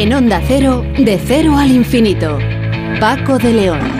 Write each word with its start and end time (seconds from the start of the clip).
En 0.00 0.12
Onda 0.14 0.40
Cero, 0.46 0.84
de 0.96 1.18
cero 1.18 1.56
al 1.58 1.72
infinito. 1.72 2.38
Paco 3.00 3.36
de 3.36 3.52
León. 3.52 3.97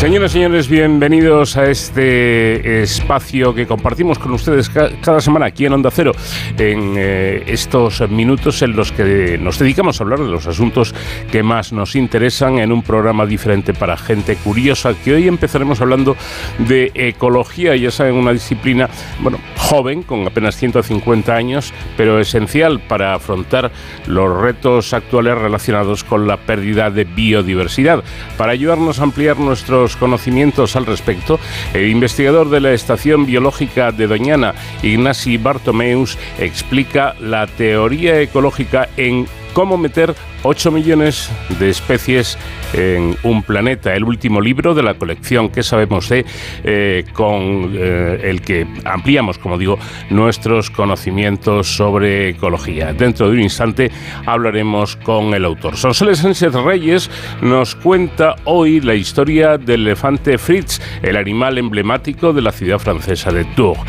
Señoras 0.00 0.30
y 0.30 0.38
señores, 0.38 0.66
bienvenidos 0.66 1.58
a 1.58 1.70
este 1.70 2.80
espacio 2.80 3.54
que 3.54 3.66
compartimos 3.66 4.18
con 4.18 4.32
ustedes 4.32 4.70
cada 4.70 5.20
semana 5.20 5.44
aquí 5.44 5.66
en 5.66 5.74
Onda 5.74 5.90
Cero, 5.90 6.12
en 6.56 6.94
eh, 6.96 7.44
estos 7.46 8.00
minutos 8.08 8.62
en 8.62 8.74
los 8.74 8.92
que 8.92 9.36
nos 9.36 9.58
dedicamos 9.58 10.00
a 10.00 10.04
hablar 10.04 10.20
de 10.20 10.30
los 10.30 10.46
asuntos 10.46 10.94
que 11.30 11.42
más 11.42 11.74
nos 11.74 11.96
interesan 11.96 12.60
en 12.60 12.72
un 12.72 12.80
programa 12.82 13.26
diferente 13.26 13.74
para 13.74 13.98
gente 13.98 14.36
curiosa, 14.36 14.94
que 14.94 15.12
hoy 15.12 15.28
empezaremos 15.28 15.82
hablando 15.82 16.16
de 16.60 16.92
ecología, 16.94 17.76
ya 17.76 17.90
saben, 17.90 18.14
una 18.14 18.32
disciplina, 18.32 18.88
bueno, 19.18 19.38
joven, 19.58 20.02
con 20.02 20.26
apenas 20.26 20.56
150 20.56 21.34
años, 21.34 21.74
pero 21.98 22.18
esencial 22.18 22.80
para 22.80 23.12
afrontar 23.12 23.70
los 24.06 24.34
retos 24.40 24.94
actuales 24.94 25.36
relacionados 25.36 26.04
con 26.04 26.26
la 26.26 26.38
pérdida 26.38 26.90
de 26.90 27.04
biodiversidad. 27.04 28.02
Para 28.38 28.52
ayudarnos 28.52 28.98
a 28.98 29.02
ampliar 29.02 29.38
nuestros 29.38 29.89
conocimientos 29.96 30.76
al 30.76 30.86
respecto, 30.86 31.38
el 31.74 31.88
investigador 31.88 32.50
de 32.50 32.60
la 32.60 32.72
Estación 32.72 33.26
Biológica 33.26 33.92
de 33.92 34.06
Doñana, 34.06 34.54
Ignasi 34.82 35.36
Bartomeus, 35.36 36.18
explica 36.38 37.14
la 37.20 37.46
teoría 37.46 38.20
ecológica 38.20 38.88
en 38.96 39.26
cómo 39.52 39.76
meter 39.76 40.14
8 40.42 40.70
millones 40.70 41.30
de 41.58 41.70
especies 41.70 42.38
en 42.72 43.16
un 43.24 43.42
planeta. 43.42 43.94
El 43.94 44.04
último 44.04 44.40
libro 44.40 44.74
de 44.74 44.82
la 44.82 44.94
colección 44.94 45.48
que 45.48 45.62
sabemos 45.62 46.08
de, 46.08 46.24
eh, 46.64 47.04
con 47.12 47.72
eh, 47.74 48.20
el 48.24 48.40
que 48.42 48.66
ampliamos, 48.84 49.38
como 49.38 49.58
digo, 49.58 49.78
nuestros 50.08 50.70
conocimientos 50.70 51.76
sobre 51.76 52.30
ecología. 52.30 52.92
Dentro 52.92 53.26
de 53.26 53.34
un 53.34 53.40
instante 53.40 53.90
hablaremos 54.24 54.96
con 54.96 55.34
el 55.34 55.44
autor. 55.44 55.76
Sonsoles 55.76 56.18
Sánchez 56.18 56.54
Reyes 56.54 57.10
nos 57.42 57.74
cuenta 57.74 58.36
hoy 58.44 58.80
la 58.80 58.94
historia 58.94 59.58
del 59.58 59.82
elefante 59.82 60.38
Fritz, 60.38 60.80
el 61.02 61.16
animal 61.16 61.58
emblemático 61.58 62.32
de 62.32 62.42
la 62.42 62.52
ciudad 62.52 62.78
francesa 62.78 63.32
de 63.32 63.44
Tours. 63.44 63.80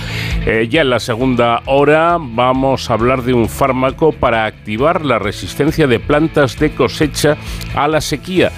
Eh, 0.45 0.67
ya 0.69 0.81
en 0.81 0.89
la 0.89 0.99
segunda 0.99 1.61
hora 1.66 2.17
vamos 2.19 2.89
a 2.89 2.93
hablar 2.93 3.21
de 3.21 3.33
un 3.33 3.47
fármaco 3.47 4.11
para 4.11 4.45
activar 4.45 5.05
la 5.05 5.19
resistencia 5.19 5.50
de 5.88 5.99
plantas 5.99 6.57
de 6.57 6.71
cosecha 6.71 7.38
a 7.75 7.88
la 7.88 8.02
sequía. 8.02 8.52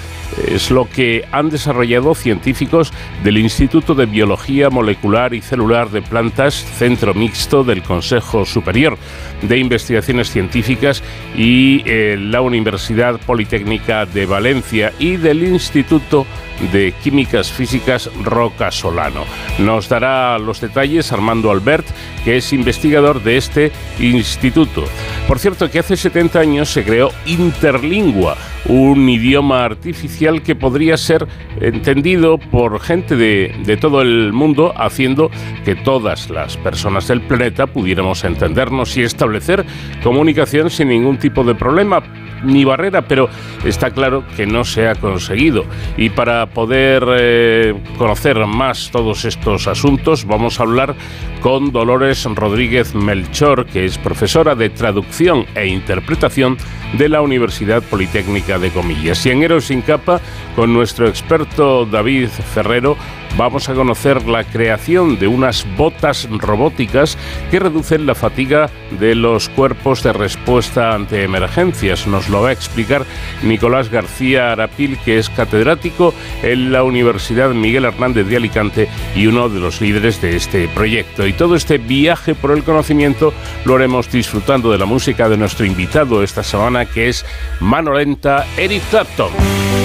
Es 0.47 0.71
lo 0.71 0.89
que 0.89 1.25
han 1.31 1.49
desarrollado 1.49 2.15
científicos 2.15 2.91
del 3.23 3.37
Instituto 3.37 3.95
de 3.95 4.05
Biología 4.05 4.69
Molecular 4.69 5.33
y 5.33 5.41
Celular 5.41 5.89
de 5.89 6.01
Plantas, 6.01 6.53
centro 6.53 7.13
mixto 7.13 7.63
del 7.63 7.83
Consejo 7.83 8.45
Superior 8.45 8.97
de 9.41 9.57
Investigaciones 9.57 10.31
Científicas 10.31 11.03
y 11.35 11.83
eh, 11.85 12.17
la 12.19 12.41
Universidad 12.41 13.19
Politécnica 13.19 14.05
de 14.05 14.25
Valencia 14.25 14.93
y 14.99 15.17
del 15.17 15.43
Instituto 15.43 16.25
de 16.71 16.93
Químicas 17.03 17.51
Físicas 17.51 18.09
Roca 18.21 18.71
Solano. 18.71 19.25
Nos 19.59 19.89
dará 19.89 20.37
los 20.37 20.61
detalles 20.61 21.11
Armando 21.11 21.51
Albert, 21.51 21.85
que 22.23 22.37
es 22.37 22.53
investigador 22.53 23.21
de 23.21 23.37
este 23.37 23.71
instituto. 23.99 24.85
Por 25.27 25.39
cierto, 25.39 25.69
que 25.69 25.79
hace 25.79 25.97
70 25.97 26.39
años 26.39 26.69
se 26.69 26.83
creó 26.83 27.11
Interlingua, 27.25 28.37
un 28.65 29.09
idioma 29.09 29.65
artificial 29.65 30.22
que 30.43 30.55
podría 30.55 30.97
ser 30.97 31.27
entendido 31.59 32.37
por 32.37 32.79
gente 32.79 33.15
de, 33.15 33.77
todo 33.79 34.01
el 34.01 34.31
mundo, 34.33 34.73
haciendo 34.77 35.29
que 35.65 35.75
todas 35.75 36.29
las 36.29 36.57
personas 36.57 37.07
del 37.07 37.21
planeta 37.21 37.67
pudiéramos 37.67 38.23
entendernos 38.23 38.95
y 38.97 39.03
establecer 39.03 39.65
comunicación 40.01 40.69
sin 40.69 40.89
ningún 40.89 41.17
tipo 41.17 41.43
de 41.43 41.55
problema 41.55 42.03
ni 42.43 42.65
barrera, 42.65 43.03
pero 43.03 43.29
está 43.65 43.91
claro 43.91 44.23
que 44.35 44.45
no 44.45 44.63
se 44.63 44.87
ha 44.87 44.95
conseguido. 44.95 45.65
Y 45.97 46.09
para 46.09 46.47
poder 46.47 47.05
eh, 47.17 47.73
conocer 47.97 48.45
más 48.45 48.89
todos 48.91 49.25
estos 49.25 49.67
asuntos, 49.67 50.25
vamos 50.25 50.59
a 50.59 50.63
hablar 50.63 50.95
con 51.41 51.71
Dolores 51.71 52.23
Rodríguez 52.25 52.95
Melchor, 52.95 53.65
que 53.65 53.85
es 53.85 53.97
profesora 53.97 54.55
de 54.55 54.69
traducción 54.69 55.45
e 55.55 55.67
interpretación 55.67 56.57
de 56.97 57.09
la 57.09 57.21
Universidad 57.21 57.81
Politécnica 57.83 58.59
de 58.59 58.69
Comillas. 58.69 59.25
Y 59.25 59.31
en 59.31 59.43
Héroes 59.43 59.65
sin 59.65 59.81
capa, 59.81 60.21
con 60.55 60.73
nuestro 60.73 61.07
experto 61.07 61.85
David 61.85 62.29
Ferrero, 62.29 62.97
vamos 63.37 63.69
a 63.69 63.73
conocer 63.73 64.27
la 64.27 64.43
creación 64.43 65.17
de 65.19 65.27
unas 65.27 65.65
botas 65.77 66.27
robóticas 66.29 67.17
que 67.51 67.59
reducen 67.59 68.05
la 68.05 68.15
fatiga 68.15 68.69
de 68.99 69.15
los 69.15 69.49
cuerpos 69.49 70.03
de 70.03 70.13
respuesta 70.13 70.93
ante 70.93 71.23
emergencias. 71.23 72.07
Nos 72.07 72.29
lo 72.29 72.41
va 72.41 72.49
a 72.49 72.53
explicar 72.53 73.05
Nicolás 73.43 73.89
García 73.89 74.51
Arapil, 74.51 74.97
que 74.99 75.17
es 75.17 75.29
catedrático 75.29 76.13
en 76.41 76.71
la 76.71 76.83
Universidad 76.83 77.51
Miguel 77.51 77.85
Hernández 77.85 78.27
de 78.27 78.37
Alicante 78.37 78.89
y 79.15 79.27
uno 79.27 79.49
de 79.49 79.59
los 79.59 79.81
líderes 79.81 80.21
de 80.21 80.35
este 80.35 80.67
proyecto. 80.67 81.27
Y 81.27 81.33
todo 81.33 81.55
este 81.55 81.77
viaje 81.77 82.35
por 82.35 82.51
el 82.51 82.63
conocimiento 82.63 83.33
lo 83.65 83.75
haremos 83.75 84.11
disfrutando 84.11 84.71
de 84.71 84.77
la 84.77 84.85
música 84.85 85.29
de 85.29 85.37
nuestro 85.37 85.65
invitado 85.65 86.23
esta 86.23 86.43
semana, 86.43 86.85
que 86.85 87.09
es 87.09 87.25
Mano 87.59 87.93
Lenta, 87.93 88.45
Eric 88.57 88.83
Clapton. 88.89 89.82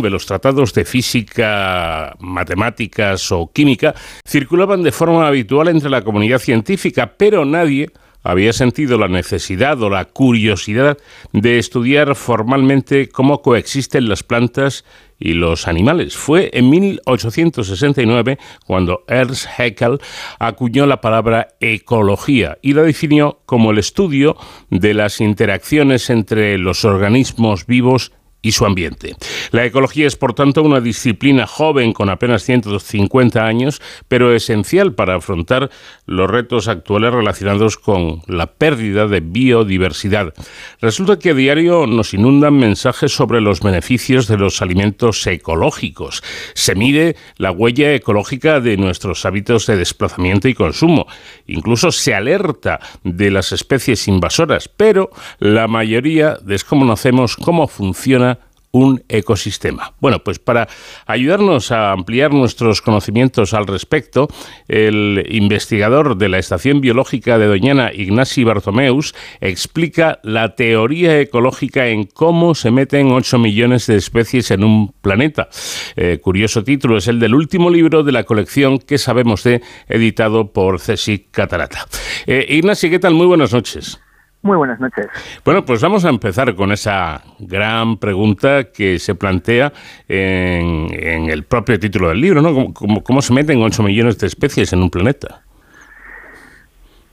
XIX 0.00 0.10
los 0.10 0.26
tratados 0.26 0.72
de 0.74 0.84
física, 0.84 2.14
matemáticas 2.20 3.30
o 3.32 3.50
química 3.52 3.94
circulaban 4.26 4.82
de 4.82 4.92
forma 4.92 5.26
habitual 5.26 5.68
entre 5.68 5.90
la 5.90 6.02
comunidad 6.02 6.38
científica, 6.38 7.14
pero 7.16 7.44
nadie 7.44 7.90
había 8.26 8.52
sentido 8.52 8.98
la 8.98 9.06
necesidad 9.06 9.80
o 9.82 9.88
la 9.88 10.04
curiosidad 10.04 10.98
de 11.32 11.58
estudiar 11.58 12.16
formalmente 12.16 13.08
cómo 13.08 13.40
coexisten 13.40 14.08
las 14.08 14.24
plantas 14.24 14.84
y 15.18 15.34
los 15.34 15.68
animales. 15.68 16.16
Fue 16.16 16.50
en 16.52 16.68
1869 16.68 18.38
cuando 18.66 19.04
Ernst 19.06 19.46
Haeckel 19.56 20.00
acuñó 20.40 20.86
la 20.86 21.00
palabra 21.00 21.54
ecología 21.60 22.58
y 22.62 22.72
la 22.72 22.82
definió 22.82 23.42
como 23.46 23.70
el 23.70 23.78
estudio 23.78 24.36
de 24.70 24.94
las 24.94 25.20
interacciones 25.20 26.10
entre 26.10 26.58
los 26.58 26.84
organismos 26.84 27.66
vivos 27.66 28.10
y 28.42 28.52
su 28.52 28.66
ambiente. 28.66 29.16
La 29.50 29.64
ecología 29.64 30.06
es, 30.06 30.16
por 30.16 30.34
tanto, 30.34 30.62
una 30.62 30.80
disciplina 30.80 31.46
joven 31.46 31.92
con 31.92 32.08
apenas 32.08 32.42
150 32.44 33.44
años, 33.44 33.80
pero 34.08 34.34
esencial 34.34 34.94
para 34.94 35.16
afrontar 35.16 35.70
los 36.06 36.30
retos 36.30 36.68
actuales 36.68 37.12
relacionados 37.12 37.76
con 37.76 38.22
la 38.26 38.46
pérdida 38.46 39.06
de 39.06 39.20
biodiversidad. 39.20 40.34
Resulta 40.80 41.18
que 41.18 41.30
a 41.30 41.34
diario 41.34 41.86
nos 41.86 42.14
inundan 42.14 42.54
mensajes 42.54 43.12
sobre 43.12 43.40
los 43.40 43.60
beneficios 43.60 44.28
de 44.28 44.38
los 44.38 44.62
alimentos 44.62 45.26
ecológicos. 45.26 46.22
Se 46.54 46.74
mide 46.74 47.16
la 47.36 47.50
huella 47.50 47.92
ecológica 47.94 48.60
de 48.60 48.76
nuestros 48.76 49.24
hábitos 49.24 49.66
de 49.66 49.76
desplazamiento 49.76 50.48
y 50.48 50.54
consumo. 50.54 51.06
Incluso 51.46 51.92
se 51.92 52.14
alerta 52.14 52.80
de 53.04 53.30
las 53.30 53.52
especies 53.52 54.08
invasoras, 54.08 54.68
pero 54.68 55.10
la 55.38 55.68
mayoría 55.68 56.38
desconocemos 56.42 57.36
cómo 57.36 57.68
funciona 57.68 58.38
un 58.76 59.02
ecosistema. 59.08 59.94
Bueno, 60.00 60.22
pues 60.22 60.38
para 60.38 60.68
ayudarnos 61.06 61.72
a 61.72 61.92
ampliar 61.92 62.32
nuestros 62.32 62.82
conocimientos 62.82 63.54
al 63.54 63.66
respecto, 63.66 64.28
el 64.68 65.26
investigador 65.30 66.18
de 66.18 66.28
la 66.28 66.38
Estación 66.38 66.82
Biológica 66.82 67.38
de 67.38 67.46
Doñana, 67.46 67.90
Ignasi 67.92 68.44
Bartomeus, 68.44 69.14
explica 69.40 70.18
la 70.22 70.54
teoría 70.54 71.18
ecológica 71.18 71.86
en 71.88 72.04
cómo 72.04 72.54
se 72.54 72.70
meten 72.70 73.12
8 73.12 73.38
millones 73.38 73.86
de 73.86 73.96
especies 73.96 74.50
en 74.50 74.62
un 74.62 74.92
planeta. 75.00 75.48
Eh, 75.96 76.18
curioso 76.20 76.62
título, 76.62 76.98
es 76.98 77.08
el 77.08 77.18
del 77.18 77.34
último 77.34 77.70
libro 77.70 78.02
de 78.02 78.12
la 78.12 78.24
colección 78.24 78.78
que 78.78 78.98
sabemos 78.98 79.42
de, 79.42 79.62
editado 79.88 80.52
por 80.52 80.80
CSIC 80.80 81.30
Catarata. 81.30 81.86
Eh, 82.26 82.46
Ignasi, 82.50 82.90
¿qué 82.90 82.98
tal? 82.98 83.14
Muy 83.14 83.26
buenas 83.26 83.52
noches. 83.54 83.98
Muy 84.46 84.56
buenas 84.56 84.78
noches. 84.78 85.08
Bueno, 85.44 85.64
pues 85.64 85.82
vamos 85.82 86.04
a 86.04 86.08
empezar 86.08 86.54
con 86.54 86.70
esa 86.70 87.20
gran 87.40 87.96
pregunta 87.96 88.70
que 88.72 89.00
se 89.00 89.16
plantea 89.16 89.72
en, 90.06 91.28
el 91.28 91.42
propio 91.42 91.80
título 91.80 92.10
del 92.10 92.20
libro, 92.20 92.40
¿no? 92.40 92.72
¿Cómo, 92.72 93.22
se 93.22 93.34
meten 93.34 93.60
8 93.60 93.82
millones 93.82 94.18
de 94.18 94.28
especies 94.28 94.72
en 94.72 94.82
un 94.82 94.90
planeta? 94.90 95.42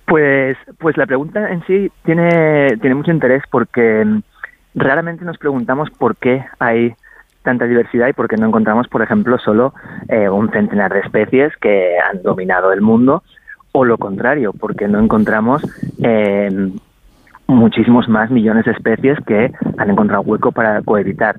Pues, 0.05 0.57
pues 0.77 0.95
la 0.95 1.07
pregunta 1.07 1.49
en 1.49 1.65
sí 1.65 1.91
tiene, 2.05 2.77
tiene 2.79 2.93
mucho 2.93 3.09
interés 3.09 3.41
porque 3.49 4.05
raramente 4.75 5.25
nos 5.25 5.39
preguntamos 5.39 5.89
por 5.89 6.15
qué 6.17 6.45
hay 6.59 6.93
tanta 7.41 7.65
diversidad 7.65 8.09
y 8.09 8.13
por 8.13 8.27
qué 8.27 8.37
no 8.37 8.45
encontramos, 8.45 8.87
por 8.89 9.01
ejemplo, 9.01 9.39
solo 9.39 9.73
eh, 10.07 10.29
un 10.29 10.51
centenar 10.51 10.93
de 10.93 10.99
especies 10.99 11.51
que 11.57 11.97
han 11.97 12.21
dominado 12.21 12.71
el 12.71 12.81
mundo 12.81 13.23
o 13.71 13.85
lo 13.85 13.97
contrario, 13.97 14.53
porque 14.53 14.87
no 14.87 14.99
encontramos 14.99 15.63
eh, 16.03 16.69
muchísimos 17.47 18.07
más 18.07 18.29
millones 18.29 18.65
de 18.65 18.71
especies 18.71 19.17
que 19.25 19.51
han 19.77 19.89
encontrado 19.89 20.23
hueco 20.23 20.51
para 20.51 20.81
cohabitar. 20.81 21.37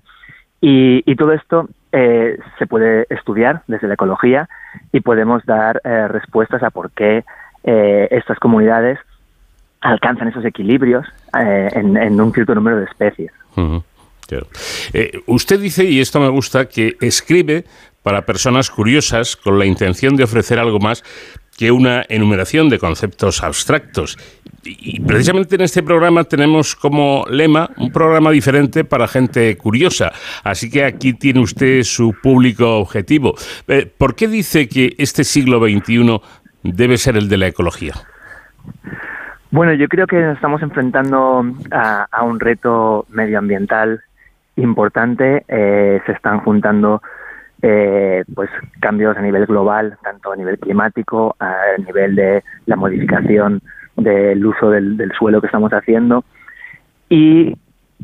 Y, 0.61 1.15
todo 1.17 1.33
esto 1.33 1.69
eh, 1.93 2.39
se 2.59 2.67
puede 2.67 3.07
estudiar 3.11 3.63
desde 3.67 3.87
la 3.87 3.95
ecología 3.95 4.49
y 4.93 5.01
podemos 5.01 5.45
dar 5.45 5.81
eh, 5.85 6.09
respuestas 6.09 6.63
a 6.63 6.71
por 6.71 6.91
qué 6.93 7.23
eh, 7.65 8.09
estas 8.11 8.39
comunidades 8.39 8.99
alcanzan 9.83 10.29
esos 10.29 10.45
equilibrios 10.47 11.07
en, 11.35 12.19
un 12.19 12.33
cierto 12.33 12.55
número 12.55 12.79
de 12.79 12.85
especies. 12.85 13.31
usted 15.27 15.61
dice, 15.61 15.85
y 15.85 16.01
esto 16.01 16.19
me 16.19 16.31
gusta, 16.31 16.65
que 16.67 16.97
escribe 17.03 17.65
para 18.05 18.27
personas 18.27 18.71
curiosas 18.71 19.35
con 19.35 19.59
la 19.59 19.65
intención 19.65 20.15
de 20.15 20.25
ofrecer 20.25 20.59
algo 20.61 20.79
más 20.79 21.03
que 21.57 21.73
una 21.73 22.05
enumeración 22.09 22.69
de 22.69 22.79
conceptos 22.79 23.43
abstractos. 23.43 24.19
Y 24.63 25.01
precisamente 25.01 25.55
en 25.55 25.63
este 25.63 25.83
programa 25.83 26.25
tenemos 26.25 26.77
como 26.77 27.25
lema 27.31 27.71
un 27.77 27.91
programa 27.91 28.31
diferente 28.31 28.85
para 28.85 29.09
gente 29.09 29.57
curiosa. 29.57 30.13
Así 30.43 30.71
que 30.71 30.85
aquí 30.85 31.15
tiene 31.15 31.41
usted 31.41 31.83
su 31.83 32.15
público 32.23 32.79
objetivo. 32.79 33.35
Eh, 33.69 33.91
¿Por 33.97 34.15
qué 34.15 34.29
dice 34.29 34.69
que 34.69 34.95
este 34.99 35.25
siglo 35.25 35.59
XXI 35.59 36.21
debe 36.63 36.99
ser 36.99 37.17
el 37.17 37.29
de 37.29 37.39
la 37.39 37.47
ecología? 37.47 37.95
Bueno, 39.51 39.73
yo 39.73 39.89
creo 39.89 40.07
que 40.07 40.21
nos 40.21 40.37
estamos 40.37 40.61
enfrentando 40.63 41.45
a, 41.71 42.23
un 42.23 42.41
reto 42.41 43.07
medioambiental 43.09 44.03
importante. 44.57 45.45
Eh, 45.49 46.01
se 46.05 46.13
están 46.13 46.41
juntando 46.41 47.01
eh, 47.67 48.25
pues 48.35 48.51
cambios 48.79 49.17
a 49.17 49.23
nivel 49.23 49.47
global, 49.47 49.97
tanto 50.03 50.33
a 50.33 50.37
nivel 50.37 50.59
climático, 50.59 51.35
a 51.41 51.57
nivel 51.79 52.15
de 52.15 52.45
la 52.67 52.77
modificación 52.77 53.63
del 53.97 54.45
uso 54.45 54.69
del, 54.69 55.11
suelo 55.19 55.41
que 55.41 55.47
estamos 55.47 55.73
haciendo. 55.73 56.25
Y 57.09 57.57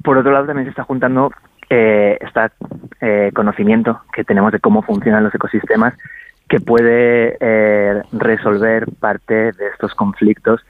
por 0.02 0.17
otro 0.17 0.33
lado 0.33 0.47
también 0.47 0.64
se 0.64 0.71
está 0.71 0.85
juntando 0.85 1.31
eh, 1.69 2.17
este 2.21 3.33
conocimiento 3.35 4.00
que 4.14 4.25
tenemos 4.25 4.50
de 4.50 4.61
cómo 4.61 4.81
funcionan 4.81 5.25
los 5.25 5.35
ecosistemas 5.35 5.93
que 6.49 6.59
puede 6.59 7.37
eh, 7.38 8.02
resolver 8.12 8.87
parte 8.99 9.52
de 9.52 9.67
estos 9.75 9.95
conflictos. 9.95 10.64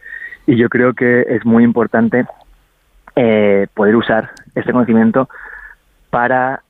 Y 0.48 0.56
yo 0.56 0.68
creo 0.68 0.94
que 0.94 1.26
es 1.28 1.46
muy 1.46 1.62
importante 1.62 2.26
eh, 3.14 3.68
poder 3.72 3.94
usar 3.94 4.30
este 4.56 4.72
conocimiento 4.72 5.28
para 6.10 6.64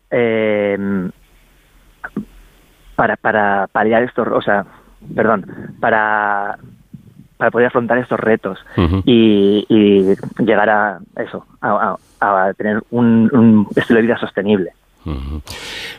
para, 3.00 3.16
para 3.16 3.66
paliar 3.68 4.02
estos, 4.02 4.28
o 4.28 4.42
sea, 4.42 4.66
perdón, 5.14 5.46
para, 5.80 6.58
para 7.38 7.50
poder 7.50 7.68
afrontar 7.68 7.96
estos 7.96 8.20
retos 8.20 8.58
y, 9.06 9.64
llegar 10.38 10.68
a 10.68 11.00
eso, 11.16 11.46
a, 11.62 12.52
tener 12.58 12.82
un, 12.90 13.66
estilo 13.74 14.00
de 14.00 14.02
vida 14.02 14.18
sostenible. 14.18 14.72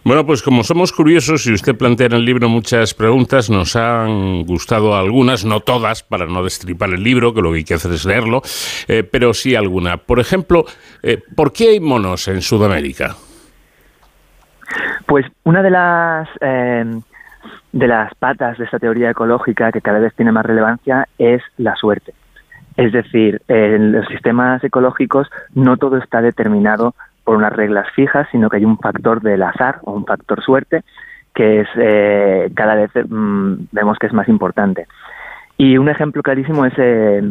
Bueno, 0.03 0.27
pues 0.27 0.43
como 0.43 0.63
somos 0.63 0.91
curiosos 0.91 1.47
y 1.47 1.53
usted 1.53 1.75
plantea 1.75 2.05
en 2.05 2.13
el 2.13 2.23
libro 2.23 2.47
muchas 2.49 2.93
preguntas, 2.93 3.49
nos 3.49 3.75
han 3.75 4.43
gustado 4.43 4.95
algunas, 4.95 5.43
no 5.43 5.61
todas, 5.61 6.03
para 6.03 6.27
no 6.27 6.43
destripar 6.43 6.91
el 6.91 7.03
libro, 7.03 7.33
que 7.33 7.41
lo 7.41 7.49
que 7.51 7.57
hay 7.57 7.63
que 7.63 7.73
hacer 7.73 7.93
es 7.93 8.05
leerlo, 8.05 8.43
eh, 8.87 9.01
pero 9.01 9.33
sí 9.33 9.55
alguna. 9.55 9.97
Por 9.97 10.19
ejemplo, 10.19 10.65
eh, 11.01 11.17
¿por 11.35 11.51
qué 11.51 11.69
hay 11.69 11.79
monos 11.79 12.27
en 12.27 12.43
Sudamérica? 12.43 13.17
Pues 15.05 15.25
una 15.43 15.61
de 15.61 15.69
las 15.69 16.29
eh, 16.41 17.01
de 17.71 17.87
las 17.87 18.13
patas 18.15 18.57
de 18.57 18.65
esta 18.65 18.79
teoría 18.79 19.11
ecológica 19.11 19.71
que 19.71 19.81
cada 19.81 19.99
vez 19.99 20.13
tiene 20.15 20.31
más 20.31 20.45
relevancia 20.45 21.07
es 21.17 21.41
la 21.57 21.75
suerte. 21.75 22.13
Es 22.77 22.91
decir, 22.91 23.41
en 23.47 23.91
los 23.91 24.07
sistemas 24.07 24.63
ecológicos 24.63 25.29
no 25.53 25.77
todo 25.77 25.97
está 25.97 26.21
determinado 26.21 26.95
por 27.23 27.35
unas 27.35 27.53
reglas 27.53 27.87
fijas, 27.93 28.27
sino 28.31 28.49
que 28.49 28.57
hay 28.57 28.65
un 28.65 28.77
factor 28.77 29.21
del 29.21 29.43
azar 29.43 29.79
o 29.83 29.93
un 29.93 30.05
factor 30.05 30.43
suerte 30.43 30.83
que 31.33 31.61
es 31.61 31.67
eh, 31.75 32.51
cada 32.53 32.75
vez 32.75 32.91
mm, 33.07 33.53
vemos 33.71 33.97
que 33.97 34.07
es 34.07 34.13
más 34.13 34.27
importante. 34.27 34.87
Y 35.57 35.77
un 35.77 35.89
ejemplo 35.89 36.23
clarísimo 36.23 36.65
es 36.65 36.73
eh, 36.77 37.21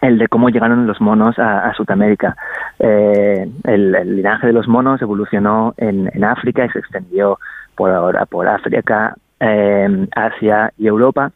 el 0.00 0.18
de 0.18 0.28
cómo 0.28 0.48
llegaron 0.48 0.86
los 0.86 1.00
monos 1.00 1.38
a, 1.38 1.72
Sudamérica. 1.74 2.36
Eh, 2.82 3.46
el, 3.64 3.92
linaje 4.16 4.46
de 4.46 4.54
los 4.54 4.66
monos 4.66 5.02
evolucionó 5.02 5.74
en, 5.76 6.10
en 6.14 6.24
África 6.24 6.64
y 6.64 6.70
se 6.70 6.78
extendió 6.78 7.38
por 7.74 7.90
ahora 7.90 8.24
por 8.24 8.48
África, 8.48 9.14
eh, 9.38 10.06
Asia 10.16 10.72
y 10.78 10.86
Europa, 10.86 11.30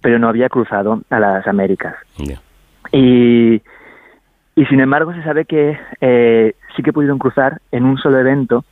pero 0.00 0.18
no 0.18 0.28
había 0.28 0.48
cruzado 0.48 1.00
a 1.08 1.20
las 1.20 1.46
Américas. 1.46 1.94
Y, 2.90 3.62
y 4.56 4.66
sin 4.68 4.80
embargo 4.80 5.14
se 5.14 5.22
sabe 5.22 5.44
que 5.44 5.78
eh, 6.00 6.54
sí 6.74 6.82
que 6.82 6.92
pudieron 6.92 7.20
cruzar 7.20 7.60
en 7.70 7.84
un 7.84 7.96
solo 7.98 8.18
evento 8.18 8.64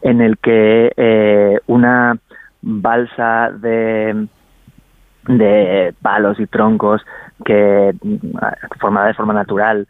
en 0.00 0.22
el 0.22 0.38
que 0.38 1.60
una 1.66 2.16
balsa 2.62 3.50
de, 3.50 4.26
de 5.28 5.94
palos 6.00 6.40
y 6.40 6.46
troncos 6.46 7.02
que 7.44 7.94
formada 8.80 9.08
de 9.08 9.14
forma 9.14 9.34
natural 9.34 9.86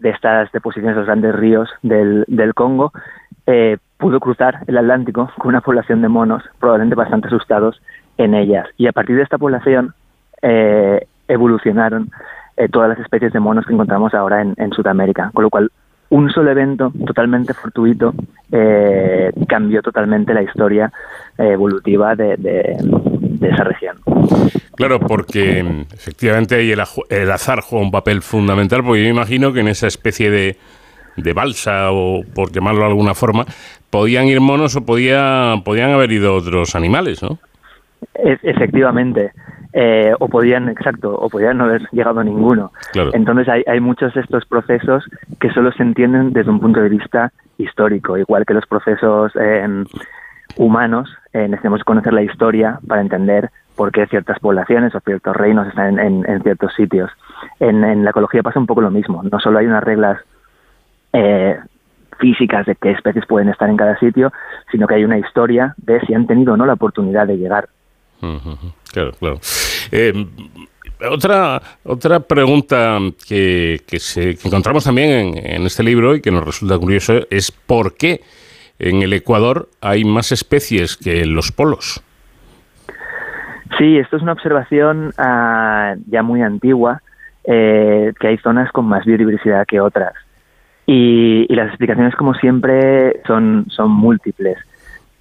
de 0.00 0.10
estas 0.10 0.50
deposiciones 0.52 0.94
de 0.94 1.00
los 1.00 1.06
grandes 1.06 1.34
ríos 1.34 1.68
del, 1.82 2.24
Congo 2.54 2.92
eh, 3.46 3.78
pudo 3.96 4.20
cruzar 4.20 4.60
el 4.66 4.78
Atlántico 4.78 5.30
con 5.38 5.48
una 5.48 5.60
población 5.60 6.02
de 6.02 6.08
monos 6.08 6.42
probablemente 6.58 6.94
bastante 6.94 7.28
asustados 7.28 7.80
en 8.16 8.34
ellas. 8.34 8.66
Y 8.76 8.86
a 8.86 8.92
partir 8.92 9.16
de 9.16 9.22
esta 9.22 9.38
población 9.38 9.94
eh, 10.42 11.06
evolucionaron 11.26 12.10
eh, 12.56 12.68
todas 12.68 12.90
las 12.90 12.98
especies 12.98 13.32
de 13.32 13.40
monos 13.40 13.66
que 13.66 13.72
encontramos 13.72 14.14
ahora 14.14 14.42
en, 14.42 14.72
Sudamérica. 14.72 15.30
Con 15.32 15.44
lo 15.44 15.50
cual 15.50 15.70
un 16.10 16.30
solo 16.30 16.50
evento 16.50 16.92
totalmente 17.06 17.52
fortuito 17.54 18.14
cambió 19.46 19.82
totalmente 19.82 20.32
la 20.32 20.42
historia 20.42 20.90
evolutiva 21.36 22.16
de, 22.16 22.78
esa 23.42 23.64
región. 23.64 23.96
Claro, 24.78 25.00
porque 25.00 25.60
mm, 25.64 25.92
efectivamente 25.92 26.54
ahí 26.54 26.70
el, 26.70 27.30
azar 27.30 27.62
juega 27.62 27.84
un 27.84 27.90
papel 27.90 28.22
fundamental, 28.22 28.84
porque 28.84 29.02
yo 29.02 29.10
imagino 29.10 29.52
que 29.52 29.58
en 29.58 29.66
esa 29.66 29.88
especie 29.88 30.30
de, 30.30 30.56
de 31.16 31.32
balsa, 31.32 31.90
o 31.90 32.22
por 32.32 32.52
llamarlo 32.52 32.82
de 32.82 32.86
alguna 32.86 33.14
forma, 33.14 33.44
podían 33.90 34.26
ir 34.26 34.40
monos 34.40 34.76
o 34.76 34.86
podía, 34.86 35.54
podían 35.64 35.90
haber 35.90 36.12
ido 36.12 36.32
otros 36.32 36.76
animales, 36.76 37.24
¿no? 37.24 37.38
E, 38.14 38.38
efectivamente. 38.44 39.32
Eh, 39.72 40.12
o 40.20 40.28
podían, 40.28 40.68
exacto, 40.68 41.12
o 41.12 41.28
podían 41.28 41.58
no 41.58 41.64
haber 41.64 41.82
llegado 41.90 42.20
a 42.20 42.24
ninguno. 42.24 42.72
Entonces 43.12 43.48
hay, 43.48 43.64
hay 43.66 43.80
muchos 43.80 44.14
de 44.14 44.20
estos 44.20 44.46
procesos 44.46 45.04
que 45.40 45.50
solo 45.50 45.72
se 45.72 45.82
entienden 45.82 46.32
desde 46.32 46.50
un 46.50 46.60
punto 46.60 46.80
de 46.80 46.88
vista 46.88 47.32
histórico, 47.58 48.16
igual 48.16 48.46
que 48.46 48.54
los 48.54 48.66
procesos 48.66 49.32
em, 49.36 49.84
humanos, 50.56 51.10
eh, 51.32 51.48
necesitamos 51.48 51.84
conocer 51.84 52.12
la 52.12 52.22
historia 52.22 52.78
para 52.86 53.02
entender 53.02 53.50
por 53.78 53.92
qué 53.92 54.08
ciertas 54.08 54.40
poblaciones 54.40 54.92
o 54.96 55.00
ciertos 55.00 55.36
reinos 55.36 55.68
están 55.68 56.00
en, 56.00 56.42
ciertos 56.42 56.74
sitios. 56.74 57.10
En, 57.60 58.04
la 58.04 58.10
ecología 58.10 58.42
pasa 58.42 58.58
un 58.58 58.66
poco 58.66 58.80
lo 58.80 58.90
mismo, 58.90 59.22
no 59.22 59.38
solo 59.38 59.60
hay 59.60 59.66
unas 59.66 59.84
reglas 59.84 60.18
eh, 61.12 61.56
físicas 62.18 62.66
de 62.66 62.74
qué 62.74 62.90
especies 62.90 63.24
pueden 63.26 63.48
estar 63.48 63.70
en 63.70 63.76
cada 63.76 63.96
sitio, 64.00 64.32
sino 64.72 64.88
que 64.88 64.96
hay 64.96 65.04
una 65.04 65.18
historia 65.18 65.74
de 65.76 66.00
si 66.00 66.12
han 66.12 66.26
tenido 66.26 66.54
o 66.54 66.56
no 66.56 66.66
la 66.66 66.72
oportunidad 66.72 67.28
de 67.28 67.38
llegar 67.38 67.68
Claro, 68.20 69.12
claro. 69.12 69.40
Eh, 69.92 70.26
otra, 71.08 71.62
otra 71.84 72.18
pregunta 72.18 72.98
que, 73.28 73.80
que, 73.86 74.00
se, 74.00 74.30
encontramos 74.30 74.82
también 74.82 75.38
en, 75.38 75.62
este 75.66 75.84
libro 75.84 76.16
y 76.16 76.20
que 76.20 76.32
nos 76.32 76.44
resulta 76.44 76.76
curioso 76.78 77.20
es 77.30 77.52
por 77.52 77.96
qué 77.96 78.22
en 78.80 79.02
el 79.02 79.12
Ecuador 79.12 79.68
hay 79.80 80.04
más 80.04 80.32
especies 80.32 80.96
que 80.96 81.22
en 81.22 81.36
los 81.36 81.52
polos. 81.52 82.02
Sí, 83.76 83.98
esto 83.98 84.16
es 84.16 84.22
una 84.22 84.32
observación 84.32 85.12
ah, 85.18 85.94
ya 86.06 86.22
muy 86.22 86.42
antigua, 86.42 87.02
eh, 87.44 88.12
que 88.18 88.28
hay 88.28 88.38
zonas 88.38 88.72
con 88.72 88.86
más 88.86 89.04
biodiversidad 89.04 89.66
que 89.66 89.80
otras. 89.80 90.14
Y, 90.86 91.46
y, 91.48 91.54
las 91.54 91.68
explicaciones, 91.68 92.14
como 92.14 92.32
siempre, 92.34 93.20
son, 93.26 93.66
son 93.68 93.90
múltiples 93.90 94.56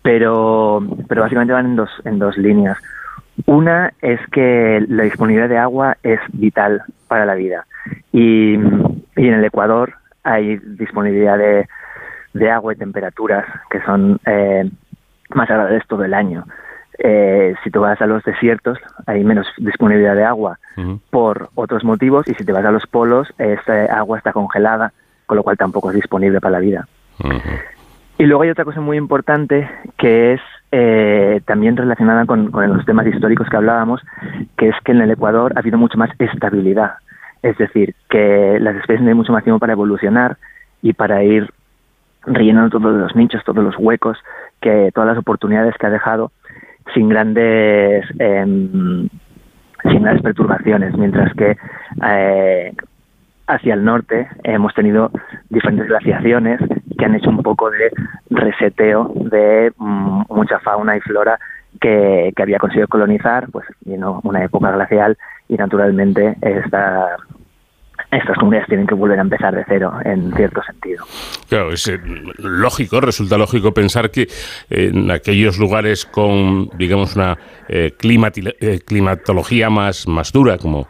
pero, 0.08 0.82
pero 1.10 1.24
básicamente 1.24 1.52
van 1.52 1.66
en 1.66 1.76
dos, 1.76 1.90
en 2.06 2.18
dos 2.18 2.38
líneas. 2.38 2.78
Una 3.46 3.92
es 4.02 4.22
que 4.32 4.82
la 4.88 5.04
disponibilidad 5.04 5.50
de 5.50 5.58
agua 5.58 5.98
es 6.02 6.22
vital 6.32 6.82
para 7.10 7.26
la 7.26 7.36
vida 7.36 7.68
y, 8.14 8.54
y 8.54 8.58
en 9.28 9.34
el 9.34 9.44
Ecuador 9.44 9.96
hay 10.24 10.60
disponibilidad 10.64 11.38
de, 11.38 11.68
de 12.34 12.50
agua 12.50 12.72
y 12.72 12.78
temperaturas 12.78 13.44
que 13.70 13.82
son 13.82 14.18
eh, 14.26 14.70
más 15.36 15.50
agradables 15.50 15.86
todo 15.88 16.06
el 16.06 16.14
año. 16.14 16.46
Eh, 17.00 17.54
si 17.64 17.70
tú 17.70 17.82
vas 17.82 18.02
a 18.02 18.08
los 18.08 18.24
desiertos 18.24 18.80
hay 19.06 19.24
menos 19.24 19.46
disponibilidad 19.58 20.16
de 20.16 20.24
agua 20.24 20.58
por 21.12 21.50
otros 21.54 21.84
motivos 21.84 22.28
y 22.28 22.34
si 22.34 22.44
te 22.44 22.52
vas 22.52 22.66
a 22.66 22.72
los 22.72 22.88
polos 22.88 23.32
esta 23.38 23.86
agua 23.96 24.18
está 24.18 24.34
congelada 24.34 24.92
con 25.28 25.38
lo 25.38 25.44
cual 25.44 25.58
tampoco 25.58 25.92
es 25.92 25.96
disponible 25.96 26.42
para 26.42 26.54
la 26.54 26.60
vida. 26.60 26.88
Y 28.18 28.24
luego 28.26 28.42
hay 28.42 28.50
otra 28.50 28.66
cosa 28.66 28.82
muy 28.82 28.98
importante 28.98 29.70
que 29.98 30.34
es 30.34 30.42
eh, 30.72 31.42
también 31.46 31.78
relacionada 31.78 32.26
con, 32.26 32.52
los 32.52 32.86
temas 32.86 33.06
históricos 33.06 33.48
que 33.50 33.58
hablábamos, 33.58 34.02
que 34.58 34.70
es 34.70 34.76
que 34.84 34.92
en 34.92 35.02
el 35.02 35.12
Ecuador 35.12 35.54
ha 35.56 35.60
habido 35.60 35.78
mucho 35.78 35.98
más 35.98 36.10
estabilidad. 36.18 36.94
Es 37.44 37.58
decir, 37.58 37.94
que 38.10 38.58
las 38.60 38.76
especies 38.76 39.00
tienen 39.00 39.18
mucho 39.18 39.34
más 39.34 39.44
tiempo 39.44 39.60
para 39.60 39.74
evolucionar 39.74 40.38
y 40.82 40.94
para 40.94 41.24
ir 41.24 41.52
rellenando 42.24 42.80
todos 42.80 42.96
los 42.96 43.16
nichos, 43.16 43.44
todos 43.46 43.64
los 43.64 43.76
huecos, 43.78 44.18
que 44.60 44.92
todas 44.94 45.10
las 45.10 45.18
oportunidades 45.20 45.76
que 45.78 45.86
ha 45.86 45.92
dejado 45.92 46.32
sin 46.94 47.10
grandes 47.10 48.06
em, 48.20 49.08
sin 49.84 50.02
grandes 50.02 50.24
perturbaciones, 50.24 50.98
mientras 50.98 51.34
que 51.36 51.56
eh, 52.04 52.74
hacia 53.48 53.74
el 53.74 53.84
norte 53.84 54.28
hemos 54.44 54.74
tenido 54.74 55.12
diferentes 55.50 55.88
glaciaciones 55.88 56.60
que 56.98 57.06
han 57.06 57.16
hecho 57.16 57.30
un 57.30 57.44
poco 57.44 57.70
de 57.70 57.92
reseteo 58.30 59.12
de 59.16 59.72
mm, 59.78 60.24
mucha 60.30 60.60
fauna 60.60 60.98
y 60.98 61.02
flora 61.02 61.40
que, 61.80 62.34
había 62.38 62.60
conseguido 62.60 62.88
colonizar, 62.88 63.50
pues 63.52 63.66
vino 63.86 64.20
una 64.24 64.44
época 64.44 64.72
glacial 64.72 65.18
y 65.48 65.56
naturalmente 65.56 66.36
esta, 66.42 67.18
estas 68.12 68.38
comunidades 68.38 68.68
tienen 68.68 68.88
que 68.88 68.96
volver 68.96 69.20
a 69.20 69.22
empezar 69.22 69.54
de 69.54 69.64
cero, 69.68 69.94
en 70.06 70.34
cierto 70.34 70.62
sentido. 70.64 71.06
Claro, 71.50 71.74
es 71.74 71.88
eh, 71.88 72.00
lógico, 72.38 73.02
resulta 73.02 73.38
lógico 73.38 73.74
pensar 73.74 74.12
que 74.12 74.28
en 74.70 75.12
aquellos 75.12 75.58
lugares 75.58 76.06
con, 76.06 76.70
digamos, 76.78 77.16
una 77.16 77.38
eh, 77.68 77.94
eh, 78.00 78.80
climatología 78.86 79.70
más, 79.70 80.08
más 80.08 80.32
dura, 80.32 80.58
como 80.58 80.88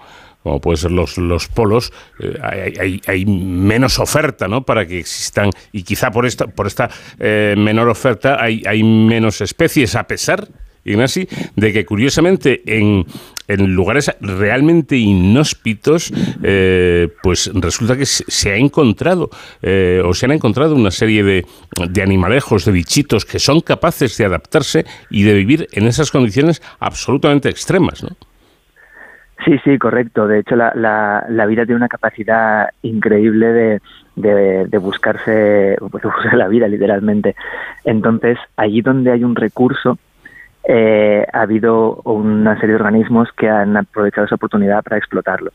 como 0.47 0.61
pueden 0.61 0.77
ser 0.77 0.91
los, 0.91 1.17
los 1.17 1.49
polos, 1.49 1.91
eh, 2.19 2.39
hay, 2.41 3.01
hay, 3.05 3.25
menos 3.25 3.99
oferta 3.99 4.47
¿no? 4.47 4.63
para 4.63 4.85
que 4.85 4.97
existan, 4.97 5.49
y 5.73 5.83
quizá 5.83 6.09
por 6.09 6.25
esta, 6.25 6.47
por 6.47 6.67
esta 6.67 6.89
eh, 7.19 7.53
menor 7.57 7.89
oferta 7.89 8.41
hay, 8.41 8.63
hay 8.65 8.81
menos 8.81 9.41
especies, 9.41 9.95
a 9.95 10.05
pesar 10.05 10.47
Ignasi, 10.85 11.27
de 11.57 11.73
que 11.73 11.85
curiosamente 11.85 12.61
en, 12.65 13.05
en 13.47 13.73
lugares 13.73 14.15
realmente 14.21 14.97
inhóspitos, 14.97 16.11
eh, 16.43 17.09
pues 17.23 17.51
resulta 17.53 17.97
que 17.97 18.05
se 18.05 18.51
ha 18.51 18.55
encontrado 18.55 19.29
o 20.03 20.13
se 20.13 20.25
han 20.25 20.31
encontrado 20.31 20.75
una 20.75 20.91
serie 20.91 21.23
de, 21.23 21.45
de, 21.89 22.01
animalejos, 22.01 22.65
de 22.65 22.71
bichitos 22.71 23.25
que 23.25 23.39
son 23.39 23.61
capaces 23.61 24.17
de 24.17 24.25
adaptarse 24.25 24.85
y 25.09 25.23
de 25.23 25.33
vivir 25.33 25.67
en 25.71 25.87
esas 25.87 26.11
condiciones 26.11 26.61
absolutamente 26.79 27.49
extremas, 27.49 28.03
¿no? 28.03 28.09
Sí, 29.45 29.57
sí, 29.63 29.77
correcto. 29.77 30.27
De 30.27 30.39
hecho, 30.39 30.55
la, 30.55 30.73
la, 30.75 31.25
la 31.29 31.45
vida 31.45 31.65
tiene 31.65 31.77
una 31.77 31.87
capacidad 31.87 32.69
increíble 32.81 33.47
de, 33.47 33.81
de, 34.17 34.77
buscarse, 34.77 35.77
pues, 35.79 35.91
de 36.03 36.09
buscar 36.09 36.33
la 36.33 36.47
vida, 36.47 36.67
literalmente. 36.67 37.35
Entonces, 37.85 38.37
allí 38.55 38.81
donde 38.81 39.11
hay 39.11 39.23
un 39.23 39.35
recurso, 39.35 39.97
eh, 40.69 41.25
ha 41.31 41.41
habido 41.41 42.01
una 42.03 42.55
serie 42.59 42.75
de 42.75 42.83
organismos 42.83 43.29
que 43.37 43.49
han 43.49 43.77
aprovechado 43.77 44.25
esa 44.25 44.35
oportunidad 44.35 44.83
para 44.83 44.97
explotarlo. 44.97 45.51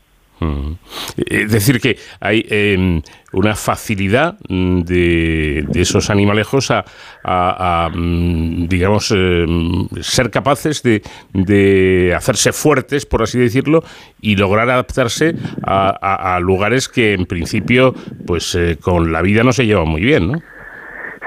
Es 1.25 1.51
decir, 1.51 1.79
que 1.79 1.97
hay 2.19 2.45
em, 2.49 3.01
una 3.31 3.55
facilidad 3.55 4.37
mm, 4.49 4.81
de, 4.81 5.67
esos 5.75 6.09
animalejos 6.09 6.69
a, 6.71 7.89
mm, 7.93 8.67
digamos, 8.67 9.11
em, 9.11 9.87
ser 10.01 10.31
capaces 10.31 10.81
de, 10.83 12.13
hacerse 12.15 12.51
fuertes, 12.51 13.05
por 13.05 13.21
así 13.21 13.39
decirlo, 13.39 13.83
y 14.19 14.35
lograr 14.35 14.69
adaptarse 14.69 15.35
a, 15.63 16.39
lugares 16.41 16.89
que 16.89 17.13
en 17.13 17.25
principio, 17.25 17.93
pues 18.25 18.55
eh, 18.55 18.77
con 18.81 19.13
la 19.13 19.21
vida 19.21 19.43
no 19.43 19.53
se 19.53 19.65
llevan 19.65 19.87
muy 19.87 20.01
bien, 20.01 20.31
¿no? 20.31 20.41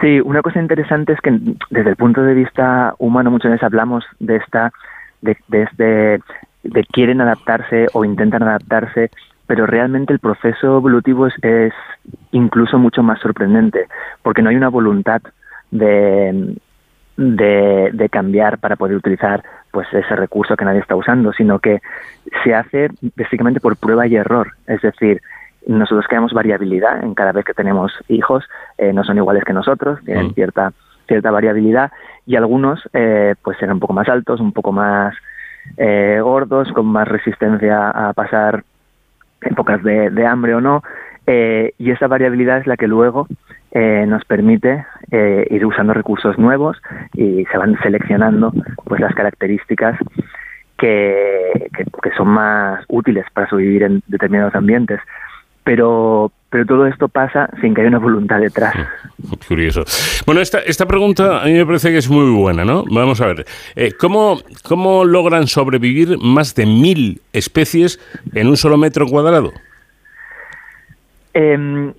Sí, 0.01 0.21
una 0.21 0.43
cosa 0.43 0.61
interesante 0.61 1.15
es 1.15 1.21
que 1.21 1.39
desde 1.71 1.91
el 1.91 1.97
punto 1.97 2.23
de 2.23 2.35
vista 2.35 2.95
humano 2.99 3.31
muchas 3.31 3.53
veces 3.53 3.65
hablamos 3.65 4.05
de 4.19 4.37
esta 4.37 4.73
de, 5.23 5.37
de, 5.49 5.63
este 5.63 6.21
de 6.65 6.85
quieren 6.85 7.21
adaptarse 7.21 7.87
o 7.93 8.05
intentan 8.05 8.43
adaptarse, 8.43 9.11
pero 9.47 9.67
realmente 9.67 10.13
el 10.13 10.19
proceso 10.19 10.79
evolutivo 10.79 11.27
es, 11.27 11.73
incluso 12.33 12.79
mucho 12.79 13.03
más 13.03 13.21
sorprendente, 13.21 13.87
porque 14.23 14.43
no 14.43 14.51
hay 14.51 14.57
una 14.57 14.69
voluntad 14.69 15.23
de, 15.71 16.57
de, 17.17 18.09
cambiar 18.11 18.59
para 18.59 18.77
poder 18.77 18.97
utilizar 18.97 19.43
pues 19.71 19.87
ese 19.93 20.17
recurso 20.17 20.57
que 20.57 20.65
nadie 20.65 20.81
está 20.81 20.97
usando, 20.97 21.33
sino 21.33 21.59
que 21.59 21.81
se 22.45 22.55
hace 22.55 22.89
básicamente 23.17 23.61
por 23.61 23.77
prueba 23.77 24.07
y 24.07 24.17
error. 24.17 24.53
Es 24.67 24.81
decir, 24.81 25.21
nosotros 25.67 26.07
creamos 26.09 26.33
variabilidad 26.33 27.03
en 27.03 27.15
cada 27.15 27.33
vez 27.33 27.45
que 27.45 27.55
tenemos 27.55 27.93
hijos, 28.09 28.45
eh, 28.79 28.93
no 28.93 29.05
son 29.05 29.17
iguales 29.17 29.45
que 29.45 29.53
nosotros, 29.53 30.01
tienen 30.05 30.29
mm. 30.29 30.35
cierta 30.35 30.73
cierta 31.07 31.31
variabilidad 31.31 31.93
y 32.27 32.37
algunos 32.37 32.81
eh, 32.93 33.35
pues 33.43 33.59
serán 33.59 33.75
un 33.75 33.81
poco 33.81 33.93
más 33.93 34.09
altos, 34.09 34.41
un 34.41 34.53
poco 34.53 34.73
más 34.73 35.15
eh, 35.77 36.21
gordos, 36.23 36.73
con 36.73 36.87
más 36.87 37.07
resistencia 37.09 37.91
a 37.91 38.13
pasar 38.13 38.65
épocas 39.43 39.83
de, 39.83 40.11
de 40.11 40.27
hambre 40.27 40.55
o 40.55 40.61
no, 40.61 40.83
eh, 41.27 41.73
y 41.79 41.91
esa 41.91 42.07
variabilidad 42.07 42.59
es 42.59 42.67
la 42.67 42.77
que 42.77 42.87
luego 42.87 43.27
eh, 43.73 44.05
nos 44.07 44.25
permite 44.25 44.87
ir 45.51 45.65
usando 45.65 45.93
recursos 45.93 46.37
nuevos 46.39 46.77
y 47.13 47.45
se 47.45 47.59
van 47.59 47.79
seleccionando 47.81 48.53
pues 48.85 49.01
las 49.01 49.15
características 49.15 49.97
que, 50.79 51.71
que, 51.77 51.85
que 51.85 52.11
son 52.17 52.29
más 52.29 52.85
útiles 52.89 53.25
para 53.33 53.49
sobrevivir 53.49 53.85
en 53.85 54.03
determinados 54.09 54.55
ambientes. 54.55 55.01
Pero, 55.67 56.31
pero 56.49 56.65
todo 56.65 56.87
esto 56.87 57.09
pasa 57.09 57.51
sin 57.61 57.75
que 57.75 57.83
haya 57.83 57.89
una 57.89 57.99
voluntad 57.99 58.39
detrás. 58.39 58.75
Curioso. 59.49 59.85
Bueno, 60.25 60.41
esta, 60.41 60.61
esta 60.61 60.87
pregunta 60.87 61.43
a 61.43 61.47
mí 61.47 61.55
me 61.55 61.67
parece 61.67 61.91
que 61.91 61.99
es 61.99 62.09
muy 62.09 62.31
buena, 62.31 62.65
¿no? 62.65 62.85
Vamos 62.89 63.21
a 63.21 63.27
ver. 63.27 63.45
Eh, 63.75 63.93
¿cómo, 63.99 64.39
¿Cómo 64.63 65.05
logran 65.05 65.49
sobrevivir 65.49 66.19
más 66.23 66.55
de 66.55 66.67
mil 66.67 67.21
especies 67.33 67.99
en 68.33 68.47
un 68.47 68.57
solo 68.57 68.77
metro 68.79 69.07
cuadrado? 69.07 69.53
Em, 71.35 71.93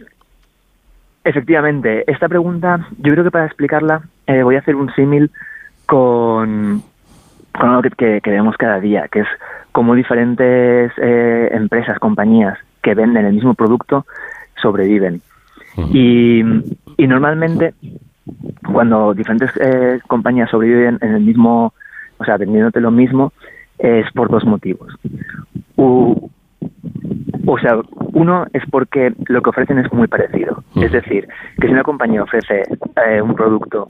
Efectivamente, 1.28 2.10
esta 2.10 2.30
pregunta, 2.30 2.88
yo 3.00 3.12
creo 3.12 3.26
que 3.26 3.32
para 3.32 3.48
explicarla 3.48 4.02
eh, 4.28 4.44
voy 4.44 4.56
a 4.56 4.60
hacer 4.60 4.78
un 4.78 4.90
símil 4.96 5.30
con, 5.86 6.82
con 7.52 7.70
algo 7.70 7.82
que, 7.82 8.22
que, 8.24 8.32
vemos 8.32 8.56
cada 8.56 8.80
día, 8.80 9.10
que 9.12 9.20
es 9.20 9.28
cómo 9.74 9.94
diferentes 9.94 10.90
eh, 10.96 11.50
empresas, 11.52 12.00
compañías 12.00 12.58
que 12.82 12.94
venden 12.94 13.26
el 13.26 13.34
mismo 13.34 13.54
producto 13.54 14.06
sobreviven. 14.62 15.22
y, 15.94 16.42
y, 16.98 17.08
normalmente, 17.08 17.74
cuando 18.72 19.14
diferentes 19.14 19.52
eh, 19.60 20.00
compañías 20.08 20.50
sobreviven 20.50 20.98
en 21.02 21.14
el 21.16 21.22
mismo, 21.22 21.74
o 22.18 22.26
sea, 22.26 22.38
vendiéndote 22.38 22.82
lo 22.82 22.92
mismo, 22.92 23.32
es 23.78 24.12
por 24.14 24.30
dos 24.30 24.44
motivos. 24.46 24.94
O 27.50 27.58
sea, 27.58 27.80
uno 28.12 28.46
es 28.52 28.64
porque 28.70 29.14
lo 29.28 29.42
que 29.42 29.50
ofrecen 29.52 29.80
es 29.80 29.92
muy 29.94 30.08
parecido. 30.10 30.66
Es 30.76 30.92
decir, 30.92 31.30
que 31.62 31.68
si 31.68 31.74
una 31.74 31.82
compañía 31.82 32.22
ofrece 32.22 32.64
eh, 33.08 33.22
un 33.22 33.36
producto 33.36 33.88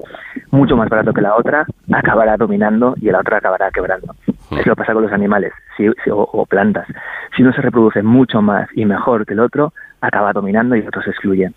mucho 0.51 0.77
más 0.77 0.87
barato 0.89 1.11
que 1.11 1.21
la 1.21 1.35
otra, 1.35 1.65
acabará 1.91 2.37
dominando 2.37 2.93
y 3.01 3.09
la 3.09 3.19
otra 3.19 3.37
acabará 3.37 3.71
quebrando. 3.71 4.13
Eso 4.51 4.75
pasa 4.75 4.93
con 4.93 5.01
los 5.01 5.11
animales 5.11 5.53
o, 6.11 6.45
plantas. 6.45 6.87
Si 7.35 7.41
uno 7.41 7.51
se 7.51 7.63
reproduce 7.63 8.03
mucho 8.03 8.43
más 8.43 8.69
y 8.75 8.85
mejor 8.85 9.25
que 9.25 9.33
el 9.33 9.39
otro, 9.39 9.73
acaba 10.01 10.33
dominando 10.33 10.75
y 10.75 10.81
el 10.81 10.87
otro 10.87 11.01
se 11.01 11.09
excluye. 11.09 11.51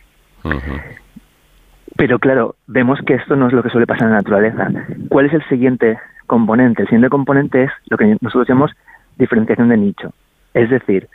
Pero 1.99 2.19
claro, 2.19 2.55
vemos 2.67 2.99
que 3.05 3.13
esto 3.13 3.37
no 3.37 3.49
es 3.49 3.53
lo 3.53 3.63
que 3.63 3.69
suele 3.69 3.87
pasar 3.87 4.05
en 4.05 4.13
la 4.13 4.21
naturaleza. 4.21 4.69
¿Cuál 5.11 5.27
es 5.27 5.35
el 5.35 5.47
siguiente 5.51 5.99
componente? 6.27 6.81
El 6.81 6.89
siguiente 6.89 7.11
componente 7.11 7.65
es 7.65 7.71
lo 7.91 7.99
que 7.99 8.17
nosotros 8.23 8.49
llamamos 8.49 8.73
diferenciación 9.19 9.69
de 9.69 9.77
nicho. 9.77 10.15
Es 10.55 10.71
decir, 10.71 11.07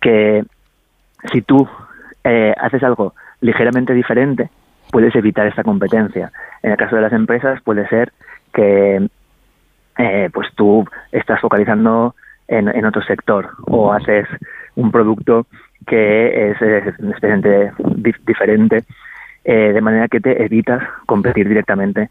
que 0.00 0.44
si 1.32 1.42
tú 1.42 1.68
eh, 2.24 2.54
haces 2.58 2.82
algo 2.82 3.14
ligeramente 3.40 3.94
diferente, 3.94 4.50
puedes 4.90 5.14
evitar 5.14 5.46
esta 5.46 5.64
competencia. 5.64 6.30
En 6.62 6.72
el 6.72 6.76
caso 6.76 6.96
de 6.96 7.02
las 7.02 7.12
empresas 7.12 7.60
puede 7.62 7.86
ser 7.88 8.12
que 8.52 9.08
eh, 9.98 10.30
pues 10.32 10.48
tú 10.54 10.86
estás 11.12 11.40
focalizando 11.40 12.14
en, 12.46 12.84
otro 12.86 13.02
sector 13.02 13.50
o 13.66 13.92
haces 13.92 14.26
un 14.74 14.90
producto 14.90 15.46
que 15.86 16.50
es, 16.50 16.62
es 16.62 16.94
diferente, 18.24 18.84
eh, 19.44 19.72
de 19.72 19.80
manera 19.80 20.08
que 20.08 20.20
te 20.20 20.42
evitas 20.42 20.82
competir 21.06 21.48
directamente 21.48 22.08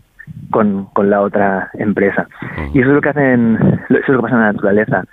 con, 0.52 0.86
con 0.94 1.10
la 1.10 1.22
otra 1.22 1.70
empresa. 1.74 2.28
Y 2.74 2.82
eso 2.82 2.90
es 2.90 2.96
lo 2.96 3.02
que 3.02 3.10
hacen, 3.10 3.58
eso 3.90 4.00
es 4.00 4.10
lo 4.10 4.18
que 4.18 4.24
pasa 4.24 4.36
en 4.36 4.42
la 4.42 4.54
naturaleza 4.54 5.04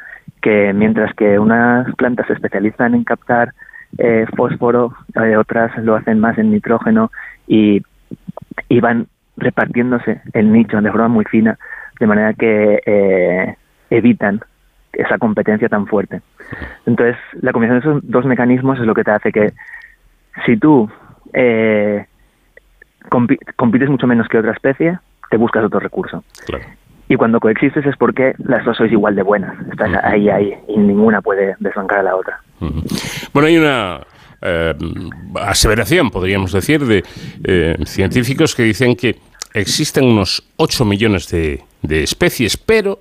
que 0.44 0.74
mientras 0.74 1.14
que 1.14 1.38
unas 1.38 1.90
plantas 1.94 2.26
se 2.26 2.34
especializan 2.34 2.94
en 2.94 3.04
captar 3.04 3.54
eh, 3.96 4.26
fósforo, 4.36 4.92
eh, 5.14 5.38
otras 5.38 5.74
lo 5.78 5.96
hacen 5.96 6.20
más 6.20 6.36
en 6.36 6.50
nitrógeno 6.50 7.10
y, 7.46 7.80
y, 8.68 8.80
van 8.80 9.06
repartiéndose 9.38 10.20
el 10.34 10.52
nicho 10.52 10.82
de 10.82 10.90
forma 10.90 11.08
muy 11.08 11.24
fina, 11.24 11.58
de 11.98 12.06
manera 12.06 12.34
que 12.34 12.82
eh, 12.84 13.56
evitan 13.88 14.42
esa 14.92 15.16
competencia 15.16 15.70
tan 15.70 15.86
fuerte. 15.86 16.20
Entonces, 16.84 17.16
la 17.40 17.52
combinación 17.52 17.80
de 17.80 17.88
esos 17.88 18.10
dos 18.10 18.26
mecanismos 18.26 18.78
es 18.78 18.84
lo 18.84 18.94
que 18.94 19.04
te 19.04 19.12
hace 19.12 19.32
que 19.32 19.54
si 20.44 20.58
tú 20.58 20.90
compites 23.56 23.88
mucho 23.88 24.06
menos 24.06 24.28
que 24.28 24.38
otra 24.38 24.52
especie, 24.52 24.98
te 25.30 25.38
buscas 25.38 25.64
otro 25.64 25.80
recurso. 25.80 26.22
Claro. 26.46 26.64
Y 27.08 27.16
cuando 27.16 27.38
coexistes 27.38 27.84
es 27.84 27.96
porque 27.96 28.34
las 28.38 28.64
dos 28.64 28.76
sois 28.76 28.90
igual 28.90 29.14
de 29.14 29.22
buenas. 29.22 29.54
Estás 29.70 29.90
ahí, 30.04 30.28
ahí, 30.28 30.54
y 30.68 30.78
ninguna 30.78 31.20
puede 31.20 31.54
desbancar 31.58 31.98
a 31.98 32.02
la 32.02 32.16
otra. 32.16 32.40
Bueno, 33.32 33.46
hay 33.46 33.58
una 33.58 34.00
eh, 34.40 34.74
aseveración, 35.40 36.10
podríamos 36.10 36.52
decir, 36.52 36.84
de 36.84 37.04
eh, 37.44 37.76
científicos 37.84 38.54
que 38.54 38.62
dicen 38.62 38.96
que 38.96 39.16
existen 39.52 40.04
unos 40.04 40.50
8 40.56 40.84
millones 40.84 41.30
de, 41.30 41.62
especies, 41.82 42.56
pero 42.56 42.98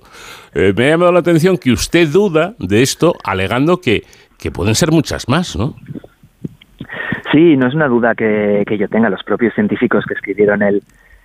eh, 0.54 0.74
me 0.76 0.86
ha 0.86 0.90
llamado 0.90 1.12
la 1.12 1.20
atención 1.20 1.56
que 1.56 1.72
usted 1.72 2.06
duda 2.08 2.54
de 2.58 2.82
esto, 2.82 3.14
alegando 3.24 3.80
que, 3.80 4.02
que 4.38 4.50
pueden 4.50 4.74
ser 4.74 4.90
muchas 4.90 5.28
más, 5.28 5.56
¿no? 5.56 5.74
Sí, 7.32 7.56
no 7.56 7.66
es 7.66 7.74
una 7.74 7.88
duda 7.88 8.14
que, 8.14 8.62
que 8.66 8.78
yo 8.78 8.86
tenga. 8.88 9.08
Los 9.08 9.24
propios 9.24 9.54
científicos 9.54 10.04
que 10.06 10.14
escribieron 10.14 10.62
el, 10.62 10.82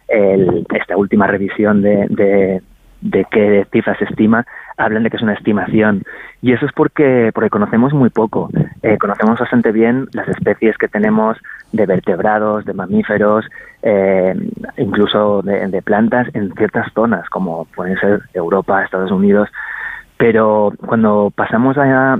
esta 0.09 0.97
última 0.97 1.27
revisión 1.27 1.81
de, 1.81 2.61
de, 3.01 3.25
qué 3.31 3.65
cifra 3.71 3.97
se 3.97 4.05
estima, 4.05 4.45
hablan 4.77 5.03
de 5.03 5.09
que 5.09 5.17
es 5.17 5.23
una 5.23 5.33
estimación. 5.33 6.03
Y 6.41 6.53
eso 6.53 6.65
es 6.65 6.71
porque, 6.73 7.31
porque 7.33 7.49
conocemos 7.49 7.93
muy 7.93 8.09
poco. 8.09 8.49
Eh, 8.81 8.97
conocemos 8.97 9.39
bastante 9.39 9.71
bien 9.71 10.07
las 10.13 10.27
especies 10.27 10.77
que 10.77 10.87
tenemos 10.87 11.37
de 11.71 11.85
vertebrados, 11.85 12.65
de 12.65 12.73
mamíferos, 12.73 13.45
eh, 13.83 14.33
incluso 14.77 15.41
de, 15.41 15.81
plantas 15.81 16.27
en 16.33 16.53
ciertas 16.53 16.91
zonas, 16.93 17.29
como 17.29 17.65
pueden 17.75 17.97
ser 17.99 18.21
Europa, 18.33 18.83
Estados 18.83 19.11
Unidos. 19.11 19.49
Pero 20.17 20.73
cuando 20.85 21.31
pasamos 21.35 21.77
a, 21.77 22.19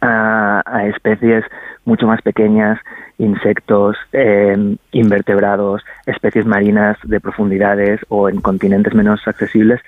a 0.00 0.86
especies 0.86 1.44
mucho 1.84 2.06
más 2.06 2.22
pequeñas, 2.22 2.78
insectos, 3.18 3.96
eh, 4.12 4.76
invertebrados, 4.92 5.82
especies 6.06 6.46
marinas 6.46 6.96
de 7.04 7.20
profundidades 7.20 8.00
o 8.08 8.28
en 8.28 8.40
continentes 8.40 8.94
menos 8.94 9.26
accesibles, 9.26 9.80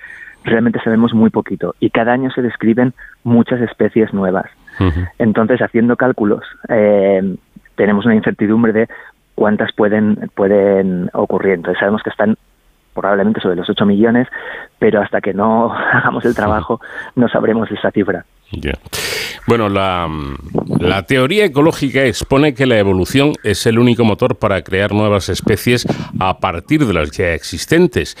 realmente 0.43 0.79
sabemos 0.83 1.13
muy 1.13 1.29
poquito 1.29 1.75
y 1.79 1.89
cada 1.89 2.13
año 2.13 2.29
se 2.31 2.41
describen 2.41 2.93
muchas 3.23 3.61
especies 3.61 4.13
nuevas. 4.13 4.49
Entonces, 5.19 5.61
haciendo 5.61 5.95
cálculos, 5.95 6.43
eh, 6.67 7.35
tenemos 7.75 8.05
una 8.05 8.15
incertidumbre 8.15 8.73
de 8.73 8.87
cuántas 9.35 9.71
pueden, 9.71 10.31
pueden 10.35 11.11
ocurrir. 11.13 11.53
Entonces, 11.53 11.79
sabemos 11.79 12.01
que 12.01 12.09
están 12.09 12.37
probablemente 12.93 13.39
sobre 13.39 13.55
los 13.55 13.69
8 13.69 13.85
millones, 13.85 14.27
pero 14.79 15.01
hasta 15.01 15.21
que 15.21 15.33
no 15.33 15.73
hagamos 15.93 16.25
el 16.25 16.35
trabajo 16.35 16.81
no 17.15 17.27
sabremos 17.29 17.71
esa 17.71 17.91
cifra. 17.91 18.25
Bueno, 19.47 19.69
la, 19.69 20.09
la, 20.79 21.03
teoría 21.05 21.45
ecológica 21.45 22.05
expone 22.05 22.53
que 22.53 22.65
la 22.65 22.77
evolución 22.77 23.33
es 23.43 23.65
el 23.65 23.77
único 23.77 24.05
motor 24.05 24.37
para 24.37 24.63
crear 24.63 24.93
nuevas 24.93 25.29
especies 25.29 25.85
a 26.19 26.39
partir 26.39 26.85
de 26.85 26.93
las 26.93 27.11
ya 27.11 27.33
existentes. 27.33 28.17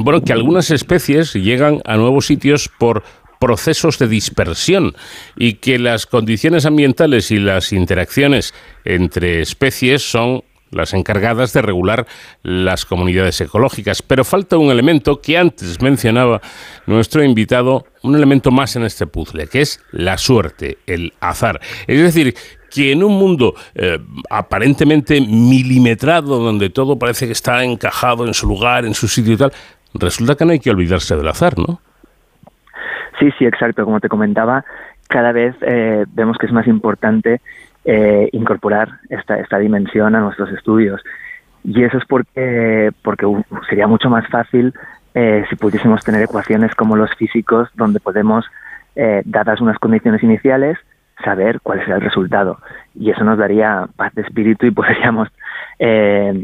Bueno, 0.00 0.22
que 0.22 0.32
algunas 0.32 0.70
especies 0.70 1.34
llegan 1.34 1.80
a 1.84 1.96
nuevos 1.96 2.26
sitios 2.26 2.68
por 2.78 3.02
procesos 3.42 3.98
de 3.98 4.06
dispersión 4.06 4.94
y 5.36 5.54
que 5.54 5.80
las 5.80 6.06
condiciones 6.06 6.64
ambientales 6.64 7.32
y 7.32 7.38
las 7.38 7.72
interacciones 7.72 8.54
entre 8.84 9.40
especies 9.40 10.02
son 10.02 10.44
las 10.72 10.94
encargadas 10.94 11.52
de 11.52 11.62
regular 11.62 12.06
las 12.42 12.84
comunidades 12.84 13.40
ecológicas. 13.40 14.02
Pero 14.02 14.24
falta 14.24 14.58
un 14.58 14.70
elemento 14.70 15.20
que 15.20 15.38
antes 15.38 15.80
mencionaba 15.80 16.40
nuestro 16.86 17.22
invitado, 17.22 17.84
un 18.02 18.16
elemento 18.16 18.50
más 18.50 18.74
en 18.76 18.84
este 18.84 19.06
puzzle, 19.06 19.46
que 19.46 19.60
es 19.60 19.84
la 19.92 20.18
suerte, 20.18 20.78
el 20.86 21.12
azar. 21.20 21.60
Es 21.86 22.02
decir, 22.02 22.34
que 22.74 22.92
en 22.92 23.04
un 23.04 23.18
mundo 23.18 23.54
eh, 23.74 23.98
aparentemente 24.30 25.20
milimetrado, 25.20 26.38
donde 26.38 26.70
todo 26.70 26.98
parece 26.98 27.26
que 27.26 27.32
está 27.32 27.62
encajado 27.64 28.26
en 28.26 28.34
su 28.34 28.46
lugar, 28.46 28.84
en 28.84 28.94
su 28.94 29.08
sitio 29.08 29.34
y 29.34 29.36
tal, 29.36 29.52
resulta 29.94 30.34
que 30.34 30.44
no 30.44 30.52
hay 30.52 30.58
que 30.58 30.70
olvidarse 30.70 31.16
del 31.16 31.28
azar, 31.28 31.58
¿no? 31.58 31.80
Sí, 33.18 33.30
sí, 33.38 33.44
exacto. 33.44 33.84
Como 33.84 34.00
te 34.00 34.08
comentaba, 34.08 34.64
cada 35.08 35.32
vez 35.32 35.54
eh, 35.60 36.06
vemos 36.08 36.38
que 36.38 36.46
es 36.46 36.52
más 36.52 36.66
importante 36.66 37.40
eh, 37.84 38.28
incorporar 38.32 39.00
esta, 39.08 39.38
esta 39.38 39.58
dimensión 39.58 40.14
a 40.14 40.20
nuestros 40.20 40.50
estudios. 40.50 41.00
Y 41.64 41.84
eso 41.84 41.98
es 41.98 42.04
porque, 42.06 42.90
porque 43.02 43.26
sería 43.68 43.86
mucho 43.86 44.10
más 44.10 44.26
fácil 44.28 44.74
eh, 45.14 45.44
si 45.50 45.56
pudiésemos 45.56 46.02
tener 46.02 46.22
ecuaciones 46.22 46.74
como 46.74 46.96
los 46.96 47.14
físicos, 47.14 47.68
donde 47.74 48.00
podemos, 48.00 48.44
eh, 48.96 49.22
dadas 49.24 49.60
unas 49.60 49.78
condiciones 49.78 50.22
iniciales, 50.22 50.78
saber 51.22 51.60
cuál 51.62 51.80
es 51.80 51.88
el 51.88 52.00
resultado. 52.00 52.58
Y 52.94 53.10
eso 53.10 53.22
nos 53.22 53.38
daría 53.38 53.86
paz 53.96 54.14
de 54.14 54.22
espíritu 54.22 54.66
y 54.66 54.70
podríamos 54.72 55.28
eh, 55.78 56.42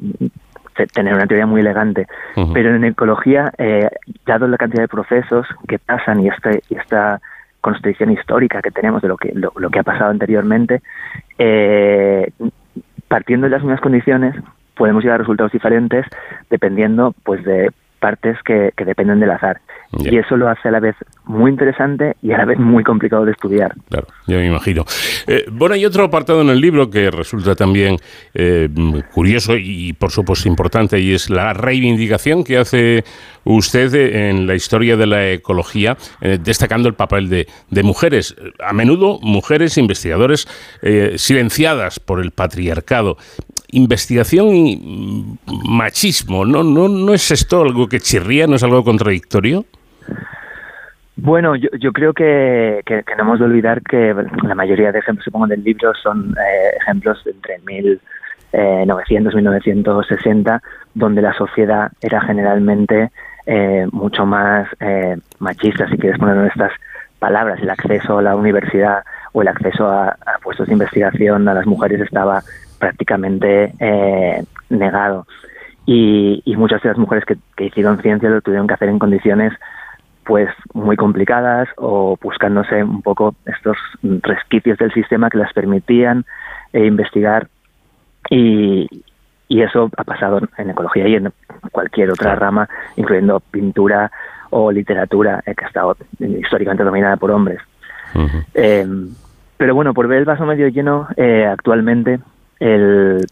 tener 0.92 1.14
una 1.14 1.26
teoría 1.26 1.46
muy 1.46 1.62
elegante. 1.62 2.06
Pero 2.52 2.74
en 2.74 2.84
ecología, 2.84 3.52
dado 4.24 4.46
la 4.46 4.58
cantidad 4.58 4.82
de 4.82 4.88
procesos 4.88 5.46
que 5.66 5.78
pasan 5.80 6.20
y, 6.20 6.28
este, 6.28 6.62
y 6.68 6.76
esta 6.76 7.20
construcción 7.60 8.10
histórica 8.10 8.62
que 8.62 8.70
tenemos 8.70 9.02
de 9.02 9.08
lo 9.08 9.16
que, 9.16 9.32
lo, 9.34 9.70
que 9.70 9.78
ha 9.78 9.82
pasado 9.82 10.10
anteriormente, 10.10 10.82
eh, 11.38 12.30
partiendo 13.08 13.46
de 13.46 13.50
las 13.50 13.62
mismas 13.62 13.80
condiciones, 13.80 14.34
podemos 14.76 15.02
llegar 15.02 15.16
a 15.16 15.18
resultados 15.18 15.52
diferentes 15.52 16.06
dependiendo 16.50 17.14
pues 17.24 17.44
de 17.44 17.70
partes 17.98 18.36
que, 18.44 18.72
que 18.76 18.84
dependen 18.84 19.20
del 19.20 19.30
azar. 19.30 19.60
Y 19.92 20.18
eso 20.18 20.36
lo 20.36 20.48
hace 20.48 20.68
a 20.68 20.70
la 20.70 20.80
vez 20.80 20.96
muy 21.24 21.50
interesante 21.50 22.16
y 22.22 22.32
a 22.32 22.38
la 22.38 22.44
vez 22.44 22.58
muy 22.58 22.84
complicado 22.84 23.24
de 23.24 23.32
estudiar. 23.32 23.74
Claro, 23.88 24.06
yo 24.26 24.36
me 24.36 24.46
imagino. 24.46 24.84
Eh, 25.26 25.46
bueno, 25.50 25.74
hay 25.74 25.86
otro 25.86 26.04
apartado 26.04 26.42
en 26.42 26.50
el 26.50 26.60
libro 26.60 26.90
que 26.90 27.10
resulta 27.10 27.54
también 27.54 27.96
eh, 28.34 28.68
curioso 29.14 29.56
y, 29.56 29.94
por 29.94 30.10
supuesto, 30.10 30.46
importante, 30.46 31.00
y 31.00 31.14
es 31.14 31.30
la 31.30 31.54
reivindicación 31.54 32.44
que 32.44 32.58
hace 32.58 33.04
usted 33.44 33.94
en 33.94 34.46
la 34.46 34.54
historia 34.54 34.96
de 34.96 35.06
la 35.06 35.30
ecología, 35.30 35.96
eh, 36.20 36.38
destacando 36.38 36.86
el 36.88 36.94
papel 36.94 37.30
de, 37.30 37.46
de, 37.70 37.82
mujeres, 37.82 38.36
a 38.60 38.74
menudo 38.74 39.18
mujeres 39.22 39.78
investigadores 39.78 40.46
silenciadas 41.16 41.98
por 41.98 42.20
el 42.20 42.32
patriarcado. 42.32 43.16
Investigación 43.70 44.48
y 44.54 44.76
mm, 44.76 45.70
machismo. 45.70 46.44
¿No, 46.44 46.62
no, 46.62 46.88
¿No 46.88 47.14
es 47.14 47.30
esto 47.30 47.62
algo 47.62 47.88
que 47.88 48.00
chirría? 48.00 48.46
¿No 48.46 48.56
es 48.56 48.62
algo 48.62 48.84
contradictorio? 48.84 49.64
Bueno, 51.20 51.56
yo, 51.56 51.92
creo 51.92 52.12
que, 52.12 52.84
no 53.16 53.24
hemos 53.24 53.40
de 53.40 53.44
olvidar 53.44 53.82
que 53.82 54.14
la 54.44 54.54
mayoría 54.54 54.92
de 54.92 55.00
ejemplos 55.00 55.24
que 55.24 55.32
pongo 55.32 55.48
del 55.48 55.64
libro 55.64 55.92
son 56.00 56.30
eh, 56.38 56.76
ejemplos 56.80 57.20
entre 57.26 57.58
1900 57.58 59.32
y 59.32 59.36
1960, 59.36 60.62
donde 60.94 61.20
la 61.20 61.34
sociedad 61.34 61.90
era 62.02 62.20
generalmente 62.20 63.10
eh, 63.46 63.88
mucho 63.90 64.26
más 64.26 64.68
eh, 64.78 65.16
machista, 65.40 65.88
si 65.88 65.98
quieres 65.98 66.20
ponerlo 66.20 66.42
en 66.42 66.50
estas 66.50 66.70
palabras. 67.18 67.58
El 67.60 67.70
acceso 67.70 68.18
a 68.18 68.22
la 68.22 68.36
universidad 68.36 69.02
o 69.32 69.42
el 69.42 69.48
acceso 69.48 69.88
a, 69.88 70.16
puestos 70.40 70.68
de 70.68 70.74
investigación 70.74 71.48
a 71.48 71.54
las 71.54 71.66
mujeres 71.66 72.00
estaba 72.00 72.44
prácticamente 72.78 73.72
eh, 73.78 74.44
negado. 74.70 75.26
Y, 75.86 76.42
y, 76.44 76.56
muchas 76.56 76.82
de 76.82 76.90
las 76.90 76.98
mujeres 76.98 77.24
que, 77.24 77.36
que 77.56 77.66
hicieron 77.66 78.00
ciencia 78.02 78.28
lo 78.28 78.42
tuvieron 78.42 78.66
que 78.66 78.74
hacer 78.74 78.90
en 78.90 78.98
condiciones 78.98 79.54
pues 80.24 80.50
muy 80.74 80.96
complicadas 80.96 81.68
o 81.78 82.18
buscándose 82.20 82.84
un 82.84 83.00
poco 83.00 83.34
estos 83.46 83.78
resquicios 84.02 84.76
del 84.76 84.92
sistema 84.92 85.30
que 85.30 85.38
las 85.38 85.54
permitían 85.54 86.26
eh, 86.74 86.84
investigar 86.84 87.48
y, 88.28 88.86
y 89.48 89.62
eso 89.62 89.90
ha 89.96 90.04
pasado 90.04 90.40
en 90.58 90.70
ecología 90.70 91.08
y 91.08 91.14
en 91.14 91.32
cualquier 91.72 92.10
otra 92.10 92.34
rama, 92.34 92.68
incluyendo 92.96 93.40
pintura 93.40 94.12
o 94.50 94.70
literatura, 94.70 95.42
eh, 95.46 95.54
que 95.54 95.64
ha 95.64 95.68
estado 95.68 95.96
históricamente 96.18 96.84
dominada 96.84 97.16
por 97.16 97.30
hombres. 97.30 97.60
eh, 98.54 98.86
pero 99.56 99.74
bueno, 99.74 99.94
por 99.94 100.06
ver 100.06 100.18
el 100.18 100.24
vaso 100.24 100.44
medio 100.44 100.68
lleno, 100.68 101.08
eh, 101.16 101.46
actualmente 101.46 102.20
el, 102.60 103.24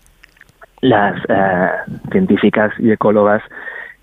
las 0.81 1.17
eh, 1.29 1.69
científicas 2.11 2.73
y 2.79 2.91
ecólogas 2.91 3.43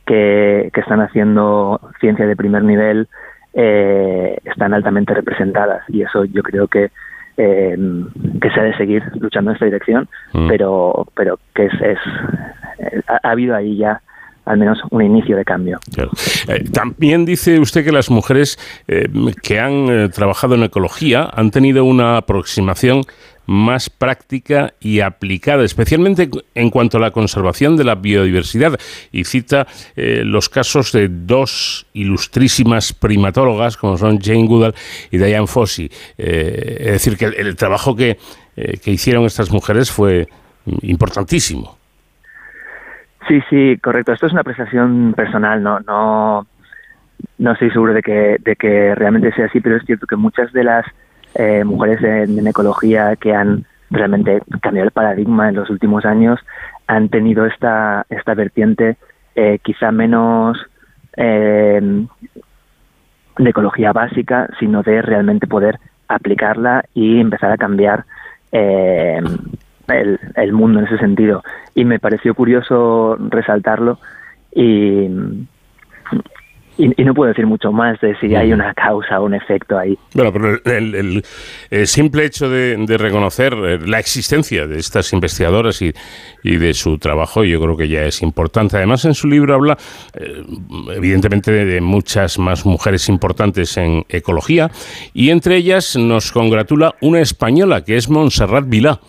que, 0.05 0.69
que 0.73 0.81
están 0.81 1.01
haciendo 1.01 1.79
ciencia 1.99 2.25
de 2.25 2.35
primer 2.35 2.63
nivel 2.63 3.07
eh, 3.53 4.37
están 4.43 4.73
altamente 4.73 5.13
representadas 5.13 5.83
y 5.89 6.01
eso 6.01 6.25
yo 6.25 6.41
creo 6.43 6.67
que 6.67 6.91
eh, 7.37 7.75
que 8.41 8.49
se 8.51 8.59
ha 8.59 8.63
de 8.63 8.77
seguir 8.77 9.03
luchando 9.15 9.51
en 9.51 9.55
esta 9.55 9.65
dirección, 9.65 10.07
mm. 10.33 10.47
pero 10.47 11.07
pero 11.15 11.39
que 11.55 11.65
es, 11.65 11.73
es 11.81 11.97
ha, 13.07 13.19
ha, 13.23 13.31
habido 13.31 13.55
ahí 13.55 13.77
ya 13.77 14.01
al 14.45 14.57
menos 14.57 14.79
un 14.91 15.01
inicio 15.01 15.37
de 15.37 15.45
cambio. 15.45 15.79
Claro. 15.93 16.11
Eh, 16.47 16.63
también 16.71 17.25
dice 17.25 17.59
usted 17.59 17.85
que 17.85 17.91
las 17.91 18.09
mujeres 18.09 18.57
eh, 18.87 19.07
que 19.41 19.59
han 19.59 19.87
eh, 19.89 20.09
trabajado 20.09 20.55
en 20.55 20.63
ecología 20.63 21.29
han 21.33 21.51
tenido 21.51 21.85
una 21.85 22.17
aproximación 22.17 23.03
más 23.45 23.89
práctica 23.89 24.73
y 24.79 25.01
aplicada, 25.01 25.63
especialmente 25.63 26.29
en 26.55 26.69
cuanto 26.69 26.97
a 26.97 27.01
la 27.01 27.11
conservación 27.11 27.77
de 27.77 27.83
la 27.83 27.95
biodiversidad. 27.95 28.79
Y 29.11 29.23
cita 29.25 29.67
eh, 29.95 30.23
los 30.25 30.49
casos 30.49 30.91
de 30.91 31.09
dos 31.09 31.87
ilustrísimas 31.93 32.93
primatólogas, 32.93 33.77
como 33.77 33.97
son 33.97 34.19
Jane 34.19 34.47
Goodall 34.47 34.75
y 35.11 35.17
Diane 35.17 35.47
Fossey. 35.47 35.89
Eh, 36.17 36.75
es 36.79 36.91
decir, 36.91 37.17
que 37.17 37.25
el, 37.25 37.55
trabajo 37.55 37.95
que, 37.95 38.17
eh, 38.55 38.77
que 38.83 38.91
hicieron 38.91 39.25
estas 39.25 39.51
mujeres 39.51 39.91
fue 39.91 40.27
importantísimo. 40.81 41.77
Sí, 43.27 43.41
sí, 43.49 43.77
correcto. 43.81 44.11
Esto 44.11 44.27
es 44.27 44.33
una 44.33 44.41
apreciación 44.41 45.13
personal, 45.15 45.63
no, 45.63 45.79
no, 45.81 46.45
no 47.37 47.51
estoy 47.53 47.71
seguro 47.71 47.93
de 47.93 48.01
que, 48.01 48.37
de 48.39 48.55
que 48.55 48.95
realmente 48.95 49.31
sea 49.33 49.45
así, 49.45 49.61
pero 49.61 49.77
es 49.77 49.85
cierto 49.85 50.07
que 50.07 50.15
muchas 50.15 50.51
de 50.51 50.63
las 50.63 50.85
eh, 51.35 51.63
mujeres 51.63 52.03
en, 52.03 52.39
en, 52.39 52.47
ecología 52.47 53.15
que 53.15 53.33
han 53.33 53.65
realmente 53.89 54.41
cambiado 54.61 54.87
el 54.87 54.91
paradigma 54.91 55.49
en 55.49 55.55
los 55.55 55.69
últimos 55.69 56.05
años 56.05 56.39
han 56.87 57.09
tenido 57.09 57.45
esta, 57.45 58.05
esta 58.09 58.33
vertiente 58.33 58.97
eh, 59.35 59.59
quizá 59.63 59.91
menos 59.91 60.57
eh, 61.17 62.05
de 63.37 63.49
ecología 63.49 63.93
básica, 63.93 64.49
sino 64.59 64.83
de 64.83 65.01
realmente 65.01 65.47
poder 65.47 65.79
aplicarla 66.07 66.85
y 66.93 67.19
empezar 67.19 67.51
a 67.51 67.57
cambiar 67.57 68.05
eh, 68.51 69.19
el, 69.87 70.19
el, 70.35 70.53
mundo 70.53 70.79
en 70.79 70.85
ese 70.85 70.97
sentido. 70.97 71.43
Y 71.73 71.85
me 71.85 71.99
pareció 71.99 72.35
curioso 72.35 73.17
resaltarlo 73.29 73.97
y, 74.53 75.07
y, 76.77 77.01
y, 77.01 77.05
no 77.05 77.13
puedo 77.13 77.29
decir 77.29 77.45
mucho 77.45 77.71
más 77.71 77.99
de 78.01 78.15
si 78.17 78.33
hay 78.35 78.51
una 78.51 78.73
causa 78.73 79.19
o 79.19 79.25
un 79.25 79.33
efecto 79.33 79.77
ahí. 79.77 79.97
Bueno, 80.13 80.31
pero 80.33 80.57
el, 80.65 80.95
el, 80.95 81.23
el 81.69 81.87
simple 81.87 82.25
hecho 82.25 82.49
de, 82.49 82.77
de, 82.77 82.97
reconocer 82.97 83.53
eh, 83.53 83.79
la 83.85 83.99
existencia 83.99 84.65
de 84.65 84.79
estas 84.79 85.13
investigadoras 85.13 85.81
y, 85.81 85.93
y, 86.43 86.57
de 86.57 86.73
su 86.73 86.97
trabajo, 86.97 87.43
yo 87.43 87.61
creo 87.61 87.77
que 87.77 87.87
ya 87.87 88.03
es 88.03 88.21
importante. 88.21 88.77
Además, 88.77 89.05
en 89.05 89.13
su 89.13 89.27
libro 89.27 89.53
habla, 89.53 89.77
eh, 90.15 90.43
evidentemente, 90.95 91.51
de, 91.51 91.81
muchas 91.81 92.39
más 92.39 92.65
mujeres 92.65 93.09
importantes 93.09 93.77
en 93.77 94.03
ecología 94.09 94.69
y 95.13 95.29
entre 95.29 95.57
ellas 95.57 95.95
nos 95.95 96.31
congratula 96.31 96.95
una 97.01 97.19
española 97.19 97.83
que 97.83 97.97
es 97.97 98.09
Montserrat 98.09 98.65
Vilá. 98.67 98.99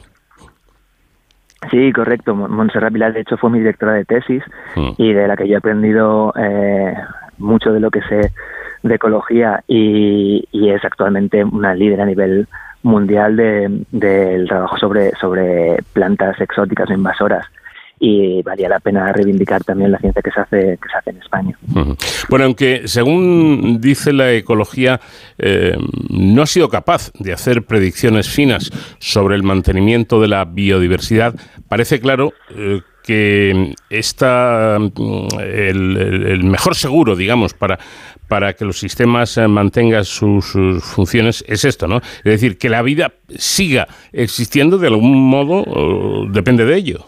Sí, 1.71 1.93
correcto. 1.93 2.35
Montserrat 2.35 2.93
Vilá, 2.93 3.11
de 3.11 3.21
hecho, 3.21 3.37
fue 3.37 3.51
mi 3.51 3.59
directora 3.59 3.95
de 3.95 4.05
tesis 4.05 4.43
mm. 4.77 4.91
y 4.99 5.13
de 5.13 5.29
la 5.29 5.37
que 5.37 5.49
yo 5.49 5.55
he 5.55 5.59
aprendido 5.59 6.33
eh, 6.37 6.95
mucho 7.39 7.73
de 7.73 7.81
lo 7.81 7.91
que 7.91 8.03
sé 8.03 8.33
de 8.83 8.95
ecología 8.95 9.65
y, 9.67 10.45
es 10.53 10.85
actualmente 10.85 11.45
una 11.45 11.75
líder 11.75 12.01
a 12.01 12.07
nivel 12.07 12.49
mundial 12.83 13.37
del 13.37 13.87
de, 13.91 14.45
trabajo 14.47 14.77
sobre, 14.79 15.13
sobre 15.21 15.77
plantas 15.93 16.41
exóticas 16.41 16.91
o 16.91 16.95
invasoras 16.95 17.47
y 18.01 18.43
valía 18.43 18.69
la 18.69 18.81
pena 18.81 19.13
reivindicar 19.13 19.63
también 19.65 19.93
la 19.93 19.99
ciencia 19.99 20.21
que 20.21 20.31
se 20.31 20.41
hace 20.41 20.79
que 20.83 20.89
se 20.91 20.99
hace 20.99 21.11
en 21.11 21.19
España. 21.19 21.59
Bueno, 22.29 22.45
aunque 22.45 22.83
según 22.87 23.81
dice 23.81 24.13
la 24.13 24.33
ecología 24.33 25.01
eh, 25.39 25.77
no 26.11 26.43
ha 26.43 26.47
sido 26.47 26.69
capaz 26.69 27.13
de 27.19 27.33
hacer 27.33 27.65
predicciones 27.65 28.29
finas 28.29 28.71
sobre 28.99 29.37
el 29.37 29.43
mantenimiento 29.43 30.21
de 30.21 30.29
la 30.29 30.45
biodiversidad, 30.45 31.35
parece 31.69 32.01
claro 32.01 32.33
eh, 32.51 32.83
que 33.05 33.75
está 33.91 34.77
el, 34.77 35.97
el, 36.27 36.45
mejor 36.45 36.75
seguro, 36.75 37.17
digamos, 37.17 37.53
para, 37.55 37.79
para 38.29 38.55
que 38.55 38.65
los 38.65 38.79
sistemas 38.79 39.39
mantengan 39.49 40.05
sus, 40.05 40.47
sus, 40.47 40.83
funciones 40.85 41.45
es 41.47 41.65
esto, 41.65 41.87
¿no? 41.87 41.99
Es 41.99 42.25
decir, 42.25 42.57
que 42.59 42.71
la 42.71 42.83
vida 42.83 43.13
siga 43.29 43.87
existiendo 44.13 44.79
de 44.79 44.89
algún 44.89 45.23
modo, 45.29 46.27
depende 46.31 46.65
de 46.65 46.77
ello. 46.77 47.07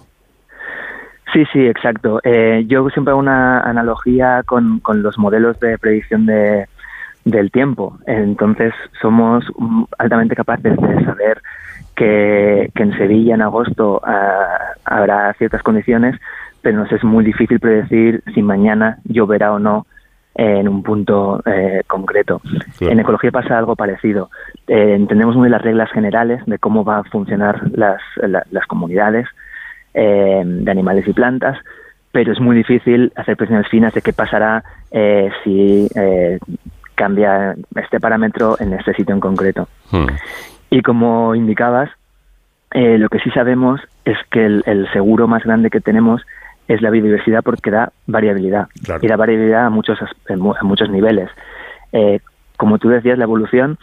Sí, 1.32 1.44
sí, 1.52 1.66
exacto. 1.66 2.20
Eh, 2.24 2.64
yo 2.66 2.88
siempre 2.90 3.10
hago 3.12 3.20
una 3.20 3.60
analogía 3.60 4.42
con, 4.46 4.80
con 4.80 5.02
los 5.02 5.18
modelos 5.18 5.58
de 5.60 5.76
predicción 5.78 6.24
de, 6.24 6.66
del 7.26 7.50
tiempo. 7.50 7.98
Entonces, 8.06 8.72
somos 9.02 9.44
altamente 9.98 10.34
capaces 10.34 10.76
de 10.76 11.04
saber 11.04 11.42
que, 11.96 12.70
que 12.74 12.82
en 12.82 12.96
Sevilla 12.96 13.34
en 13.34 13.42
agosto 13.42 14.00
uh, 14.06 14.74
habrá 14.84 15.32
ciertas 15.34 15.62
condiciones, 15.62 16.14
pero 16.62 16.78
nos 16.78 16.92
es 16.92 17.02
muy 17.02 17.24
difícil 17.24 17.58
predecir 17.58 18.22
si 18.34 18.42
mañana 18.42 18.98
lloverá 19.04 19.52
o 19.52 19.58
no 19.58 19.86
en 20.34 20.68
un 20.68 20.82
punto 20.82 21.42
eh, 21.46 21.82
concreto. 21.86 22.42
Claro. 22.76 22.92
En 22.92 23.00
ecología 23.00 23.30
pasa 23.30 23.56
algo 23.56 23.74
parecido. 23.74 24.28
Eh, 24.68 24.94
entendemos 24.94 25.34
muy 25.34 25.48
las 25.48 25.62
reglas 25.62 25.90
generales 25.90 26.44
de 26.44 26.58
cómo 26.58 26.84
van 26.84 27.00
a 27.00 27.04
funcionar 27.04 27.62
las, 27.72 28.02
la, 28.16 28.44
las 28.50 28.66
comunidades, 28.66 29.26
eh, 29.94 30.42
de 30.44 30.70
animales 30.70 31.08
y 31.08 31.14
plantas, 31.14 31.56
pero 32.12 32.32
es 32.32 32.40
muy 32.40 32.54
difícil 32.54 33.12
hacer 33.16 33.34
presiones 33.36 33.66
finas 33.68 33.94
de 33.94 34.02
qué 34.02 34.12
pasará 34.12 34.62
eh, 34.90 35.30
si 35.42 35.88
eh, 35.94 36.38
cambia 36.94 37.56
este 37.74 37.98
parámetro 37.98 38.56
en 38.60 38.74
este 38.74 38.92
sitio 38.92 39.14
en 39.14 39.20
concreto. 39.20 39.68
Hmm. 39.90 40.06
Y 40.70 40.82
como 40.82 41.34
indicabas, 41.34 41.90
eh, 42.72 42.98
lo 42.98 43.08
que 43.08 43.18
sí 43.20 43.30
sabemos 43.30 43.80
es 44.04 44.18
que 44.30 44.44
el, 44.44 44.62
el, 44.66 44.90
seguro 44.92 45.28
más 45.28 45.44
grande 45.44 45.70
que 45.70 45.80
tenemos 45.80 46.22
es 46.68 46.82
la 46.82 46.90
biodiversidad 46.90 47.42
porque 47.44 47.70
da 47.70 47.92
variabilidad 48.06 48.68
claro. 48.84 49.00
y 49.02 49.08
da 49.08 49.16
variabilidad 49.16 49.66
a 49.66 49.70
muchos, 49.70 49.98
a 50.00 50.64
muchos 50.64 50.90
niveles. 50.90 51.30
Eh, 51.92 52.20
como 52.56 52.78
tú 52.78 52.88
decías, 52.88 53.18
la 53.18 53.24
evolución 53.24 53.78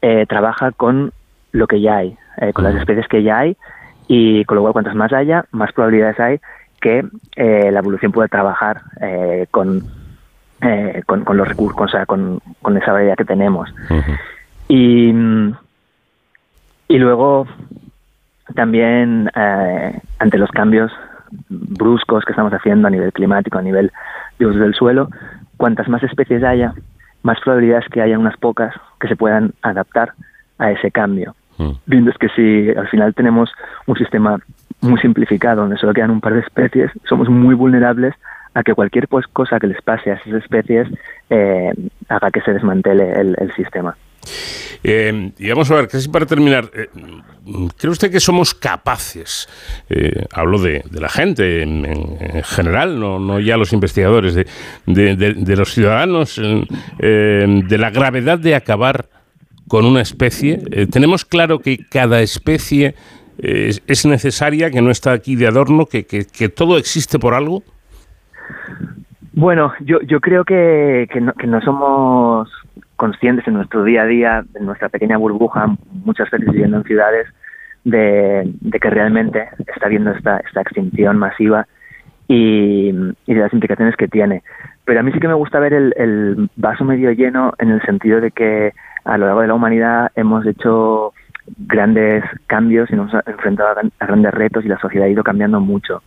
eh, 0.00 0.24
trabaja 0.26 0.72
con 0.72 1.12
lo 1.52 1.66
que 1.66 1.80
ya 1.80 1.96
hay, 1.96 2.16
con 2.54 2.64
las 2.64 2.74
especies 2.76 3.06
que 3.08 3.22
ya 3.22 3.40
hay 3.40 3.58
y 4.08 4.44
con 4.46 4.56
lo 4.56 4.62
cual 4.62 4.72
cuantas 4.72 4.94
más 4.94 5.12
haya, 5.12 5.44
más 5.52 5.70
probabilidades 5.72 6.18
hay 6.18 6.40
que 6.82 7.04
eh, 7.36 7.70
la 7.72 7.78
evolución 7.78 8.12
pueda 8.12 8.28
trabajar 8.28 8.82
eh, 9.00 9.46
con, 9.50 9.82
eh, 10.60 11.02
con, 11.06 11.24
con, 11.24 11.36
los 11.36 11.48
recursos, 11.48 11.80
o 11.80 11.88
sea, 11.88 12.04
con, 12.04 12.40
con 12.60 12.76
esa 12.76 12.92
variedad 12.92 13.16
que 13.16 13.24
tenemos. 13.24 13.70
Uh 13.88 13.94
-huh. 13.94 14.18
Y, 14.68 15.14
y 16.88 16.98
luego 16.98 17.46
también 18.54 19.30
eh, 19.34 20.00
ante 20.18 20.38
los 20.38 20.50
cambios 20.50 20.92
bruscos 21.48 22.24
que 22.24 22.32
estamos 22.32 22.52
haciendo 22.52 22.88
a 22.88 22.90
nivel 22.90 23.12
climático, 23.12 23.58
a 23.58 23.62
nivel 23.62 23.90
de 24.38 24.46
uso 24.46 24.58
del 24.58 24.74
suelo, 24.74 25.08
cuantas 25.56 25.88
más 25.88 26.02
especies 26.02 26.42
haya, 26.42 26.74
más 27.22 27.40
probabilidades 27.40 27.88
que 27.88 28.02
haya 28.02 28.18
unas 28.18 28.36
pocas 28.36 28.74
que 29.00 29.08
se 29.08 29.16
puedan 29.16 29.52
adaptar 29.62 30.12
a 30.58 30.70
ese 30.70 30.90
cambio. 30.90 31.34
Mm. 31.58 31.70
Viendo 31.86 32.10
es 32.10 32.18
que 32.18 32.28
si 32.30 32.70
al 32.76 32.88
final 32.88 33.14
tenemos 33.14 33.50
un 33.86 33.96
sistema 33.96 34.38
muy 34.80 35.00
simplificado, 35.00 35.62
donde 35.62 35.76
solo 35.76 35.94
quedan 35.94 36.10
un 36.10 36.20
par 36.20 36.34
de 36.34 36.40
especies, 36.40 36.90
somos 37.04 37.28
muy 37.28 37.54
vulnerables 37.54 38.14
a 38.54 38.62
que 38.62 38.74
cualquier 38.74 39.08
pues, 39.08 39.26
cosa 39.26 39.58
que 39.58 39.66
les 39.66 39.80
pase 39.82 40.10
a 40.10 40.14
esas 40.14 40.34
especies 40.34 40.88
eh, 41.30 41.72
haga 42.08 42.30
que 42.30 42.40
se 42.42 42.52
desmantele 42.52 43.12
el, 43.12 43.52
sistema. 43.54 43.96
Eh, 44.84 45.32
y 45.38 45.48
vamos 45.48 45.70
a 45.70 45.76
ver, 45.76 45.88
casi 45.88 46.08
para 46.08 46.26
terminar, 46.26 46.70
eh, 46.74 46.88
¿cree 47.76 47.90
usted 47.90 48.10
que 48.10 48.20
somos 48.20 48.54
capaces, 48.54 49.48
hablo 50.32 50.58
de, 50.58 50.82
la 50.92 51.08
gente 51.08 51.62
en, 51.62 52.42
general, 52.44 52.98
no, 52.98 53.18
no, 53.18 53.40
ya 53.40 53.56
los 53.56 53.72
investigadores, 53.72 54.34
de, 54.34 54.46
de 54.86 55.56
los 55.56 55.72
ciudadanos, 55.72 56.40
de 56.98 57.78
la 57.78 57.90
gravedad 57.90 58.38
de 58.38 58.54
acabar 58.54 59.08
con 59.68 59.84
una 59.84 60.00
especie? 60.00 60.58
¿Tenemos 60.90 61.24
claro 61.24 61.60
que 61.60 61.78
cada 61.88 62.20
especie 62.20 62.94
es, 63.38 64.06
necesaria, 64.06 64.70
que 64.70 64.82
no 64.82 64.90
está 64.90 65.12
aquí 65.12 65.36
de 65.36 65.46
adorno, 65.46 65.86
que, 65.86 66.04
que, 66.04 66.48
todo 66.48 66.76
existe 66.76 67.18
por 67.18 67.34
algo? 67.34 67.62
Bueno, 69.32 69.72
yo, 69.80 70.00
yo 70.02 70.20
creo 70.20 70.44
que, 70.44 71.08
que 71.10 71.46
no 71.46 71.60
somos 71.62 72.48
conscientes 73.02 73.48
en 73.48 73.54
nuestro 73.54 73.82
día 73.82 74.02
a 74.02 74.06
día, 74.06 74.44
en 74.54 74.64
nuestra 74.64 74.88
pequeña 74.88 75.16
burbuja, 75.16 75.66
muchas 76.04 76.30
veces 76.30 76.48
viviendo 76.52 76.76
en 76.76 76.84
ciudades, 76.84 77.26
de, 77.82 78.48
que 78.80 78.90
realmente 78.90 79.48
está 79.58 79.86
habiendo 79.86 80.12
esta, 80.12 80.36
esta 80.36 80.60
extinción 80.60 81.18
masiva 81.18 81.66
y, 82.28 82.92
y, 83.26 83.34
de 83.34 83.40
las 83.40 83.52
implicaciones 83.52 83.96
que 83.96 84.06
tiene. 84.06 84.44
Pero 84.84 85.00
a 85.00 85.02
mí 85.02 85.10
sí 85.10 85.18
que 85.18 85.26
me 85.26 85.34
gusta 85.34 85.58
ver 85.58 85.72
el, 85.72 85.92
el 85.96 86.48
vaso 86.54 86.84
medio 86.84 87.10
lleno 87.10 87.54
en 87.58 87.70
el 87.70 87.82
sentido 87.82 88.20
de 88.20 88.30
que 88.30 88.72
a 89.04 89.18
lo 89.18 89.26
largo 89.26 89.40
de 89.40 89.48
la 89.48 89.54
humanidad 89.54 90.12
hemos 90.14 90.46
hecho 90.46 91.12
grandes 91.58 92.22
cambios 92.46 92.88
y 92.92 92.94
nos 92.94 93.12
hemos 93.12 93.26
enfrentado 93.26 93.70
a 93.98 94.06
grandes 94.06 94.32
retos 94.32 94.64
y 94.64 94.68
la 94.68 94.78
sociedad 94.78 95.08
ha 95.08 95.10
ido 95.10 95.24
cambiando 95.24 95.58
mucho. 95.58 96.04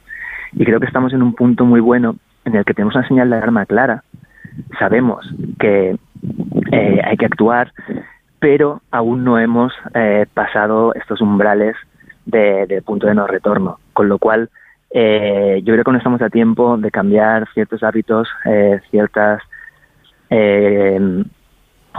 Y 0.53 0.63
creo 0.63 0.79
que 0.79 0.87
estamos 0.87 1.11
en 1.11 1.23
un 1.23 1.33
punto 1.35 1.65
muy 1.65 1.81
bueno 1.81 2.15
en 2.45 2.55
el 2.55 2.63
que 2.63 2.73
tenemos 2.73 2.95
una 2.95 3.05
señal 3.05 3.29
de 3.29 3.35
alarma 3.35 3.65
clara. 3.65 4.05
Sabemos 4.79 5.29
que 5.59 5.97
eh, 6.71 7.01
hay 7.03 7.17
que 7.17 7.25
actuar, 7.25 7.71
pero 8.39 8.81
aún 8.91 9.23
no 9.23 9.39
hemos 9.39 9.73
eh, 9.93 10.25
pasado 10.33 10.93
estos 10.93 11.21
umbrales 11.21 11.75
de, 12.25 12.81
punto 12.85 13.07
de 13.07 13.15
no 13.15 13.27
retorno. 13.27 13.79
Con 13.93 14.09
lo 14.09 14.17
cual, 14.17 14.49
eh, 14.91 15.61
yo 15.63 15.73
creo 15.73 15.83
que 15.83 15.91
no 15.91 15.97
estamos 15.97 16.21
a 16.21 16.29
tiempo 16.29 16.77
de 16.77 16.91
cambiar 16.91 17.47
ciertos 17.53 17.83
hábitos, 17.83 18.27
ciertas 18.89 19.41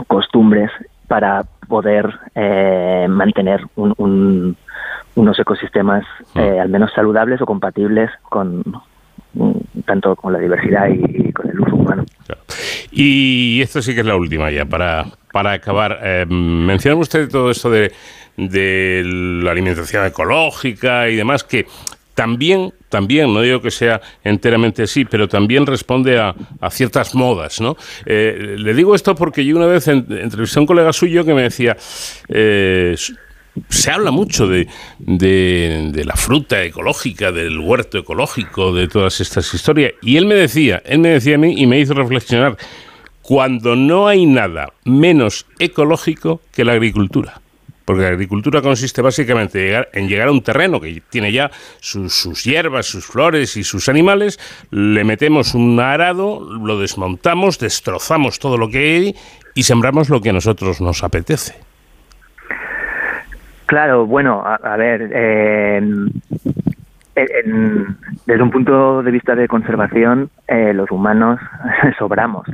costumbres 0.07 0.69
para 1.07 1.43
poder 1.67 2.19
eh, 2.35 3.07
mantener 3.09 3.61
unos 3.75 5.39
ecosistemas 5.39 6.05
mm. 6.35 6.39
eh, 6.39 6.59
al 6.59 6.69
menos 6.69 6.91
saludables 6.93 7.41
o 7.41 7.45
compatibles 7.45 8.09
con 8.29 8.63
tanto 9.85 10.15
con 10.15 10.33
la 10.33 10.39
diversidad 10.39 10.87
y, 10.89 11.31
con 11.31 11.49
el 11.49 11.59
uso 11.59 11.75
humano. 11.75 12.05
Y 12.91 13.61
esto 13.61 13.81
sí 13.81 13.93
que 13.93 14.01
es 14.01 14.05
la 14.05 14.15
última 14.15 14.51
ya, 14.51 14.65
para, 14.65 15.05
para 15.31 15.53
acabar. 15.53 15.99
Eh, 16.03 16.25
usted 16.95 17.29
todo 17.29 17.51
esto 17.51 17.69
de, 17.69 17.91
de 18.35 19.03
la 19.43 19.51
alimentación 19.51 20.05
ecológica 20.05 21.09
y 21.09 21.15
demás, 21.15 21.43
que 21.43 21.65
también, 22.17 22.73
también, 22.89 23.31
no 23.31 23.41
digo 23.41 23.61
que 23.61 23.69
sea 23.69 24.01
enteramente 24.23 24.81
así, 24.81 25.05
pero 25.05 25.27
también 25.27 25.67
responde 25.67 26.17
a, 26.17 26.33
ciertas 26.71 27.13
modas, 27.13 27.61
¿no? 27.61 27.77
Eh, 28.07 28.55
le 28.57 28.73
digo 28.73 28.95
esto 28.95 29.13
porque 29.13 29.45
yo 29.45 29.55
una 29.55 29.67
vez 29.67 29.87
entrevisté 29.87 30.57
a 30.57 30.61
un 30.61 30.65
colega 30.65 30.91
suyo 30.93 31.23
que 31.23 31.35
me 31.35 31.43
decía, 31.43 31.77
eh, 32.27 32.95
se 33.69 33.91
habla 33.91 34.11
mucho 34.11 34.47
de, 34.47 34.67
de, 34.99 36.03
la 36.05 36.15
fruta 36.15 36.63
ecológica, 36.63 37.31
del 37.31 37.59
huerto 37.59 37.97
ecológico, 37.97 38.73
de 38.73 38.87
todas 38.87 39.19
estas 39.21 39.53
historias, 39.53 39.93
y 40.01 40.17
él 40.17 40.25
me 40.25 40.35
decía, 40.35 40.81
él 40.85 40.99
me 40.99 41.09
decía 41.09 41.35
a 41.35 41.39
mí 41.39 41.53
y 41.57 41.67
me 41.67 41.79
hizo 41.79 41.93
reflexionar, 41.93 42.57
cuando 43.21 43.75
no 43.75 44.07
hay 44.07 44.25
nada 44.25 44.71
menos 44.85 45.45
ecológico 45.59 46.41
que 46.53 46.63
la 46.63 46.73
agricultura 46.73 47.41
porque 47.87 48.03
la 48.03 48.09
agricultura 48.09 48.61
consiste 48.61 49.01
básicamente 49.01 49.73
en 49.93 50.09
llegar 50.09 50.27
a 50.27 50.31
un 50.31 50.41
terreno 50.41 50.81
que 50.81 51.01
tiene 51.09 51.31
ya 51.31 51.49
sus, 51.79 52.43
hierbas, 52.43 52.85
sus 52.85 53.05
flores 53.05 53.55
y 53.55 53.63
sus 53.63 53.87
animales, 53.87 54.41
le 54.71 55.05
metemos 55.05 55.53
un 55.53 55.79
arado, 55.79 56.41
lo 56.41 56.77
desmontamos, 56.77 57.59
destrozamos 57.59 58.39
todo 58.39 58.57
lo 58.57 58.69
que 58.69 58.79
hay 58.79 59.15
y 59.55 59.63
sembramos 59.63 60.09
lo 60.09 60.19
que 60.19 60.31
a 60.31 60.33
nosotros 60.33 60.81
nos 60.81 61.01
apetece. 61.01 61.66
Claro, 63.67 64.05
bueno, 64.05 64.41
a, 64.45 64.77
ver, 64.77 65.11
eh, 65.13 65.81
desde 68.25 68.41
un 68.41 68.49
punto 68.49 69.03
de 69.03 69.11
vista 69.11 69.35
de 69.35 69.49
conservación, 69.49 70.29
eh, 70.47 70.73
los 70.73 70.89
humanos 70.89 71.37
sobramos, 71.99 72.47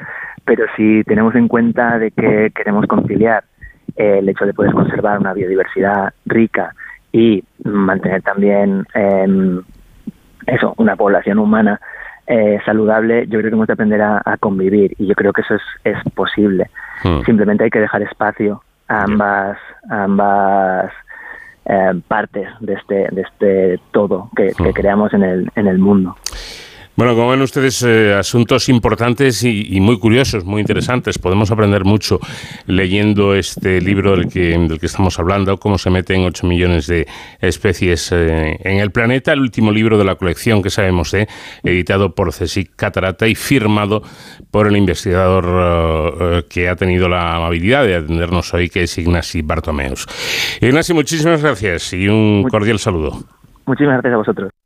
pero 0.43 0.65
si 0.75 1.03
tenemos 1.03 1.35
en 1.35 1.47
cuenta 1.47 1.99
de 1.99 2.09
que 2.09 2.51
queremos 2.55 2.87
conciliar 2.87 3.43
el 3.95 4.27
hecho 4.27 4.45
de 4.45 4.55
poder 4.55 4.73
conservar 4.73 5.19
una 5.19 5.33
biodiversidad 5.33 6.13
rica 6.25 6.73
y 7.11 7.43
mantener 7.63 8.23
también 8.23 8.83
em, 8.95 9.61
eso, 10.47 10.73
una 10.77 10.95
población 10.95 11.37
humana 11.37 11.79
eh, 12.25 12.57
saludable, 12.65 13.27
yo 13.27 13.37
creo 13.37 13.51
que 13.51 13.55
hemos 13.55 13.67
de 13.67 13.73
aprender 13.73 14.01
a, 14.01 14.37
convivir 14.39 14.95
y 14.97 15.05
yo 15.05 15.13
creo 15.13 15.31
que 15.31 15.41
eso 15.41 15.53
es, 15.53 15.61
es 15.83 16.13
posible. 16.13 16.71
Hmm. 17.03 17.21
Simplemente 17.23 17.65
hay 17.65 17.69
que 17.69 17.81
dejar 17.81 18.01
espacio 18.01 18.63
a 18.93 19.03
ambas, 19.03 19.57
ambas 19.89 20.91
eh, 21.65 22.01
partes 22.07 22.47
de 22.59 22.73
este, 22.73 23.07
de 23.11 23.21
este 23.21 23.79
todo 23.91 24.29
que, 24.35 24.51
que 24.57 24.69
hmm. 24.69 24.73
creamos 24.73 25.13
en 25.13 25.23
el, 25.23 25.51
en 25.55 25.67
el 25.67 25.79
mundo. 25.79 26.15
Bueno, 26.95 27.15
como 27.15 27.31
ven 27.31 27.41
ustedes, 27.41 27.81
eh, 27.81 28.13
asuntos 28.13 28.69
importantes 28.69 29.43
y, 29.43 29.79
muy 29.79 29.97
curiosos, 29.97 30.45
muy 30.45 30.61
interesantes. 30.61 31.17
Podemos 31.17 31.49
aprender 31.49 31.85
mucho 31.85 32.19
leyendo 32.67 33.33
este 33.33 33.81
libro 33.81 34.15
del 34.15 34.27
que, 34.27 34.55
del 34.59 34.79
que 34.79 34.85
estamos 34.85 35.17
hablando, 35.17 35.57
cómo 35.57 35.79
se 35.79 35.89
meten 35.89 36.23
8 36.23 36.45
millones 36.45 36.85
de 36.85 37.07
especies 37.39 38.11
eh, 38.11 38.59
en 38.63 38.77
el 38.77 38.91
planeta, 38.91 39.33
el 39.33 39.39
último 39.39 39.71
libro 39.71 39.97
de 39.97 40.05
la 40.05 40.15
colección 40.17 40.61
que 40.61 40.69
sabemos 40.69 41.11
de, 41.11 41.27
editado 41.63 42.13
por 42.13 42.31
Cesic 42.31 42.75
Catarata 42.75 43.27
y 43.27 43.33
firmado 43.33 44.03
por 44.51 44.67
el 44.67 44.77
investigador 44.77 45.45
eh, 46.21 46.43
que 46.47 46.69
ha 46.69 46.75
tenido 46.75 47.09
la 47.09 47.37
amabilidad 47.37 47.85
de 47.85 47.95
atendernos 47.95 48.53
hoy, 48.53 48.69
que 48.69 48.83
es 48.83 48.95
Ignasi 48.99 49.41
Bartomeus. 49.41 50.05
Ignasi, 50.61 50.93
muchísimas 50.93 51.41
gracias 51.41 51.91
y 51.93 52.07
un 52.07 52.47
cordial 52.51 52.77
saludo. 52.77 53.17
Muchísimas 53.65 53.95
gracias 53.95 54.13
a 54.13 54.17
vosotros. 54.17 54.62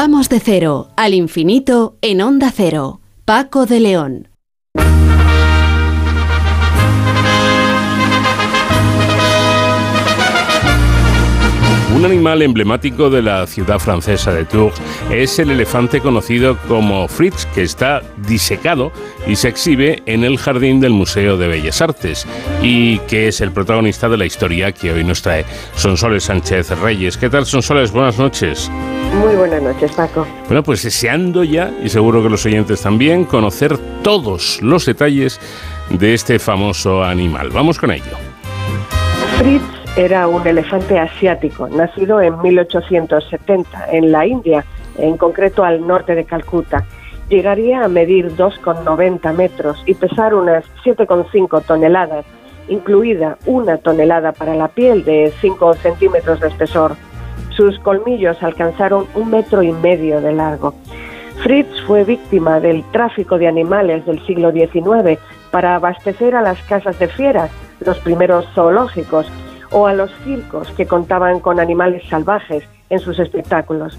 Vamos 0.00 0.28
de 0.28 0.38
cero 0.38 0.90
al 0.94 1.12
infinito 1.12 1.98
en 2.02 2.20
Onda 2.20 2.52
Cero. 2.54 3.00
Paco 3.24 3.66
de 3.66 3.80
León. 3.80 4.28
Un 11.96 12.04
animal 12.04 12.42
emblemático 12.42 13.10
de 13.10 13.22
la 13.22 13.44
ciudad 13.48 13.80
francesa 13.80 14.32
de 14.32 14.44
Tours 14.44 14.80
es 15.10 15.36
el 15.40 15.50
elefante 15.50 16.00
conocido 16.00 16.56
como 16.68 17.08
Fritz, 17.08 17.44
que 17.46 17.62
está 17.62 18.02
disecado 18.18 18.92
y 19.26 19.34
se 19.34 19.48
exhibe 19.48 20.04
en 20.06 20.22
el 20.22 20.38
jardín 20.38 20.78
del 20.78 20.92
Museo 20.92 21.36
de 21.36 21.48
Bellas 21.48 21.82
Artes 21.82 22.24
y 22.62 23.00
que 23.00 23.26
es 23.26 23.40
el 23.40 23.50
protagonista 23.50 24.08
de 24.08 24.16
la 24.16 24.26
historia 24.26 24.70
que 24.70 24.92
hoy 24.92 25.02
nos 25.02 25.22
trae 25.22 25.44
Sonsoles 25.74 26.22
Sánchez 26.22 26.70
Reyes. 26.78 27.16
¿Qué 27.16 27.28
tal, 27.28 27.46
Sonsoles? 27.46 27.90
Buenas 27.90 28.16
noches. 28.16 28.70
Muy 29.14 29.36
buenas 29.36 29.62
noches, 29.62 29.92
Paco. 29.92 30.26
Bueno, 30.46 30.62
pues 30.62 30.82
deseando 30.82 31.44
ya, 31.44 31.72
y 31.82 31.88
seguro 31.88 32.22
que 32.22 32.28
los 32.28 32.44
oyentes 32.46 32.82
también, 32.82 33.24
conocer 33.24 33.76
todos 34.02 34.60
los 34.62 34.86
detalles 34.86 35.40
de 35.90 36.14
este 36.14 36.38
famoso 36.38 37.02
animal. 37.02 37.50
Vamos 37.50 37.78
con 37.78 37.90
ello. 37.90 38.16
Fritz 39.38 39.62
era 39.96 40.28
un 40.28 40.46
elefante 40.46 40.98
asiático, 40.98 41.68
nacido 41.68 42.20
en 42.20 42.40
1870 42.40 43.90
en 43.90 44.12
la 44.12 44.26
India, 44.26 44.64
en 44.96 45.16
concreto 45.16 45.64
al 45.64 45.86
norte 45.86 46.14
de 46.14 46.24
Calcuta. 46.24 46.84
Llegaría 47.28 47.84
a 47.84 47.88
medir 47.88 48.36
2,90 48.36 49.34
metros 49.34 49.82
y 49.86 49.94
pesar 49.94 50.34
unas 50.34 50.64
7,5 50.84 51.64
toneladas, 51.64 52.24
incluida 52.68 53.38
una 53.46 53.78
tonelada 53.78 54.32
para 54.32 54.54
la 54.54 54.68
piel 54.68 55.04
de 55.04 55.32
5 55.40 55.74
centímetros 55.74 56.40
de 56.40 56.48
espesor. 56.48 56.96
Sus 57.58 57.76
colmillos 57.80 58.40
alcanzaron 58.40 59.08
un 59.16 59.30
metro 59.30 59.64
y 59.64 59.72
medio 59.72 60.20
de 60.20 60.30
largo. 60.30 60.74
Fritz 61.42 61.66
fue 61.88 62.04
víctima 62.04 62.60
del 62.60 62.84
tráfico 62.92 63.36
de 63.36 63.48
animales 63.48 64.06
del 64.06 64.24
siglo 64.26 64.52
XIX 64.52 65.18
para 65.50 65.74
abastecer 65.74 66.36
a 66.36 66.42
las 66.42 66.62
casas 66.62 66.96
de 67.00 67.08
fieras, 67.08 67.50
los 67.80 67.98
primeros 67.98 68.46
zoológicos, 68.54 69.26
o 69.72 69.88
a 69.88 69.92
los 69.92 70.12
circos 70.22 70.70
que 70.76 70.86
contaban 70.86 71.40
con 71.40 71.58
animales 71.58 72.04
salvajes 72.08 72.62
en 72.90 73.00
sus 73.00 73.18
espectáculos. 73.18 73.98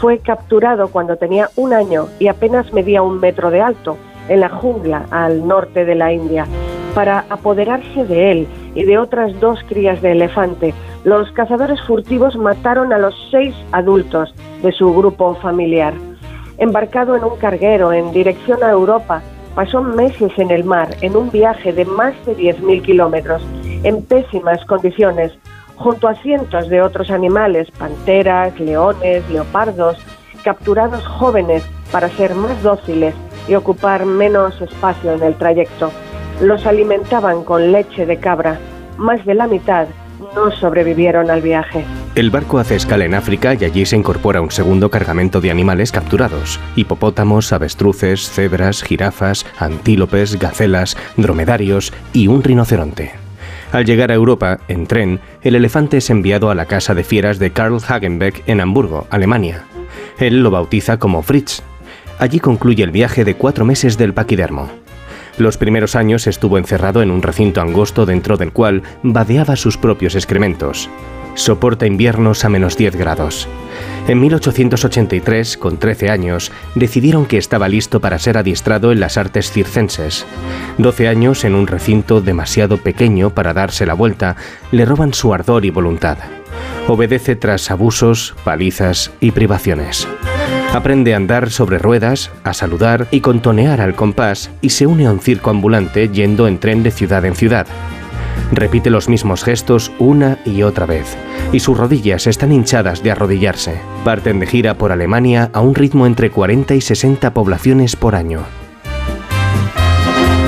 Fue 0.00 0.18
capturado 0.18 0.86
cuando 0.86 1.16
tenía 1.16 1.48
un 1.56 1.72
año 1.72 2.06
y 2.20 2.28
apenas 2.28 2.72
medía 2.72 3.02
un 3.02 3.18
metro 3.18 3.50
de 3.50 3.60
alto 3.60 3.96
en 4.28 4.38
la 4.38 4.50
jungla 4.50 5.06
al 5.10 5.48
norte 5.48 5.84
de 5.84 5.96
la 5.96 6.12
India. 6.12 6.46
Para 6.94 7.24
apoderarse 7.28 8.04
de 8.04 8.30
él 8.30 8.48
y 8.76 8.84
de 8.84 8.98
otras 8.98 9.38
dos 9.40 9.58
crías 9.68 10.00
de 10.00 10.12
elefante, 10.12 10.74
los 11.04 11.30
cazadores 11.32 11.80
furtivos 11.82 12.36
mataron 12.36 12.92
a 12.92 12.98
los 12.98 13.14
seis 13.30 13.54
adultos 13.72 14.34
de 14.62 14.72
su 14.72 14.92
grupo 14.92 15.34
familiar. 15.36 15.94
Embarcado 16.58 17.16
en 17.16 17.24
un 17.24 17.36
carguero 17.38 17.92
en 17.92 18.12
dirección 18.12 18.62
a 18.62 18.70
Europa, 18.70 19.22
pasó 19.54 19.82
meses 19.82 20.32
en 20.36 20.50
el 20.50 20.64
mar 20.64 20.88
en 21.00 21.16
un 21.16 21.30
viaje 21.30 21.72
de 21.72 21.84
más 21.84 22.14
de 22.26 22.36
10.000 22.36 22.82
kilómetros 22.82 23.42
en 23.82 24.02
pésimas 24.04 24.64
condiciones, 24.66 25.32
junto 25.76 26.06
a 26.06 26.14
cientos 26.16 26.68
de 26.68 26.82
otros 26.82 27.10
animales, 27.10 27.70
panteras, 27.70 28.58
leones, 28.60 29.28
leopardos, 29.30 29.96
capturados 30.44 31.06
jóvenes 31.06 31.64
para 31.90 32.10
ser 32.10 32.34
más 32.34 32.62
dóciles 32.62 33.14
y 33.48 33.54
ocupar 33.54 34.04
menos 34.04 34.60
espacio 34.60 35.12
en 35.12 35.22
el 35.22 35.34
trayecto. 35.36 35.90
Los 36.42 36.66
alimentaban 36.66 37.44
con 37.44 37.72
leche 37.72 38.04
de 38.04 38.18
cabra. 38.18 38.58
Más 38.98 39.24
de 39.24 39.34
la 39.34 39.46
mitad 39.46 39.88
no 40.34 40.50
sobrevivieron 40.50 41.30
al 41.30 41.42
viaje. 41.42 41.84
El 42.14 42.30
barco 42.30 42.58
hace 42.58 42.76
escala 42.76 43.04
en 43.04 43.14
África 43.14 43.54
y 43.54 43.64
allí 43.64 43.86
se 43.86 43.96
incorpora 43.96 44.40
un 44.40 44.50
segundo 44.50 44.90
cargamento 44.90 45.40
de 45.40 45.50
animales 45.50 45.92
capturados. 45.92 46.60
Hipopótamos, 46.76 47.52
avestruces, 47.52 48.30
cebras, 48.30 48.82
jirafas, 48.82 49.46
antílopes, 49.58 50.38
gacelas, 50.38 50.96
dromedarios 51.16 51.92
y 52.12 52.28
un 52.28 52.42
rinoceronte. 52.42 53.12
Al 53.72 53.84
llegar 53.84 54.10
a 54.10 54.14
Europa, 54.14 54.58
en 54.66 54.86
tren, 54.86 55.20
el 55.42 55.54
elefante 55.54 55.98
es 55.98 56.10
enviado 56.10 56.50
a 56.50 56.56
la 56.56 56.66
casa 56.66 56.94
de 56.94 57.04
fieras 57.04 57.38
de 57.38 57.52
Karl 57.52 57.78
Hagenbeck 57.86 58.42
en 58.48 58.60
Hamburgo, 58.60 59.06
Alemania. 59.10 59.64
Él 60.18 60.42
lo 60.42 60.50
bautiza 60.50 60.98
como 60.98 61.22
Fritz. 61.22 61.62
Allí 62.18 62.40
concluye 62.40 62.82
el 62.82 62.90
viaje 62.90 63.24
de 63.24 63.34
cuatro 63.34 63.64
meses 63.64 63.96
del 63.96 64.12
paquidermo. 64.12 64.70
Los 65.40 65.56
primeros 65.56 65.96
años 65.96 66.26
estuvo 66.26 66.58
encerrado 66.58 67.00
en 67.00 67.10
un 67.10 67.22
recinto 67.22 67.62
angosto 67.62 68.04
dentro 68.04 68.36
del 68.36 68.52
cual 68.52 68.82
vadeaba 69.02 69.56
sus 69.56 69.78
propios 69.78 70.14
excrementos. 70.14 70.90
Soporta 71.34 71.86
inviernos 71.86 72.44
a 72.44 72.50
menos 72.50 72.76
10 72.76 72.94
grados. 72.96 73.48
En 74.06 74.20
1883, 74.20 75.56
con 75.56 75.78
13 75.78 76.10
años, 76.10 76.52
decidieron 76.74 77.24
que 77.24 77.38
estaba 77.38 77.70
listo 77.70 78.00
para 78.00 78.18
ser 78.18 78.36
adiestrado 78.36 78.92
en 78.92 79.00
las 79.00 79.16
artes 79.16 79.50
circenses. 79.50 80.26
12 80.76 81.08
años 81.08 81.44
en 81.44 81.54
un 81.54 81.66
recinto 81.66 82.20
demasiado 82.20 82.76
pequeño 82.76 83.30
para 83.30 83.54
darse 83.54 83.86
la 83.86 83.94
vuelta, 83.94 84.36
le 84.72 84.84
roban 84.84 85.14
su 85.14 85.32
ardor 85.32 85.64
y 85.64 85.70
voluntad. 85.70 86.18
Obedece 86.86 87.34
tras 87.34 87.70
abusos, 87.70 88.34
palizas 88.44 89.10
y 89.20 89.30
privaciones. 89.30 90.06
Aprende 90.72 91.14
a 91.14 91.16
andar 91.16 91.50
sobre 91.50 91.78
ruedas, 91.78 92.30
a 92.44 92.54
saludar 92.54 93.08
y 93.10 93.22
contonear 93.22 93.80
al 93.80 93.96
compás 93.96 94.52
y 94.60 94.70
se 94.70 94.86
une 94.86 95.06
a 95.06 95.12
un 95.12 95.18
circo 95.18 95.50
ambulante 95.50 96.08
yendo 96.08 96.46
en 96.46 96.58
tren 96.58 96.84
de 96.84 96.92
ciudad 96.92 97.24
en 97.24 97.34
ciudad. 97.34 97.66
Repite 98.52 98.88
los 98.88 99.08
mismos 99.08 99.42
gestos 99.42 99.90
una 99.98 100.38
y 100.44 100.62
otra 100.62 100.86
vez, 100.86 101.16
y 101.52 101.58
sus 101.58 101.76
rodillas 101.76 102.28
están 102.28 102.52
hinchadas 102.52 103.02
de 103.02 103.10
arrodillarse. 103.10 103.80
Parten 104.04 104.38
de 104.38 104.46
gira 104.46 104.74
por 104.74 104.92
Alemania 104.92 105.50
a 105.52 105.60
un 105.60 105.74
ritmo 105.74 106.06
entre 106.06 106.30
40 106.30 106.76
y 106.76 106.80
60 106.80 107.34
poblaciones 107.34 107.96
por 107.96 108.14
año. 108.14 108.59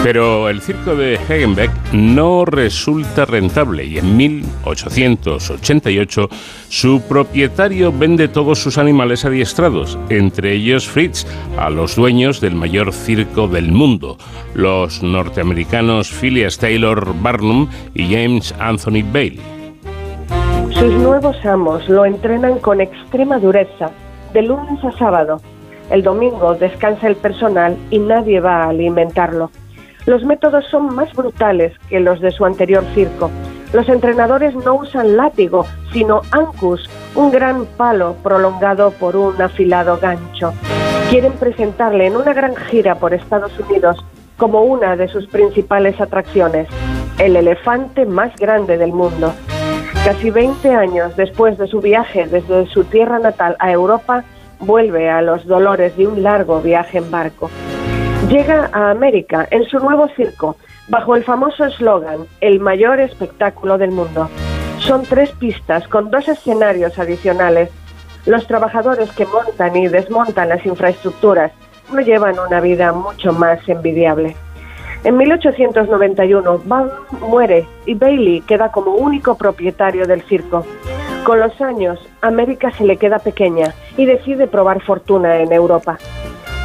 Pero 0.03 0.49
el 0.49 0.61
circo 0.61 0.97
de 0.97 1.17
Hagenbeck 1.17 1.71
no 1.93 2.45
resulta 2.45 3.25
rentable 3.25 3.85
y 3.85 3.99
en 3.99 4.17
1888 4.17 6.29
su 6.69 7.01
propietario 7.03 7.93
vende 7.93 8.27
todos 8.27 8.59
sus 8.59 8.79
animales 8.79 9.25
adiestrados, 9.25 9.97
entre 10.09 10.55
ellos 10.55 10.89
Fritz, 10.89 11.25
a 11.57 11.71
los 11.71 11.95
dueños 11.95 12.41
del 12.41 12.57
mayor 12.57 12.93
circo 12.93 13.47
del 13.47 13.71
mundo, 13.71 14.19
los 14.55 15.05
norteamericanos 15.05 16.11
Phileas 16.11 16.59
Taylor 16.59 17.15
Barnum 17.23 17.69
y 17.95 18.13
James 18.13 18.53
Anthony 18.59 19.05
Bailey. 19.13 19.41
Sus 20.75 20.93
nuevos 20.95 21.37
amos 21.47 21.89
lo 21.89 22.05
entrenan 22.05 22.59
con 22.59 22.81
extrema 22.81 23.39
dureza, 23.39 23.93
de 24.33 24.43
lunes 24.43 24.85
a 24.85 24.91
sábado. 24.99 25.41
El 25.91 26.03
domingo 26.03 26.55
descansa 26.55 27.07
el 27.07 27.15
personal 27.15 27.77
y 27.91 28.01
nadie 28.01 28.41
va 28.41 28.65
a 28.65 28.71
alimentarlo. 28.71 29.53
Los 30.07 30.25
métodos 30.25 30.65
son 30.71 30.95
más 30.95 31.13
brutales 31.13 31.73
que 31.89 32.01
los 32.01 32.21
de 32.21 32.33
su 32.33 32.45
anterior 32.45 32.85
circo. 32.95 33.31
Los 33.73 33.89
entrenadores 33.89 34.55
no 34.55 34.75
usan 34.75 35.17
látigo, 35.17 35.65
sino 35.93 36.23
ancus, 36.33 36.91
un 37.15 37.31
gran 37.31 37.65
palo 37.77 38.17
prolongado 38.23 38.91
por 38.93 39.17
un 39.17 39.41
afilado 39.41 39.99
gancho. 39.99 40.53
Quieren 41.09 41.33
presentarle 41.33 42.07
en 42.07 42.17
una 42.17 42.33
gran 42.33 42.57
gira 42.57 42.97
por 42.97 43.15
Estados 43.15 43.53
Unidos 43.61 44.05
como 44.37 44.63
una 44.63 44.97
de 44.97 45.09
sus 45.09 45.27
principales 45.29 46.01
atracciones, 46.01 46.67
el 47.19 47.37
elefante 47.37 48.05
más 48.05 48.35
grande 48.37 48.79
del 48.79 48.93
mundo. 48.93 49.33
Casi 50.05 50.31
20 50.31 50.75
años 50.75 51.17
después 51.17 51.57
de 51.59 51.69
su 51.69 51.81
viaje 51.81 52.27
desde 52.27 52.67
su 52.67 52.85
tierra 52.85 53.21
natal 53.21 53.57
a 53.61 53.71
Europa, 53.71 54.25
vuelve 54.59 55.11
a 55.11 55.23
los 55.23 55.47
dolores 55.47 55.97
de 55.97 56.09
un 56.09 56.23
largo 56.23 56.61
viaje 56.61 56.99
en 56.99 57.11
barco. 57.11 57.51
Llega 58.33 58.71
a 58.73 58.91
América 58.91 59.47
en 59.51 59.65
su 59.65 59.79
nuevo 59.79 60.09
circo, 60.17 60.57
bajo 60.89 61.17
el 61.17 61.23
famoso 61.23 61.67
eslogan 61.67 62.21
El 62.41 62.61
mayor 62.61 62.99
espectáculo 62.99 63.77
del 63.77 63.91
mundo. 63.91 64.31
Son 64.79 65.03
tres 65.03 65.33
pistas 65.33 65.87
con 65.87 66.11
dos 66.11 66.27
escenarios 66.27 66.99
adicionales. 66.99 67.69
Los 68.25 68.47
trabajadores 68.47 69.13
que 69.13 69.27
montan 69.27 69.77
y 69.77 69.87
desmontan 69.87 70.49
las 70.49 70.65
infraestructuras 70.65 71.53
no 71.93 72.01
llevan 72.01 72.39
una 72.39 72.63
vida 72.63 72.95
mucho 72.95 73.35
más 73.35 73.69
envidiable. 73.69 74.35
En 75.05 75.19
1891, 75.19 76.63
Van 76.65 76.91
muere 77.21 77.67
y 77.85 77.93
Bailey 77.93 78.41
queda 78.41 78.73
como 78.73 78.95
único 78.95 79.37
propietario 79.37 80.07
del 80.07 80.23
circo. 80.23 80.65
Con 81.25 81.39
los 81.39 81.61
años, 81.61 82.01
América 82.23 82.71
se 82.71 82.85
le 82.85 82.97
queda 82.97 83.19
pequeña 83.19 83.75
y 83.99 84.07
decide 84.07 84.47
probar 84.47 84.81
fortuna 84.81 85.37
en 85.37 85.53
Europa. 85.53 85.99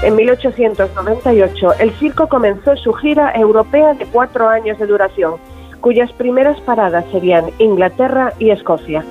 En 0.03 0.15
1898, 0.15 1.73
el 1.79 1.91
circo 1.93 2.27
comenzó 2.27 2.75
su 2.77 2.93
gira 2.93 3.31
europea 3.33 3.95
de 3.95 4.05
cuatro 4.05 4.47
años 4.47 4.77
de 4.77 4.85
duración, 4.85 5.35
cuyas 5.81 6.11
primeras 6.13 6.61
paradas 6.61 7.03
serían 7.11 7.45
Inglaterra 7.57 8.33
y 8.37 8.51
Escocia. 8.51 9.03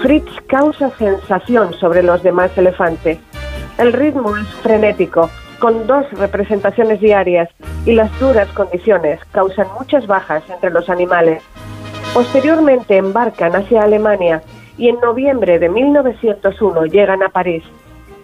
Fritz 0.00 0.30
causa 0.46 0.90
sensación 0.96 1.74
sobre 1.74 2.02
los 2.02 2.22
demás 2.22 2.50
elefantes. 2.56 3.18
El 3.76 3.92
ritmo 3.92 4.34
es 4.36 4.48
frenético, 4.62 5.28
con 5.58 5.86
dos 5.86 6.10
representaciones 6.12 7.00
diarias, 7.00 7.50
y 7.84 7.92
las 7.92 8.10
duras 8.18 8.48
condiciones 8.48 9.20
causan 9.32 9.66
muchas 9.78 10.06
bajas 10.06 10.42
entre 10.48 10.70
los 10.70 10.88
animales. 10.88 11.42
Posteriormente 12.14 12.96
embarcan 12.96 13.54
hacia 13.54 13.82
Alemania 13.82 14.42
y 14.78 14.88
en 14.88 14.98
noviembre 15.00 15.58
de 15.58 15.68
1901 15.68 16.86
llegan 16.86 17.22
a 17.22 17.28
París. 17.28 17.64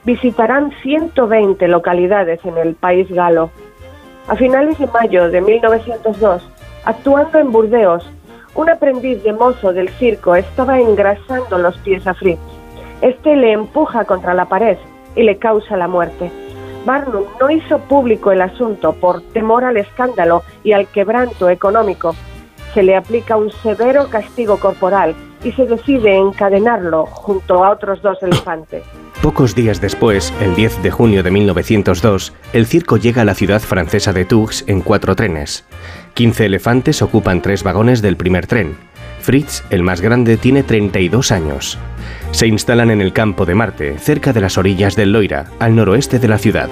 Visitarán 0.08 0.72
120 0.82 1.68
localidades 1.68 2.42
en 2.42 2.56
el 2.56 2.74
país 2.74 3.06
galo. 3.10 3.50
A 4.26 4.36
finales 4.36 4.78
de 4.78 4.86
mayo 4.86 5.30
de 5.30 5.42
1902, 5.42 6.42
actuando 6.86 7.38
en 7.38 7.52
Burdeos, 7.52 8.10
un 8.54 8.70
aprendiz 8.70 9.22
de 9.22 9.34
mozo 9.34 9.74
del 9.74 9.90
circo 9.90 10.34
estaba 10.34 10.80
engrasando 10.80 11.58
los 11.58 11.76
pies 11.80 12.06
a 12.06 12.14
Fritz. 12.14 12.40
Este 13.02 13.36
le 13.36 13.52
empuja 13.52 14.06
contra 14.06 14.32
la 14.32 14.46
pared 14.46 14.78
y 15.14 15.24
le 15.24 15.36
causa 15.36 15.76
la 15.76 15.88
muerte. 15.88 16.30
Barnum 16.86 17.24
no 17.38 17.50
hizo 17.50 17.78
público 17.80 18.32
el 18.32 18.40
asunto 18.40 18.94
por 18.94 19.20
temor 19.34 19.62
al 19.62 19.76
escándalo 19.76 20.42
y 20.64 20.72
al 20.72 20.86
quebranto 20.86 21.50
económico. 21.50 22.14
Se 22.72 22.82
le 22.82 22.96
aplica 22.96 23.36
un 23.36 23.50
severo 23.50 24.08
castigo 24.08 24.58
corporal 24.58 25.14
y 25.42 25.52
se 25.52 25.66
decide 25.66 26.16
encadenarlo 26.16 27.06
junto 27.06 27.64
a 27.64 27.70
otros 27.70 28.02
dos 28.02 28.22
elefantes. 28.22 28.84
Pocos 29.22 29.54
días 29.54 29.80
después, 29.80 30.32
el 30.40 30.54
10 30.54 30.82
de 30.82 30.90
junio 30.90 31.22
de 31.22 31.30
1902, 31.30 32.32
el 32.52 32.66
circo 32.66 32.96
llega 32.96 33.22
a 33.22 33.24
la 33.24 33.34
ciudad 33.34 33.60
francesa 33.60 34.12
de 34.12 34.24
Tours 34.24 34.64
en 34.68 34.80
cuatro 34.80 35.16
trenes. 35.16 35.64
15 36.14 36.46
elefantes 36.46 37.02
ocupan 37.02 37.42
tres 37.42 37.62
vagones 37.62 38.00
del 38.00 38.16
primer 38.16 38.46
tren. 38.46 38.76
Fritz, 39.20 39.64
el 39.70 39.82
más 39.82 40.00
grande, 40.00 40.36
tiene 40.36 40.62
32 40.62 41.32
años. 41.32 41.78
Se 42.30 42.46
instalan 42.46 42.90
en 42.90 43.00
el 43.00 43.12
campo 43.12 43.44
de 43.44 43.54
Marte, 43.54 43.98
cerca 43.98 44.32
de 44.32 44.40
las 44.40 44.56
orillas 44.56 44.96
del 44.96 45.12
Loira, 45.12 45.46
al 45.58 45.74
noroeste 45.74 46.18
de 46.18 46.28
la 46.28 46.38
ciudad. 46.38 46.70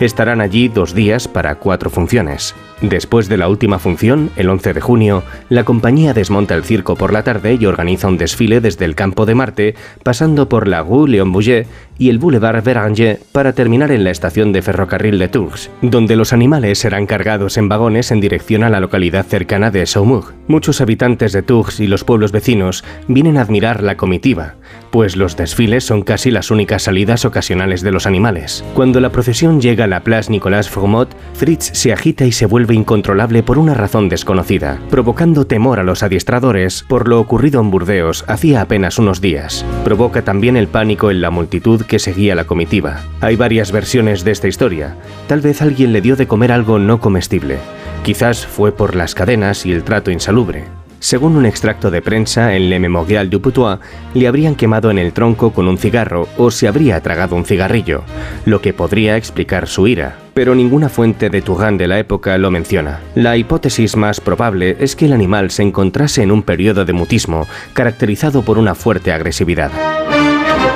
Estarán 0.00 0.40
allí 0.40 0.68
dos 0.68 0.94
días 0.94 1.28
para 1.28 1.56
cuatro 1.56 1.90
funciones. 1.90 2.54
Después 2.82 3.28
de 3.28 3.36
la 3.36 3.48
última 3.48 3.78
función, 3.78 4.30
el 4.34 4.48
11 4.48 4.74
de 4.74 4.80
junio, 4.80 5.22
la 5.48 5.62
compañía 5.62 6.14
desmonta 6.14 6.56
el 6.56 6.64
circo 6.64 6.96
por 6.96 7.12
la 7.12 7.22
tarde 7.22 7.56
y 7.58 7.64
organiza 7.64 8.08
un 8.08 8.18
desfile 8.18 8.60
desde 8.60 8.84
el 8.84 8.96
campo 8.96 9.24
de 9.24 9.36
Marte, 9.36 9.74
pasando 10.02 10.48
por 10.48 10.66
la 10.66 10.82
Rue 10.82 11.08
Léon 11.08 11.30
Bouget 11.30 11.68
y 11.96 12.08
el 12.08 12.18
Boulevard 12.18 12.64
Beranger 12.64 13.20
para 13.30 13.52
terminar 13.52 13.92
en 13.92 14.02
la 14.02 14.10
estación 14.10 14.52
de 14.52 14.62
ferrocarril 14.62 15.20
de 15.20 15.28
Tours, 15.28 15.70
donde 15.80 16.16
los 16.16 16.32
animales 16.32 16.80
serán 16.80 17.06
cargados 17.06 17.56
en 17.56 17.68
vagones 17.68 18.10
en 18.10 18.20
dirección 18.20 18.64
a 18.64 18.68
la 18.68 18.80
localidad 18.80 19.26
cercana 19.26 19.70
de 19.70 19.86
Saumur. 19.86 20.34
Muchos 20.48 20.80
habitantes 20.80 21.32
de 21.32 21.42
Tours 21.42 21.78
y 21.78 21.86
los 21.86 22.02
pueblos 22.02 22.32
vecinos 22.32 22.82
vienen 23.06 23.36
a 23.36 23.42
admirar 23.42 23.84
la 23.84 23.96
comitiva, 23.96 24.56
pues 24.90 25.16
los 25.16 25.36
desfiles 25.36 25.84
son 25.84 26.02
casi 26.02 26.32
las 26.32 26.50
únicas 26.50 26.82
salidas 26.82 27.24
ocasionales 27.24 27.82
de 27.82 27.92
los 27.92 28.06
animales. 28.06 28.64
Cuando 28.74 28.98
la 28.98 29.12
procesión 29.12 29.60
llega 29.60 29.84
a 29.84 29.88
la 29.88 30.02
Place 30.02 30.32
Nicolas 30.32 30.68
Fromot, 30.68 31.14
Fritz 31.34 31.70
se 31.72 31.92
agita 31.92 32.24
y 32.24 32.32
se 32.32 32.46
vuelve 32.46 32.71
incontrolable 32.72 33.42
por 33.42 33.58
una 33.58 33.74
razón 33.74 34.08
desconocida, 34.08 34.78
provocando 34.90 35.46
temor 35.46 35.78
a 35.78 35.82
los 35.82 36.02
adiestradores 36.02 36.84
por 36.88 37.08
lo 37.08 37.20
ocurrido 37.20 37.60
en 37.60 37.70
Burdeos 37.70 38.24
hacía 38.28 38.60
apenas 38.60 38.98
unos 38.98 39.20
días. 39.20 39.64
Provoca 39.84 40.22
también 40.22 40.56
el 40.56 40.68
pánico 40.68 41.10
en 41.10 41.20
la 41.20 41.30
multitud 41.30 41.82
que 41.82 41.98
seguía 41.98 42.34
la 42.34 42.44
comitiva. 42.44 43.00
Hay 43.20 43.36
varias 43.36 43.72
versiones 43.72 44.24
de 44.24 44.32
esta 44.32 44.48
historia. 44.48 44.96
Tal 45.28 45.40
vez 45.40 45.62
alguien 45.62 45.92
le 45.92 46.00
dio 46.00 46.16
de 46.16 46.26
comer 46.26 46.52
algo 46.52 46.78
no 46.78 47.00
comestible. 47.00 47.58
Quizás 48.04 48.46
fue 48.46 48.72
por 48.72 48.96
las 48.96 49.14
cadenas 49.14 49.64
y 49.64 49.72
el 49.72 49.84
trato 49.84 50.10
insalubre. 50.10 50.81
Según 51.02 51.34
un 51.34 51.46
extracto 51.46 51.90
de 51.90 52.00
prensa 52.00 52.54
en 52.54 52.70
Le 52.70 52.78
Memorial 52.78 53.28
du 53.28 53.40
Putois, 53.40 53.80
le 54.14 54.28
habrían 54.28 54.54
quemado 54.54 54.88
en 54.88 55.00
el 55.00 55.12
tronco 55.12 55.52
con 55.52 55.66
un 55.66 55.76
cigarro 55.76 56.28
o 56.38 56.52
se 56.52 56.68
habría 56.68 57.00
tragado 57.00 57.34
un 57.34 57.44
cigarrillo, 57.44 58.04
lo 58.46 58.60
que 58.60 58.72
podría 58.72 59.16
explicar 59.16 59.66
su 59.66 59.88
ira, 59.88 60.16
pero 60.32 60.54
ninguna 60.54 60.88
fuente 60.88 61.28
de 61.28 61.42
Touraine 61.42 61.76
de 61.76 61.88
la 61.88 61.98
época 61.98 62.38
lo 62.38 62.52
menciona. 62.52 63.00
La 63.16 63.36
hipótesis 63.36 63.96
más 63.96 64.20
probable 64.20 64.76
es 64.78 64.94
que 64.94 65.06
el 65.06 65.12
animal 65.12 65.50
se 65.50 65.64
encontrase 65.64 66.22
en 66.22 66.30
un 66.30 66.44
periodo 66.44 66.84
de 66.84 66.92
mutismo, 66.92 67.48
caracterizado 67.72 68.42
por 68.42 68.56
una 68.56 68.76
fuerte 68.76 69.10
agresividad. 69.10 69.72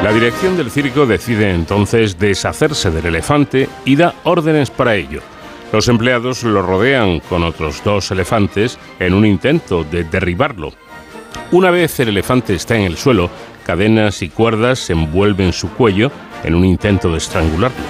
La 0.03 0.13
dirección 0.13 0.57
del 0.57 0.73
circo 0.73 1.07
decide 1.07 1.53
entonces 1.53 2.19
deshacerse 2.19 2.91
del 2.91 3.07
elefante 3.07 3.69
y 3.85 3.95
da 3.95 4.13
órdenes 4.25 4.71
para 4.71 4.97
ello. 4.97 5.21
Los 5.73 5.89
empleados 5.89 6.43
lo 6.45 6.63
rodean 6.63 7.21
con 7.21 7.43
otros 7.43 7.83
dos 7.85 8.11
elefantes 8.11 8.79
en 8.99 9.15
un 9.15 9.27
intento 9.27 9.85
de 9.85 10.05
derribarlo. 10.05 10.73
Una 11.53 11.71
vez 11.71 11.99
el 12.01 12.09
elefante 12.09 12.55
está 12.55 12.77
en 12.77 12.83
el 12.83 12.97
suelo, 12.97 13.31
cadenas 13.65 14.23
y 14.23 14.29
cuerdas 14.29 14.89
envuelven 14.91 15.53
su 15.53 15.71
cuello 15.71 16.11
en 16.45 16.55
un 16.55 16.65
intento 16.65 17.11
de 17.11 17.19
estrangularlo. 17.19 17.85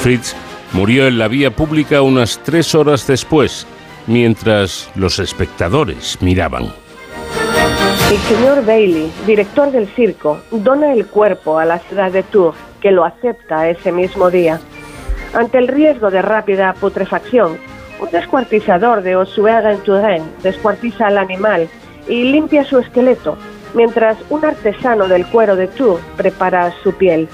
Fritz 0.00 0.34
murió 0.72 1.06
en 1.06 1.18
la 1.18 1.28
vía 1.28 1.50
pública 1.50 2.02
unas 2.02 2.40
tres 2.42 2.74
horas 2.74 3.06
después, 3.06 3.66
mientras 4.06 4.90
los 4.94 5.18
espectadores 5.18 6.18
miraban. 6.20 6.72
El 8.10 8.18
señor 8.18 8.64
Bailey, 8.66 9.10
director 9.26 9.70
del 9.70 9.88
circo, 9.88 10.40
dona 10.50 10.92
el 10.92 11.06
cuerpo 11.06 11.58
a 11.58 11.64
la 11.64 11.78
ciudad 11.78 12.12
de 12.12 12.22
Tours, 12.22 12.58
que 12.80 12.90
lo 12.90 13.04
acepta 13.04 13.70
ese 13.70 13.90
mismo 13.90 14.30
día. 14.30 14.60
Ante 15.34 15.58
el 15.58 15.68
riesgo 15.68 16.10
de 16.10 16.20
rápida 16.20 16.74
putrefacción, 16.74 17.56
un 18.00 18.10
descuartizador 18.10 19.02
de 19.02 19.16
Ossuera 19.16 19.72
en 19.72 19.78
Touraine 19.78 20.26
descuartiza 20.42 21.06
al 21.06 21.16
animal 21.16 21.68
y 22.06 22.24
limpia 22.24 22.64
su 22.64 22.78
esqueleto, 22.78 23.38
mientras 23.72 24.18
un 24.28 24.44
artesano 24.44 25.08
del 25.08 25.26
cuero 25.26 25.56
de 25.56 25.68
Tours 25.68 26.02
prepara 26.16 26.70
su 26.82 26.92
piel. 26.94 27.28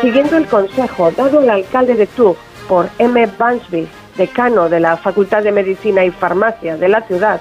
Siguiendo 0.00 0.36
el 0.36 0.46
consejo 0.46 1.10
dado 1.10 1.40
al 1.40 1.50
alcalde 1.50 1.94
de 1.94 2.06
Tours 2.06 2.38
por 2.68 2.88
M. 2.98 3.28
Bansby, 3.38 3.88
decano 4.16 4.68
de 4.68 4.80
la 4.80 4.96
Facultad 4.96 5.42
de 5.42 5.50
Medicina 5.50 6.04
y 6.04 6.10
Farmacia 6.10 6.76
de 6.76 6.88
la 6.88 7.00
ciudad, 7.02 7.40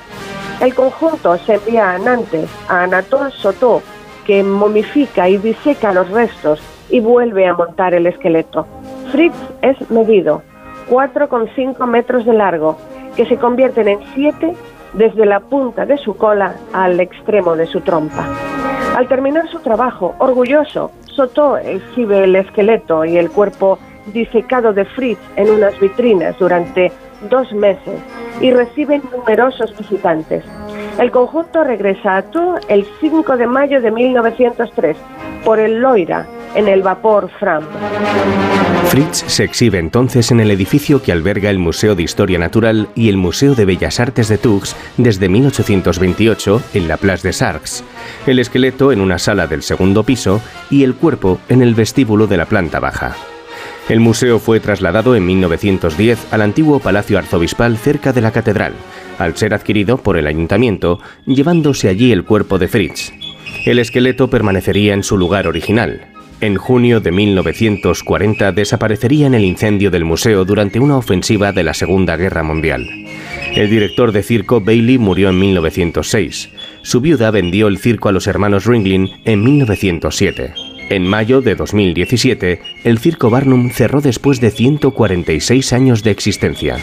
el 0.62 0.74
conjunto 0.74 1.38
se 1.38 1.56
envía 1.56 1.92
a 1.92 2.00
Nantes 2.00 2.50
a 2.68 2.84
Anatole 2.84 3.32
Soto, 3.32 3.84
que 4.26 4.42
momifica 4.42 5.30
y 5.30 5.38
diseca 5.38 5.94
los 5.94 6.10
restos 6.10 6.60
y 6.90 7.02
vuelve 7.02 7.46
a 7.46 7.54
montar 7.54 7.94
el 7.94 8.08
esqueleto. 8.08 8.66
Fritz 9.16 9.36
es 9.62 9.90
medido, 9.90 10.42
4,5 10.90 11.88
metros 11.88 12.26
de 12.26 12.34
largo, 12.34 12.76
que 13.16 13.26
se 13.26 13.38
convierten 13.38 13.88
en 13.88 14.00
7 14.14 14.54
desde 14.92 15.26
la 15.26 15.40
punta 15.40 15.86
de 15.86 15.98
su 15.98 16.18
cola 16.18 16.56
al 16.74 17.00
extremo 17.00 17.56
de 17.56 17.66
su 17.66 17.80
trompa. 17.80 18.28
Al 18.94 19.08
terminar 19.08 19.48
su 19.48 19.60
trabajo, 19.62 20.16
orgulloso, 20.20 20.92
Soto 21.06 21.56
exhibe 21.58 22.26
el 22.26 22.36
esqueleto 22.36 23.06
y 23.06 23.16
el 23.16 23.32
cuerpo 23.32 23.80
disecado 24.08 24.74
de 24.74 24.84
Fritz 24.84 25.22
en 25.38 25.50
unas 25.50 25.80
vitrinas 25.80 26.38
durante 26.38 26.92
dos 27.30 27.54
meses 27.54 28.02
y 28.42 28.52
recibe 28.52 29.02
numerosos 29.16 29.78
visitantes. 29.78 30.44
El 31.00 31.12
conjunto 31.12 31.64
regresa 31.64 32.18
a 32.18 32.22
Tours 32.22 32.66
el 32.68 32.86
5 33.00 33.38
de 33.38 33.48
mayo 33.48 33.80
de 33.80 33.92
1903 33.92 34.98
por 35.46 35.60
el 35.60 35.80
Loira, 35.80 36.26
en 36.56 36.68
el 36.68 36.82
vapor 36.82 37.30
Fram. 37.40 37.64
Fritz 38.88 39.24
se 39.28 39.44
exhibe 39.44 39.78
entonces 39.78 40.32
en 40.32 40.40
el 40.40 40.52
edificio 40.52 41.02
que 41.02 41.12
alberga 41.12 41.50
el 41.50 41.60
Museo 41.60 41.96
de 41.96 42.04
Historia 42.04 42.40
Natural 42.40 42.88
y 42.96 43.10
el 43.10 43.18
Museo 43.18 43.56
de 43.56 43.66
Bellas 43.66 44.00
Artes 44.00 44.30
de 44.30 44.38
Tours 44.38 44.76
desde 44.98 45.28
1828 45.28 46.62
en 46.74 46.88
la 46.88 46.98
Place 46.98 47.28
de 47.28 47.34
Sarx, 47.34 47.84
el 48.26 48.40
esqueleto 48.40 48.92
en 48.92 49.02
una 49.02 49.20
sala 49.20 49.48
del 49.48 49.64
segundo 49.64 50.04
piso 50.04 50.42
y 50.70 50.84
el 50.84 50.96
cuerpo 50.96 51.40
en 51.50 51.62
el 51.62 51.76
vestíbulo 51.76 52.28
de 52.28 52.38
la 52.38 52.46
planta 52.46 52.80
baja. 52.80 53.16
El 53.90 54.00
museo 54.00 54.40
fue 54.40 54.60
trasladado 54.60 55.16
en 55.16 55.26
1910 55.26 56.34
al 56.34 56.42
antiguo 56.42 56.80
Palacio 56.80 57.20
Arzobispal 57.20 57.78
cerca 57.78 58.14
de 58.14 58.22
la 58.22 58.32
catedral, 58.32 58.74
al 59.20 59.36
ser 59.36 59.54
adquirido 59.54 59.98
por 59.98 60.18
el 60.18 60.26
ayuntamiento, 60.26 61.00
llevándose 61.26 61.90
allí 61.90 62.12
el 62.12 62.24
cuerpo 62.24 62.58
de 62.58 62.68
Fritz. 62.68 63.12
El 63.66 63.80
esqueleto 63.80 64.30
permanecería 64.30 64.94
en 64.94 65.04
su 65.04 65.18
lugar 65.18 65.48
original, 65.48 66.15
en 66.42 66.56
junio 66.58 67.00
de 67.00 67.12
1940 67.12 68.52
desaparecería 68.52 69.28
en 69.28 69.34
el 69.34 69.46
incendio 69.46 69.92
del 69.92 70.06
museo 70.06 70.46
durante 70.46 70.80
una 70.80 70.98
ofensiva 70.98 71.52
de 71.52 71.64
la 71.64 71.74
Segunda 71.74 72.18
Guerra 72.18 72.44
Mundial. 72.44 72.88
El 73.54 73.70
director 73.70 74.12
de 74.12 74.24
circo 74.24 74.62
Bailey 74.62 74.98
murió 74.98 75.30
en 75.30 75.40
1906. 75.40 76.50
Su 76.82 77.02
viuda 77.02 77.32
vendió 77.32 77.68
el 77.68 77.78
circo 77.78 78.10
a 78.10 78.12
los 78.12 78.28
hermanos 78.28 78.66
Ringling 78.66 79.10
en 79.26 79.44
1907. 79.44 80.54
En 80.90 81.08
mayo 81.08 81.42
de 81.42 81.56
2017, 81.56 82.62
el 82.84 83.00
Circo 83.00 83.32
Barnum 83.32 83.72
cerró 83.72 84.02
después 84.02 84.40
de 84.40 84.52
146 84.52 85.74
años 85.74 86.04
de 86.04 86.12
existencia. 86.12 86.78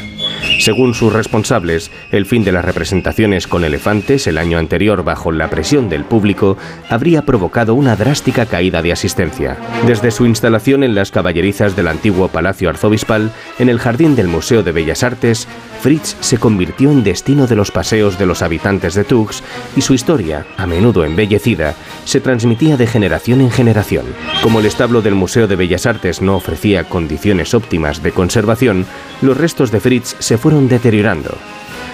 Según 0.59 0.95
sus 0.95 1.12
responsables, 1.12 1.90
el 2.11 2.26
fin 2.26 2.45
de 2.45 2.53
las 2.53 2.64
representaciones 2.64 3.47
con 3.47 3.64
elefantes 3.64 4.26
el 4.26 4.38
año 4.38 4.59
anterior 4.59 5.03
bajo 5.03 5.32
la 5.32 5.49
presión 5.49 5.88
del 5.88 6.05
público 6.05 6.57
habría 6.88 7.22
provocado 7.22 7.74
una 7.74 7.97
drástica 7.97 8.47
caída 8.47 8.82
de 8.82 8.93
asistencia. 8.93 9.57
Desde 9.86 10.11
su 10.11 10.26
instalación 10.26 10.84
en 10.84 10.95
las 10.95 11.11
caballerizas 11.11 11.74
del 11.74 11.88
antiguo 11.88 12.28
Palacio 12.28 12.68
Arzobispal, 12.68 13.32
en 13.59 13.68
el 13.68 13.78
jardín 13.78 14.14
del 14.14 14.28
Museo 14.28 14.62
de 14.62 14.72
Bellas 14.72 15.03
Artes, 15.03 15.49
Fritz 15.80 16.16
se 16.20 16.38
convirtió 16.38 16.93
en 16.93 17.03
destino 17.03 17.49
de 17.49 17.57
los 17.57 17.72
paseos 17.72 18.16
de 18.16 18.26
los 18.26 18.43
habitantes 18.43 18.95
de 18.95 19.03
Tux 19.03 19.43
y 19.76 19.80
su 19.80 19.95
historia, 19.95 20.47
a 20.57 20.66
menudo 20.66 21.05
embellecida, 21.05 21.74
se 22.05 22.20
transmitía 22.20 22.76
de 22.76 22.86
generación 22.86 23.40
en 23.40 23.51
generación. 23.51 24.07
Como 24.43 24.61
el 24.61 24.66
establo 24.66 25.03
del 25.03 25.16
Museo 25.16 25.49
de 25.49 25.57
Bellas 25.57 25.86
Artes 25.86 26.22
no 26.22 26.36
ofrecía 26.36 26.84
condiciones 26.84 27.53
óptimas 27.53 28.03
de 28.03 28.12
conservación, 28.12 28.86
los 29.22 29.36
restos 29.36 29.72
de 29.72 29.80
Fritz 29.80 30.14
se 30.20 30.32
fueron 30.39 30.68
deteriorando. 30.68 31.37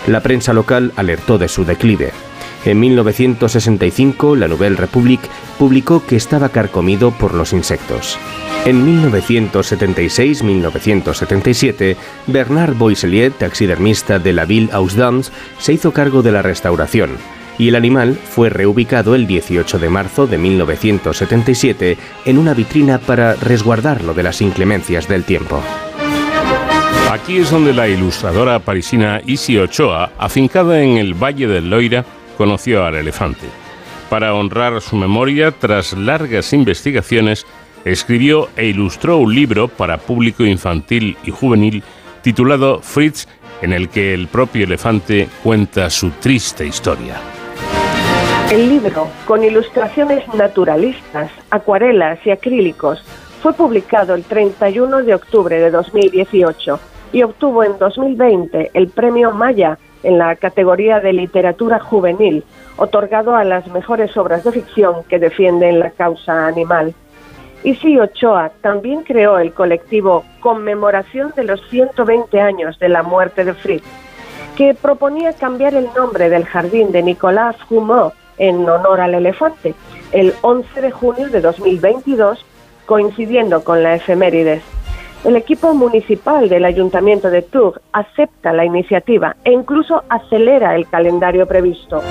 La 0.07 0.21
prensa 0.21 0.53
local 0.53 0.93
alertó 0.97 1.39
de 1.39 1.49
su 1.49 1.65
declive. 1.65 2.13
En 2.65 2.81
1965, 2.81 4.35
la 4.37 4.49
Nouvelle 4.49 4.77
République 4.77 5.29
publicó 5.59 6.05
que 6.05 6.17
estaba 6.17 6.49
carcomido 6.49 7.13
por 7.13 7.35
los 7.35 7.53
insectos. 7.53 8.19
En 8.65 8.85
1976-1977, 9.05 11.97
Bernard 12.27 12.75
Boisselier, 12.75 13.31
taxidermista 13.33 14.19
de 14.19 14.33
la 14.33 14.45
Ville 14.45 14.71
aux 14.73 14.97
Dames, 14.97 15.31
se 15.59 15.73
hizo 15.73 15.93
cargo 15.93 16.23
de 16.23 16.33
la 16.33 16.43
restauración 16.43 17.11
y 17.59 17.69
el 17.69 17.75
animal 17.75 18.15
fue 18.15 18.51
reubicado 18.51 19.15
el 19.15 19.27
18 19.27 19.79
de 19.79 19.91
marzo 19.91 20.27
de 20.27 20.39
1977 20.39 21.99
en 22.25 22.39
una 22.39 22.55
vitrina 22.55 22.99
para 22.99 23.35
resguardarlo 23.35 24.15
de 24.15 24.23
las 24.23 24.41
inclemencias 24.41 25.09
del 25.09 25.25
tiempo. 25.25 25.63
Aquí 27.11 27.39
es 27.39 27.51
donde 27.51 27.73
la 27.73 27.89
ilustradora 27.89 28.59
parisina 28.59 29.23
Isi 29.25 29.57
Ochoa, 29.57 30.11
afincada 30.19 30.83
en 30.83 30.99
el 30.99 31.15
Valle 31.15 31.47
del 31.47 31.71
Loira, 31.71 32.05
conoció 32.37 32.85
al 32.85 32.97
elefante. 32.97 33.47
Para 34.11 34.35
honrar 34.35 34.83
su 34.83 34.95
memoria, 34.95 35.51
tras 35.51 35.95
largas 35.95 36.53
investigaciones, 36.53 37.47
escribió 37.87 38.51
e 38.57 38.67
ilustró 38.67 39.17
un 39.17 39.35
libro 39.35 39.69
para 39.69 39.97
público 39.97 40.45
infantil 40.45 41.17
y 41.25 41.31
juvenil 41.31 41.83
titulado 42.21 42.81
Fritz, 42.83 43.27
en 43.63 43.73
el 43.73 43.89
que 43.89 44.13
el 44.13 44.29
propio 44.29 44.65
elefante 44.65 45.31
cuenta 45.43 45.89
su 45.89 46.11
triste 46.11 46.67
historia. 46.67 47.17
El 48.53 48.69
libro, 48.69 49.09
con 49.25 49.43
ilustraciones 49.43 50.29
naturalistas, 50.35 51.31
acuarelas 51.49 52.19
y 52.27 52.31
acrílicos, 52.33 53.03
fue 53.43 53.55
publicado 53.55 54.15
el 54.15 54.25
31 54.25 55.05
de 55.05 55.15
octubre 55.15 55.59
de 55.59 55.71
2018 55.71 56.79
y 57.13 57.23
obtuvo 57.23 57.65
en 57.65 57.79
2020 57.79 58.71
el 58.75 58.89
premio 58.89 59.33
Maya 59.33 59.79
en 60.03 60.19
la 60.19 60.37
categoría 60.37 61.01
de 61.01 61.13
literatura 61.13 61.81
juvenil, 61.81 62.45
otorgado 62.77 63.35
a 63.35 63.45
las 63.45 63.67
mejores 63.69 64.17
obras 64.17 64.45
de 64.45 64.53
ficción 64.53 65.03
que 65.09 65.19
defienden 65.19 65.81
la 65.81 65.91
causa 65.91 66.47
animal. 66.47 66.95
Isi 67.65 67.99
Ochoa 67.99 68.53
también 68.61 69.03
creó 69.03 69.39
el 69.39 69.53
colectivo 69.53 70.25
Conmemoración 70.41 71.33
de 71.35 71.45
los 71.45 71.61
120 71.69 72.41
años 72.41 72.79
de 72.79 72.89
la 72.89 73.03
muerte 73.03 73.45
de 73.45 73.55
Fritz, 73.55 73.85
que 74.57 74.75
proponía 74.75 75.33
cambiar 75.33 75.75
el 75.75 75.89
nombre 75.97 76.29
del 76.29 76.45
jardín 76.45 76.93
de 76.93 77.03
Nicolas 77.03 77.57
Humot 77.69 78.15
en 78.39 78.69
honor 78.69 79.01
al 79.01 79.15
elefante 79.15 79.75
el 80.13 80.35
11 80.41 80.81
de 80.81 80.91
junio 80.91 81.29
de 81.29 81.41
2022, 81.41 82.45
coincidiendo 82.87 83.63
con 83.65 83.83
la 83.83 83.95
efemérides. 83.97 84.63
El 85.25 85.35
equipo 85.37 85.75
municipal 85.75 86.49
del 86.49 86.65
Ayuntamiento 86.65 87.29
de 87.29 87.43
Tours 87.43 87.81
acepta 87.93 88.53
la 88.53 88.65
iniciativa 88.65 89.37
e 89.45 89.53
incluso 89.53 90.05
acelera 90.09 90.77
el 90.77 90.89
calendario 90.89 91.47
previsto. 91.47 92.03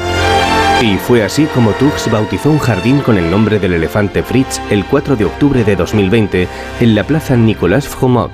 Y 0.81 0.97
fue 0.97 1.23
así 1.23 1.45
como 1.45 1.71
Tours 1.71 2.11
bautizó 2.11 2.51
un 2.51 2.59
jardín 2.59 2.99
con 2.99 3.17
el 3.17 3.31
nombre 3.31 3.59
del 3.59 3.73
elefante 3.73 4.21
Fritz 4.23 4.61
el 4.69 4.85
4 4.85 5.15
de 5.15 5.25
octubre 5.25 5.63
de 5.63 5.75
2020 5.75 6.47
en 6.81 6.95
la 6.95 7.03
plaza 7.03 7.35
Nicolas 7.35 7.87
Froment, 7.87 8.31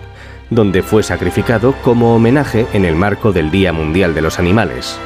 donde 0.50 0.82
fue 0.82 1.04
sacrificado 1.04 1.74
como 1.84 2.16
homenaje 2.16 2.66
en 2.74 2.84
el 2.84 2.96
marco 2.96 3.32
del 3.32 3.52
Día 3.52 3.72
Mundial 3.72 4.14
de 4.14 4.22
los 4.24 4.40
Animales. 4.40 5.00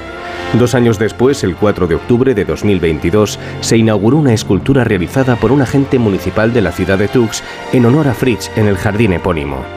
Dos 0.53 0.75
años 0.75 0.97
después, 0.97 1.43
el 1.43 1.55
4 1.55 1.87
de 1.87 1.95
octubre 1.95 2.33
de 2.33 2.45
2022, 2.45 3.37
se 3.59 3.77
inauguró 3.77 4.17
una 4.17 4.33
escultura 4.33 4.83
realizada 4.83 5.35
por 5.35 5.51
un 5.51 5.61
agente 5.61 5.99
municipal 5.99 6.53
de 6.53 6.61
la 6.61 6.71
ciudad 6.71 6.97
de 6.97 7.09
Tux 7.09 7.43
en 7.73 7.85
honor 7.85 8.07
a 8.07 8.13
Fritz 8.13 8.49
en 8.55 8.67
el 8.67 8.77
jardín 8.77 9.13
epónimo. 9.13 9.76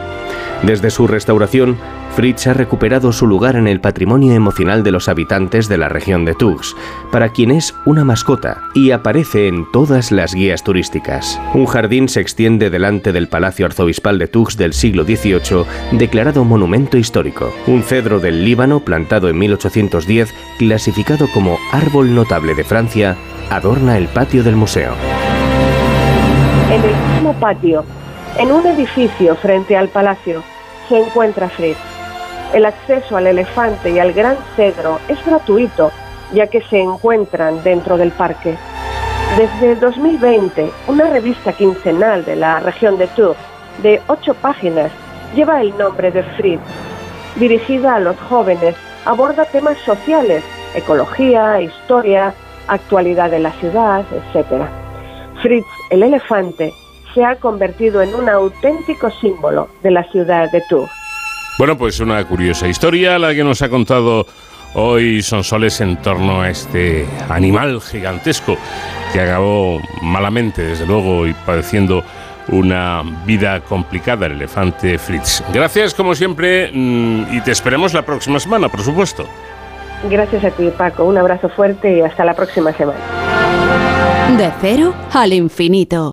Desde 0.63 0.91
su 0.91 1.07
restauración, 1.07 1.79
Fritz 2.15 2.47
ha 2.47 2.53
recuperado 2.53 3.13
su 3.13 3.27
lugar 3.27 3.57
en 3.57 3.67
el 3.67 3.81
patrimonio 3.81 4.35
emocional 4.35 4.83
de 4.83 4.91
los 4.91 5.09
habitantes 5.09 5.69
de 5.69 5.79
la 5.79 5.89
región 5.89 6.27
de 6.27 6.35
Tux, 6.35 6.77
para 7.11 7.31
quien 7.31 7.51
es 7.51 7.75
una 7.87 8.05
mascota 8.05 8.61
y 8.75 8.91
aparece 8.91 9.49
en 9.49 9.65
todas 9.73 10.13
las 10.13 10.35
guías 10.35 10.63
turísticas. 10.63 11.41
Un 11.55 11.65
jardín 11.65 12.11
se 12.11 12.21
extiende 12.21 12.69
delante 12.69 13.13
del 13.13 13.29
Palacio 13.29 13.65
Arzobispal 13.65 14.19
de 14.19 14.29
Tux 14.29 14.59
del 14.59 14.75
siglo 14.75 15.05
XVIII, 15.05 15.65
declarado 15.93 16.45
monumento 16.45 16.99
histórico. 16.99 17.51
Un 17.67 17.83
cedro 17.83 18.21
del 18.21 18.45
Líbano 18.45 18.81
plantado 18.81 19.31
en 19.31 19.39
1810, 19.39 20.35
clasificado 20.59 21.27
como 21.33 21.57
árbol 21.73 22.15
notable 22.15 22.55
de 22.55 22.65
Francia, 22.65 23.17
adorna 23.49 23.97
el 23.97 24.09
patio 24.09 24.43
del 24.43 24.57
museo. 24.57 24.93
En 26.71 26.85
el 26.85 27.15
mismo 27.15 27.33
patio 27.41 27.85
en 28.39 28.53
un 28.53 28.67
edificio 28.67 29.35
frente 29.37 29.77
al 29.77 29.89
palacio 29.89 30.43
se 30.89 30.99
encuentra 30.99 31.49
Fritz. 31.49 31.79
El 32.55 32.67
acceso 32.67 33.17
al 33.17 33.27
elefante 33.27 33.91
y 33.91 33.99
al 33.99 34.13
gran 34.13 34.37
cedro 34.57 34.99
es 35.09 35.25
gratuito, 35.25 35.91
ya 36.33 36.47
que 36.47 36.63
se 36.63 36.81
encuentran 36.81 37.63
dentro 37.63 37.97
del 37.97 38.11
parque. 38.13 38.57
Desde 39.37 39.77
2020, 39.77 40.71
una 40.89 41.05
revista 41.07 41.53
quincenal 41.53 42.25
de 42.25 42.37
la 42.37 42.61
región 42.61 42.99
de 42.99 43.07
Tours, 43.09 43.39
de 43.83 44.01
ocho 44.09 44.35
páginas, 44.35 44.91
lleva 45.35 45.61
el 45.61 45.77
nombre 45.79 46.11
de 46.11 46.23
Fritz. 46.23 46.61
Dirigida 47.37 47.95
a 47.95 48.01
los 48.01 48.19
jóvenes, 48.29 48.75
aborda 49.05 49.45
temas 49.45 49.79
sociales, 49.79 50.43
ecología, 50.75 51.61
historia, 51.61 52.35
actualidad 52.67 53.31
de 53.31 53.39
la 53.39 53.53
ciudad, 53.53 54.05
etc. 54.13 54.65
Fritz, 55.41 55.67
el 55.91 56.03
elefante, 56.03 56.75
se 57.15 57.25
ha 57.25 57.37
convertido 57.37 58.03
en 58.03 58.15
un 58.15 58.29
auténtico 58.29 59.11
símbolo 59.11 59.69
de 59.83 59.91
la 59.91 60.05
ciudad 60.11 60.51
de 60.51 60.63
Tours. 60.69 60.91
Bueno, 61.59 61.77
pues 61.77 62.01
una 62.01 62.25
curiosa 62.25 62.69
historia 62.69 63.19
la 63.19 63.35
que 63.35 63.45
nos 63.45 63.61
ha 63.63 63.69
contado 63.69 64.27
hoy 64.75 65.23
Sonsoles 65.23 65.81
en 65.81 65.97
torno 66.01 66.41
a 66.41 66.51
este 66.51 67.07
animal 67.29 67.81
gigantesco 67.81 68.57
que 69.13 69.21
acabó 69.21 69.81
malamente, 70.03 70.63
desde 70.63 70.87
luego, 70.87 71.27
y 71.27 71.35
padeciendo 71.35 72.05
una 72.49 73.03
vida 73.27 73.61
complicada, 73.61 74.27
el 74.27 74.33
elefante 74.33 74.99
Fritz. 74.99 75.43
Gracias, 75.53 75.95
como 75.95 76.15
siempre, 76.15 76.71
mm, 76.73 77.35
y 77.35 77.41
te 77.43 77.53
esperemos 77.53 77.95
la 77.95 78.03
próxima 78.03 78.41
semana, 78.41 78.69
por 78.69 78.81
supuesto. 78.81 79.27
Gracias 80.09 80.45
a 80.45 80.51
ti, 80.51 80.71
Paco. 80.77 81.05
Un 81.05 81.19
abrazo 81.19 81.49
fuerte 81.49 81.99
y 81.99 82.01
hasta 82.01 82.25
la 82.25 82.35
próxima 82.35 82.73
semana. 82.73 82.99
De 84.37 84.51
cero 84.61 84.95
al 85.13 85.33
infinito. 85.33 86.13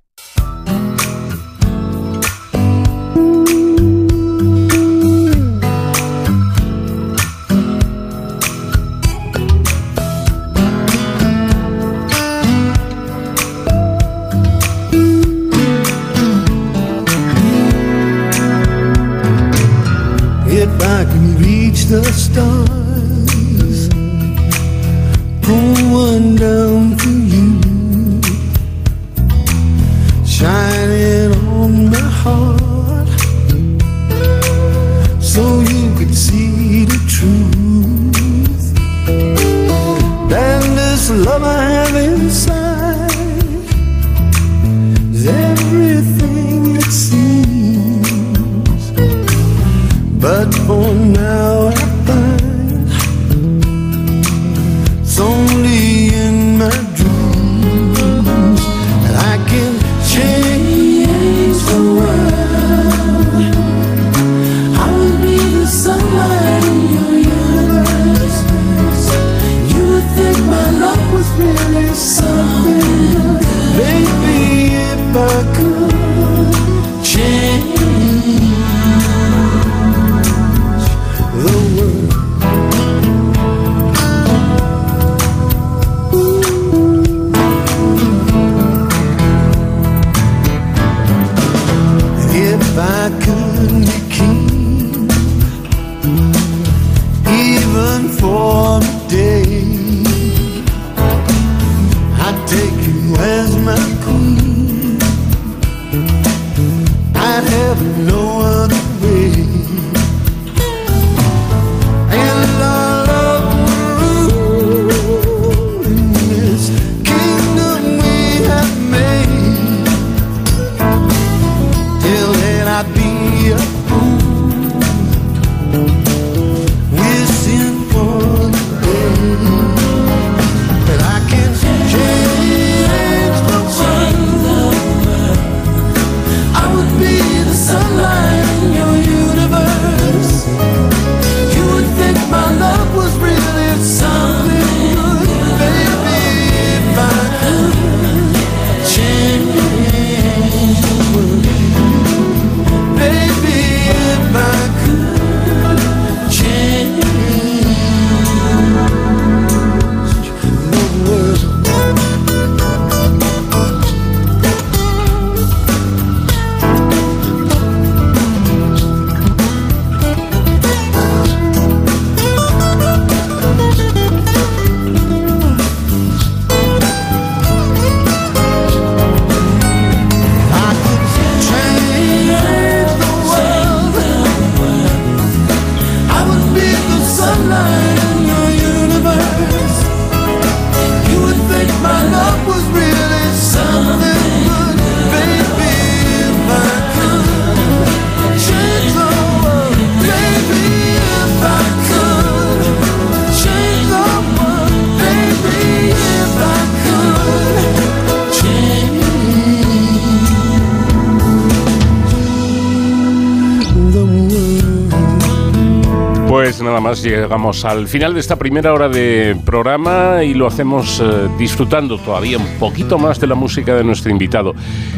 Llegamos 217.21 217.65
al 217.65 217.87
final 217.87 218.13
de 218.13 218.19
esta 218.19 218.35
primera 218.35 218.73
hora 218.73 218.89
de 218.89 219.35
programa 219.45 220.23
y 220.23 220.33
lo 220.33 220.47
hacemos 220.47 220.99
eh, 220.99 221.29
disfrutando 221.37 221.97
todavía 221.97 222.37
un 222.37 222.59
poquito 222.59 222.97
más 222.97 223.19
de 223.19 223.27
la 223.27 223.35
música 223.35 223.75
de 223.75 223.83
nuestro 223.83 224.11
invitado 224.11 224.53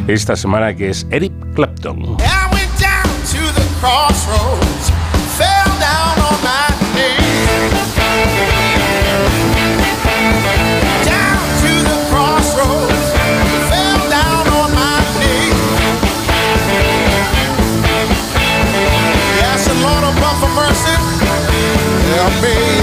esta 0.08 0.36
semana 0.36 0.76
que 0.76 0.90
es 0.90 1.08
Eric 1.10 1.34
Clapton. 1.54 2.18
amei. 22.20 22.79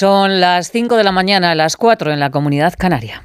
Son 0.00 0.40
las 0.40 0.70
5 0.70 0.96
de 0.96 1.04
la 1.04 1.12
mañana, 1.12 1.54
las 1.54 1.76
4 1.76 2.10
en 2.10 2.20
la 2.20 2.30
comunidad 2.30 2.72
canaria. 2.78 3.22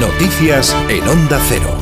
Noticias 0.00 0.74
en 0.88 1.06
Onda 1.06 1.38
Cero. 1.46 1.77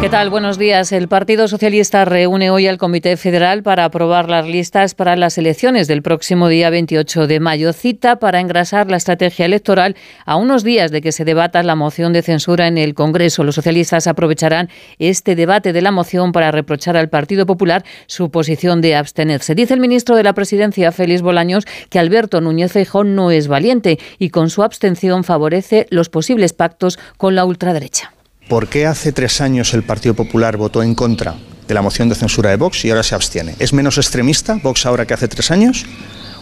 ¿Qué 0.00 0.08
tal? 0.08 0.30
Buenos 0.30 0.58
días. 0.58 0.92
El 0.92 1.08
Partido 1.08 1.48
Socialista 1.48 2.04
reúne 2.04 2.50
hoy 2.50 2.68
al 2.68 2.78
Comité 2.78 3.16
Federal 3.16 3.64
para 3.64 3.84
aprobar 3.84 4.30
las 4.30 4.46
listas 4.46 4.94
para 4.94 5.16
las 5.16 5.38
elecciones 5.38 5.88
del 5.88 6.02
próximo 6.02 6.46
día 6.46 6.70
28 6.70 7.26
de 7.26 7.40
mayo. 7.40 7.72
Cita 7.72 8.20
para 8.20 8.38
engrasar 8.38 8.88
la 8.88 8.96
estrategia 8.96 9.44
electoral 9.44 9.96
a 10.24 10.36
unos 10.36 10.62
días 10.62 10.92
de 10.92 11.00
que 11.00 11.10
se 11.10 11.24
debata 11.24 11.64
la 11.64 11.74
moción 11.74 12.12
de 12.12 12.22
censura 12.22 12.68
en 12.68 12.78
el 12.78 12.94
Congreso. 12.94 13.42
Los 13.42 13.56
socialistas 13.56 14.06
aprovecharán 14.06 14.68
este 15.00 15.34
debate 15.34 15.72
de 15.72 15.82
la 15.82 15.90
moción 15.90 16.30
para 16.30 16.52
reprochar 16.52 16.96
al 16.96 17.08
Partido 17.08 17.44
Popular 17.44 17.84
su 18.06 18.30
posición 18.30 18.80
de 18.80 18.94
abstenerse. 18.94 19.56
Dice 19.56 19.74
el 19.74 19.80
ministro 19.80 20.14
de 20.14 20.22
la 20.22 20.32
Presidencia, 20.32 20.92
Félix 20.92 21.22
Bolaños, 21.22 21.64
que 21.90 21.98
Alberto 21.98 22.40
Núñez 22.40 22.70
Feijóo 22.70 23.02
no 23.02 23.32
es 23.32 23.48
valiente 23.48 23.98
y 24.20 24.30
con 24.30 24.48
su 24.48 24.62
abstención 24.62 25.24
favorece 25.24 25.88
los 25.90 26.08
posibles 26.08 26.52
pactos 26.52 27.00
con 27.16 27.34
la 27.34 27.44
ultraderecha. 27.44 28.12
¿Por 28.48 28.68
qué 28.68 28.86
hace 28.86 29.12
tres 29.12 29.42
años 29.42 29.74
el 29.74 29.82
Partido 29.82 30.14
Popular 30.14 30.56
votó 30.56 30.82
en 30.82 30.94
contra 30.94 31.34
de 31.66 31.74
la 31.74 31.82
moción 31.82 32.08
de 32.08 32.14
censura 32.14 32.48
de 32.48 32.56
Vox 32.56 32.82
y 32.86 32.90
ahora 32.90 33.02
se 33.02 33.14
abstiene? 33.14 33.54
¿Es 33.58 33.74
menos 33.74 33.98
extremista 33.98 34.58
Vox 34.62 34.86
ahora 34.86 35.06
que 35.06 35.12
hace 35.12 35.28
tres 35.28 35.50
años? 35.50 35.84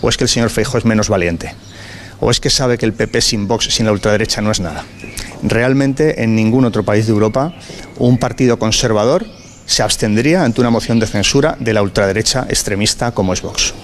¿O 0.02 0.08
es 0.08 0.16
que 0.16 0.22
el 0.22 0.30
señor 0.30 0.50
Feijóo 0.50 0.78
es 0.78 0.84
menos 0.84 1.08
valiente? 1.08 1.52
¿O 2.20 2.30
es 2.30 2.38
que 2.38 2.48
sabe 2.48 2.78
que 2.78 2.86
el 2.86 2.92
PP 2.92 3.20
sin 3.20 3.48
Vox, 3.48 3.74
sin 3.74 3.86
la 3.86 3.92
ultraderecha, 3.92 4.40
no 4.40 4.52
es 4.52 4.60
nada? 4.60 4.84
Realmente 5.42 6.22
en 6.22 6.36
ningún 6.36 6.64
otro 6.64 6.84
país 6.84 7.06
de 7.06 7.12
Europa 7.12 7.54
un 7.98 8.18
partido 8.18 8.56
conservador 8.60 9.26
se 9.66 9.82
abstendría 9.82 10.44
ante 10.44 10.60
una 10.60 10.70
moción 10.70 11.00
de 11.00 11.08
censura 11.08 11.56
de 11.58 11.72
la 11.72 11.82
ultraderecha 11.82 12.46
extremista 12.48 13.10
como 13.10 13.32
es 13.32 13.42
Vox. 13.42 13.74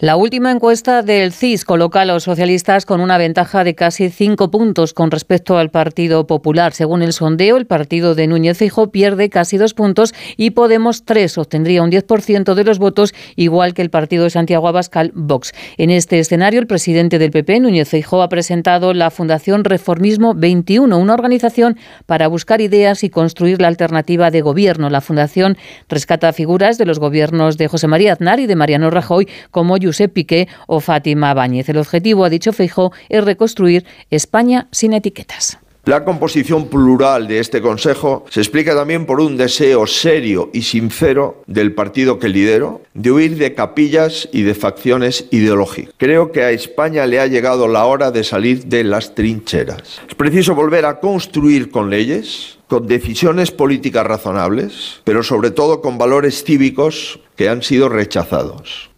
La 0.00 0.14
última 0.14 0.52
encuesta 0.52 1.02
del 1.02 1.32
CIS 1.32 1.64
coloca 1.64 2.02
a 2.02 2.04
los 2.04 2.22
socialistas 2.22 2.86
con 2.86 3.00
una 3.00 3.18
ventaja 3.18 3.64
de 3.64 3.74
casi 3.74 4.10
cinco 4.10 4.48
puntos 4.48 4.94
con 4.94 5.10
respecto 5.10 5.58
al 5.58 5.70
Partido 5.70 6.24
Popular. 6.28 6.72
Según 6.72 7.02
el 7.02 7.12
sondeo, 7.12 7.56
el 7.56 7.66
partido 7.66 8.14
de 8.14 8.28
Núñez 8.28 8.58
Fijo 8.58 8.92
pierde 8.92 9.28
casi 9.28 9.56
dos 9.56 9.74
puntos 9.74 10.14
y 10.36 10.50
Podemos 10.50 11.04
tres. 11.04 11.36
Obtendría 11.36 11.82
un 11.82 11.90
10% 11.90 12.54
de 12.54 12.62
los 12.62 12.78
votos, 12.78 13.12
igual 13.34 13.74
que 13.74 13.82
el 13.82 13.90
partido 13.90 14.22
de 14.22 14.30
Santiago 14.30 14.68
Abascal, 14.68 15.10
Vox. 15.16 15.52
En 15.78 15.90
este 15.90 16.20
escenario, 16.20 16.60
el 16.60 16.68
presidente 16.68 17.18
del 17.18 17.32
PP, 17.32 17.58
Núñez 17.58 17.88
Fijo, 17.88 18.22
ha 18.22 18.28
presentado 18.28 18.94
la 18.94 19.10
Fundación 19.10 19.64
Reformismo 19.64 20.32
21, 20.32 20.96
una 20.96 21.14
organización 21.14 21.76
para 22.06 22.28
buscar 22.28 22.60
ideas 22.60 23.02
y 23.02 23.10
construir 23.10 23.60
la 23.60 23.66
alternativa 23.66 24.30
de 24.30 24.42
gobierno. 24.42 24.90
La 24.90 25.00
fundación 25.00 25.58
rescata 25.88 26.32
figuras 26.32 26.78
de 26.78 26.86
los 26.86 27.00
gobiernos 27.00 27.58
de 27.58 27.66
José 27.66 27.88
María 27.88 28.12
Aznar 28.12 28.38
y 28.38 28.46
de 28.46 28.54
Mariano 28.54 28.90
Rajoy 28.90 29.26
como 29.50 29.76
Josep 29.88 30.12
Piqué 30.12 30.48
o 30.66 30.80
Fátima 30.80 31.34
Báñez. 31.34 31.68
El 31.68 31.78
objetivo, 31.78 32.24
ha 32.24 32.30
dicho 32.30 32.52
Feijó, 32.52 32.92
es 33.08 33.24
reconstruir 33.24 33.84
España 34.10 34.68
sin 34.70 34.92
etiquetas. 34.92 35.58
La 35.88 36.04
composición 36.04 36.68
plural 36.68 37.28
de 37.28 37.38
este 37.38 37.62
Consejo 37.62 38.26
se 38.28 38.40
explica 38.40 38.74
también 38.74 39.06
por 39.06 39.22
un 39.22 39.38
deseo 39.38 39.86
serio 39.86 40.50
y 40.52 40.60
sincero 40.60 41.42
del 41.46 41.72
partido 41.72 42.18
que 42.18 42.28
lidero 42.28 42.82
de 42.92 43.10
huir 43.10 43.38
de 43.38 43.54
capillas 43.54 44.28
y 44.30 44.42
de 44.42 44.54
facciones 44.54 45.24
ideológicas. 45.30 45.94
Creo 45.96 46.30
que 46.30 46.42
a 46.42 46.50
España 46.50 47.06
le 47.06 47.20
ha 47.20 47.26
llegado 47.26 47.68
la 47.68 47.86
hora 47.86 48.10
de 48.10 48.22
salir 48.22 48.66
de 48.66 48.84
las 48.84 49.14
trincheras. 49.14 50.02
Es 50.06 50.14
preciso 50.14 50.54
volver 50.54 50.84
a 50.84 51.00
construir 51.00 51.70
con 51.70 51.88
leyes, 51.88 52.58
con 52.66 52.86
decisiones 52.86 53.50
políticas 53.50 54.06
razonables, 54.06 55.00
pero 55.04 55.22
sobre 55.22 55.52
todo 55.52 55.80
con 55.80 55.96
valores 55.96 56.44
cívicos 56.44 57.18
que 57.34 57.48
han 57.48 57.62
sido 57.62 57.88
rechazados. 57.88 58.90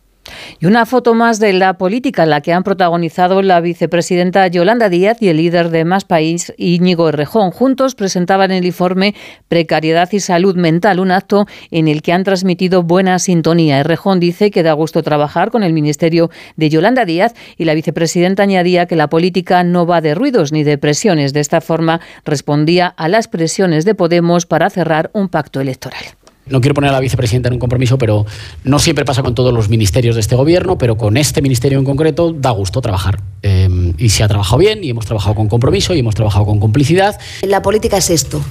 Y 0.59 0.67
una 0.67 0.87
foto 0.87 1.15
más 1.15 1.39
de 1.41 1.53
la 1.53 1.75
política, 1.75 2.27
la 2.27 2.41
que 2.41 2.53
han 2.53 2.63
protagonizado 2.63 3.43
la 3.43 3.61
vicepresidenta 3.61 4.47
Yolanda 4.49 4.89
Díaz 4.89 5.19
y 5.21 5.29
el 5.29 5.39
líder 5.39 5.71
de 5.71 5.85
Más 5.85 6.05
País, 6.05 6.53
Íñigo 6.57 7.09
Errejón. 7.09 7.51
Juntos 7.51 7.95
presentaban 7.95 8.51
el 8.51 8.65
informe 8.65 9.15
Precariedad 9.49 10.09
y 10.13 10.21
Salud 10.21 10.57
Mental, 10.57 11.01
un 11.01 11.11
acto 11.11 11.47
en 11.71 11.89
el 11.89 12.03
que 12.03 12.13
han 12.13 12.25
transmitido 12.25 12.83
buena 12.83 13.19
sintonía. 13.19 13.79
Errejón 13.81 14.21
dice 14.21 14.51
que 14.51 14.63
da 14.63 14.73
gusto 14.73 15.03
trabajar 15.03 15.51
con 15.51 15.63
el 15.63 15.73
ministerio 15.73 16.31
de 16.57 16.69
Yolanda 16.69 17.05
Díaz 17.05 17.35
y 17.57 17.65
la 17.65 17.75
vicepresidenta 17.75 18.43
añadía 18.43 18.87
que 18.87 18.97
la 18.97 19.09
política 19.09 19.65
no 19.65 19.87
va 19.87 20.01
de 20.01 20.15
ruidos 20.15 20.53
ni 20.53 20.65
de 20.65 20.79
presiones. 20.79 21.33
De 21.33 21.41
esta 21.41 21.61
forma 21.61 22.01
respondía 22.25 22.87
a 22.87 23.09
las 23.09 23.29
presiones 23.29 23.85
de 23.85 23.95
Podemos 23.95 24.47
para 24.47 24.71
cerrar 24.71 25.11
un 25.13 25.29
pacto 25.29 25.61
electoral 25.61 26.20
no 26.51 26.61
quiero 26.61 26.75
poner 26.75 26.91
a 26.91 26.93
la 26.93 27.01
vicepresidenta 27.01 27.49
en 27.49 27.55
un 27.55 27.61
compromiso, 27.61 27.97
pero 27.97 28.27
no 28.65 28.79
siempre 28.79 29.05
pasa 29.05 29.23
con 29.23 29.35
todos 29.35 29.55
los 29.55 29.69
ministerios 29.69 30.17
de 30.17 30.21
este 30.21 30.37
gobierno, 30.37 30.77
pero 30.77 30.97
con 30.97 31.17
este 31.17 31.41
ministerio 31.43 31.79
en 31.79 31.85
concreto 31.85 32.33
da 32.33 32.51
gusto 32.51 32.81
trabajar. 32.81 33.21
Em, 33.43 33.95
y 33.97 34.11
se 34.11 34.23
ha 34.23 34.29
trabajado 34.29 34.59
bien, 34.59 34.85
y 34.85 34.91
hemos 34.91 35.07
trabajado 35.07 35.35
con 35.35 35.49
compromiso, 35.49 35.95
y 35.95 36.01
hemos 36.01 36.15
trabajado 36.15 36.45
con 36.45 36.61
complicidad. 36.61 37.19
La 37.43 37.63
política 37.63 37.97
es 37.97 38.11
esto, 38.11 38.43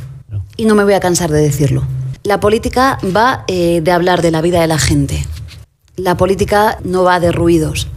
y 0.57 0.65
no 0.65 0.75
me 0.75 0.83
voy 0.83 0.93
a 0.93 0.99
cansar 0.99 1.29
de 1.29 1.41
decirlo. 1.41 1.83
La 2.23 2.39
política 2.39 2.97
va 3.15 3.43
eh, 3.47 3.81
de 3.81 3.91
hablar 3.91 4.21
de 4.21 4.31
la 4.31 4.41
vida 4.41 4.59
de 4.61 4.67
la 4.67 4.77
gente. 4.77 5.23
La 5.95 6.15
política 6.15 6.77
no 6.83 7.03
va 7.03 7.19
de 7.19 7.31
ruidos. 7.31 7.87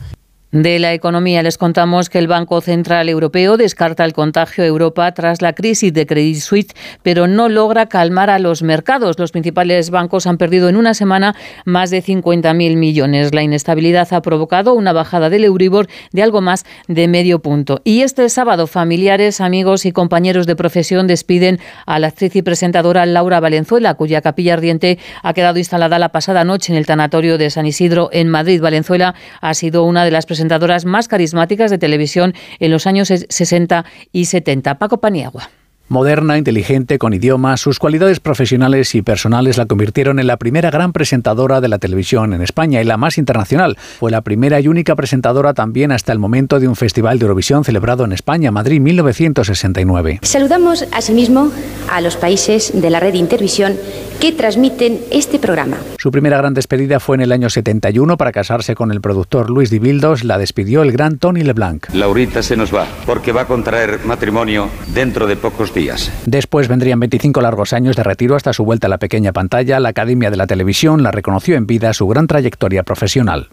De 0.52 0.78
la 0.78 0.92
economía 0.92 1.42
les 1.42 1.56
contamos 1.56 2.10
que 2.10 2.18
el 2.18 2.28
Banco 2.28 2.60
Central 2.60 3.08
Europeo 3.08 3.56
descarta 3.56 4.04
el 4.04 4.12
contagio 4.12 4.62
a 4.62 4.66
Europa 4.66 5.10
tras 5.12 5.40
la 5.40 5.54
crisis 5.54 5.94
de 5.94 6.04
Credit 6.04 6.36
Suisse, 6.36 6.74
pero 7.02 7.26
no 7.26 7.48
logra 7.48 7.86
calmar 7.86 8.28
a 8.28 8.38
los 8.38 8.62
mercados. 8.62 9.18
Los 9.18 9.32
principales 9.32 9.88
bancos 9.88 10.26
han 10.26 10.36
perdido 10.36 10.68
en 10.68 10.76
una 10.76 10.92
semana 10.92 11.34
más 11.64 11.88
de 11.88 12.02
50.000 12.02 12.76
millones. 12.76 13.34
La 13.34 13.42
inestabilidad 13.42 14.12
ha 14.12 14.20
provocado 14.20 14.74
una 14.74 14.92
bajada 14.92 15.30
del 15.30 15.44
Euribor 15.44 15.88
de 16.12 16.22
algo 16.22 16.42
más 16.42 16.66
de 16.86 17.08
medio 17.08 17.38
punto. 17.38 17.80
Y 17.82 18.02
este 18.02 18.28
sábado, 18.28 18.66
familiares, 18.66 19.40
amigos 19.40 19.86
y 19.86 19.92
compañeros 19.92 20.46
de 20.46 20.54
profesión 20.54 21.06
despiden 21.06 21.60
a 21.86 21.98
la 21.98 22.08
actriz 22.08 22.36
y 22.36 22.42
presentadora 22.42 23.06
Laura 23.06 23.40
Valenzuela, 23.40 23.94
cuya 23.94 24.20
capilla 24.20 24.52
ardiente 24.52 24.98
ha 25.22 25.32
quedado 25.32 25.56
instalada 25.56 25.98
la 25.98 26.10
pasada 26.10 26.44
noche 26.44 26.74
en 26.74 26.78
el 26.78 26.84
tanatorio 26.84 27.38
de 27.38 27.48
San 27.48 27.64
Isidro 27.64 28.10
en 28.12 28.28
Madrid. 28.28 28.60
Valenzuela 28.60 29.14
ha 29.40 29.54
sido 29.54 29.84
una 29.84 30.04
de 30.04 30.10
las 30.10 30.26
presentadoras 30.26 30.41
presentadoras 30.42 30.84
más 30.84 31.06
carismáticas 31.06 31.70
de 31.70 31.78
televisión 31.78 32.34
en 32.58 32.72
los 32.72 32.88
años 32.88 33.08
60 33.08 33.84
y 34.10 34.24
70. 34.24 34.76
Paco 34.76 34.98
Paniagua. 34.98 35.50
Moderna, 35.88 36.38
inteligente, 36.38 36.98
con 36.98 37.12
idiomas, 37.12 37.60
sus 37.60 37.78
cualidades 37.78 38.18
profesionales 38.18 38.94
y 38.94 39.02
personales 39.02 39.58
la 39.58 39.66
convirtieron 39.66 40.18
en 40.18 40.26
la 40.26 40.38
primera 40.38 40.70
gran 40.70 40.92
presentadora 40.92 41.60
de 41.60 41.68
la 41.68 41.78
televisión 41.78 42.32
en 42.32 42.40
España 42.40 42.80
y 42.80 42.84
la 42.84 42.96
más 42.96 43.18
internacional. 43.18 43.76
Fue 43.98 44.10
la 44.10 44.22
primera 44.22 44.58
y 44.58 44.68
única 44.68 44.96
presentadora 44.96 45.52
también 45.54 45.92
hasta 45.92 46.12
el 46.12 46.18
momento 46.18 46.58
de 46.60 46.66
un 46.66 46.76
festival 46.76 47.18
de 47.18 47.26
Eurovisión 47.26 47.62
celebrado 47.62 48.04
en 48.04 48.12
España, 48.12 48.50
Madrid 48.50 48.80
1969. 48.80 50.20
Saludamos 50.22 50.86
asimismo 50.92 51.52
a 51.90 52.00
los 52.00 52.16
países 52.16 52.72
de 52.74 52.88
la 52.88 52.98
red 52.98 53.12
de 53.12 53.18
Intervisión 53.18 53.76
que 54.22 54.30
transmiten 54.30 55.00
este 55.10 55.40
programa. 55.40 55.78
Su 55.98 56.12
primera 56.12 56.36
gran 56.36 56.54
despedida 56.54 57.00
fue 57.00 57.16
en 57.16 57.22
el 57.22 57.32
año 57.32 57.50
71 57.50 58.16
para 58.16 58.30
casarse 58.30 58.76
con 58.76 58.92
el 58.92 59.00
productor 59.00 59.50
Luis 59.50 59.68
Dibildos. 59.68 60.22
La 60.22 60.38
despidió 60.38 60.82
el 60.82 60.92
gran 60.92 61.18
Tony 61.18 61.42
LeBlanc. 61.42 61.92
Laurita 61.92 62.40
se 62.40 62.56
nos 62.56 62.72
va 62.72 62.86
porque 63.04 63.32
va 63.32 63.40
a 63.40 63.46
contraer 63.48 63.98
matrimonio 64.04 64.68
dentro 64.94 65.26
de 65.26 65.34
pocos 65.34 65.74
días. 65.74 66.12
Después 66.24 66.68
vendrían 66.68 67.00
25 67.00 67.40
largos 67.40 67.72
años 67.72 67.96
de 67.96 68.04
retiro 68.04 68.36
hasta 68.36 68.52
su 68.52 68.64
vuelta 68.64 68.86
a 68.86 68.90
la 68.90 68.98
pequeña 68.98 69.32
pantalla. 69.32 69.80
La 69.80 69.88
Academia 69.88 70.30
de 70.30 70.36
la 70.36 70.46
Televisión 70.46 71.02
la 71.02 71.10
reconoció 71.10 71.56
en 71.56 71.66
vida 71.66 71.92
su 71.92 72.06
gran 72.06 72.28
trayectoria 72.28 72.84
profesional. 72.84 73.48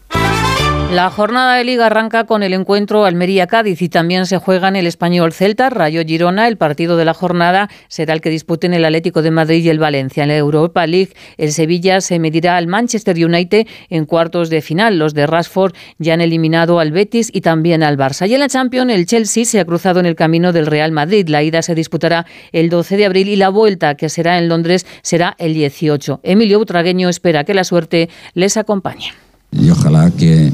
La 0.91 1.11
jornada 1.11 1.53
de 1.53 1.63
liga 1.65 1.85
arranca 1.85 2.23
con 2.23 2.41
el 2.41 2.51
encuentro 2.51 3.05
Almería-Cádiz 3.05 3.79
y 3.83 3.89
también 3.89 4.25
se 4.25 4.39
juega 4.39 4.69
en 4.69 4.75
el 4.75 4.87
español 4.87 5.33
Celta, 5.33 5.69
Rayo 5.69 6.01
Girona. 6.03 6.47
El 6.47 6.57
partido 6.57 6.97
de 6.97 7.05
la 7.05 7.13
jornada 7.13 7.69
será 7.89 8.15
el 8.15 8.21
que 8.21 8.31
disputen 8.31 8.73
el 8.73 8.83
Atlético 8.83 9.21
de 9.21 9.29
Madrid 9.29 9.63
y 9.63 9.69
el 9.69 9.77
Valencia. 9.77 10.23
En 10.23 10.29
la 10.29 10.37
Europa 10.37 10.87
League, 10.87 11.13
el 11.37 11.51
Sevilla 11.51 12.01
se 12.01 12.17
medirá 12.17 12.57
al 12.57 12.65
Manchester 12.65 13.23
United 13.23 13.67
en 13.91 14.05
cuartos 14.05 14.49
de 14.49 14.63
final. 14.63 14.97
Los 14.97 15.13
de 15.13 15.27
Rashford 15.27 15.75
ya 15.99 16.15
han 16.15 16.21
eliminado 16.21 16.79
al 16.79 16.91
Betis 16.91 17.29
y 17.31 17.41
también 17.41 17.83
al 17.83 17.95
Barça. 17.95 18.27
Y 18.27 18.33
en 18.33 18.39
la 18.39 18.49
Champions, 18.49 18.91
el 18.91 19.05
Chelsea 19.05 19.45
se 19.45 19.59
ha 19.59 19.65
cruzado 19.65 19.99
en 19.99 20.07
el 20.07 20.15
camino 20.15 20.53
del 20.53 20.65
Real 20.65 20.91
Madrid. 20.91 21.29
La 21.29 21.43
ida 21.43 21.61
se 21.61 21.75
disputará 21.75 22.25
el 22.51 22.71
12 22.71 22.97
de 22.97 23.05
abril 23.05 23.29
y 23.29 23.35
la 23.35 23.49
vuelta, 23.49 23.93
que 23.93 24.09
será 24.09 24.39
en 24.39 24.49
Londres, 24.49 24.87
será 25.03 25.35
el 25.37 25.53
18. 25.53 26.21
Emilio 26.23 26.57
Butragueño 26.57 27.09
espera 27.09 27.43
que 27.43 27.53
la 27.53 27.63
suerte 27.63 28.09
les 28.33 28.57
acompañe. 28.57 29.28
Y 29.51 29.69
ojalá 29.71 30.11
que, 30.11 30.51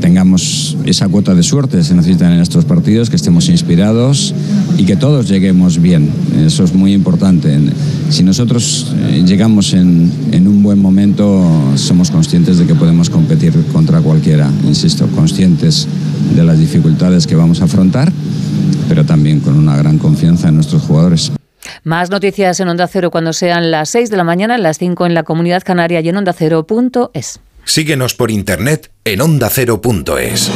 tengamos 0.00 0.76
esa 0.86 1.06
cuota 1.08 1.34
de 1.34 1.42
suerte 1.42 1.76
que 1.76 1.84
se 1.84 1.94
necesita 1.94 2.32
en 2.32 2.40
estos 2.40 2.64
partidos, 2.64 3.10
que 3.10 3.16
estemos 3.16 3.50
inspirados 3.50 4.34
y 4.78 4.84
que 4.84 4.96
todos 4.96 5.28
lleguemos 5.28 5.82
bien. 5.82 6.10
Eso 6.46 6.64
es 6.64 6.72
muy 6.72 6.94
importante. 6.94 7.58
Si 8.08 8.22
nosotros 8.22 8.94
eh, 8.96 9.22
llegamos 9.26 9.74
en, 9.74 10.10
en 10.32 10.48
un 10.48 10.62
buen 10.62 10.80
momento, 10.80 11.46
somos 11.76 12.10
conscientes 12.10 12.58
de 12.58 12.66
que 12.66 12.74
podemos 12.74 13.10
competir 13.10 13.52
contra 13.72 14.00
cualquiera. 14.00 14.50
Insisto, 14.64 15.06
conscientes 15.08 15.86
de 16.34 16.42
las 16.42 16.58
dificultades 16.58 17.26
que 17.26 17.36
vamos 17.36 17.60
a 17.60 17.64
afrontar, 17.64 18.10
pero 18.88 19.04
también 19.04 19.40
con 19.40 19.58
una 19.58 19.76
gran 19.76 19.98
confianza 19.98 20.48
en 20.48 20.54
nuestros 20.54 20.82
jugadores. 20.82 21.32
Más 21.84 22.10
noticias 22.10 22.58
en 22.60 22.68
Onda 22.68 22.86
Cero 22.86 23.10
cuando 23.10 23.32
sean 23.32 23.70
las 23.70 23.90
6 23.90 24.10
de 24.10 24.16
la 24.16 24.24
mañana, 24.24 24.56
las 24.56 24.78
5 24.78 25.04
en 25.06 25.14
la 25.14 25.22
Comunidad 25.22 25.62
Canaria 25.64 26.00
y 26.00 26.08
en 26.08 26.16
ondacero.es. 26.16 27.40
Síguenos 27.72 28.12
por 28.12 28.30
internet 28.30 28.92
en 29.02 29.22
ondacero.es. 29.22 30.50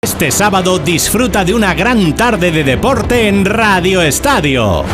Este 0.00 0.30
sábado 0.30 0.78
disfruta 0.78 1.44
de 1.44 1.52
una 1.52 1.74
gran 1.74 2.16
tarde 2.16 2.50
de 2.50 2.64
deporte 2.64 3.28
en 3.28 3.44
Radio 3.44 4.00
Estadio. 4.00 4.86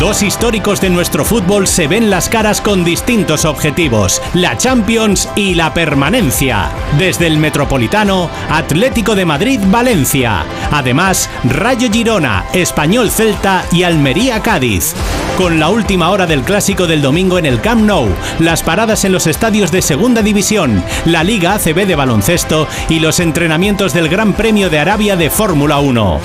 Dos 0.00 0.22
históricos 0.22 0.80
de 0.80 0.88
nuestro 0.88 1.26
fútbol 1.26 1.66
se 1.66 1.86
ven 1.86 2.08
las 2.08 2.30
caras 2.30 2.62
con 2.62 2.84
distintos 2.84 3.44
objetivos, 3.44 4.22
la 4.32 4.56
Champions 4.56 5.28
y 5.36 5.54
la 5.54 5.74
permanencia. 5.74 6.70
Desde 6.98 7.26
el 7.26 7.36
Metropolitano, 7.36 8.30
Atlético 8.48 9.14
de 9.14 9.26
Madrid, 9.26 9.60
Valencia. 9.66 10.46
Además, 10.72 11.28
Rayo 11.44 11.90
Girona, 11.92 12.46
Español 12.54 13.10
Celta 13.10 13.66
y 13.72 13.82
Almería 13.82 14.40
Cádiz. 14.40 14.94
Con 15.36 15.60
la 15.60 15.68
última 15.68 16.08
hora 16.08 16.26
del 16.26 16.44
clásico 16.44 16.86
del 16.86 17.02
domingo 17.02 17.38
en 17.38 17.44
el 17.44 17.60
Camp 17.60 17.82
Nou, 17.82 18.08
las 18.38 18.62
paradas 18.62 19.04
en 19.04 19.12
los 19.12 19.26
estadios 19.26 19.70
de 19.70 19.82
Segunda 19.82 20.22
División, 20.22 20.82
la 21.04 21.22
Liga 21.24 21.52
ACB 21.52 21.86
de 21.86 21.94
baloncesto 21.94 22.66
y 22.88 23.00
los 23.00 23.20
entrenamientos 23.20 23.92
del 23.92 24.08
Gran 24.08 24.32
Premio 24.32 24.70
de 24.70 24.78
Arabia 24.78 25.16
de 25.16 25.28
Fórmula 25.28 25.78
1. 25.78 26.20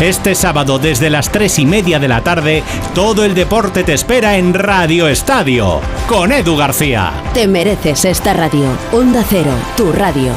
Este 0.00 0.34
sábado 0.34 0.78
desde 0.78 1.08
las 1.08 1.32
3 1.32 1.60
y 1.60 1.64
media 1.64 1.98
de 1.98 2.06
la 2.06 2.20
tarde, 2.20 2.62
todo 2.94 3.15
el 3.24 3.34
deporte 3.34 3.84
te 3.84 3.94
espera 3.94 4.36
en 4.36 4.52
Radio 4.52 5.08
Estadio, 5.08 5.80
con 6.08 6.32
Edu 6.32 6.56
García. 6.56 7.12
Te 7.32 7.46
mereces 7.46 8.04
esta 8.04 8.32
radio. 8.32 8.66
Onda 8.92 9.24
Cero, 9.28 9.52
tu 9.76 9.92
radio. 9.92 10.32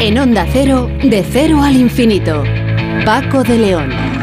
En 0.00 0.18
Onda 0.18 0.46
Cero, 0.52 0.90
de 1.02 1.24
cero 1.30 1.62
al 1.62 1.76
infinito. 1.76 2.42
Paco 3.04 3.42
de 3.42 3.58
León. 3.58 4.15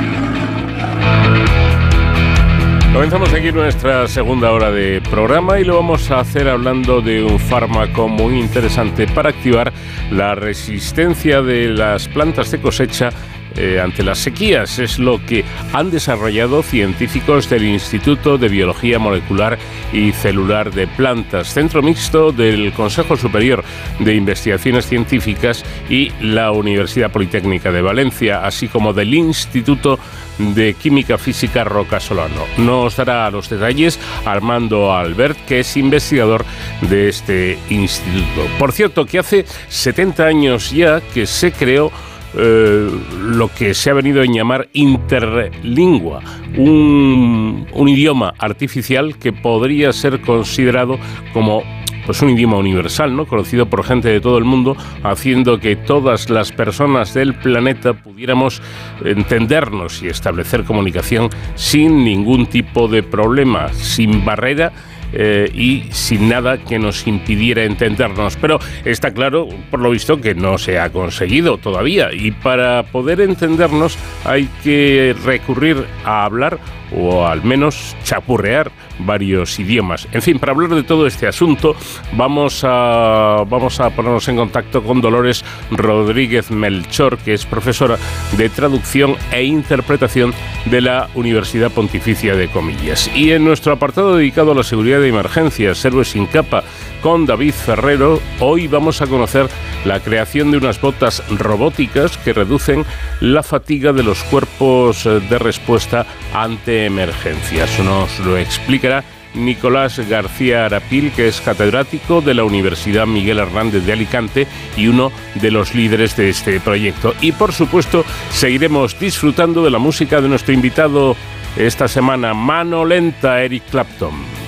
Comenzamos 2.94 3.34
aquí 3.34 3.52
nuestra 3.52 4.08
segunda 4.08 4.52
hora 4.52 4.70
de 4.70 5.02
programa 5.02 5.60
y 5.60 5.64
lo 5.64 5.78
vamos 5.78 6.12
a 6.12 6.20
hacer 6.20 6.48
hablando 6.48 7.02
de 7.02 7.24
un 7.24 7.40
fármaco 7.40 8.08
muy 8.08 8.40
interesante 8.40 9.08
para 9.08 9.32
activar 9.32 9.74
la 10.12 10.36
resistencia 10.36 11.42
de 11.42 11.70
las 11.70 12.08
plantas 12.08 12.52
de 12.52 12.62
cosecha 12.62 13.10
eh, 13.56 13.80
ante 13.80 14.04
las 14.04 14.20
sequías. 14.20 14.80
Es 14.80 15.00
lo 15.00 15.24
que 15.26 15.44
han 15.74 15.92
desarrollado 15.92 16.64
científicos 16.64 17.50
del 17.50 17.66
Instituto 17.66 18.38
de 18.38 18.50
Biología 18.50 19.00
Molecular 19.00 19.58
y 19.92 20.12
Celular 20.12 20.72
de 20.72 20.88
Plantas, 20.88 21.54
centro 21.54 21.82
mixto 21.82 22.32
del 22.32 22.74
Consejo 22.74 23.18
Superior 23.18 23.64
de 24.00 24.16
Investigaciones 24.16 24.88
Científicas 24.88 25.64
y 25.90 26.12
la 26.22 26.52
Universidad 26.52 27.12
Politécnica 27.12 27.72
de 27.72 27.82
Valencia, 27.82 28.46
así 28.46 28.68
como 28.68 28.94
del 28.94 29.14
Instituto 29.14 30.00
de 30.38 30.74
Química 30.74 31.18
Física 31.18 31.64
Roca 31.64 32.00
Solano. 32.00 32.44
Nos 32.58 32.96
dará 32.96 33.30
los 33.30 33.50
detalles 33.50 34.00
Armando 34.26 34.94
Albert, 34.94 35.38
que 35.46 35.60
es 35.60 35.78
investigador 35.78 36.46
de 36.82 37.10
este 37.10 37.58
instituto. 37.70 38.48
Por 38.58 38.72
cierto, 38.72 39.06
que 39.06 39.20
hace 39.20 39.46
70 39.70 40.26
años 40.26 40.72
ya 40.72 41.02
que 41.02 41.26
se 41.28 41.52
creó 41.52 41.92
eh, 42.36 42.90
lo 43.22 43.48
que 43.50 43.74
se 43.74 43.90
ha 43.90 43.94
venido 43.94 44.22
a 44.22 44.26
llamar 44.26 44.70
interlingua, 44.74 46.22
un, 46.58 47.68
un 47.74 47.90
idioma 47.90 48.34
artificial 48.38 49.18
que 49.18 49.34
podría 49.34 49.94
ser 49.94 50.22
considerado 50.22 50.98
como 51.34 51.64
pues 52.06 52.22
un 52.22 52.30
idioma 52.32 52.58
universal, 52.58 53.16
¿no? 53.16 53.26
Conocido 53.26 53.68
por 53.68 53.84
gente 53.84 54.10
de 54.10 54.20
todo 54.20 54.38
el 54.38 54.44
mundo, 54.44 54.76
haciendo 55.04 55.60
que 55.60 55.76
todas 55.76 56.30
las 56.30 56.52
personas 56.52 57.14
del 57.14 57.34
planeta 57.34 57.94
pudiéramos 57.94 58.62
entendernos 59.06 60.02
y 60.04 60.08
establecer 60.08 60.64
comunicación 60.64 61.30
sin 61.56 62.04
ningún 62.04 62.48
tipo 62.48 62.88
de 62.88 63.04
problema, 63.04 63.72
sin 63.74 64.26
barrera 64.26 64.74
eh, 65.14 65.50
y 65.54 65.84
sin 65.92 66.30
nada 66.30 66.58
que 66.58 66.80
nos 66.80 67.08
impidiera 67.08 67.64
entendernos. 67.64 68.36
Pero 68.38 68.60
está 68.84 69.12
claro, 69.12 69.48
por 69.72 69.80
lo 69.80 69.92
visto, 69.92 70.20
que 70.20 70.36
no 70.36 70.58
se 70.58 70.80
ha 70.80 70.90
conseguido 70.90 71.58
todavía 71.58 72.12
y 72.12 72.32
para 72.32 72.84
poder 72.84 73.22
entendernos 73.22 73.98
hay 74.26 74.50
que 74.64 75.16
recurrir 75.24 75.86
a 76.04 76.26
hablar 76.26 76.60
o 76.96 77.26
al 77.26 77.44
menos 77.44 77.96
chapurrear 78.04 78.72
varios 79.00 79.60
idiomas. 79.60 80.08
En 80.12 80.22
fin, 80.22 80.40
para 80.40 80.52
hablar 80.52 80.70
de 80.70 80.84
todo 80.84 81.08
este 81.08 81.28
asunto, 81.28 81.76
vamos 82.14 82.64
a, 82.64 83.44
vamos 83.48 83.80
a 83.80 83.90
ponernos 83.90 84.28
en 84.28 84.38
contacto 84.38 84.84
con 84.84 85.02
Dolores 85.02 85.44
Rodríguez 85.72 86.52
Melchor, 86.52 87.18
que 87.18 87.34
es 87.34 87.46
profesora 87.46 87.98
de 88.38 88.50
traducción 88.50 89.16
e 89.32 89.44
interpretación 89.44 90.34
de 90.66 90.82
la 90.82 91.10
Universidad 91.16 91.72
Pontificia 91.72 92.36
de 92.36 92.48
Comillas. 92.48 93.10
Y 93.16 93.32
en 93.32 93.44
nuestro 93.44 93.74
apartado 93.74 94.18
dedicado 94.18 94.52
a 94.52 94.56
la 94.56 94.64
seguridad 94.64 95.00
de 95.00 95.10
emergencias, 95.10 95.84
Héroes 95.84 96.10
sin 96.10 96.26
capa, 96.26 96.64
con 97.04 97.26
David 97.26 97.54
Ferrero, 97.54 98.22
hoy 98.40 98.68
vamos 98.68 99.02
a 99.02 99.08
conocer 99.08 99.48
la 99.84 100.00
creación 100.00 100.52
de 100.52 100.58
unas 100.58 100.80
botas 100.80 101.22
robóticas 101.30 102.18
que 102.18 102.32
reducen 102.32 102.86
la 103.20 103.44
fatiga 103.44 103.92
de 103.92 104.04
los 104.04 104.24
cuerpos 104.24 105.04
de 105.04 105.38
respuesta 105.38 106.06
ante 106.34 106.86
emergencias. 106.86 107.78
Nos 107.80 108.20
lo 108.22 108.38
explicará 108.38 109.04
Nicolás 109.34 110.00
García 110.08 110.66
Arapil, 110.66 111.12
que 111.12 111.28
es 111.28 111.42
catedrático 111.42 112.22
de 112.22 112.36
la 112.36 112.46
Universidad 112.46 113.06
Miguel 113.06 113.40
Hernández 113.40 113.86
de 113.86 113.94
Alicante 113.94 114.48
y 114.78 114.88
uno 114.88 115.12
de 115.36 115.52
los 115.52 115.76
líderes 115.76 116.16
de 116.16 116.30
este 116.30 116.62
proyecto. 116.62 117.14
Y 117.20 117.34
por 117.34 117.52
supuesto, 117.52 118.06
seguiremos 118.32 118.98
disfrutando 118.98 119.62
de 119.62 119.72
la 119.72 119.80
música 119.80 120.22
de 120.22 120.30
nuestro 120.30 120.54
invitado 120.54 121.18
esta 121.58 121.90
semana, 121.90 122.34
Mano 122.34 122.86
Lenta, 122.86 123.44
Eric 123.44 123.64
Clapton. 123.70 124.43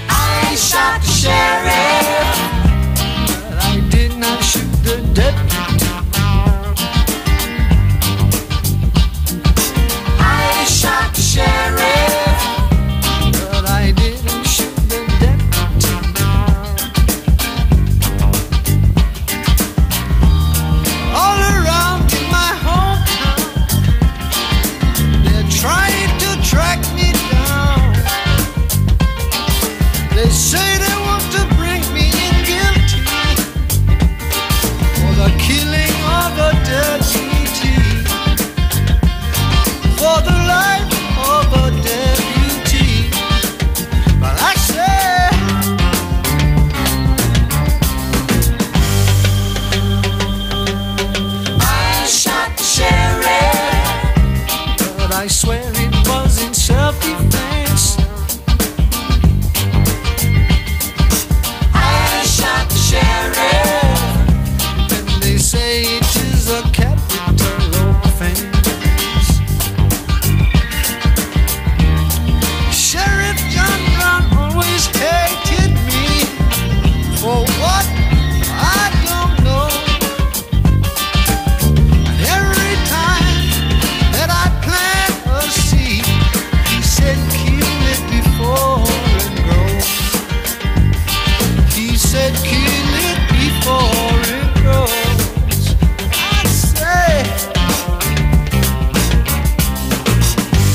Shot 0.55 1.01
the 1.01 1.07
sheriff. 1.07 2.27
But 3.43 3.61
I 3.61 3.87
did 3.89 4.17
not 4.17 4.41
shoot. 4.41 4.74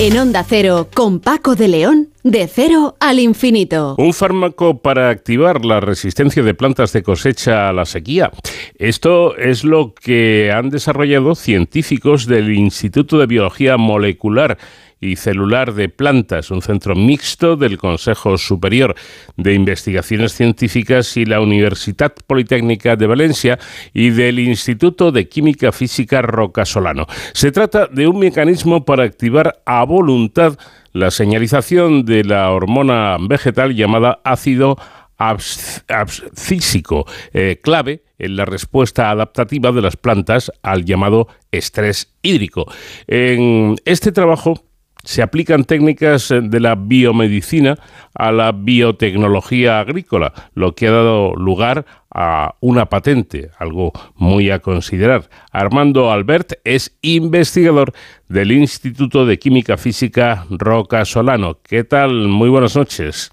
En 0.02 0.16
Onda 0.16 0.42
Cero, 0.48 0.88
con 0.94 1.20
Paco 1.20 1.56
de 1.56 1.68
León, 1.68 2.08
de 2.22 2.46
cero 2.46 2.96
al 3.00 3.18
infinito. 3.18 3.96
Un 3.98 4.14
fármaco 4.14 4.78
para 4.78 5.10
activar 5.10 5.62
la 5.62 5.78
resistencia 5.80 6.42
de 6.42 6.54
plantas 6.54 6.94
de 6.94 7.02
cosecha 7.02 7.68
a 7.68 7.74
la 7.74 7.84
sequía. 7.84 8.30
Esto 8.78 9.36
es 9.36 9.62
lo 9.62 9.92
que 9.92 10.52
han 10.54 10.70
desarrollado 10.70 11.34
científicos 11.34 12.24
del 12.24 12.50
Instituto 12.50 13.18
de 13.18 13.26
Biología 13.26 13.76
Molecular 13.76 14.56
y 15.00 15.16
Celular 15.16 15.72
de 15.72 15.88
Plantas, 15.88 16.50
un 16.50 16.60
centro 16.60 16.94
mixto 16.94 17.56
del 17.56 17.78
Consejo 17.78 18.36
Superior 18.36 18.94
de 19.36 19.54
Investigaciones 19.54 20.34
Científicas 20.34 21.16
y 21.16 21.24
la 21.24 21.40
Universidad 21.40 22.14
Politécnica 22.26 22.96
de 22.96 23.06
Valencia 23.06 23.58
y 23.94 24.10
del 24.10 24.38
Instituto 24.38 25.10
de 25.10 25.28
Química 25.28 25.72
Física 25.72 26.20
Rocasolano. 26.20 27.06
Se 27.32 27.50
trata 27.50 27.86
de 27.86 28.06
un 28.06 28.18
mecanismo 28.18 28.84
para 28.84 29.04
activar 29.04 29.62
a 29.64 29.84
voluntad 29.84 30.58
la 30.92 31.10
señalización 31.10 32.04
de 32.04 32.24
la 32.24 32.50
hormona 32.50 33.16
vegetal 33.20 33.74
llamada 33.74 34.20
ácido 34.24 34.76
abscísico, 35.16 37.06
eh, 37.34 37.60
clave 37.62 38.02
en 38.18 38.36
la 38.36 38.46
respuesta 38.46 39.10
adaptativa 39.10 39.70
de 39.70 39.82
las 39.82 39.96
plantas 39.96 40.50
al 40.62 40.84
llamado 40.84 41.28
estrés 41.50 42.14
hídrico. 42.22 42.66
En 43.06 43.76
este 43.84 44.12
trabajo 44.12 44.69
se 45.04 45.22
aplican 45.22 45.64
técnicas 45.64 46.30
eh, 46.30 46.40
de 46.42 46.60
la 46.60 46.74
biomedicina 46.74 47.76
a 48.14 48.32
la 48.32 48.52
biotecnología 48.52 49.80
agrícola, 49.80 50.32
lo 50.54 50.74
que 50.74 50.88
ha 50.88 50.92
dado 50.92 51.34
lugar 51.34 51.86
a 52.12 52.56
una 52.60 52.86
patente, 52.86 53.50
algo 53.58 53.92
muy 54.16 54.50
a 54.50 54.58
considerar. 54.58 55.30
Armando 55.52 56.10
Albert 56.10 56.54
es 56.64 56.96
investigador 57.02 57.92
del 58.28 58.52
Instituto 58.52 59.26
de 59.26 59.38
Química 59.38 59.76
Física 59.76 60.44
Roca 60.50 61.04
Solano. 61.04 61.58
¿Qué 61.62 61.84
tal? 61.84 62.28
Muy 62.28 62.48
buenas 62.48 62.76
noches. 62.76 63.30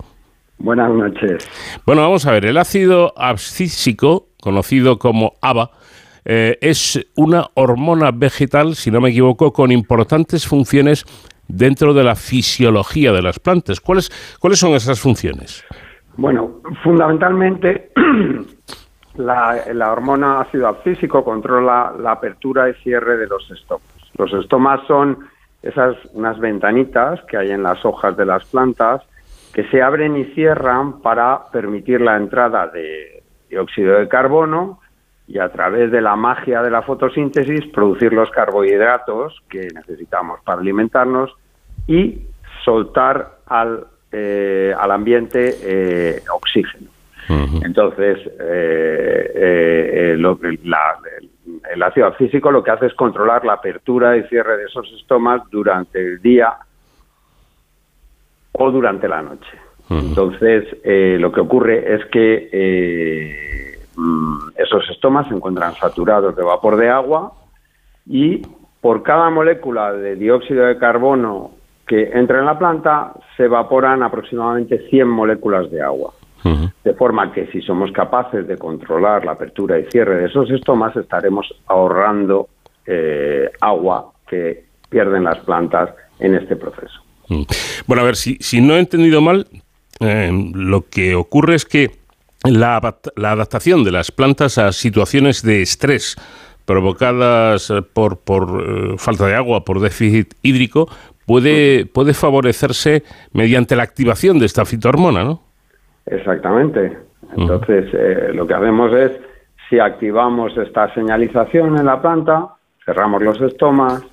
Buenas 0.59 0.91
noches. 0.91 1.47
Bueno, 1.85 2.01
vamos 2.01 2.25
a 2.25 2.31
ver, 2.31 2.45
el 2.45 2.57
ácido 2.57 3.13
abscísico, 3.15 4.29
conocido 4.41 4.97
como 4.97 5.33
ABA, 5.41 5.71
eh, 6.25 6.57
es 6.61 6.99
una 7.15 7.47
hormona 7.53 8.11
vegetal, 8.11 8.75
si 8.75 8.91
no 8.91 8.99
me 8.99 9.09
equivoco, 9.09 9.53
con 9.53 9.71
importantes 9.71 10.45
funciones 10.45 11.05
dentro 11.47 11.93
de 11.93 12.03
la 12.03 12.15
fisiología 12.15 13.11
de 13.11 13.21
las 13.21 13.39
plantas. 13.39 13.79
¿Cuáles, 13.79 14.11
cuáles 14.39 14.59
son 14.59 14.73
esas 14.73 14.99
funciones? 14.99 15.63
Bueno, 16.17 16.61
fundamentalmente 16.83 17.91
la, 19.15 19.91
hormona 19.91 20.41
ácido 20.41 20.67
abscísico 20.67 21.23
controla 21.23 21.93
la 21.99 22.13
apertura 22.13 22.69
y 22.69 22.73
cierre 22.75 23.17
de 23.17 23.27
los 23.27 23.49
estomas. 23.51 23.87
Los 24.17 24.33
estomas 24.33 24.81
son 24.87 25.27
esas 25.61 25.95
unas 26.13 26.39
ventanitas 26.39 27.19
que 27.29 27.37
hay 27.37 27.51
en 27.51 27.63
las 27.63 27.83
hojas 27.85 28.15
de 28.17 28.25
las 28.25 28.45
plantas 28.45 29.01
que 29.53 29.63
se 29.69 29.81
abren 29.81 30.17
y 30.17 30.25
cierran 30.33 31.01
para 31.01 31.49
permitir 31.51 32.01
la 32.01 32.15
entrada 32.15 32.67
de 32.67 33.23
dióxido 33.49 33.97
de 33.97 34.07
carbono 34.07 34.79
y 35.27 35.39
a 35.39 35.49
través 35.49 35.91
de 35.91 36.01
la 36.01 36.15
magia 36.15 36.61
de 36.61 36.71
la 36.71 36.81
fotosíntesis 36.81 37.67
producir 37.73 38.13
los 38.13 38.31
carbohidratos 38.31 39.43
que 39.49 39.67
necesitamos 39.75 40.39
para 40.41 40.61
alimentarnos 40.61 41.35
y 41.85 42.21
soltar 42.63 43.39
al, 43.45 43.85
eh, 44.11 44.73
al 44.77 44.91
ambiente 44.91 45.55
eh, 45.61 46.23
oxígeno. 46.33 46.89
Entonces, 47.61 48.19
eh, 48.39 50.15
el 50.15 51.83
ácido 51.83 52.13
físico 52.13 52.49
lo 52.51 52.63
que 52.63 52.71
hace 52.71 52.85
es 52.85 52.93
controlar 52.93 53.43
la 53.43 53.53
apertura 53.53 54.15
y 54.15 54.23
cierre 54.29 54.55
de 54.57 54.63
esos 54.63 54.89
estomas 54.93 55.41
durante 55.51 55.99
el 55.99 56.21
día 56.21 56.55
o 58.53 58.71
durante 58.71 59.09
la 59.09 59.21
noche. 59.21 59.57
Entonces, 59.89 60.65
lo 61.19 61.31
que 61.33 61.41
ocurre 61.41 61.95
es 61.95 62.05
que 62.05 63.66
esos 64.57 64.89
estomas 64.89 65.27
se 65.27 65.33
encuentran 65.33 65.73
saturados 65.75 66.35
de 66.35 66.43
vapor 66.43 66.77
de 66.77 66.89
agua 66.89 67.33
y 68.05 68.41
por 68.81 69.03
cada 69.03 69.29
molécula 69.29 69.93
de 69.93 70.15
dióxido 70.15 70.65
de 70.65 70.77
carbono 70.77 71.51
que 71.87 72.11
entra 72.13 72.39
en 72.39 72.45
la 72.45 72.59
planta 72.59 73.13
se 73.35 73.45
evaporan 73.45 74.03
aproximadamente 74.03 74.87
100 74.89 75.07
moléculas 75.07 75.71
de 75.71 75.81
agua. 75.81 76.13
De 76.83 76.93
forma 76.93 77.33
que 77.33 77.47
si 77.47 77.61
somos 77.61 77.91
capaces 77.91 78.47
de 78.47 78.57
controlar 78.57 79.25
la 79.25 79.33
apertura 79.33 79.77
y 79.79 79.85
cierre 79.91 80.21
de 80.21 80.27
esos 80.27 80.49
estomas, 80.49 80.95
estaremos 80.95 81.53
ahorrando 81.65 82.47
eh, 82.85 83.51
agua 83.59 84.13
que 84.29 84.63
pierden 84.89 85.25
las 85.25 85.39
plantas 85.39 85.89
en 86.19 86.35
este 86.35 86.55
proceso. 86.55 87.01
Bueno, 87.85 88.03
a 88.03 88.05
ver, 88.05 88.15
si, 88.15 88.37
si 88.39 88.61
no 88.61 88.75
he 88.75 88.79
entendido 88.79 89.19
mal, 89.19 89.45
eh, 89.99 90.31
lo 90.53 90.85
que 90.89 91.15
ocurre 91.15 91.55
es 91.55 91.65
que 91.65 91.91
la, 92.43 92.77
adaptación 92.77 93.83
de 93.83 93.91
las 93.91 94.11
plantas 94.11 94.57
a 94.57 94.71
situaciones 94.71 95.41
de 95.41 95.61
estrés 95.61 96.15
provocadas 96.65 97.71
por, 97.93 98.19
por 98.19 98.43
eh, 98.61 98.97
falta 98.97 99.25
de 99.25 99.35
agua, 99.35 99.63
por 99.63 99.79
déficit 99.79 100.33
hídrico, 100.41 100.87
puede, 101.25 101.85
puede 101.85 102.13
favorecerse 102.13 103.03
mediante 103.33 103.75
la 103.75 103.83
activación 103.83 104.39
de 104.39 104.45
esta 104.45 104.65
fitohormona, 104.65 105.23
¿no? 105.23 105.41
Exactamente. 106.05 106.97
Entonces, 107.35 107.85
eh, 107.93 108.31
lo 108.33 108.47
que 108.47 108.53
hacemos 108.53 108.93
es, 108.93 109.11
si 109.69 109.79
activamos 109.79 110.57
esta 110.57 110.93
señalización 110.93 111.77
en 111.77 111.85
la 111.85 112.01
planta, 112.01 112.47
cerramos 112.85 113.21
los 113.21 113.39
estomas 113.41 114.03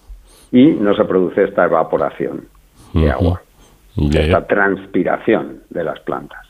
y 0.50 0.72
no 0.72 0.94
se 0.94 1.04
produce 1.04 1.44
esta 1.44 1.64
evaporación 1.64 2.46
de 2.92 3.10
agua, 3.10 3.42
esta 3.96 4.46
transpiración 4.46 5.62
de 5.70 5.84
las 5.84 6.00
plantas. 6.00 6.43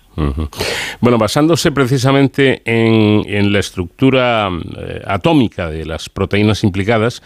Bueno, 1.01 1.19
basándose 1.19 1.73
precisamente 1.73 2.63
en, 2.65 3.53
la 3.53 3.59
estructura 3.59 4.49
eh, 4.49 5.03
atómica 5.07 5.69
de 5.69 5.85
las 5.85 6.09
proteínas 6.09 6.65
implicadas 6.65 7.23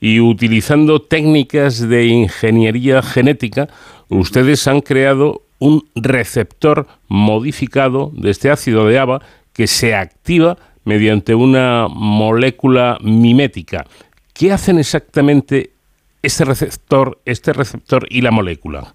y 0.00 0.20
utilizando 0.20 1.00
técnicas 1.02 1.88
de 1.88 2.06
ingeniería 2.06 3.02
genética, 3.02 3.68
ustedes 4.08 4.66
han 4.68 4.80
creado 4.80 5.42
un 5.58 5.88
receptor 5.94 6.86
modificado 7.08 8.10
de 8.14 8.30
este 8.30 8.50
ácido 8.50 8.86
de 8.86 8.98
ABA 8.98 9.20
que 9.52 9.66
se 9.66 9.94
activa 9.94 10.56
mediante 10.84 11.34
una 11.34 11.88
molécula 11.88 12.96
mimética. 13.02 13.84
¿Qué 14.32 14.52
hacen 14.52 14.78
exactamente 14.78 15.70
este 16.22 16.44
receptor, 16.44 17.18
este 17.24 17.52
receptor 17.52 18.06
y 18.08 18.20
la 18.20 18.30
molécula? 18.30 18.94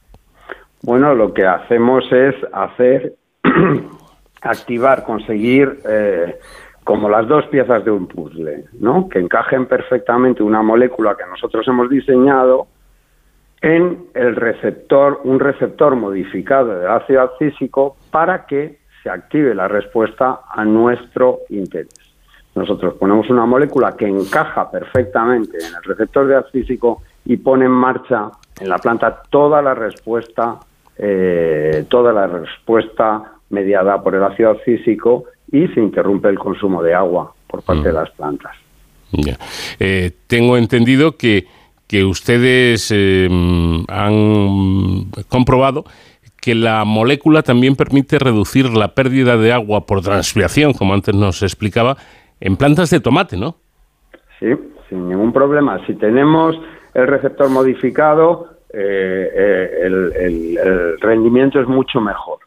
Bueno, 0.81 1.13
lo 1.13 1.33
que 1.33 1.45
hacemos 1.45 2.03
es 2.11 2.35
hacer 2.53 3.13
activar, 4.41 5.03
conseguir 5.03 5.79
eh, 5.85 6.39
como 6.83 7.09
las 7.09 7.27
dos 7.27 7.45
piezas 7.47 7.83
de 7.85 7.91
un 7.91 8.07
puzzle, 8.07 8.65
¿no? 8.79 9.07
Que 9.07 9.19
encajen 9.19 9.65
perfectamente 9.65 10.43
una 10.43 10.61
molécula 10.61 11.15
que 11.15 11.25
nosotros 11.25 11.65
hemos 11.67 11.89
diseñado 11.89 12.67
en 13.61 14.07
el 14.13 14.35
receptor, 14.35 15.21
un 15.23 15.39
receptor 15.39 15.95
modificado 15.95 16.79
de 16.79 16.87
ácido 16.87 17.21
abscísico 17.21 17.95
para 18.11 18.45
que 18.45 18.79
se 19.01 19.09
active 19.09 19.55
la 19.55 19.69
respuesta 19.69 20.41
a 20.49 20.65
nuestro 20.65 21.39
interés. 21.49 21.93
Nosotros 22.55 22.95
ponemos 22.95 23.29
una 23.29 23.45
molécula 23.45 23.93
que 23.93 24.05
encaja 24.05 24.69
perfectamente 24.69 25.57
en 25.57 25.75
el 25.75 25.83
receptor 25.83 26.27
de 26.27 26.35
abscísico 26.35 27.01
y 27.25 27.37
pone 27.37 27.65
en 27.65 27.71
marcha 27.71 28.29
en 28.59 28.69
la 28.69 28.77
planta 28.77 29.23
toda 29.29 29.61
la 29.61 29.73
respuesta, 29.73 30.59
eh, 30.97 31.85
toda 31.89 32.13
la 32.13 32.27
respuesta 32.27 33.32
mediada 33.49 34.01
por 34.01 34.15
el 34.15 34.23
ácido 34.23 34.51
abscísico 34.51 35.25
y 35.51 35.67
se 35.69 35.79
interrumpe 35.79 36.29
el 36.29 36.39
consumo 36.39 36.81
de 36.81 36.93
agua 36.93 37.33
por 37.47 37.61
parte 37.63 37.83
de 37.83 37.93
mm. 37.93 37.95
las 37.95 38.09
plantas. 38.11 38.55
Eh, 39.79 40.11
tengo 40.27 40.57
entendido 40.57 41.17
que 41.17 41.45
que 41.93 42.03
ustedes 42.03 42.89
em, 42.91 43.83
han 43.87 45.11
comprobado 45.29 45.83
que 46.41 46.55
la 46.55 46.85
molécula 46.85 47.43
también 47.43 47.75
permite 47.75 48.17
reducir 48.17 48.67
la 48.75 48.95
pérdida 48.95 49.37
de 49.37 49.53
agua 49.53 49.85
por 49.85 50.01
transpiración, 50.01 50.73
como 50.73 50.95
antes 50.95 51.13
nos 51.13 51.43
explicaba, 51.43 51.95
en 52.41 52.57
plantas 52.57 52.89
de 52.89 52.99
tomate, 52.99 53.37
¿no? 53.37 53.57
Sí, 54.39 54.47
sin 54.89 55.07
ningún 55.07 55.31
problema. 55.31 55.85
Si 55.85 55.93
tenemos 55.93 56.59
el 56.95 57.05
receptor 57.05 57.49
modificado, 57.49 58.57
eh, 58.73 59.29
eh, 59.31 59.79
el, 59.83 60.99
rendimiento 60.99 61.61
es 61.61 61.67
mucho 61.67 62.01
mejor. 62.01 62.39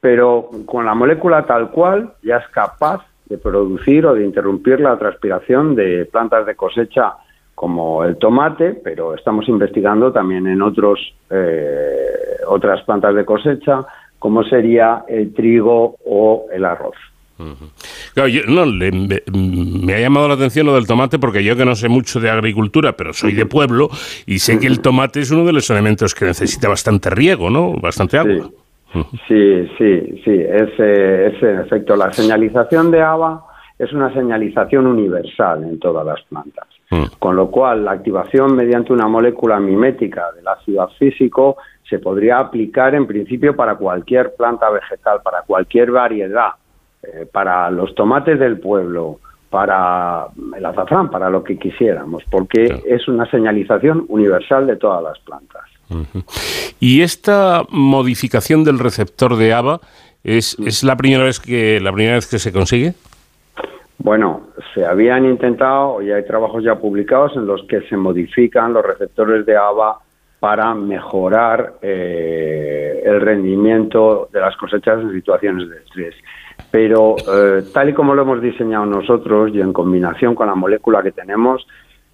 Pero 0.00 0.50
con 0.66 0.86
la 0.86 0.94
molécula 0.94 1.44
tal 1.46 1.70
cual 1.70 2.12
ya 2.22 2.38
es 2.38 2.48
capaz 2.48 3.04
de 3.26 3.38
producir 3.38 4.04
o 4.06 4.14
de 4.14 4.24
interrumpir 4.24 4.80
la 4.80 4.98
transpiración 4.98 5.74
de 5.74 6.04
plantas 6.06 6.46
de 6.46 6.56
cosecha 6.56 7.14
como 7.54 8.04
el 8.04 8.16
tomate, 8.16 8.72
pero 8.72 9.14
estamos 9.14 9.46
investigando 9.48 10.10
también 10.10 10.46
en 10.46 10.62
otros 10.62 10.98
eh, 11.28 12.06
otras 12.48 12.82
plantas 12.84 13.14
de 13.14 13.24
cosecha, 13.24 13.84
como 14.18 14.42
sería 14.44 15.04
el 15.08 15.34
trigo 15.34 15.96
o 16.04 16.46
el 16.52 16.64
arroz. 16.64 16.96
no, 17.38 18.66
me, 18.66 19.94
ha 19.94 20.00
llamado 20.00 20.28
la 20.28 20.34
atención 20.34 20.66
lo 20.66 20.74
del 20.74 20.86
tomate 20.86 21.18
porque 21.18 21.44
yo 21.44 21.54
que 21.54 21.64
no 21.64 21.74
sé 21.74 21.88
mucho 21.88 22.18
de 22.18 22.30
agricultura, 22.30 22.96
pero 22.96 23.12
soy 23.12 23.34
de 23.34 23.46
pueblo 23.46 23.90
y 24.26 24.38
sé 24.38 24.58
que 24.58 24.66
el 24.66 24.80
tomate 24.80 25.20
es 25.20 25.30
uno 25.30 25.44
de 25.44 25.52
los 25.52 25.68
elementos 25.70 26.14
que 26.14 26.24
necesita 26.24 26.68
bastante 26.68 27.10
riego, 27.10 27.50
¿no? 27.50 27.74
Bastante 27.74 28.18
agua. 28.18 28.48
Sí, 28.48 28.54
sí, 29.28 29.70
sí, 29.78 30.24
es, 30.26 30.78
es 30.78 31.42
en 31.42 31.60
efecto 31.60 31.96
la 31.96 32.12
señalización 32.12 32.90
de 32.90 33.00
agua 33.02 33.46
es 33.80 33.92
una 33.94 34.12
señalización 34.12 34.86
universal 34.86 35.64
en 35.64 35.78
todas 35.78 36.04
las 36.04 36.20
plantas. 36.24 36.66
Mm. 36.90 37.04
Con 37.18 37.34
lo 37.34 37.50
cual, 37.50 37.84
la 37.84 37.92
activación 37.92 38.54
mediante 38.54 38.92
una 38.92 39.08
molécula 39.08 39.58
mimética 39.58 40.30
del 40.32 40.46
ácido 40.46 40.86
físico 40.98 41.56
se 41.88 41.98
podría 41.98 42.38
aplicar 42.38 42.94
en 42.94 43.06
principio 43.06 43.56
para 43.56 43.76
cualquier 43.76 44.34
planta 44.34 44.68
vegetal, 44.68 45.20
para 45.22 45.42
cualquier 45.42 45.92
variedad, 45.92 46.50
eh, 47.02 47.26
para 47.32 47.70
los 47.70 47.94
tomates 47.94 48.38
del 48.38 48.60
pueblo, 48.60 49.18
para 49.48 50.26
el 50.56 50.66
azafrán, 50.66 51.10
para 51.10 51.30
lo 51.30 51.42
que 51.42 51.58
quisiéramos, 51.58 52.22
porque 52.30 52.82
es 52.86 53.08
una 53.08 53.24
señalización 53.30 54.04
universal 54.08 54.66
de 54.66 54.76
todas 54.76 55.02
las 55.02 55.18
plantas. 55.20 55.62
Y 56.78 57.02
esta 57.02 57.64
modificación 57.68 58.64
del 58.64 58.78
receptor 58.78 59.36
de 59.36 59.52
ABA 59.52 59.80
es, 60.24 60.56
es 60.64 60.82
la 60.84 60.96
primera 60.96 61.24
vez 61.24 61.40
que 61.40 61.80
la 61.80 61.92
primera 61.92 62.16
vez 62.16 62.26
que 62.26 62.38
se 62.38 62.52
consigue. 62.52 62.94
Bueno, 63.98 64.48
se 64.74 64.84
habían 64.86 65.26
intentado, 65.26 66.00
y 66.00 66.10
hay 66.10 66.24
trabajos 66.24 66.64
ya 66.64 66.76
publicados 66.76 67.36
en 67.36 67.46
los 67.46 67.62
que 67.68 67.82
se 67.82 67.96
modifican 67.96 68.72
los 68.72 68.84
receptores 68.84 69.44
de 69.44 69.56
ABA 69.56 69.98
para 70.40 70.74
mejorar 70.74 71.74
eh, 71.82 73.02
el 73.04 73.20
rendimiento 73.20 74.30
de 74.32 74.40
las 74.40 74.56
cosechas 74.56 75.00
en 75.02 75.12
situaciones 75.12 75.68
de 75.68 75.76
estrés. 75.76 76.14
Pero 76.70 77.16
eh, 77.18 77.62
tal 77.74 77.90
y 77.90 77.92
como 77.92 78.14
lo 78.14 78.22
hemos 78.22 78.40
diseñado 78.40 78.86
nosotros 78.86 79.50
y 79.52 79.60
en 79.60 79.74
combinación 79.74 80.34
con 80.34 80.46
la 80.46 80.54
molécula 80.54 81.02
que 81.02 81.12
tenemos, 81.12 81.66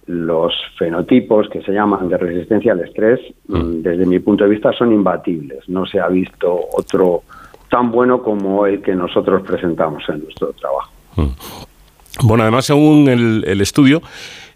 los 0.07 0.53
fenotipos 0.77 1.49
que 1.49 1.61
se 1.61 1.73
llaman 1.73 2.07
de 2.09 2.17
resistencia 2.17 2.71
al 2.71 2.79
estrés, 2.79 3.19
mm, 3.47 3.81
desde 3.81 4.05
mi 4.05 4.19
punto 4.19 4.45
de 4.45 4.49
vista, 4.49 4.71
son 4.73 4.93
imbatibles. 4.93 5.67
No 5.67 5.85
se 5.85 5.99
ha 5.99 6.07
visto 6.07 6.59
otro 6.73 7.23
tan 7.69 7.91
bueno 7.91 8.23
como 8.23 8.65
el 8.65 8.81
que 8.81 8.95
nosotros 8.95 9.43
presentamos 9.43 10.03
en 10.09 10.23
nuestro 10.23 10.53
trabajo. 10.53 10.91
Mm. 11.17 12.27
Bueno, 12.27 12.43
además, 12.43 12.65
según 12.65 13.09
el, 13.09 13.61
estudio, 13.61 14.01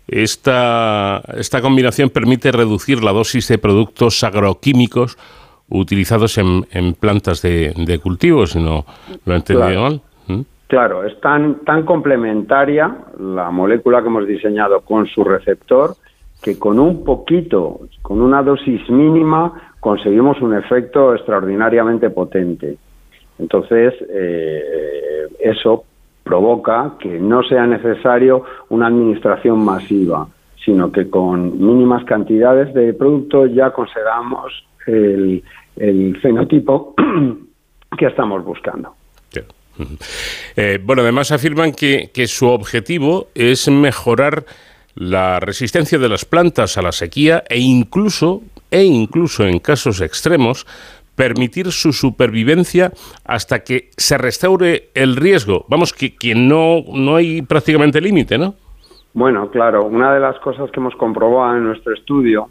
esta, 0.07 1.21
esta 1.37 1.61
combinación 1.61 2.09
permite 2.09 2.51
reducir 2.51 3.03
la 3.03 3.11
dosis 3.11 3.47
de 3.49 3.57
productos 3.57 4.23
agroquímicos 4.23 5.17
utilizados 5.69 6.37
en, 6.37 6.93
plantas 6.99 7.41
de, 7.41 7.99
cultivo, 8.01 8.47
si 8.47 8.59
no 8.59 8.85
lo 9.25 9.33
he 9.33 9.37
entendido 9.37 9.81
mal. 9.81 10.01
Claro, 10.71 11.03
es 11.03 11.19
tan, 11.19 11.65
tan 11.65 11.83
complementaria 11.83 12.95
la 13.19 13.51
molécula 13.51 14.01
que 14.01 14.07
hemos 14.07 14.25
diseñado 14.25 14.79
con 14.79 15.05
su 15.05 15.21
receptor 15.21 15.95
que 16.41 16.57
con 16.57 16.79
un 16.79 17.03
poquito, 17.03 17.81
con 18.01 18.21
una 18.21 18.41
dosis 18.41 18.89
mínima, 18.89 19.73
conseguimos 19.81 20.41
un 20.41 20.55
efecto 20.55 21.13
extraordinariamente 21.13 22.09
potente. 22.09 22.77
Entonces, 23.37 23.95
eh, 24.09 25.27
eso 25.41 25.83
provoca 26.23 26.93
que 26.97 27.19
no 27.19 27.43
sea 27.43 27.67
necesario 27.67 28.45
una 28.69 28.87
administración 28.87 29.65
masiva, 29.65 30.25
sino 30.63 30.89
que 30.89 31.09
con 31.09 31.59
mínimas 31.59 32.05
cantidades 32.05 32.73
de 32.73 32.93
producto 32.93 33.45
ya 33.45 33.71
consideramos 33.71 34.53
el, 34.87 35.43
fenotipo 36.21 36.95
que 37.97 38.05
estamos 38.05 38.41
buscando. 38.45 38.93
Eh, 40.57 40.79
bueno, 40.83 41.01
además 41.01 41.31
afirman 41.31 41.71
que, 41.71 42.09
su 42.27 42.47
objetivo 42.47 43.27
es 43.35 43.69
mejorar 43.69 44.45
la 44.95 45.39
resistencia 45.39 45.97
de 45.97 46.09
las 46.09 46.25
plantas 46.25 46.77
a 46.77 46.81
la 46.81 46.91
sequía 46.91 47.43
e 47.47 47.59
incluso, 47.59 48.41
e 48.69 48.83
incluso 48.83 49.47
en 49.47 49.59
casos 49.59 50.01
extremos, 50.01 50.67
permitir 51.15 51.71
su 51.71 51.93
supervivencia 51.93 52.91
hasta 53.23 53.63
que 53.63 53.89
se 53.95 54.17
restaure 54.17 54.89
el 54.93 55.15
riesgo. 55.15 55.65
Vamos, 55.69 55.93
que, 55.93 56.35
no, 56.35 56.83
no 56.93 57.15
hay 57.15 57.41
prácticamente 57.41 58.01
límite, 58.01 58.37
¿no? 58.37 58.55
Bueno, 59.13 59.49
claro, 59.49 59.85
una 59.85 60.13
de 60.13 60.19
las 60.19 60.37
cosas 60.39 60.69
que 60.71 60.79
hemos 60.79 60.95
comprobado 60.95 61.57
en 61.57 61.65
nuestro 61.65 61.93
estudio 61.93 62.49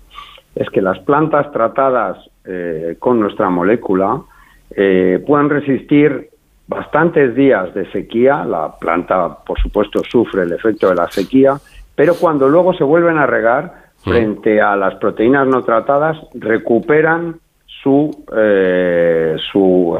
es 0.54 0.68
que 0.70 0.80
las 0.80 0.98
plantas 1.00 1.50
tratadas 1.52 2.18
eh, 2.44 2.96
con 2.98 3.20
nuestra 3.20 3.50
molécula 3.50 4.22
eh, 4.70 5.22
pueden 5.26 5.50
resistir 5.50 6.29
bastantes 6.70 7.34
días 7.34 7.74
de 7.74 7.90
sequía. 7.90 8.44
La 8.44 8.72
planta, 8.78 9.36
por 9.44 9.58
supuesto, 9.60 10.00
sufre 10.08 10.44
el 10.44 10.52
efecto 10.52 10.88
de 10.88 10.94
la 10.94 11.10
sequía, 11.10 11.54
pero 11.94 12.14
cuando 12.14 12.48
luego 12.48 12.72
se 12.72 12.84
vuelven 12.84 13.18
a 13.18 13.26
regar, 13.26 13.90
frente 14.02 14.62
a 14.62 14.76
las 14.76 14.94
proteínas 14.94 15.46
no 15.46 15.62
tratadas, 15.62 16.16
recuperan 16.32 17.36
su, 17.66 18.24
eh, 18.34 19.36
su 19.52 19.98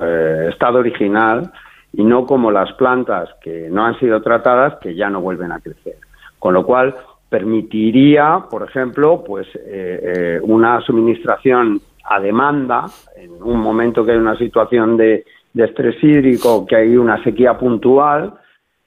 estado 0.48 0.78
original 0.78 1.52
y 1.92 2.04
no 2.04 2.24
como 2.24 2.50
las 2.50 2.72
plantas 2.74 3.28
que 3.42 3.68
no 3.70 3.84
han 3.84 3.98
sido 3.98 4.22
tratadas 4.22 4.78
que 4.80 4.94
ya 4.94 5.10
no 5.10 5.20
vuelven 5.20 5.52
a 5.52 5.60
crecer. 5.60 5.96
Con 6.38 6.54
lo 6.54 6.64
cual, 6.64 6.94
permitiría, 7.30 8.44
por 8.50 8.64
ejemplo, 8.64 9.22
pues 9.24 9.46
eh, 9.54 9.60
eh, 9.66 10.40
una 10.42 10.80
suministración 10.80 11.80
a 12.04 12.20
demanda 12.20 12.86
en 13.16 13.30
un 13.42 13.60
momento 13.60 14.04
que 14.04 14.12
hay 14.12 14.18
una 14.18 14.36
situación 14.36 14.96
de, 14.96 15.24
estrés 15.54 16.02
hídrico, 16.02 16.66
que 16.66 16.76
hay 16.76 16.96
una 16.96 17.22
sequía 17.22 17.58
puntual 17.58 18.34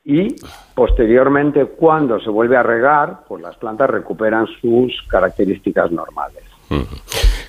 y 0.06 0.36
posteriormente 0.76 1.66
cuando 1.66 2.20
se 2.20 2.30
vuelve 2.30 2.58
a 2.58 2.64
regar, 2.64 3.22
pues 3.28 3.42
las 3.42 3.56
plantas 3.58 3.90
recuperan 3.90 4.48
sus 4.62 4.94
características 5.10 5.92
normales. 5.92 6.44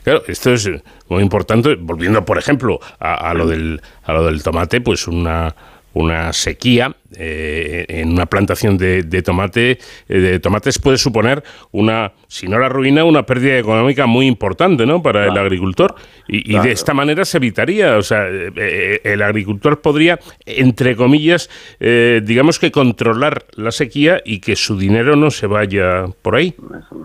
Claro, 0.02 0.22
esto 0.28 0.52
es 0.52 0.70
muy 1.08 1.22
importante. 1.22 1.76
Volviendo, 1.76 2.24
por 2.24 2.38
ejemplo, 2.38 2.78
a, 3.00 3.32
lo 3.32 3.46
del 3.46 3.80
a 4.04 4.12
lo 4.12 4.24
del 4.26 4.42
tomate, 4.42 4.80
pues 4.80 5.08
una 5.08 5.54
una 5.94 6.32
sequía 6.32 6.94
eh, 7.16 7.84
en 7.88 8.12
una 8.12 8.26
plantación 8.26 8.76
de, 8.76 9.22
tomate 9.22 9.78
eh, 10.08 10.18
de 10.18 10.40
tomates 10.40 10.80
puede 10.80 10.98
suponer 10.98 11.44
una 11.70 12.12
si 12.26 12.48
no 12.48 12.58
la 12.58 12.68
ruina 12.68 13.04
una 13.04 13.22
pérdida 13.22 13.56
económica 13.56 14.06
muy 14.06 14.26
importante 14.26 14.84
no 14.84 15.00
para 15.02 15.26
el 15.26 15.38
agricultor. 15.38 15.94
Y, 16.26 16.58
de 16.58 16.72
esta 16.72 16.94
manera 16.94 17.24
se 17.24 17.36
evitaría 17.36 17.96
o 17.96 18.02
sea 18.02 18.26
eh, 18.28 19.00
el 19.04 19.22
agricultor 19.22 19.80
podría 19.80 20.18
entre 20.46 20.96
comillas 20.96 21.48
digamos 21.78 22.58
que 22.58 22.72
controlar 22.72 23.44
la 23.54 23.70
sequía 23.70 24.20
y 24.24 24.40
que 24.40 24.56
su 24.56 24.76
dinero 24.76 25.16
no 25.16 25.30
se 25.30 25.46
vaya 25.46 26.06
por 26.22 26.34
ahí. 26.34 26.54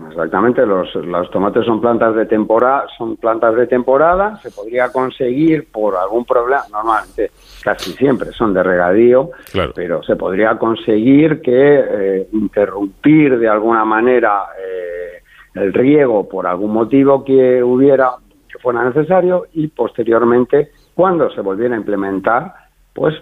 Exactamente 0.08 0.66
los, 0.66 0.92
los 0.94 1.30
tomates 1.30 1.64
son 1.64 1.80
plantas 1.80 2.16
de 2.16 2.26
temporada 2.26 2.86
son 2.98 3.16
plantas 3.16 3.54
de 3.54 3.66
temporada 3.66 4.40
se 4.42 4.50
podría 4.50 4.90
conseguir 4.90 5.68
por 5.70 5.96
algún 5.96 6.24
problema 6.24 6.62
normalmente 6.70 7.30
casi 7.62 7.92
siempre 7.92 8.32
son 8.32 8.54
de 8.54 8.62
regadío, 8.62 9.30
pero 9.74 10.02
se 10.02 10.16
podría 10.16 10.58
conseguir 10.58 11.40
que 11.40 11.50
eh, 11.52 12.28
interrumpir 12.32 13.38
de 13.38 13.48
alguna 13.48 13.84
manera 13.84 14.44
eh, 14.58 15.22
el 15.54 15.72
riego 15.72 16.28
por 16.28 16.46
algún 16.46 16.72
motivo 16.72 17.24
que 17.24 17.62
hubiera, 17.62 18.12
que 18.50 18.58
fuera 18.58 18.84
necesario, 18.84 19.46
y 19.52 19.68
posteriormente, 19.68 20.70
cuando 20.94 21.30
se 21.30 21.40
volviera 21.40 21.74
a 21.74 21.78
implementar, 21.78 22.54
pues 22.92 23.14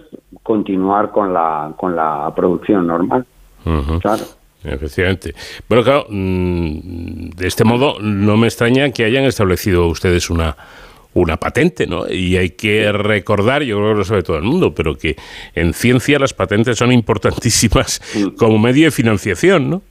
continuar 0.43 1.11
con 1.11 1.33
la, 1.33 1.73
con 1.77 1.95
la 1.95 2.31
producción 2.35 2.87
normal. 2.87 3.25
Claro. 4.01 4.23
Efectivamente. 4.63 5.33
Bueno, 5.69 5.83
claro, 5.83 6.05
mm, 6.09 7.29
de 7.29 7.47
este 7.47 7.63
modo 7.63 7.95
no 8.01 8.35
me 8.35 8.47
extraña 8.47 8.91
que 8.91 9.05
hayan 9.05 9.23
establecido 9.23 9.87
ustedes 9.87 10.29
una 10.29 10.55
una 11.13 11.37
patente, 11.37 11.87
¿no? 11.87 12.07
Y 12.07 12.37
hay 12.37 12.51
que 12.51 12.91
recordar, 12.91 13.63
yo 13.63 13.77
creo 13.77 13.89
que 13.89 13.97
lo 13.97 14.03
sabe 14.03 14.23
todo 14.23 14.37
el 14.37 14.43
mundo, 14.43 14.73
pero 14.73 14.95
que 14.95 15.15
en 15.55 15.73
ciencia 15.73 16.19
las 16.19 16.33
patentes 16.33 16.77
son 16.77 16.91
importantísimas 16.91 18.01
como 18.37 18.57
medio 18.57 18.85
de 18.85 18.91
financiación, 18.91 19.69
¿no? 19.69 19.81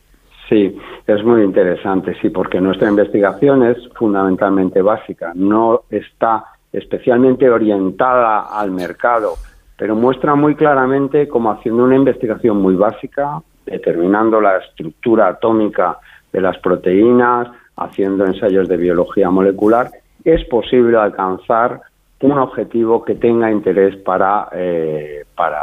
Sí, 0.48 0.76
es 1.06 1.24
muy 1.24 1.42
interesante, 1.42 2.16
sí, 2.22 2.30
porque 2.30 2.60
nuestra 2.60 2.88
investigación 2.88 3.64
es 3.64 3.76
fundamentalmente 3.94 4.80
básica, 4.80 5.32
no 5.34 5.82
está 5.90 6.44
especialmente 6.72 7.48
orientada 7.50 8.58
al 8.58 8.70
mercado, 8.70 9.34
pero 9.76 9.94
muestra 9.94 10.34
muy 10.34 10.54
claramente 10.54 11.28
cómo 11.28 11.50
haciendo 11.50 11.84
una 11.84 11.96
investigación 11.96 12.62
muy 12.62 12.74
básica, 12.76 13.42
determinando 13.66 14.40
la 14.40 14.58
estructura 14.58 15.28
atómica 15.28 15.98
de 16.32 16.40
las 16.40 16.58
proteínas, 16.58 17.48
haciendo 17.76 18.26
ensayos 18.26 18.68
de 18.68 18.76
biología 18.76 19.30
molecular, 19.30 19.90
es 20.24 20.44
posible 20.44 20.96
alcanzar 20.98 21.80
un 22.20 22.38
objetivo 22.38 23.04
que 23.04 23.14
tenga 23.14 23.50
interés 23.50 23.96
para, 23.96 24.48
eh, 24.52 25.24
para, 25.34 25.62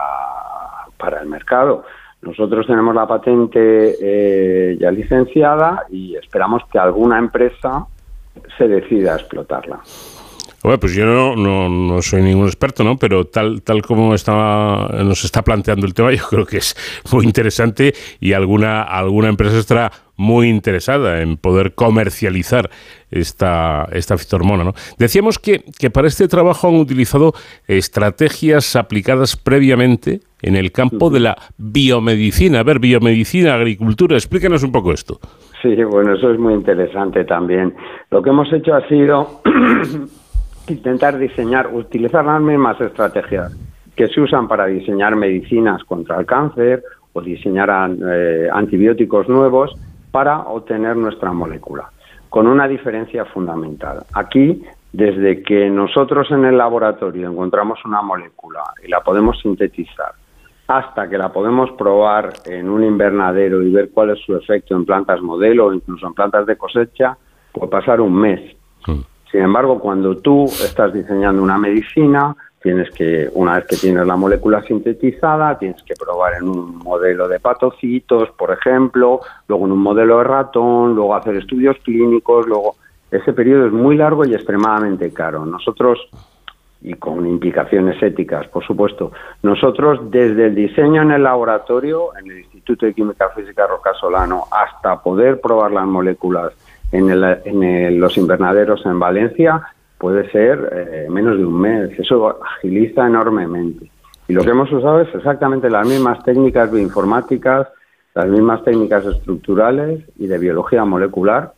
para 0.97 1.21
el 1.21 1.27
mercado. 1.27 1.83
Nosotros 2.21 2.65
tenemos 2.65 2.95
la 2.95 3.07
patente 3.07 3.95
eh, 4.01 4.77
ya 4.79 4.89
licenciada 4.91 5.85
y 5.91 6.15
esperamos 6.15 6.63
que 6.71 6.79
alguna 6.79 7.19
empresa 7.19 7.85
se 8.57 8.67
decida 8.67 9.13
a 9.13 9.17
explotarla. 9.17 9.79
Bueno, 10.63 10.79
pues 10.79 10.95
yo 10.95 11.05
no, 11.05 11.35
no, 11.69 12.01
soy 12.01 12.23
ningún 12.23 12.47
experto, 12.47 12.83
¿no? 12.83 12.97
Pero 12.97 13.25
tal, 13.25 13.61
tal 13.61 13.83
como 13.83 14.15
está, 14.15 14.87
nos 15.03 15.23
está 15.23 15.43
planteando 15.43 15.85
el 15.85 15.93
tema, 15.93 16.11
yo 16.15 16.23
creo 16.27 16.45
que 16.47 16.57
es 16.57 16.75
muy 17.11 17.25
interesante 17.25 17.93
y 18.19 18.33
alguna, 18.33 18.81
alguna 18.81 19.29
empresa 19.29 19.59
estará 19.59 19.91
muy 20.17 20.49
interesada 20.49 21.21
en 21.21 21.37
poder 21.37 21.73
comercializar 21.73 22.69
esta, 23.11 23.87
esta 23.91 24.17
fitohormona. 24.17 24.63
¿no? 24.63 24.73
Decíamos 24.97 25.39
que, 25.39 25.63
que 25.77 25.89
para 25.89 26.07
este 26.07 26.27
trabajo 26.27 26.67
han 26.67 26.75
utilizado 26.75 27.33
estrategias 27.67 28.75
aplicadas 28.75 29.35
previamente 29.35 30.21
en 30.41 30.55
el 30.55 30.71
campo 30.71 31.09
de 31.09 31.19
la 31.19 31.37
biomedicina. 31.57 32.59
A 32.59 32.63
ver, 32.63 32.79
biomedicina, 32.79 33.55
agricultura, 33.55 34.15
explícanos 34.15 34.63
un 34.63 34.71
poco 34.71 34.91
esto. 34.93 35.19
Sí, 35.61 35.75
bueno, 35.83 36.13
eso 36.13 36.31
es 36.31 36.39
muy 36.39 36.53
interesante 36.53 37.25
también. 37.25 37.73
Lo 38.11 38.21
que 38.21 38.29
hemos 38.29 38.51
hecho 38.53 38.75
ha 38.75 38.87
sido 38.87 39.41
intentar 40.67 41.17
diseñar, 41.17 41.73
utilizar 41.73 42.25
las 42.25 42.41
mismas 42.41 42.79
estrategias 42.79 43.57
que 43.95 44.07
se 44.09 44.21
usan 44.21 44.47
para 44.47 44.65
diseñar 44.65 45.15
medicinas 45.15 45.83
contra 45.85 46.19
el 46.19 46.25
cáncer 46.25 46.83
o 47.13 47.21
diseñar 47.21 47.69
eh, 48.11 48.49
antibióticos 48.51 49.29
nuevos 49.29 49.73
para 50.15 50.43
obtener 50.43 50.95
nuestra 50.95 51.33
molécula, 51.33 51.91
con 52.29 52.47
una 52.47 52.69
diferencia 52.69 53.25
fundamental. 53.25 54.05
Aquí, 54.13 54.63
desde 54.93 55.43
que 55.43 55.69
nosotros 55.69 56.31
en 56.31 56.45
el 56.45 56.57
laboratorio 56.57 57.29
encontramos 57.29 57.83
una 57.83 58.01
molécula 58.01 58.63
y 58.81 58.87
la 58.87 59.01
podemos 59.01 59.37
sintetizar, 59.41 60.13
hasta 60.69 61.09
que 61.09 61.17
la 61.17 61.33
podemos 61.33 61.69
probar 61.73 62.31
en 62.45 62.69
un 62.69 62.85
invernadero 62.85 63.61
y 63.61 63.73
ver 63.73 63.89
cuál 63.93 64.11
es 64.11 64.19
su 64.25 64.37
efecto 64.37 64.73
en 64.73 64.85
plantas 64.85 65.21
modelo 65.21 65.65
o 65.65 65.73
incluso 65.73 66.07
en 66.07 66.13
plantas 66.13 66.45
de 66.45 66.55
cosecha, 66.55 67.17
puede 67.51 67.67
pasar 67.69 67.99
un 67.99 68.15
mes. 68.15 68.55
Mm. 68.87 69.01
Sin 69.29 69.41
embargo, 69.41 69.79
cuando 69.79 70.15
tú 70.19 70.45
estás 70.45 70.93
diseñando 70.93 71.43
una 71.43 71.57
medicina, 71.57 72.33
tienes 72.65 72.89
que, 72.89 73.29
una 73.35 73.57
vez 73.57 73.67
que 73.67 73.75
tienes 73.75 74.07
la 74.07 74.15
molécula 74.15 74.59
sintetizada, 74.63 75.55
tienes 75.59 75.83
que 75.83 75.93
probar 75.93 76.33
en 76.33 76.49
un 76.49 76.79
modelo 76.79 77.27
de 77.27 77.39
patocitos, 77.39 78.31
por 78.31 78.49
ejemplo, 78.49 79.19
luego 79.47 79.67
en 79.67 79.71
un 79.73 79.83
modelo 79.83 80.17
de 80.17 80.23
ratón, 80.23 80.95
luego 80.95 81.13
hacer 81.13 81.35
estudios 81.35 81.77
clínicos, 81.83 82.47
luego 82.47 82.75
ese 83.11 83.33
periodo 83.33 83.67
es 83.67 83.71
muy 83.71 83.95
largo 83.95 84.25
y 84.25 84.33
extremadamente 84.33 85.13
caro. 85.13 85.45
Nosotros 85.45 86.09
y 86.81 86.95
con 86.95 87.27
implicaciones 87.27 88.01
éticas, 88.01 88.47
por 88.47 88.65
supuesto. 88.65 89.11
Nosotros, 89.43 89.99
desde 90.09 90.47
el 90.47 90.55
diseño 90.55 91.03
en 91.03 91.11
el 91.11 91.21
laboratorio, 91.21 92.17
en 92.17 92.31
el 92.31 92.39
Instituto 92.39 92.87
de 92.87 92.95
Química 92.95 93.29
Física 93.29 93.67
Roca 93.67 93.93
Solano, 93.93 94.45
hasta 94.49 95.03
poder 95.03 95.39
probar 95.39 95.71
las 95.71 95.85
moléculas 95.85 96.51
en, 96.91 97.99
los 97.99 98.17
invernaderos 98.17 98.83
en 98.87 98.99
Valencia 98.99 99.61
puede 100.05 100.29
ser 100.29 100.69
eh, 100.71 101.07
menos 101.09 101.35
de 101.35 101.43
un 101.43 101.59
mes. 101.59 101.89
Eso 101.97 102.37
agiliza 102.39 103.07
enormemente. 103.07 103.89
Y 104.27 104.33
lo 104.33 104.43
que 104.43 104.51
hemos 104.51 104.71
usado 104.71 105.01
es 105.01 105.07
exactamente 105.15 105.67
las 105.67 105.87
mismas 105.87 106.23
técnicas 106.23 106.71
bioinformáticas, 106.71 107.69
las 108.13 108.27
mismas 108.27 108.63
técnicas 108.63 109.03
estructurales 109.03 110.03
y 110.19 110.27
de 110.27 110.37
biología 110.37 110.85
molecular 110.85 111.53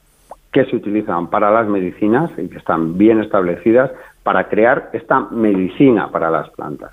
que 0.54 0.64
se 0.64 0.78
utilizan 0.78 1.30
para 1.30 1.52
las 1.52 1.68
medicinas 1.68 2.32
y 2.38 2.48
que 2.48 2.58
están 2.58 2.98
bien 2.98 3.20
establecidas 3.20 3.92
para 4.24 4.48
crear 4.48 4.92
esta 4.94 5.28
medicina 5.30 6.10
para 6.10 6.32
las 6.32 6.50
plantas. 6.52 6.92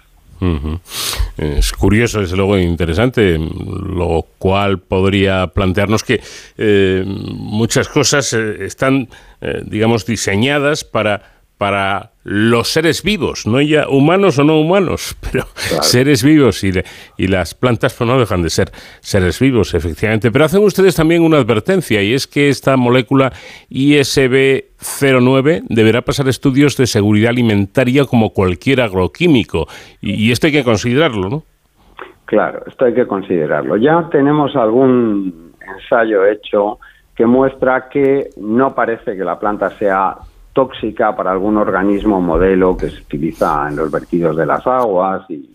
Es 1.36 1.72
curioso, 1.72 2.18
desde 2.18 2.36
luego 2.36 2.58
interesante, 2.58 3.38
lo 3.38 4.26
cual 4.38 4.80
podría 4.80 5.46
plantearnos 5.46 6.02
que 6.02 6.20
eh, 6.58 7.04
muchas 7.06 7.88
cosas 7.88 8.32
eh, 8.32 8.64
están, 8.64 9.08
digamos, 9.66 10.04
diseñadas 10.04 10.84
para, 10.84 11.33
para 11.58 12.10
los 12.24 12.68
seres 12.72 13.02
vivos, 13.02 13.46
no 13.46 13.60
ya 13.60 13.86
humanos 13.88 14.38
o 14.38 14.44
no 14.44 14.58
humanos, 14.58 15.16
pero 15.32 15.44
seres 15.54 16.24
vivos 16.24 16.64
y, 16.64 16.72
y 17.16 17.26
las 17.28 17.54
plantas 17.54 17.94
pues 17.94 18.08
no 18.08 18.18
dejan 18.18 18.42
de 18.42 18.50
ser 18.50 18.70
seres 19.00 19.38
vivos, 19.38 19.74
efectivamente. 19.74 20.32
Pero 20.32 20.46
hacen 20.46 20.62
ustedes 20.62 20.96
también 20.96 21.22
una 21.22 21.38
advertencia 21.38 22.02
y 22.02 22.12
es 22.14 22.26
que 22.26 22.48
esta 22.48 22.76
molécula 22.76 23.32
ISB09 23.70 25.64
deberá 25.68 26.02
pasar 26.02 26.28
estudios 26.28 26.76
de 26.76 26.86
seguridad 26.86 27.30
alimentaria 27.30 28.04
como 28.04 28.30
cualquier 28.30 28.80
agroquímico 28.80 29.66
y, 30.00 30.14
y 30.14 30.32
esto 30.32 30.46
hay 30.46 30.52
que 30.54 30.64
considerarlo, 30.64 31.28
¿no? 31.28 31.42
Claro, 32.24 32.62
esto 32.66 32.86
hay 32.86 32.94
que 32.94 33.06
considerarlo. 33.06 33.76
Ya 33.76 34.08
tenemos 34.10 34.56
algún 34.56 35.52
ensayo 35.76 36.24
hecho 36.24 36.78
que 37.14 37.26
muestra 37.26 37.88
que 37.88 38.30
no 38.38 38.74
parece 38.74 39.16
que 39.16 39.24
la 39.24 39.38
planta 39.38 39.70
sea 39.70 40.16
tóxica 40.54 41.14
para 41.14 41.32
algún 41.32 41.58
organismo 41.58 42.20
modelo 42.20 42.76
que 42.76 42.88
se 42.88 43.02
utiliza 43.02 43.68
en 43.68 43.76
los 43.76 43.90
vertidos 43.90 44.36
de 44.36 44.46
las 44.46 44.66
aguas 44.66 45.28
y, 45.28 45.50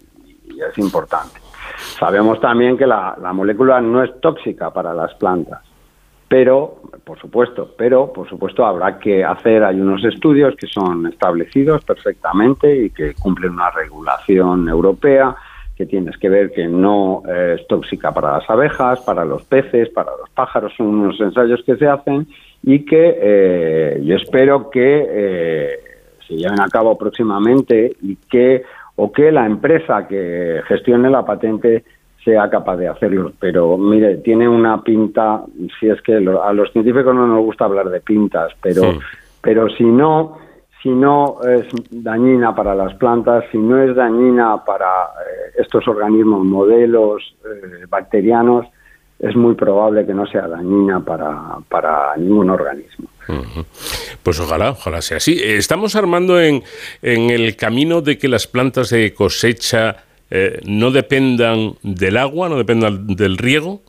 es 0.50 0.78
importante. 0.78 1.40
Sabemos 1.98 2.42
también 2.42 2.78
que 2.78 2.86
la, 2.86 3.16
molécula 3.34 3.80
no 3.80 4.04
es 4.04 4.20
tóxica 4.20 4.72
para 4.72 4.94
las 4.94 5.14
plantas, 5.14 5.62
pero, 6.28 6.82
por 7.06 7.18
supuesto, 7.18 7.74
pero, 7.78 8.12
por 8.12 8.28
supuesto, 8.28 8.66
habrá 8.66 9.00
que 9.00 9.24
hacer, 9.24 9.64
hay 9.64 9.80
unos 9.80 10.04
estudios 10.04 10.56
que 10.58 10.68
son 10.68 11.08
establecidos 11.08 11.86
perfectamente 11.86 12.86
y 12.86 12.90
que 12.90 13.14
cumplen 13.14 13.54
una 13.54 13.72
regulación 13.72 14.68
europea 14.68 15.34
que 15.78 15.86
tienes 15.86 16.18
que 16.18 16.28
ver 16.28 16.52
que 16.52 16.68
no 16.68 17.24
es 17.26 17.66
tóxica 17.68 18.12
para 18.12 18.34
las 18.34 18.50
abejas, 18.50 19.00
para 19.00 19.24
los 19.24 19.44
peces, 19.44 19.88
para 19.88 20.12
los 20.12 20.30
pájaros, 20.32 20.74
son 20.76 20.88
unos 20.88 21.22
ensayos 21.22 21.64
que 21.66 21.78
se 21.78 21.88
hacen 21.88 22.28
y 22.64 22.86
que 22.86 23.18
eh, 23.22 24.02
yo 24.04 24.16
espero 24.16 24.70
que 24.70 25.08
eh, 25.10 25.80
se 26.28 26.36
lleven 26.36 26.60
a 26.62 26.68
cabo 26.68 26.98
próximamente 26.98 27.96
y 28.02 28.16
que 28.30 28.64
o 28.96 29.12
que 29.12 29.32
la 29.32 29.46
empresa 29.46 30.08
que 30.08 30.62
gestione 30.68 31.10
la 31.10 31.26
patente 31.26 31.84
sea 32.24 32.50
capaz 32.50 32.76
de 32.78 32.90
hacerlo. 32.90 33.32
Pero 33.40 33.78
mire, 33.78 34.18
tiene 34.18 34.48
una 34.48 34.84
pinta, 34.84 35.44
si 35.80 35.88
es 35.88 36.02
que 36.02 36.16
a 36.16 36.54
los 36.54 36.72
científicos 36.74 37.16
no 37.16 37.26
nos 37.26 37.44
gusta 37.46 37.66
hablar 37.66 37.90
de 37.90 38.02
pintas, 38.02 38.52
pero, 38.62 38.82
pero 39.42 39.70
si 39.70 39.86
no 39.86 40.38
si 40.82 40.90
no 40.90 41.40
es 41.44 41.68
dañina 41.90 42.56
para 42.56 42.74
las 42.74 42.94
plantas, 42.96 43.44
si 43.52 43.58
no 43.58 43.82
es 43.82 43.96
dañina 43.96 44.64
para 44.66 44.86
eh, 44.86 45.52
estos 45.58 45.88
organismos 45.88 46.46
modelos 46.46 47.36
eh, 47.46 47.86
bacterianos, 47.90 48.66
es 49.20 49.36
muy 49.36 49.56
probable 49.56 50.06
que 50.06 50.14
no 50.14 50.26
sea 50.28 50.48
dañina 50.48 51.00
para, 51.02 51.58
para 51.68 52.16
ningún 52.18 52.50
organismo. 52.50 53.08
Pues 54.24 54.40
ojalá, 54.40 54.72
ojalá 54.72 55.02
sea 55.02 55.18
así. 55.18 55.40
Estamos 55.44 55.96
armando 55.96 56.42
en, 56.42 56.64
en 57.02 57.30
el 57.30 57.56
camino 57.56 58.02
de 58.02 58.18
que 58.18 58.28
las 58.28 58.48
plantas 58.48 58.90
de 58.90 59.14
cosecha 59.14 59.98
eh, 60.32 60.62
no 60.66 60.92
dependan 60.92 61.74
del 61.82 62.18
agua, 62.18 62.50
no 62.50 62.58
dependan 62.58 63.08
del 63.08 63.38
riego. 63.38 63.82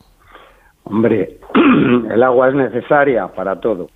Hombre, 0.83 1.37
el 2.11 2.23
agua 2.23 2.49
es 2.49 2.55
necesaria 2.55 3.27
para 3.27 3.59
todo. 3.59 3.89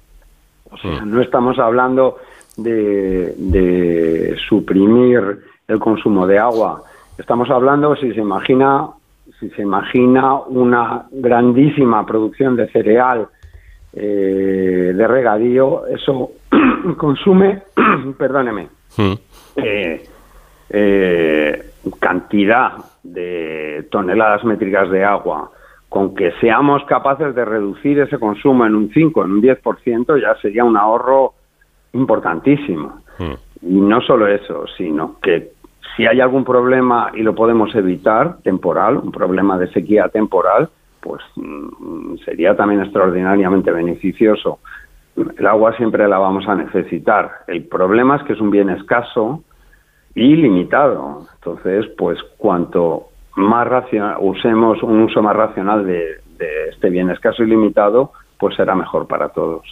O 0.70 0.78
sea, 0.78 1.02
mm. 1.02 1.12
no 1.12 1.22
estamos 1.22 1.58
hablando 1.58 2.18
de, 2.58 4.36
suprimir 4.48 5.40
el 5.68 5.80
consumo 5.80 6.28
de 6.28 6.38
agua. 6.38 6.84
Estamos 7.18 7.50
hablando, 7.50 7.96
si 7.96 8.14
se 8.14 8.20
imagina, 8.20 8.90
si 9.40 9.50
se 9.52 9.62
imagina 9.62 10.36
una 10.36 11.06
grandísima 11.12 12.06
producción 12.06 12.56
de 12.56 12.68
cereal 12.70 13.28
eh, 13.94 14.92
de 14.96 15.08
regadío, 15.08 15.88
eso 15.88 16.32
consume, 16.98 17.64
perdóneme, 18.18 18.68
hmm. 18.98 19.14
eh, 19.56 20.04
eh, 20.70 21.72
cantidad 22.00 22.74
de 23.04 23.88
toneladas 23.90 24.44
métricas 24.44 24.90
de 24.90 25.04
agua. 25.04 25.52
Con 25.88 26.14
que 26.14 26.34
seamos 26.42 26.84
capaces 26.86 27.34
de 27.34 27.46
reducir 27.46 28.00
ese 28.00 28.18
consumo 28.18 28.66
en 28.66 28.76
un 28.76 28.92
5, 28.92 29.24
en 29.24 29.32
un 29.32 29.42
10%, 29.42 30.22
ya 30.22 30.36
sería 30.42 30.66
un 30.66 30.76
ahorro 30.76 31.34
importantísimo. 31.94 33.02
Hmm. 33.18 33.34
Y 33.62 33.80
no 33.80 34.02
solo 34.02 34.28
eso, 34.28 34.66
sino 34.78 35.20
que 35.22 35.54
si 35.96 36.06
hay 36.06 36.20
algún 36.20 36.44
problema 36.44 37.12
y 37.14 37.22
lo 37.22 37.34
podemos 37.36 37.74
evitar, 37.76 38.38
temporal, 38.44 38.98
un 38.98 39.12
problema 39.12 39.58
de 39.58 39.72
sequía 39.72 40.10
temporal, 40.10 40.70
pues 41.00 41.22
mm, 41.36 42.18
sería 42.26 42.56
también 42.56 42.82
extraordinariamente 42.82 43.72
beneficioso. 43.72 44.60
El 45.16 45.46
agua 45.46 45.76
siempre 45.78 46.08
la 46.08 46.18
vamos 46.18 46.48
a 46.48 46.56
necesitar. 46.56 47.44
El 47.48 47.64
problema 47.66 48.18
es 48.18 48.24
que 48.24 48.34
es 48.34 48.42
un 48.42 48.52
bien 48.52 48.70
escaso 48.70 49.44
y 50.14 50.36
limitado. 50.36 51.28
Entonces, 51.36 51.86
pues 51.98 52.20
cuanto 52.38 53.08
más 53.36 53.68
usemos 54.20 54.82
un 54.84 55.02
uso 55.02 55.22
más 55.22 55.36
racional 55.36 55.86
de, 55.86 56.22
de 56.38 56.70
este 56.70 56.90
bien 56.90 57.10
escaso 57.10 57.44
y 57.44 57.48
limitado, 57.48 58.12
pues 58.38 58.56
será 58.56 58.76
mejor 58.76 59.08
para 59.08 59.30
todos. 59.30 59.64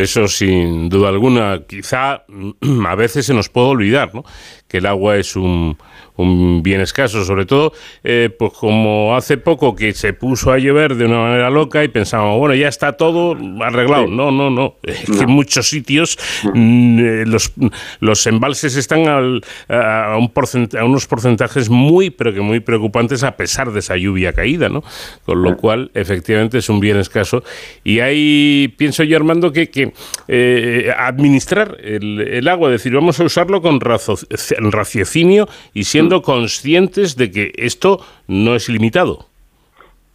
Eso 0.00 0.28
sin 0.28 0.88
duda 0.88 1.10
alguna. 1.10 1.62
Quizá 1.66 2.24
a 2.86 2.94
veces 2.94 3.26
se 3.26 3.34
nos 3.34 3.48
puede 3.48 3.68
olvidar 3.68 4.14
¿no? 4.14 4.24
que 4.68 4.78
el 4.78 4.86
agua 4.86 5.16
es 5.16 5.36
un, 5.36 5.76
un 6.20 6.62
bien 6.62 6.80
escaso, 6.80 7.24
sobre 7.24 7.46
todo, 7.46 7.72
eh, 8.04 8.30
pues 8.38 8.52
como 8.52 9.16
hace 9.16 9.36
poco 9.36 9.74
que 9.74 9.92
se 9.92 10.12
puso 10.12 10.52
a 10.52 10.58
llover 10.58 10.94
de 10.94 11.06
una 11.06 11.18
manera 11.18 11.50
loca 11.50 11.82
y 11.82 11.88
pensábamos, 11.88 12.38
bueno, 12.38 12.54
ya 12.54 12.68
está 12.68 12.92
todo 12.92 13.36
arreglado. 13.62 14.06
No, 14.06 14.30
no, 14.30 14.50
no. 14.50 14.76
Es 14.82 15.04
que 15.06 15.24
en 15.24 15.30
muchos 15.30 15.68
sitios 15.68 16.18
mm, 16.54 16.98
eh, 16.98 17.24
los, 17.26 17.52
los 18.00 18.26
embalses 18.26 18.76
están 18.76 19.08
al, 19.08 19.42
a, 19.68 20.16
un 20.18 20.30
a 20.78 20.84
unos 20.84 21.06
porcentajes 21.06 21.68
muy, 21.68 22.10
pero 22.10 22.32
que 22.32 22.40
muy 22.40 22.60
preocupantes 22.60 23.24
a 23.24 23.36
pesar 23.36 23.72
de 23.72 23.80
esa 23.80 23.96
lluvia 23.96 24.32
caída, 24.32 24.68
¿no? 24.68 24.84
Con 25.24 25.42
lo 25.42 25.56
cual, 25.56 25.90
efectivamente, 25.94 26.58
es 26.58 26.68
un 26.68 26.80
bien 26.80 26.96
escaso. 26.96 27.42
Y 27.82 28.00
ahí 28.00 28.72
pienso 28.76 29.02
yo, 29.02 29.16
Armando, 29.16 29.52
que, 29.52 29.70
que 29.70 29.89
eh, 30.28 30.92
administrar 30.96 31.76
el, 31.80 32.20
el, 32.20 32.48
agua, 32.48 32.68
es 32.68 32.82
decir, 32.82 32.94
vamos 32.94 33.20
a 33.20 33.24
usarlo 33.24 33.60
con 33.62 33.80
raciocinio 33.80 35.46
y 35.74 35.84
siendo 35.84 36.22
conscientes 36.22 37.16
de 37.16 37.30
que 37.30 37.52
esto 37.56 38.00
no 38.28 38.54
es 38.54 38.68
ilimitado. 38.68 39.26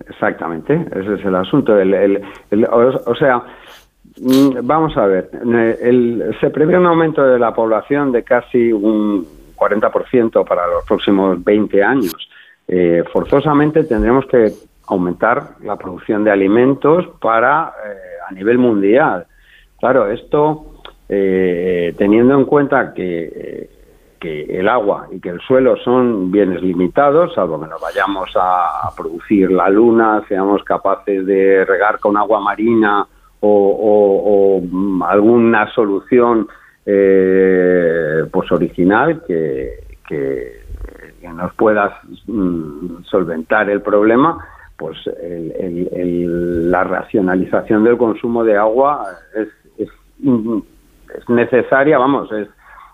Exactamente, 0.10 0.86
ese 0.92 1.16
es 1.16 1.26
el 1.26 1.36
asunto. 1.36 1.80
El, 1.80 2.22
o, 2.72 3.16
sea, 3.16 3.44
mm, 4.22 4.60
vamos 4.64 4.96
a 4.98 5.06
ver, 5.08 5.30
se 6.40 6.50
prevé 6.50 6.78
un 6.78 6.86
aumento 6.86 7.24
de 7.24 7.40
la 7.40 7.54
población 7.54 8.12
de 8.12 8.24
casi 8.24 8.72
un 8.72 9.26
40% 9.56 10.46
para 10.46 10.68
los 10.68 10.86
próximos 10.86 11.44
20 11.44 11.84
años. 11.84 12.30
Eh, 12.68 13.04
forzosamente 13.12 13.84
tendremos 13.84 14.26
que 14.26 14.52
aumentar 14.88 15.56
la 15.64 15.78
producción 15.78 16.24
de 16.24 16.32
alimentos 16.32 17.08
para 17.20 17.74
eh, 17.86 17.98
a 18.30 18.34
nivel 18.34 18.58
mundial. 18.58 19.26
Claro, 19.86 20.10
esto 20.10 20.66
eh, 21.08 21.94
teniendo 21.96 22.34
en 22.34 22.46
cuenta 22.46 22.92
que 22.92 23.70
que 24.20 24.46
el 24.60 24.68
agua 24.68 25.08
y 25.12 25.20
que 25.20 25.30
el 25.30 25.40
suelo 25.42 25.78
son 25.78 26.32
bienes 26.32 26.64
limitados, 26.64 27.36
salvo 27.36 27.62
que 27.62 27.68
nos 27.68 27.80
vayamos 27.80 28.32
a 28.36 28.90
producir 28.98 29.52
la 29.52 29.70
luna, 29.70 30.24
seamos 30.28 30.64
capaces 30.64 31.24
de 31.28 31.64
regar 31.64 32.00
con 32.00 32.18
agua 32.18 32.40
marina 32.40 33.06
o, 33.42 34.60
mm, 34.64 35.04
alguna 35.04 35.72
solución 35.76 36.48
eh, 36.84 38.24
pues 38.32 38.52
original 38.52 39.22
que, 39.28 39.84
nos 41.32 41.54
pueda 41.54 42.02
mm, 42.26 43.04
solventar 43.04 43.70
el 43.70 43.82
problema, 43.82 44.44
pues 44.76 44.98
la 45.06 46.84
racionalización 46.84 47.84
del 47.84 47.98
consumo 47.98 48.44
de 48.44 48.58
agua 48.58 49.06
es, 49.36 49.50
es, 50.24 50.64
es 51.18 51.30
necesaria, 51.30 51.98
vamos, 51.98 52.32
es 52.32 52.48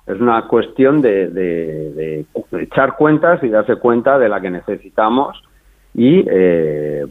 es 0.08 0.20
una 0.20 0.48
cuestión 0.48 1.02
de, 1.02 2.26
echar 2.60 2.96
cuentas 2.96 3.44
y 3.44 3.50
darse 3.50 3.76
cuenta 3.76 4.18
de 4.18 4.30
la 4.30 4.42
que 4.42 4.50
necesitamos 4.50 5.42
y 5.94 6.24
eh, 6.28 7.06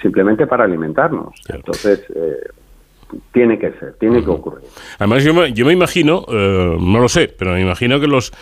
simplemente 0.00 0.46
para 0.46 0.64
alimentarnos. 0.64 1.34
Entonces, 1.48 2.04
eh, 2.14 2.48
tiene 3.32 3.58
que 3.58 3.72
ser, 3.72 3.94
tiene 3.98 4.24
que 4.24 4.30
ocurrir. 4.30 4.64
Además, 4.98 5.22
yo 5.22 5.34
me, 5.34 5.52
yo 5.52 5.66
me 5.66 5.72
imagino, 5.72 6.24
eh, 6.28 6.76
no 6.80 7.00
lo 7.00 7.08
sé, 7.08 7.28
pero 7.38 7.52
me 7.52 7.60
imagino 7.60 8.00
que 8.00 8.06
los 8.06 8.32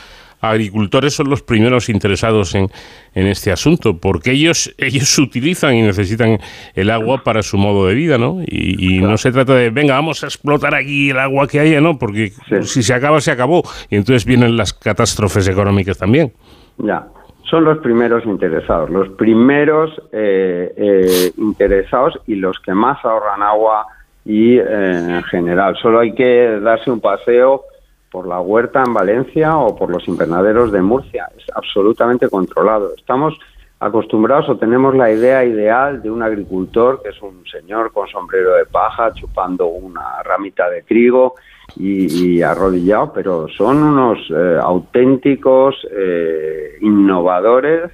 agricultores 0.41 1.15
son 1.15 1.31
los 1.31 1.43
primeros 1.43 1.89
interesados 1.89 2.55
en, 2.55 2.69
en 3.15 3.27
este 3.27 3.53
asunto, 3.53 3.99
porque 3.99 4.33
ellos, 4.33 4.75
ellos 4.79 5.19
utilizan 5.19 5.75
y 5.75 5.83
necesitan 5.83 6.39
el 6.75 6.91
agua 6.91 7.23
para 7.23 7.43
su 7.43 7.59
modo 7.59 7.87
de 7.87 7.95
vida, 7.95 8.19
¿no? 8.19 8.43
Y, 8.47 9.01
no 9.01 9.17
se 9.17 9.33
trata 9.33 9.55
de, 9.55 9.71
venga, 9.71 9.95
vamos 9.95 10.23
a 10.23 10.27
explotar 10.27 10.75
aquí 10.75 11.11
el 11.11 11.19
agua 11.19 11.47
que 11.47 11.61
haya, 11.61 11.81
¿no? 11.81 11.99
Porque 11.99 12.33
si 12.63 12.83
se 12.83 12.95
acaba, 12.95 13.21
se 13.21 13.31
acabó. 13.31 13.63
Y 13.89 13.97
entonces 13.97 14.25
vienen 14.25 14.57
las 14.57 14.73
catástrofes 14.73 15.49
económicas 15.49 15.99
también. 15.99 16.33
Ya, 16.79 17.07
son 17.51 17.65
los 17.65 17.79
primeros 17.79 18.25
interesados, 18.25 18.91
los 18.91 19.09
primeros 19.11 19.91
eh, 20.13 20.73
eh, 20.77 21.33
interesados 21.37 22.19
y 22.27 22.37
los 22.37 22.59
que 22.61 22.73
más 22.73 23.05
ahorran 23.05 23.43
agua 23.43 23.87
y 24.25 24.59
eh, 24.59 24.63
en 24.67 25.23
general. 25.25 25.77
Solo 25.83 26.01
hay 26.01 26.15
que 26.15 26.61
darse 26.63 26.91
un 26.91 27.01
paseo 27.01 27.65
por 28.11 28.27
la 28.27 28.41
huerta 28.41 28.83
en 28.85 28.93
Valencia 28.93 29.57
o 29.57 29.77
por 29.77 29.91
los 29.91 30.07
invernaderos 30.09 30.73
de 30.73 30.83
Murcia. 30.83 31.29
Es 31.37 31.45
absolutamente 31.55 32.29
controlado. 32.29 32.95
Estamos 32.97 33.39
acostumbrados 33.79 34.49
o 34.49 34.57
tenemos 34.57 34.95
la 34.95 35.11
idea 35.11 35.45
ideal 35.45 36.03
de 36.03 36.11
un 36.11 36.23
agricultor 36.23 37.03
que 37.03 37.11
es 37.11 37.23
un 37.23 37.45
señor 37.47 37.93
con 37.93 38.07
sombrero 38.09 38.55
de 38.55 38.67
paja 38.67 39.13
chupando 39.15 39.67
una 39.67 40.23
ramita 40.23 40.69
de 40.69 40.83
trigo 40.83 41.35
y, 41.77 42.43
arrodillado, 42.43 43.13
pero 43.13 43.49
son 43.49 43.83
unos 43.83 44.19
eh, 44.31 44.59
auténticos 44.61 45.77
eh, 45.91 46.79
innovadores, 46.81 47.91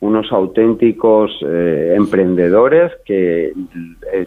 unos 0.00 0.30
auténticos 0.32 1.30
eh, 1.42 1.94
emprendedores 1.96 2.92
que 3.04 3.52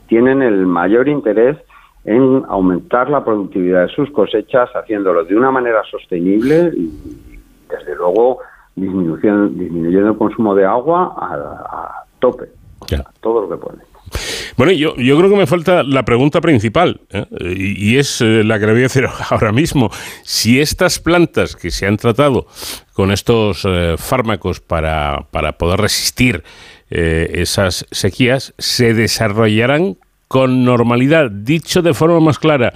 tienen 0.07 0.41
el 0.41 0.65
mayor 0.65 1.10
interés 1.10 1.57
en 2.05 2.43
aumentar 2.49 3.09
la 3.09 3.23
productividad 3.23 3.88
de 3.88 3.93
sus 3.93 4.11
cosechas, 4.11 4.69
haciéndolo 4.75 5.23
de 5.23 5.35
una 5.35 5.51
manera 5.51 5.84
sostenible 5.89 6.71
y, 6.75 6.91
desde 7.69 7.95
luego, 7.95 8.39
disminuyendo, 8.75 9.47
disminuyendo 9.47 10.09
el 10.09 10.17
consumo 10.17 10.53
de 10.53 10.65
agua 10.65 11.15
a, 11.17 12.03
tope, 12.19 12.49
todo 13.21 13.41
lo 13.41 13.49
que 13.49 13.57
pueden. 13.57 13.81
Bueno, 14.55 14.71
yo, 14.71 14.95
yo 14.97 15.17
creo 15.17 15.30
que 15.30 15.35
me 15.35 15.47
falta 15.47 15.81
la 15.84 16.05
pregunta 16.05 16.39
principal, 16.39 17.01
¿eh? 17.09 17.25
y, 17.41 17.97
es 17.97 18.21
eh, 18.21 18.43
la 18.43 18.59
que 18.59 18.67
le 18.67 18.73
voy 18.73 18.84
a 18.84 18.85
hacer 18.85 19.07
ahora 19.30 19.51
mismo. 19.51 19.89
Si 20.23 20.59
estas 20.59 20.99
plantas 20.99 21.55
que 21.55 21.71
se 21.71 21.88
han 21.88 21.97
tratado 21.97 22.45
con 22.93 23.11
estos 23.11 23.65
eh, 23.65 23.95
fármacos 23.97 24.59
para, 24.59 25.25
para, 25.31 25.53
poder 25.53 25.80
resistir 25.80 26.43
esas 26.95 27.88
sequías, 27.89 28.53
se 28.59 28.93
desarrollarán 28.93 29.97
con 30.28 30.66
normalidad, 30.66 31.30
dicho 31.30 31.82
de 31.82 31.94
forma 31.94 32.20
más 32.20 32.40
clara, 32.40 32.74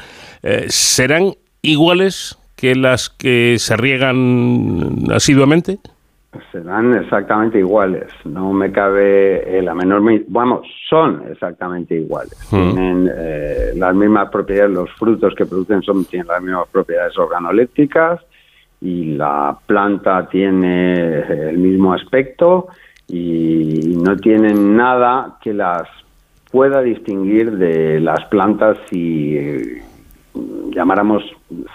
¿serán 0.67 1.33
iguales 1.61 2.37
que 2.55 2.75
las 2.75 3.09
que 3.09 3.55
se 3.57 3.75
riegan 3.75 5.11
asiduamente? 5.11 5.79
serán 6.51 6.93
exactamente 6.95 7.59
iguales. 7.59 8.07
No 8.25 8.53
me 8.53 8.71
cabe 8.71 9.61
la 9.61 9.73
menor. 9.73 10.01
Vamos, 10.27 10.67
son 10.89 11.23
exactamente 11.31 11.95
iguales. 11.95 12.37
Hmm. 12.51 12.73
Tienen 12.73 13.11
eh, 13.15 13.71
las 13.75 13.95
mismas 13.95 14.29
propiedades, 14.29 14.71
los 14.71 14.91
frutos 14.93 15.33
que 15.35 15.45
producen 15.45 15.81
son, 15.81 16.05
tienen 16.05 16.27
las 16.27 16.41
mismas 16.41 16.67
propiedades 16.71 17.17
organolépticas 17.17 18.21
y 18.81 19.15
la 19.15 19.57
planta 19.65 20.27
tiene 20.29 21.21
el 21.49 21.57
mismo 21.57 21.93
aspecto 21.93 22.67
y 23.07 23.95
no 24.03 24.15
tienen 24.17 24.75
nada 24.75 25.37
que 25.41 25.53
las 25.53 25.87
pueda 26.51 26.81
distinguir 26.81 27.51
de 27.57 27.99
las 27.99 28.23
plantas 28.25 28.77
si 28.89 29.37
eh, 29.37 29.83
llamáramos 30.71 31.23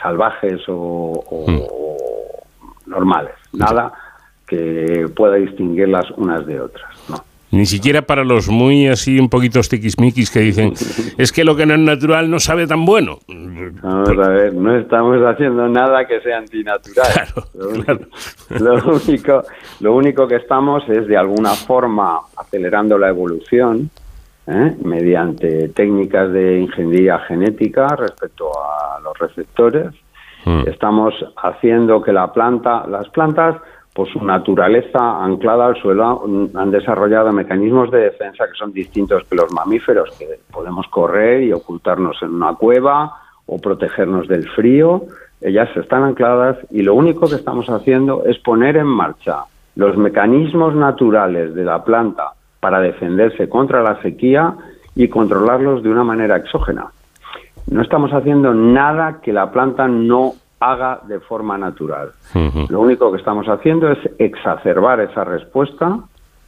salvajes 0.03 0.61
o, 0.69 1.47
hmm. 1.47 2.91
normales. 2.91 3.35
Nada 3.53 3.93
que 4.47 5.09
pueda 5.17 5.37
distinguirlas 5.37 6.11
unas 6.13 6.47
de 6.47 6.61
otras. 6.61 6.91
¿no? 7.09 7.17
Ni 7.53 7.67
siquiera 7.67 8.01
para 8.01 8.25
los 8.25 8.49
muy 8.49 8.89
así 8.89 9.19
un 9.19 9.29
poquito 9.29 9.61
tiquismiquis 9.61 10.31
que 10.31 10.41
dicen, 10.41 10.73
es 11.19 11.33
que 11.33 11.45
lo 11.45 11.55
que 11.55 11.67
no 11.67 11.75
es 11.75 11.81
natural 11.81 12.31
no 12.31 12.41
sabe 12.41 12.67
tan 12.67 12.87
bueno. 12.87 13.19
Vamos 13.29 14.09
a 14.09 14.29
ver, 14.31 14.55
no 14.55 14.75
estamos 14.77 15.19
haciendo 15.23 15.69
nada 15.69 16.07
que 16.07 16.21
sea 16.23 16.39
antinatural. 16.39 17.29
lo, 18.59 18.95
único, 18.95 19.43
lo, 19.81 19.95
único, 19.95 20.27
que 20.27 20.37
estamos 20.37 20.83
es 20.89 21.07
de 21.07 21.17
alguna 21.17 21.51
forma 21.51 22.21
acelerando 22.37 22.97
la 22.97 23.11
evolución 23.11 23.91
¿eh? 24.47 24.77
mediante 24.83 25.69
técnicas 25.71 26.33
de 26.33 26.61
ingeniería 26.61 27.19
genética 27.21 27.89
respecto 27.97 28.51
a 28.51 29.01
los 29.01 29.19
receptores. 29.19 29.93
Hmm. 30.45 30.63
Estamos 30.67 31.15
haciendo 31.37 32.03
que 32.03 32.13
la 32.13 32.33
planta, 32.33 32.87
las 32.87 33.09
plantas 33.11 33.57
por 33.95 34.09
su 34.09 34.25
naturaleza 34.25 35.23
anclada 35.23 35.67
al 35.67 35.77
suelo, 35.77 36.25
han 36.55 36.71
desarrollado 36.71 37.31
mecanismos 37.33 37.91
de 37.91 38.05
defensa 38.05 38.47
que 38.47 38.55
son 38.55 38.73
distintos 38.73 39.25
que 39.25 39.37
los 39.37 39.53
mamíferos, 39.53 40.17
que 40.19 40.41
podemos 40.51 40.89
correr 40.89 41.43
y 41.43 41.53
ocultarnos 41.53 42.17
en 42.23 42.31
una 42.31 42.55
cueva 42.55 43.13
o 43.45 43.59
protegernos 43.59 44.29
del 44.29 44.49
frío. 44.49 45.03
Ellas 45.43 45.69
están 45.77 46.05
ancladas 46.05 46.57
y 46.71 46.83
lo 46.83 46.95
único 46.95 47.29
que 47.29 47.35
estamos 47.35 47.69
haciendo 47.69 48.25
es 48.25 48.39
poner 48.39 48.79
en 48.79 48.87
marcha 48.87 49.45
los 49.77 49.97
mecanismos 49.97 50.75
naturales 50.75 51.55
de 51.55 51.65
la 51.65 51.85
planta 51.85 52.33
para 52.63 52.79
defenderse 52.79 53.49
contra 53.49 53.83
la 53.83 54.01
sequía 54.03 54.55
y 54.95 55.09
controlarlos 55.09 55.83
de 55.83 55.91
una 55.91 56.05
manera 56.05 56.37
exógena. 56.37 56.93
No 57.69 57.83
estamos 57.83 58.13
haciendo 58.13 58.55
nada 58.55 59.21
que 59.21 59.33
la 59.33 59.51
planta 59.51 59.89
no 59.89 60.35
haga 60.61 61.01
de 61.09 61.19
forma 61.19 61.59
natural. 61.59 62.13
Lo 62.69 62.81
único 62.81 63.11
que 63.11 63.19
estamos 63.19 63.49
haciendo 63.49 63.91
es 63.91 63.99
exacerbar 64.17 65.01
esa 65.01 65.25
respuesta 65.25 65.99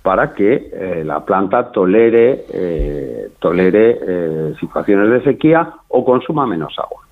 para 0.02 0.34
que 0.34 0.70
eh, 0.72 1.02
la 1.04 1.24
planta 1.24 1.72
tolere, 1.72 2.44
eh, 2.52 3.30
tolere 3.40 3.98
eh, 4.00 4.54
situaciones 4.60 5.10
de 5.10 5.32
sequía 5.32 5.68
o 5.88 6.04
consuma 6.04 6.46
menos 6.46 6.76
agua. 6.78 7.02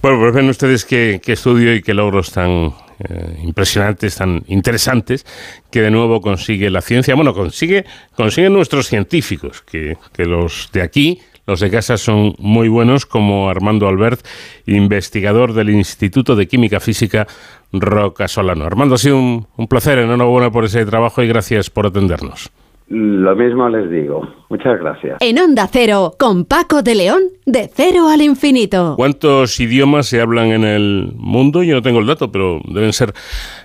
Bueno, 0.00 0.20
pues 0.20 0.34
ven 0.34 0.48
ustedes 0.48 0.84
qué, 0.84 1.20
estudio 1.26 1.74
y 1.74 1.82
qué 1.82 1.94
logros 1.94 2.30
tan 2.30 2.70
impresionantes, 3.42 4.16
tan 4.16 4.42
interesantes, 4.46 5.26
que 5.70 5.82
de 5.82 5.90
nuevo 5.90 6.20
consigue 6.20 6.70
la 6.70 6.80
ciencia. 6.80 7.14
Bueno, 7.14 7.34
consigue, 7.34 7.84
consiguen 8.14 8.52
nuestros 8.52 8.86
científicos, 8.86 9.62
que, 9.62 9.96
que 10.12 10.24
los 10.24 10.70
de 10.72 10.82
aquí 10.82 11.20
los 11.44 11.58
de 11.58 11.70
casa 11.70 11.96
son 11.96 12.36
muy 12.38 12.68
buenos, 12.68 13.04
como 13.04 13.48
Armando 13.48 13.88
Albert, 13.88 14.24
investigador 14.66 15.54
del 15.54 15.70
Instituto 15.70 16.36
de 16.36 16.46
Química 16.46 16.78
Física 16.78 17.26
Roca 17.72 18.28
Solano. 18.28 18.64
Armando, 18.64 18.94
ha 18.94 18.98
sido 18.98 19.18
un, 19.18 19.48
un 19.56 19.66
placer, 19.66 19.98
enhorabuena 19.98 20.52
por 20.52 20.64
ese 20.64 20.86
trabajo 20.86 21.20
y 21.22 21.26
gracias 21.26 21.68
por 21.68 21.86
atendernos. 21.86 22.52
Lo 22.94 23.34
mismo 23.34 23.70
les 23.70 23.90
digo. 23.90 24.28
Muchas 24.50 24.78
gracias. 24.78 25.16
En 25.20 25.38
Onda 25.38 25.66
Cero, 25.66 26.12
con 26.18 26.44
Paco 26.44 26.82
de 26.82 26.94
León, 26.94 27.22
de 27.46 27.70
cero 27.72 28.08
al 28.12 28.20
infinito. 28.20 28.96
¿Cuántos 28.96 29.58
idiomas 29.60 30.04
se 30.04 30.20
hablan 30.20 30.48
en 30.48 30.64
el 30.64 31.12
mundo? 31.16 31.62
Yo 31.62 31.74
no 31.74 31.80
tengo 31.80 32.00
el 32.00 32.06
dato, 32.06 32.30
pero 32.30 32.60
deben 32.68 32.92
ser 32.92 33.14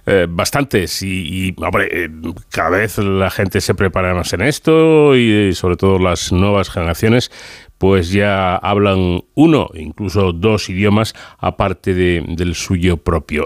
eh, 0.06 0.28
bastantes. 0.30 1.04
Y, 1.04 1.54
hombre, 1.58 1.90
eh, 1.92 2.10
cada 2.50 2.78
vez 2.78 3.00
la 3.00 3.30
gente 3.30 3.60
se 3.60 3.76
prepara 3.76 4.14
más 4.14 4.32
en 4.32 4.44
esto 4.44 5.14
y 5.18 5.52
sobre 5.52 5.76
todo 5.76 6.00
las 6.00 6.32
nuevas 6.32 6.70
generaciones 6.70 7.30
pues 7.78 8.12
ya 8.12 8.56
hablan 8.56 9.24
uno, 9.36 9.70
incluso 9.74 10.34
dos 10.34 10.70
idiomas, 10.70 11.14
aparte 11.38 11.94
de, 11.94 12.24
del 12.28 12.56
suyo 12.56 12.98
propio. 12.98 13.46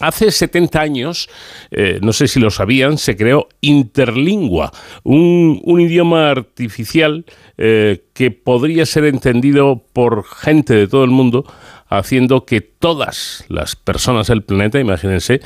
Hace 0.00 0.30
70 0.30 0.80
años, 0.80 1.28
eh, 1.70 1.98
no 2.02 2.12
sé 2.12 2.28
si 2.28 2.40
lo 2.40 2.50
sabían, 2.50 2.98
se 2.98 3.16
creó 3.16 3.48
Interlingua, 3.62 4.72
un, 5.02 5.80
idioma 5.80 6.30
artificial 6.30 7.24
eh, 7.56 8.04
que 8.12 8.30
podría 8.30 8.84
ser 8.84 9.04
entendido 9.04 9.82
por 9.92 10.24
gente 10.24 10.74
de 10.74 10.86
todo 10.86 11.04
el 11.04 11.10
mundo, 11.10 11.46
haciendo 11.88 12.44
que 12.44 12.60
todas 12.60 13.44
las 13.48 13.76
personas 13.76 14.28
del 14.28 14.42
planeta, 14.42 14.78
imagínense, 14.78 15.40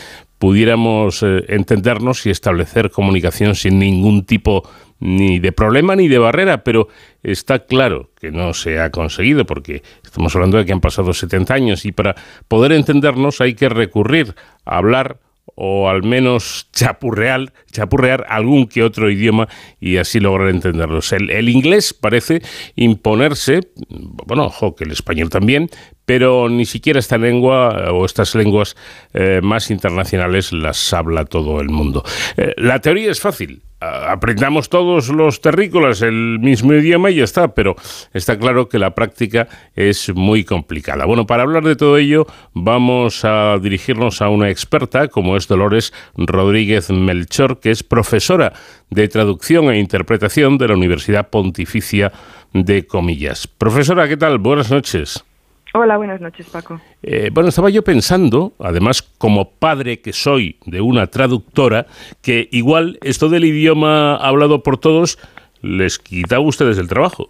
pudiéramos 0.44 1.22
eh, 1.22 1.42
entendernos 1.48 2.26
y 2.26 2.30
establecer 2.30 2.90
comunicación 2.90 3.54
sin 3.54 3.78
ningún 3.78 4.26
tipo 4.26 4.68
ni 5.00 5.38
de 5.38 5.52
problema 5.52 5.96
ni 5.96 6.06
de 6.06 6.18
barrera, 6.18 6.62
pero 6.62 6.88
está 7.22 7.60
claro 7.60 8.10
que 8.20 8.30
no 8.30 8.52
se 8.52 8.78
ha 8.78 8.90
conseguido 8.90 9.46
porque 9.46 9.82
estamos 10.02 10.34
hablando 10.36 10.58
de 10.58 10.66
que 10.66 10.72
han 10.74 10.82
pasado 10.82 11.14
70 11.14 11.54
años 11.54 11.86
y 11.86 11.92
para 11.92 12.14
poder 12.46 12.72
entendernos 12.72 13.40
hay 13.40 13.54
que 13.54 13.70
recurrir 13.70 14.34
a 14.66 14.76
hablar 14.76 15.18
o 15.54 15.88
al 15.88 16.02
menos 16.02 16.68
chapurrear, 16.72 17.52
chapurrear 17.72 18.26
algún 18.28 18.66
que 18.66 18.82
otro 18.82 19.10
idioma 19.10 19.48
y 19.80 19.96
así 19.96 20.20
lograr 20.20 20.48
entenderlos. 20.48 21.12
El, 21.12 21.48
inglés 21.48 21.94
parece 21.94 22.42
imponerse, 22.74 23.60
bueno, 24.26 24.44
ojo, 24.46 24.74
que 24.74 24.84
el 24.84 24.90
español 24.90 25.30
también, 25.30 25.70
pero 26.04 26.48
ni 26.48 26.64
siquiera 26.66 26.98
esta 26.98 27.18
lengua 27.18 27.92
o 27.92 28.04
estas 28.04 28.34
lenguas 28.34 28.76
eh, 29.12 29.40
más 29.42 29.70
internacionales 29.70 30.52
las 30.52 30.92
habla 30.92 31.24
todo 31.24 31.60
el 31.60 31.68
mundo. 31.68 32.04
Eh, 32.36 32.54
la 32.56 32.80
teoría 32.80 33.10
es 33.10 33.20
fácil, 33.20 33.62
aprendamos 33.80 34.68
todos 34.68 35.08
los 35.08 35.40
terrícolas 35.40 36.02
el 36.02 36.38
mismo 36.40 36.72
idioma 36.74 37.10
y 37.10 37.16
ya 37.16 37.24
está, 37.24 37.54
pero 37.54 37.76
está 38.12 38.38
claro 38.38 38.68
que 38.68 38.78
la 38.78 38.94
práctica 38.94 39.48
es 39.74 40.14
muy 40.14 40.44
complicada. 40.44 41.04
Bueno, 41.04 41.26
para 41.26 41.42
hablar 41.42 41.64
de 41.64 41.76
todo 41.76 41.96
ello 41.98 42.26
vamos 42.52 43.24
a 43.24 43.58
dirigirnos 43.58 44.22
a 44.22 44.28
una 44.28 44.50
experta 44.50 45.08
como 45.08 45.36
es 45.36 45.48
Dolores 45.48 45.92
Rodríguez 46.16 46.90
Melchor, 46.90 47.60
que 47.60 47.70
es 47.70 47.82
profesora 47.82 48.52
de 48.90 49.08
traducción 49.08 49.70
e 49.70 49.78
interpretación 49.78 50.58
de 50.58 50.68
la 50.68 50.74
Universidad 50.74 51.30
Pontificia 51.30 52.12
de 52.52 52.86
Comillas. 52.86 53.46
Profesora, 53.46 54.08
¿qué 54.08 54.16
tal? 54.16 54.38
Buenas 54.38 54.70
noches. 54.70 55.24
Hola, 55.76 55.96
buenas 55.96 56.20
noches, 56.20 56.48
Paco. 56.50 56.80
Eh, 57.02 57.30
bueno, 57.32 57.48
estaba 57.48 57.68
yo 57.68 57.82
pensando, 57.82 58.52
además 58.60 59.02
como 59.02 59.50
padre 59.50 60.00
que 60.00 60.12
soy 60.12 60.56
de 60.66 60.80
una 60.80 61.08
traductora, 61.08 61.86
que 62.22 62.48
igual 62.52 62.96
esto 63.02 63.28
del 63.28 63.44
idioma 63.44 64.14
hablado 64.14 64.62
por 64.62 64.78
todos 64.78 65.18
les 65.62 65.98
quita 65.98 66.36
a 66.36 66.40
ustedes 66.40 66.78
el 66.78 66.86
trabajo. 66.86 67.28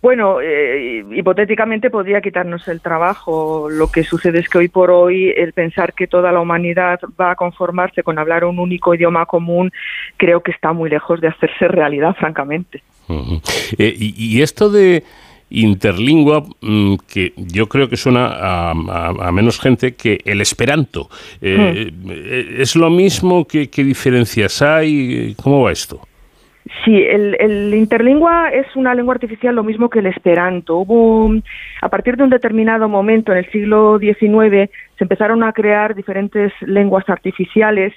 Bueno, 0.00 0.40
eh, 0.40 1.04
hipotéticamente 1.16 1.90
podría 1.90 2.20
quitarnos 2.20 2.68
el 2.68 2.80
trabajo. 2.80 3.68
Lo 3.68 3.90
que 3.90 4.04
sucede 4.04 4.38
es 4.38 4.48
que 4.48 4.58
hoy 4.58 4.68
por 4.68 4.92
hoy 4.92 5.30
el 5.36 5.52
pensar 5.52 5.92
que 5.92 6.06
toda 6.06 6.30
la 6.30 6.38
humanidad 6.38 7.00
va 7.20 7.32
a 7.32 7.34
conformarse 7.34 8.04
con 8.04 8.16
hablar 8.20 8.44
un 8.44 8.60
único 8.60 8.94
idioma 8.94 9.26
común 9.26 9.72
creo 10.16 10.40
que 10.40 10.52
está 10.52 10.72
muy 10.72 10.88
lejos 10.88 11.20
de 11.20 11.26
hacerse 11.26 11.66
realidad, 11.66 12.14
francamente. 12.14 12.84
Eh, 13.78 13.94
y, 13.98 14.42
esto 14.42 14.70
de 14.70 15.02
interlingua, 15.50 16.44
mm, 16.60 16.94
que 17.12 17.32
yo 17.36 17.68
creo 17.68 17.88
que 17.88 17.96
suena 17.96 18.70
a, 18.70 19.32
menos 19.32 19.60
gente 19.60 19.94
que 19.94 20.20
el 20.24 20.40
esperanto. 20.40 21.08
Eh, 21.40 21.92
¿Es 22.58 22.76
lo 22.76 22.90
mismo? 22.90 23.46
¿Qué 23.46 23.68
diferencias 23.84 24.62
hay? 24.62 25.34
¿Cómo 25.42 25.62
va 25.62 25.72
esto? 25.72 26.00
Sí, 26.84 27.00
el, 27.00 27.72
interlingua 27.74 28.48
es 28.50 28.66
una 28.74 28.94
lengua 28.94 29.14
artificial 29.14 29.54
lo 29.54 29.62
mismo 29.62 29.88
que 29.88 30.00
el 30.00 30.06
esperanto. 30.06 30.78
Hubo, 30.78 31.32
a 31.80 31.88
partir 31.88 32.16
de 32.16 32.24
un 32.24 32.30
determinado 32.30 32.88
momento 32.88 33.32
en 33.32 33.38
el 33.38 33.50
siglo 33.52 33.98
XIX, 34.00 34.68
se 34.98 35.04
empezaron 35.04 35.44
a 35.44 35.52
crear 35.52 35.94
diferentes 35.94 36.52
lenguas 36.62 37.08
artificiales. 37.08 37.92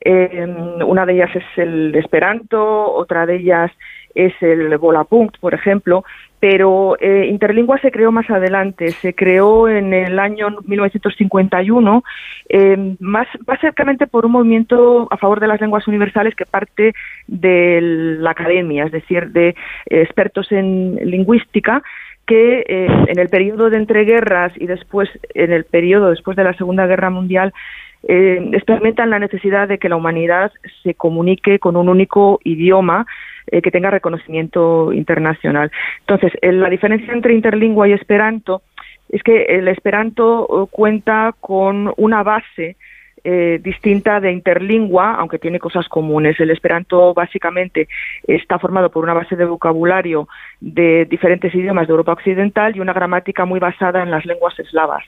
Eh, 0.00 0.46
una 0.84 1.06
de 1.06 1.14
ellas 1.14 1.30
es 1.34 1.44
el 1.56 1.94
esperanto, 1.94 2.92
otra 2.92 3.24
de 3.24 3.36
ellas 3.36 3.70
es 4.18 4.34
el 4.40 4.76
Volapunkt, 4.78 5.38
por 5.38 5.54
ejemplo, 5.54 6.04
pero 6.40 6.96
eh, 7.00 7.26
Interlingua 7.30 7.78
se 7.78 7.92
creó 7.92 8.10
más 8.10 8.28
adelante, 8.30 8.90
se 8.90 9.14
creó 9.14 9.68
en 9.68 9.92
el 9.92 10.18
año 10.18 10.48
1951, 10.66 12.04
eh, 12.48 12.96
más 12.98 13.28
básicamente 13.46 14.06
por 14.06 14.26
un 14.26 14.32
movimiento 14.32 15.06
a 15.10 15.16
favor 15.16 15.38
de 15.38 15.46
las 15.46 15.60
lenguas 15.60 15.86
universales 15.86 16.34
que 16.34 16.46
parte 16.46 16.94
de 17.28 17.80
la 18.20 18.30
academia, 18.30 18.84
es 18.84 18.92
decir, 18.92 19.30
de 19.30 19.54
expertos 19.86 20.50
en 20.50 20.96
lingüística 20.96 21.82
que 22.26 22.64
eh, 22.68 22.88
en 23.06 23.18
el 23.18 23.28
periodo 23.28 23.70
de 23.70 23.78
entreguerras 23.78 24.52
y 24.56 24.66
después 24.66 25.08
en 25.34 25.50
el 25.52 25.64
periodo 25.64 26.10
después 26.10 26.36
de 26.36 26.44
la 26.44 26.52
Segunda 26.54 26.86
Guerra 26.86 27.08
Mundial 27.08 27.54
eh, 28.06 28.50
experimentan 28.52 29.10
la 29.10 29.18
necesidad 29.18 29.66
de 29.66 29.78
que 29.78 29.88
la 29.88 29.96
humanidad 29.96 30.52
se 30.82 30.94
comunique 30.94 31.58
con 31.58 31.76
un 31.76 31.88
único 31.88 32.38
idioma 32.44 33.06
eh, 33.50 33.62
que 33.62 33.70
tenga 33.70 33.90
reconocimiento 33.90 34.92
internacional. 34.92 35.70
Entonces, 36.00 36.32
la 36.42 36.70
diferencia 36.70 37.12
entre 37.12 37.34
interlingua 37.34 37.88
y 37.88 37.92
esperanto 37.92 38.62
es 39.08 39.22
que 39.22 39.44
el 39.44 39.68
esperanto 39.68 40.44
eh, 40.44 40.68
cuenta 40.70 41.34
con 41.40 41.92
una 41.96 42.22
base 42.22 42.76
eh, 43.24 43.58
distinta 43.62 44.20
de 44.20 44.32
interlingua, 44.32 45.14
aunque 45.14 45.38
tiene 45.38 45.58
cosas 45.58 45.88
comunes. 45.88 46.38
El 46.40 46.50
esperanto 46.50 47.14
básicamente 47.14 47.88
está 48.26 48.58
formado 48.58 48.90
por 48.90 49.04
una 49.04 49.14
base 49.14 49.36
de 49.36 49.44
vocabulario 49.44 50.28
de 50.60 51.04
diferentes 51.06 51.54
idiomas 51.54 51.86
de 51.86 51.92
Europa 51.92 52.12
Occidental 52.12 52.76
y 52.76 52.80
una 52.80 52.92
gramática 52.92 53.44
muy 53.44 53.60
basada 53.60 54.02
en 54.02 54.10
las 54.10 54.24
lenguas 54.24 54.58
eslavas. 54.58 55.04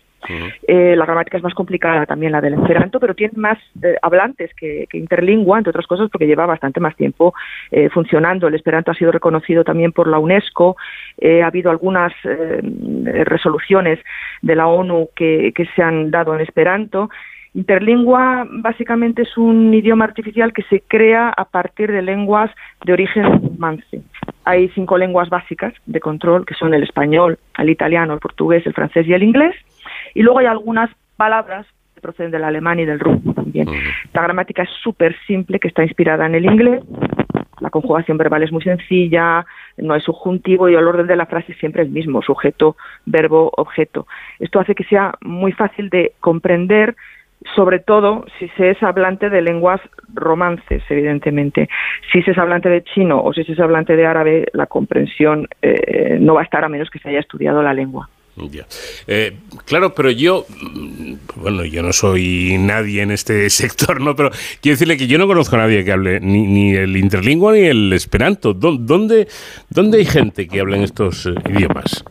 Eh, 0.69 0.95
la 0.97 1.07
gramática 1.07 1.39
es 1.39 1.43
más 1.43 1.55
complicada 1.55 2.05
también 2.05 2.33
la 2.33 2.43
del 2.43 2.53
esperanto, 2.53 3.01
pero 3.01 3.15
tiene 3.15 3.33
más 3.37 3.57
eh, 3.83 3.97
hablantes 4.03 4.51
que, 4.55 4.87
interlingua, 4.93 5.57
entre 5.57 5.71
otras 5.71 5.87
cosas 5.87 6.11
porque 6.11 6.27
lleva 6.27 6.45
bastante 6.45 6.79
más 6.79 6.95
tiempo 6.95 7.33
funcionando. 7.93 8.49
El 8.49 8.55
esperanto 8.55 8.91
ha 8.91 8.95
sido 8.95 9.13
reconocido 9.13 9.65
también 9.65 9.93
por 9.93 10.09
la 10.09 10.19
UNESCO, 10.19 10.77
ha 11.23 11.47
habido 11.47 11.71
algunas 11.71 12.13
resoluciones 12.23 13.99
de 14.43 14.57
la 14.57 14.67
ONU 14.67 15.09
que, 15.17 15.53
que 15.55 15.67
se 15.75 15.83
han 15.83 16.11
dado 16.11 16.35
en 16.35 16.43
esperanto 16.43 17.09
Interlingua 17.53 18.47
básicamente 18.49 19.23
es 19.23 19.37
un 19.37 19.75
idioma 19.75 20.05
artificial 20.05 20.53
que 20.53 20.63
se 20.65 20.83
crea 20.83 21.31
a 21.31 21.45
partir 21.45 21.91
de 21.91 22.01
lenguas 22.01 22.51
de 22.85 22.93
origen 22.93 23.25
romance. 23.25 24.03
Hay 24.45 24.69
cinco 24.71 24.97
lenguas 24.97 25.29
básicas 25.29 25.75
de 25.87 26.01
control, 26.01 26.47
que 26.47 26.55
son 26.55 26.75
el 26.75 26.85
español, 26.85 27.39
el 27.59 27.71
italiano, 27.71 28.15
el 28.15 28.21
portugués, 28.21 28.65
el 28.67 28.75
francés 28.75 29.07
y 29.07 29.15
el 29.15 29.25
inglés. 29.25 29.55
Y 30.15 30.23
luego 30.23 30.39
hay 30.39 30.47
algunas 30.47 30.91
palabras 31.17 31.67
que 31.95 32.01
proceden 32.01 32.31
del 32.31 32.45
alemán 32.45 32.79
y 32.79 32.85
del 32.85 33.01
ruso 33.01 33.33
también. 33.35 33.69
La 34.13 34.23
gramática 34.23 34.63
es 34.63 34.71
súper 34.83 35.17
simple, 35.27 35.59
que 35.59 35.69
está 35.69 35.83
inspirada 35.83 36.27
en 36.27 36.37
el 36.37 36.45
inglés. 36.45 36.83
La 37.59 37.71
conjugación 37.71 38.17
verbal 38.17 38.43
es 38.43 38.53
muy 38.53 38.63
sencilla, 38.63 39.45
no 39.77 39.93
hay 39.93 40.01
subjuntivo 40.01 40.69
y 40.69 40.75
el 40.75 40.87
orden 40.87 41.07
de 41.07 41.17
la 41.17 41.27
frase 41.27 41.53
es 41.53 41.59
siempre 41.59 41.83
el 41.83 41.91
mismo, 41.91 42.23
sujeto, 42.23 42.77
verbo, 43.05 43.53
objeto. 43.57 44.07
Esto 44.39 44.61
hace 44.61 44.75
que 44.75 44.85
sea 44.85 45.15
muy 45.21 45.53
fácil 45.53 45.91
de 45.91 46.15
comprender 46.21 46.97
sobre 47.55 47.79
todo 47.79 48.25
si 48.39 48.49
se 48.51 48.71
es 48.71 48.83
hablante 48.83 49.31
de 49.31 49.43
lenguas 49.43 49.81
romances, 50.15 50.83
evidentemente. 50.89 51.69
Si 52.13 52.23
se 52.23 52.33
es 52.33 52.39
hablante 52.39 52.69
de 52.69 52.85
chino 52.85 53.23
o 53.23 53.33
si 53.33 53.45
se 53.45 53.53
es 53.53 53.61
hablante 53.61 53.97
de 53.97 54.07
árabe, 54.07 54.47
la 54.53 54.67
comprensión 54.67 55.49
eh, 55.63 56.19
no 56.21 56.35
va 56.35 56.43
a 56.43 56.45
estar 56.45 56.65
a 56.65 56.69
menos 56.69 56.91
que 56.91 56.99
se 56.99 57.09
haya 57.09 57.21
estudiado 57.21 57.63
la 57.63 57.75
lengua. 57.75 58.09
Eh, 59.07 59.37
claro, 59.67 59.95
pero 59.95 60.11
yo, 60.11 60.47
mm, 60.49 61.15
bueno, 61.37 61.65
yo 61.65 61.83
no 61.83 61.93
soy 61.93 62.57
nadie 62.59 63.03
en 63.03 63.11
este 63.11 63.51
sector, 63.51 64.01
¿no? 64.01 64.17
Pero 64.17 64.31
quiero 64.61 64.75
decirle 64.75 64.97
que 64.97 65.07
yo 65.07 65.19
no 65.19 65.27
conozco 65.27 65.57
a 65.57 65.61
nadie 65.61 65.85
que 65.85 65.93
hable 65.93 66.21
ni, 66.21 66.47
ni 66.47 66.75
el 66.75 66.97
interlingua 66.97 67.53
ni 67.53 67.61
el 67.61 67.93
esperanto. 67.93 68.55
¿Dónde, 68.55 69.29
dónde 69.69 69.99
hay 69.99 70.05
gente 70.05 70.49
que 70.49 70.61
hable 70.61 70.77
en 70.77 70.85
estos 70.85 71.27
eh, 71.27 71.35
idiomas? 71.49 72.05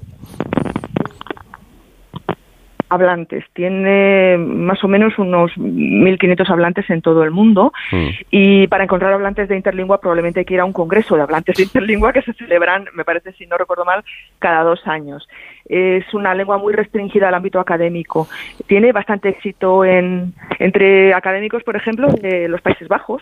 Hablantes. 2.89 3.45
Tiene 3.53 4.37
más 4.37 4.83
o 4.83 4.87
menos 4.87 5.17
unos 5.17 5.51
1.500 5.57 6.49
hablantes 6.49 6.89
en 6.89 7.01
todo 7.01 7.23
el 7.23 7.31
mundo 7.31 7.71
mm. 7.91 8.07
y 8.31 8.67
para 8.67 8.83
encontrar 8.83 9.13
hablantes 9.13 9.47
de 9.47 9.55
interlingua 9.55 9.99
probablemente 9.99 10.39
hay 10.39 10.45
que 10.45 10.55
ir 10.55 10.59
a 10.59 10.65
un 10.65 10.73
congreso 10.73 11.15
de 11.15 11.21
hablantes 11.21 11.55
de 11.55 11.63
interlingua 11.63 12.13
que 12.13 12.21
se 12.21 12.33
celebran, 12.33 12.85
me 12.93 13.05
parece, 13.05 13.31
si 13.33 13.45
no 13.45 13.57
recuerdo 13.57 13.85
mal, 13.85 14.03
cada 14.39 14.63
dos 14.63 14.85
años. 14.87 15.27
Es 15.65 16.13
una 16.13 16.33
lengua 16.33 16.57
muy 16.57 16.73
restringida 16.73 17.27
al 17.27 17.35
ámbito 17.35 17.59
académico. 17.59 18.27
Tiene 18.67 18.91
bastante 18.91 19.29
éxito 19.29 19.85
en, 19.85 20.33
entre 20.57 21.13
académicos, 21.13 21.63
por 21.63 21.75
ejemplo, 21.75 22.07
de 22.07 22.47
los 22.47 22.61
Países 22.61 22.87
Bajos 22.87 23.21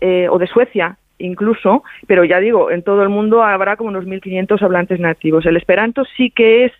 eh, 0.00 0.28
o 0.30 0.38
de 0.38 0.46
Suecia, 0.46 0.96
incluso, 1.18 1.82
pero 2.06 2.24
ya 2.24 2.38
digo, 2.38 2.70
en 2.70 2.82
todo 2.82 3.02
el 3.02 3.08
mundo 3.08 3.42
habrá 3.42 3.76
como 3.76 3.90
unos 3.90 4.04
1.500 4.04 4.62
hablantes 4.62 5.00
nativos. 5.00 5.44
El 5.46 5.56
esperanto 5.56 6.04
sí 6.16 6.30
que 6.30 6.66
es 6.66 6.72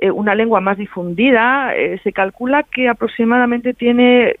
eh, 0.00 0.10
una 0.10 0.34
lengua 0.34 0.62
más 0.62 0.78
difundida, 0.78 1.76
eh, 1.76 2.00
se 2.02 2.12
calcula 2.12 2.62
que 2.62 2.88
aproximadamente 2.88 3.74
tiene 3.74 4.36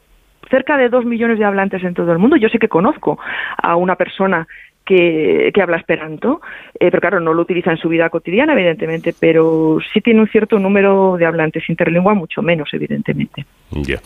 cerca 0.48 0.78
de 0.78 0.88
dos 0.88 1.04
millones 1.04 1.38
de 1.38 1.44
hablantes 1.44 1.84
en 1.84 1.92
todo 1.92 2.10
el 2.12 2.18
mundo. 2.18 2.36
Yo 2.36 2.48
sé 2.48 2.58
que 2.58 2.68
conozco 2.68 3.18
a 3.58 3.76
una 3.76 3.94
persona 3.96 4.48
que, 4.86 5.52
habla 5.62 5.76
esperanto, 5.76 6.40
eh, 6.74 6.90
pero 6.90 7.00
claro, 7.00 7.20
no 7.20 7.34
lo 7.34 7.42
utiliza 7.42 7.70
en 7.70 7.76
su 7.76 7.90
vida 7.90 8.08
cotidiana, 8.08 8.54
evidentemente, 8.54 9.14
pero 9.20 9.78
sí 9.92 10.00
tiene 10.00 10.20
un 10.20 10.28
cierto 10.28 10.58
número 10.58 11.16
de 11.18 11.26
hablantes 11.26 11.68
interlingua, 11.68 12.14
mucho 12.14 12.40
menos, 12.40 12.70
evidentemente. 12.72 13.44
Ya. 13.70 14.00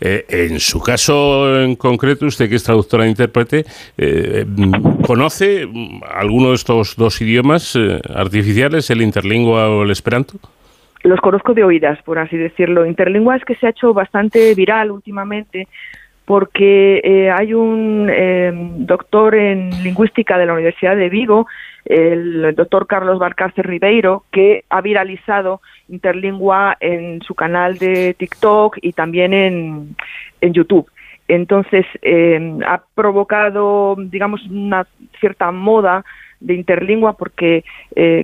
en 0.00 0.60
su 0.60 0.80
caso 0.80 1.60
en 1.60 1.74
concreto, 1.74 2.24
usted 2.24 2.48
que 2.48 2.54
es 2.54 2.62
traductora 2.62 3.04
e 3.04 3.08
intérprete, 3.08 3.64
¿conoce 5.04 5.68
alguno 6.08 6.50
de 6.50 6.54
estos 6.54 6.96
dos 6.96 7.20
idiomas 7.20 7.76
artificiales, 8.14 8.88
el 8.88 9.02
interlingua 9.02 9.68
o 9.68 9.82
el 9.82 9.90
esperanto? 9.90 10.38
Los 11.02 11.20
conozco 11.20 11.54
de 11.54 11.64
oídas, 11.64 12.00
por 12.02 12.18
así 12.18 12.36
decirlo. 12.36 12.86
Interlingua 12.86 13.36
es 13.36 13.44
que 13.44 13.54
se 13.54 13.66
ha 13.66 13.70
hecho 13.70 13.94
bastante 13.94 14.54
viral 14.54 14.90
últimamente 14.90 15.68
porque 16.30 17.00
eh, 17.02 17.28
hay 17.28 17.54
un 17.54 18.08
eh, 18.08 18.52
doctor 18.54 19.34
en 19.34 19.70
lingüística 19.82 20.38
de 20.38 20.46
la 20.46 20.52
Universidad 20.52 20.94
de 20.94 21.08
Vigo, 21.08 21.48
el 21.84 22.54
doctor 22.54 22.86
Carlos 22.86 23.18
Barcárcel 23.18 23.64
Ribeiro, 23.64 24.22
que 24.30 24.64
ha 24.70 24.80
viralizado 24.80 25.60
Interlingua 25.88 26.76
en 26.78 27.20
su 27.22 27.34
canal 27.34 27.78
de 27.78 28.14
TikTok 28.14 28.78
y 28.80 28.92
también 28.92 29.34
en, 29.34 29.96
en 30.40 30.52
YouTube. 30.52 30.88
Entonces, 31.26 31.84
eh, 32.02 32.58
ha 32.64 32.80
provocado, 32.94 33.96
digamos, 33.98 34.40
una 34.46 34.86
cierta 35.18 35.50
moda 35.50 36.04
de 36.38 36.54
interlingua 36.54 37.14
porque 37.18 37.64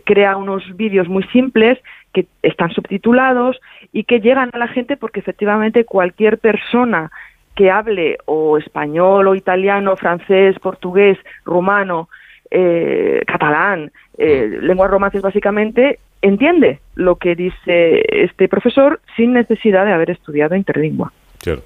crea 0.04 0.36
unos 0.36 0.62
vídeos 0.76 1.06
muy 1.06 1.22
simples 1.24 1.78
que 2.16 2.26
están 2.42 2.70
subtitulados 2.70 3.60
y 3.92 4.04
que 4.04 4.20
llegan 4.20 4.48
a 4.54 4.58
la 4.58 4.68
gente 4.68 4.96
porque 4.96 5.20
efectivamente 5.20 5.84
cualquier 5.84 6.38
persona 6.38 7.10
que 7.54 7.70
hable 7.70 8.16
o 8.24 8.56
español 8.56 9.28
o 9.28 9.34
italiano, 9.34 9.96
francés, 9.96 10.58
portugués, 10.58 11.18
rumano, 11.44 12.08
eh, 12.50 13.20
catalán, 13.26 13.92
eh, 14.16 14.58
lenguas 14.62 14.90
romances 14.90 15.20
básicamente, 15.20 15.98
entiende 16.22 16.78
lo 16.94 17.16
que 17.16 17.34
dice 17.34 18.02
este 18.24 18.48
profesor 18.48 19.00
sin 19.14 19.34
necesidad 19.34 19.84
de 19.84 19.92
haber 19.92 20.10
estudiado 20.10 20.56
interlingua. 20.56 21.12
Claro. 21.42 21.60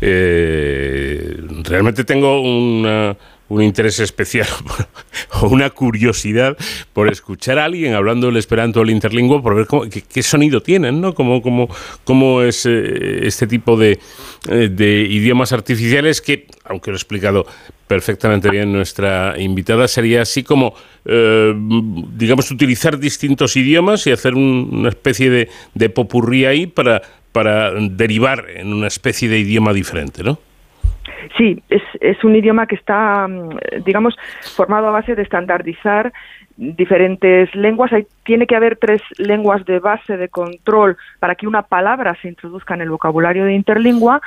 Eh, 0.00 1.36
realmente 1.62 2.02
tengo 2.02 2.40
una 2.40 3.16
un 3.48 3.62
interés 3.62 4.00
especial 4.00 4.48
o 5.40 5.48
una 5.48 5.70
curiosidad 5.70 6.56
por 6.92 7.08
escuchar 7.08 7.58
a 7.58 7.64
alguien 7.64 7.94
hablando 7.94 8.28
el 8.28 8.36
esperanto 8.36 8.80
o 8.80 8.82
el 8.82 8.90
interlingua, 8.90 9.42
por 9.42 9.54
ver 9.54 9.66
qué, 9.90 10.22
sonido 10.22 10.60
tienen, 10.60 11.00
¿no? 11.00 11.14
Cómo, 11.14 11.42
cómo, 11.42 11.68
cómo 12.04 12.42
es 12.42 12.66
eh, 12.66 13.26
este 13.26 13.46
tipo 13.46 13.76
de, 13.76 13.98
eh, 14.48 14.68
de, 14.70 15.06
idiomas 15.08 15.52
artificiales 15.52 16.20
que, 16.20 16.46
aunque 16.64 16.90
lo 16.90 16.96
he 16.96 16.98
explicado 16.98 17.46
perfectamente 17.86 18.50
bien 18.50 18.72
nuestra 18.72 19.34
invitada. 19.38 19.86
Sería 19.86 20.22
así 20.22 20.42
como, 20.42 20.74
eh, 21.04 21.54
digamos, 21.56 22.50
utilizar 22.50 22.98
distintos 22.98 23.56
idiomas 23.56 24.06
y 24.06 24.10
hacer 24.10 24.34
una 24.34 24.88
especie 24.88 25.30
de, 25.30 25.48
de 25.74 25.88
popurrí 25.90 26.46
ahí 26.46 26.66
para, 26.66 27.02
para 27.30 27.72
derivar 27.72 28.46
en 28.50 28.72
una 28.72 28.88
especie 28.88 29.28
de 29.28 29.38
idioma 29.38 29.72
diferente, 29.72 30.24
¿no? 30.24 30.38
Sí, 31.36 31.62
es, 31.68 31.82
es 32.00 32.22
un 32.24 32.36
idioma 32.36 32.66
que 32.66 32.74
está, 32.74 33.26
mm, 33.28 33.84
digamos, 33.84 34.16
formado 34.54 34.88
a 34.88 34.92
base 34.92 35.14
de 35.14 35.22
estandardizar 35.22 36.12
diferentes 36.56 37.54
lenguas. 37.54 37.92
Hay, 37.92 38.06
tiene 38.24 38.46
que 38.46 38.56
haber 38.56 38.76
tres 38.76 39.02
lenguas 39.18 39.64
de 39.66 39.78
base 39.78 40.16
de 40.16 40.28
control 40.28 40.96
para 41.18 41.34
que 41.34 41.46
una 41.46 41.62
palabra 41.62 42.16
se 42.20 42.28
introduzca 42.28 42.74
en 42.74 42.82
el 42.82 42.90
vocabulario 42.90 43.44
de 43.44 43.54
interlingua. 43.54 44.20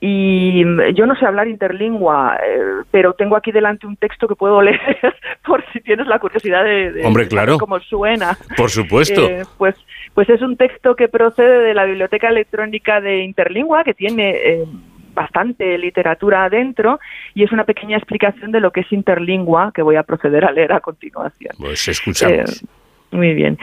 Y 0.00 0.64
mm, 0.64 0.94
yo 0.94 1.06
no 1.06 1.14
sé 1.14 1.26
hablar 1.26 1.48
interlingua, 1.48 2.36
eh, 2.36 2.84
pero 2.90 3.12
tengo 3.14 3.36
aquí 3.36 3.52
delante 3.52 3.86
un 3.86 3.96
texto 3.96 4.26
que 4.26 4.36
puedo 4.36 4.60
leer 4.62 4.80
por 5.44 5.64
si 5.72 5.80
tienes 5.80 6.06
la 6.06 6.18
curiosidad 6.18 6.64
de, 6.64 7.02
Hombre, 7.04 7.28
claro. 7.28 7.58
cómo 7.58 7.78
suena. 7.80 8.36
Por 8.56 8.70
supuesto. 8.70 9.22
Eh, 9.22 9.42
pues, 9.58 9.76
pues 10.14 10.28
es 10.28 10.42
un 10.42 10.56
texto 10.56 10.96
que 10.96 11.08
procede 11.08 11.60
de 11.60 11.74
la 11.74 11.84
Biblioteca 11.84 12.28
Electrónica 12.28 13.00
de 13.00 13.22
Interlingua, 13.22 13.84
que 13.84 13.94
tiene 13.94 14.30
eh, 14.30 14.64
bastante 15.14 15.76
literatura 15.78 16.44
adentro 16.44 17.00
y 17.34 17.44
es 17.44 17.52
una 17.52 17.64
pequeña 17.64 17.96
explicación 17.96 18.52
de 18.52 18.60
lo 18.60 18.70
que 18.70 18.80
es 18.80 18.92
interlingua 18.92 19.72
que 19.74 19.82
voy 19.82 19.96
a 19.96 20.02
proceder 20.02 20.44
a 20.44 20.52
leer 20.52 20.72
a 20.72 20.80
continuación. 20.80 21.54
Pues 21.58 21.86
escuchamos. 21.88 22.62
Eh, 22.62 22.66
muy 23.10 23.34
bien. 23.34 23.58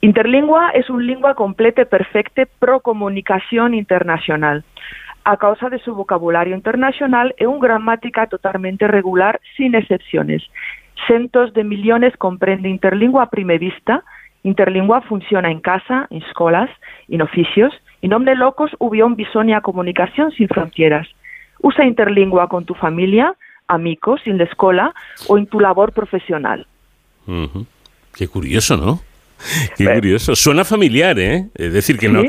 Interlingua 0.00 0.70
es 0.70 0.88
un 0.90 1.06
lingua 1.06 1.34
completa 1.34 1.84
perfecta 1.84 2.42
pro 2.58 2.80
comunicación 2.80 3.74
internacional. 3.74 4.64
A 5.24 5.36
causa 5.36 5.68
de 5.68 5.78
su 5.80 5.94
vocabulario 5.94 6.54
internacional 6.54 7.34
es 7.36 7.46
una 7.46 7.60
gramática 7.60 8.26
totalmente 8.28 8.86
regular 8.86 9.40
sin 9.56 9.74
excepciones. 9.74 10.42
Cientos 11.06 11.52
de 11.52 11.64
millones 11.64 12.16
comprende 12.16 12.68
interlingua 12.68 13.24
a 13.24 13.30
primera 13.30 13.58
vista. 13.58 14.04
Interlingua 14.42 15.02
funciona 15.02 15.50
en 15.50 15.60
casa, 15.60 16.06
en 16.10 16.22
escuelas, 16.22 16.70
en 17.08 17.20
oficios, 17.22 17.74
en 18.02 18.10
nombre 18.10 18.36
locos 18.36 18.70
hubo 18.78 19.08
bisonia 19.10 19.60
comunicación 19.60 20.30
sin 20.32 20.48
fronteras. 20.48 21.08
Usa 21.60 21.84
interlingua 21.84 22.48
con 22.48 22.64
tu 22.64 22.74
familia, 22.74 23.34
amigos, 23.66 24.20
en 24.24 24.38
la 24.38 24.44
escuela 24.44 24.94
o 25.26 25.38
en 25.38 25.46
tu 25.46 25.58
labor 25.60 25.92
profesional. 25.92 26.66
Qué 28.14 28.28
curioso, 28.28 28.76
¿no? 28.76 29.00
Qué 29.76 29.84
curioso. 29.84 30.34
Suena 30.34 30.64
familiar, 30.64 31.18
¿eh? 31.18 31.46
Es 31.54 31.72
decir, 31.72 31.98
que 31.98 32.08
no, 32.08 32.22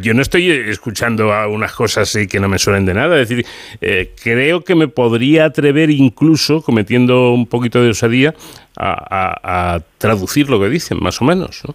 yo 0.00 0.14
no 0.14 0.22
estoy 0.22 0.50
escuchando 0.50 1.32
a 1.32 1.48
unas 1.48 1.72
cosas 1.72 2.16
que 2.30 2.38
no 2.40 2.48
me 2.48 2.58
suenen 2.58 2.86
de 2.86 2.94
nada. 2.94 3.20
Es 3.20 3.28
decir, 3.28 3.46
eh, 3.80 4.12
creo 4.22 4.62
que 4.62 4.74
me 4.74 4.88
podría 4.88 5.46
atrever 5.46 5.90
incluso, 5.90 6.62
cometiendo 6.62 7.32
un 7.32 7.46
poquito 7.46 7.82
de 7.82 7.90
osadía, 7.90 8.34
a, 8.76 9.74
a 9.74 9.80
traducir 9.98 10.50
lo 10.50 10.60
que 10.60 10.68
dicen, 10.68 10.98
más 11.00 11.20
o 11.20 11.24
menos, 11.24 11.62
¿no? 11.66 11.74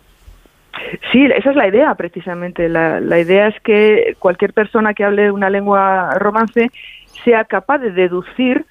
Sí, 1.11 1.25
esa 1.25 1.49
es 1.49 1.55
la 1.55 1.67
idea 1.67 1.95
precisamente. 1.95 2.69
La, 2.69 3.19
idea 3.19 3.47
es 3.47 3.59
que 3.61 4.15
cualquier 4.19 4.53
persona 4.53 4.93
que 4.93 5.03
hable 5.03 5.31
una 5.31 5.49
lengua 5.49 6.13
romance 6.15 6.71
sea 7.23 7.45
capaz 7.45 7.79
de 7.79 7.91
deducir 7.91 8.65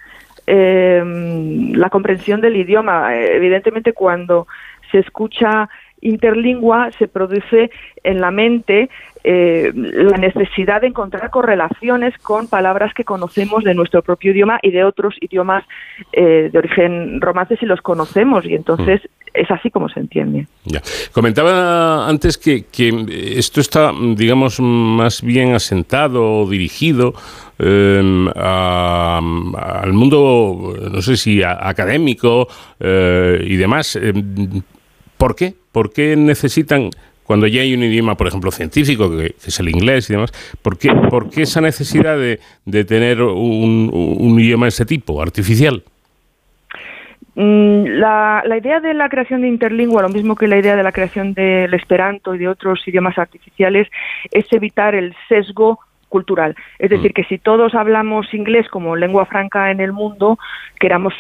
em, 0.46 1.72
la 1.72 1.90
comprensión 1.90 2.40
del 2.40 2.56
idioma. 2.56 3.14
Evidentemente, 3.14 3.92
cuando 3.92 4.46
se 4.90 4.98
escucha 4.98 5.68
interlingua, 6.06 6.90
se 6.98 7.08
produce 7.08 7.70
en 8.02 8.20
la 8.20 8.30
mente 8.30 8.88
eh, 9.28 9.72
la 9.74 10.18
necesidad 10.18 10.80
de 10.82 10.86
encontrar 10.86 11.30
correlaciones 11.30 12.16
con 12.18 12.46
palabras 12.46 12.94
que 12.94 13.04
conocemos 13.04 13.64
de 13.64 13.74
nuestro 13.74 14.00
propio 14.02 14.30
idioma 14.30 14.60
y 14.62 14.70
de 14.70 14.84
otros 14.84 15.16
idiomas 15.20 15.64
eh, 16.12 16.48
de 16.52 16.58
origen 16.58 17.20
romance 17.20 17.56
si 17.56 17.66
los 17.66 17.80
conocemos. 17.80 18.44
Y 18.44 18.54
entonces 18.54 19.00
es 19.34 19.50
así 19.50 19.68
como 19.70 19.88
se 19.88 19.98
entiende. 19.98 20.46
Ya. 20.64 20.80
Comentaba 21.12 22.08
antes 22.08 22.38
que, 22.38 22.66
esto 23.36 23.60
está, 23.60 23.92
digamos, 24.14 24.60
más 24.60 25.22
bien 25.22 25.54
asentado 25.54 26.42
o 26.42 26.48
dirigido 26.48 27.12
em, 27.58 28.28
al 28.28 29.92
mundo, 29.92 30.76
no 30.92 31.02
sé 31.02 31.16
si 31.16 31.42
académico 31.42 32.46
eh, 32.78 33.44
y 33.44 33.56
demás. 33.56 33.98
¿Por 35.16 35.34
qué? 35.34 35.55
¿Por 35.72 35.93
qué 35.93 36.16
necesitan 36.16 36.90
cuando 37.26 37.47
ya 37.48 37.62
hay 37.62 37.74
un 37.74 37.82
idioma, 37.82 38.16
por 38.16 38.28
ejemplo, 38.28 38.52
científico, 38.52 39.10
que, 39.10 39.34
es 39.44 39.60
el 39.60 39.68
inglés 39.68 40.09
y 40.09 40.12
demás, 40.12 40.32
¿por 40.62 40.78
qué, 40.78 40.93
por 41.10 41.28
qué 41.28 41.43
esa 41.43 41.60
necesidad 41.60 42.16
de, 42.16 42.38
de 42.64 42.84
tener 42.84 43.20
un, 43.20 44.36
idioma 44.38 44.66
de 44.66 44.68
ese 44.68 44.86
tipo, 44.86 45.20
artificial? 45.20 45.82
Mm, 47.34 47.98
la, 47.98 48.43
idea 48.56 48.80
de 48.80 48.94
la 48.94 49.09
creación 49.09 49.43
de 49.43 49.48
interlingua, 49.48 50.02
lo 50.02 50.09
mismo 50.09 50.36
que 50.36 50.47
la 50.47 50.56
idea 50.56 50.76
de 50.76 50.82
la 50.82 50.93
creación 50.93 51.34
del 51.34 51.74
esperanto 51.74 52.34
y 52.34 52.38
de 52.38 52.48
otros 52.48 52.86
idiomas 52.86 53.18
artificiales, 53.18 53.88
es 54.30 54.51
evitar 54.52 54.94
el 54.94 55.14
sesgo 55.28 55.80
cultural. 56.08 56.54
Es 56.78 56.90
decir, 56.90 57.10
mm. 57.10 57.14
que 57.14 57.24
si 57.24 57.38
todos 57.38 57.74
hablamos 57.74 58.32
inglés 58.34 58.68
como 58.68 58.96
lengua 58.96 59.26
franca 59.26 59.70
en 59.70 59.80
el 59.80 59.92
mundo, 59.92 60.38
queramos 60.78 61.14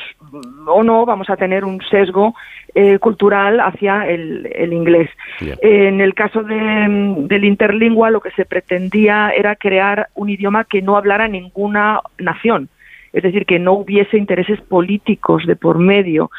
o 0.66 0.82
no, 0.82 1.06
vamos 1.06 1.30
a 1.30 1.36
tener 1.36 1.64
un 1.64 1.80
sesgo 1.90 2.34
eh, 2.74 2.98
cultural 2.98 3.60
hacia 3.60 4.06
el, 4.06 4.72
inglés. 4.72 5.10
en 5.40 6.00
el 6.00 6.14
caso 6.14 6.42
de, 6.42 7.14
del 7.28 7.44
interlingua, 7.44 8.10
lo 8.10 8.20
que 8.20 8.30
se 8.32 8.44
pretendía 8.44 9.30
era 9.30 9.56
crear 9.56 10.08
un 10.14 10.28
idioma 10.28 10.64
que 10.64 10.82
no 10.82 10.96
hablara 10.96 11.28
ninguna 11.28 12.00
nación 12.18 12.68
es 13.16 13.22
decir, 13.22 13.46
que 13.46 13.58
no 13.58 13.72
hubiese 13.72 14.18
intereses 14.18 14.60
políticos 14.60 15.46
de 15.46 15.56
por 15.56 15.78
medio. 15.78 16.30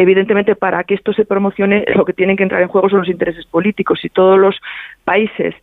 Evidentemente, 0.00 0.54
para 0.54 0.84
que 0.84 0.94
esto 0.94 1.12
se 1.12 1.24
promocione, 1.24 1.84
lo 1.96 2.04
que 2.04 2.12
tienen 2.12 2.36
que 2.36 2.44
entrar 2.44 2.62
en 2.62 2.68
juego 2.68 2.88
son 2.88 3.00
los 3.00 3.08
intereses 3.08 3.44
políticos. 3.46 3.98
Si 4.00 4.08
todos 4.08 4.38
los 4.38 4.54
países 5.02 5.56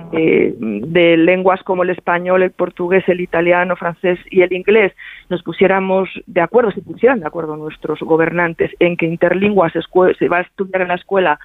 de, 0.00 1.16
lenguas 1.18 1.62
como 1.62 1.82
el 1.82 1.90
español, 1.90 2.42
el 2.42 2.50
portugués, 2.52 3.06
el 3.08 3.20
italiano, 3.20 3.76
francés 3.76 4.18
y 4.30 4.40
el 4.40 4.54
inglés 4.54 4.94
nos 5.28 5.42
pusiéramos 5.42 6.08
de 6.26 6.40
acuerdo, 6.40 6.70
si 6.70 6.80
pusieran 6.80 7.20
de 7.20 7.26
acuerdo 7.26 7.56
nuestros 7.56 8.00
gobernantes 8.00 8.70
en 8.78 8.96
que 8.96 9.04
interlingua 9.04 9.70
se 9.70 10.28
va 10.28 10.38
a 10.38 10.40
estudiar 10.40 10.80
en 10.80 10.88
la 10.88 10.94
escuela 10.94 11.38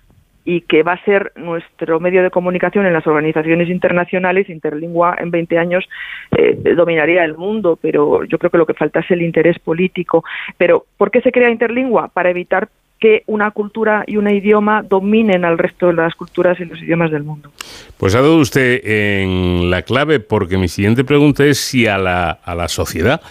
y 0.45 0.61
que 0.61 0.83
va 0.83 0.93
a 0.93 1.05
ser 1.05 1.31
nuestro 1.35 1.99
medio 1.99 2.23
de 2.23 2.31
comunicación 2.31 2.85
en 2.85 2.93
las 2.93 3.05
organizaciones 3.05 3.69
internacionales, 3.69 4.49
Interlingua 4.49 5.15
en 5.19 5.31
20 5.31 5.57
años 5.57 5.87
eh, 6.31 6.57
dominaría 6.75 7.23
el 7.23 7.37
mundo, 7.37 7.77
pero 7.81 8.23
yo 8.23 8.37
creo 8.37 8.49
que 8.49 8.57
lo 8.57 8.65
que 8.65 8.73
falta 8.73 9.01
es 9.01 9.11
el 9.11 9.21
interés 9.21 9.59
político. 9.59 10.23
Pero 10.57 10.85
¿por 10.97 11.11
qué 11.11 11.21
se 11.21 11.31
crea 11.31 11.49
Interlingua? 11.49 12.07
Para 12.07 12.29
evitar 12.29 12.69
que 12.99 13.23
una 13.27 13.51
cultura 13.51 14.03
y 14.05 14.17
un 14.17 14.29
idioma 14.29 14.83
dominen 14.83 15.45
al 15.45 15.57
resto 15.57 15.87
de 15.87 15.93
las 15.93 16.15
culturas 16.15 16.59
y 16.59 16.65
los 16.65 16.81
idiomas 16.81 17.11
del 17.11 17.23
mundo. 17.23 17.51
Pues 17.97 18.13
ha 18.15 18.21
dado 18.21 18.37
usted 18.37 18.81
en 18.83 19.69
la 19.69 19.83
clave, 19.83 20.19
porque 20.19 20.57
mi 20.57 20.67
siguiente 20.67 21.03
pregunta 21.03 21.45
es 21.45 21.59
si 21.59 21.87
a 21.87 21.97
la, 21.97 22.31
a 22.31 22.55
la 22.55 22.67
sociedad 22.67 23.21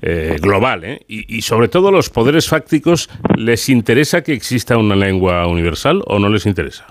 eh, 0.00 0.36
global 0.40 0.84
eh, 0.84 1.00
y, 1.08 1.36
y, 1.36 1.42
sobre 1.42 1.68
todo 1.68 1.88
a 1.88 1.92
los 1.92 2.08
poderes 2.08 2.48
fácticos 2.48 3.10
les 3.36 3.68
interesa 3.68 4.22
que 4.22 4.32
exista 4.32 4.78
una 4.78 4.96
lengua 4.96 5.46
universal 5.46 6.02
o 6.06 6.18
no 6.18 6.28
les 6.30 6.46
interesa. 6.46 6.86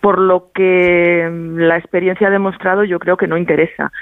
Por 0.00 0.18
lo 0.18 0.50
que 0.54 1.28
la 1.56 1.76
experiencia 1.76 2.28
ha 2.28 2.30
demostrado, 2.30 2.84
yo 2.84 2.98
creo 2.98 3.16
que 3.16 3.26
no 3.26 3.36
interesa. 3.36 3.92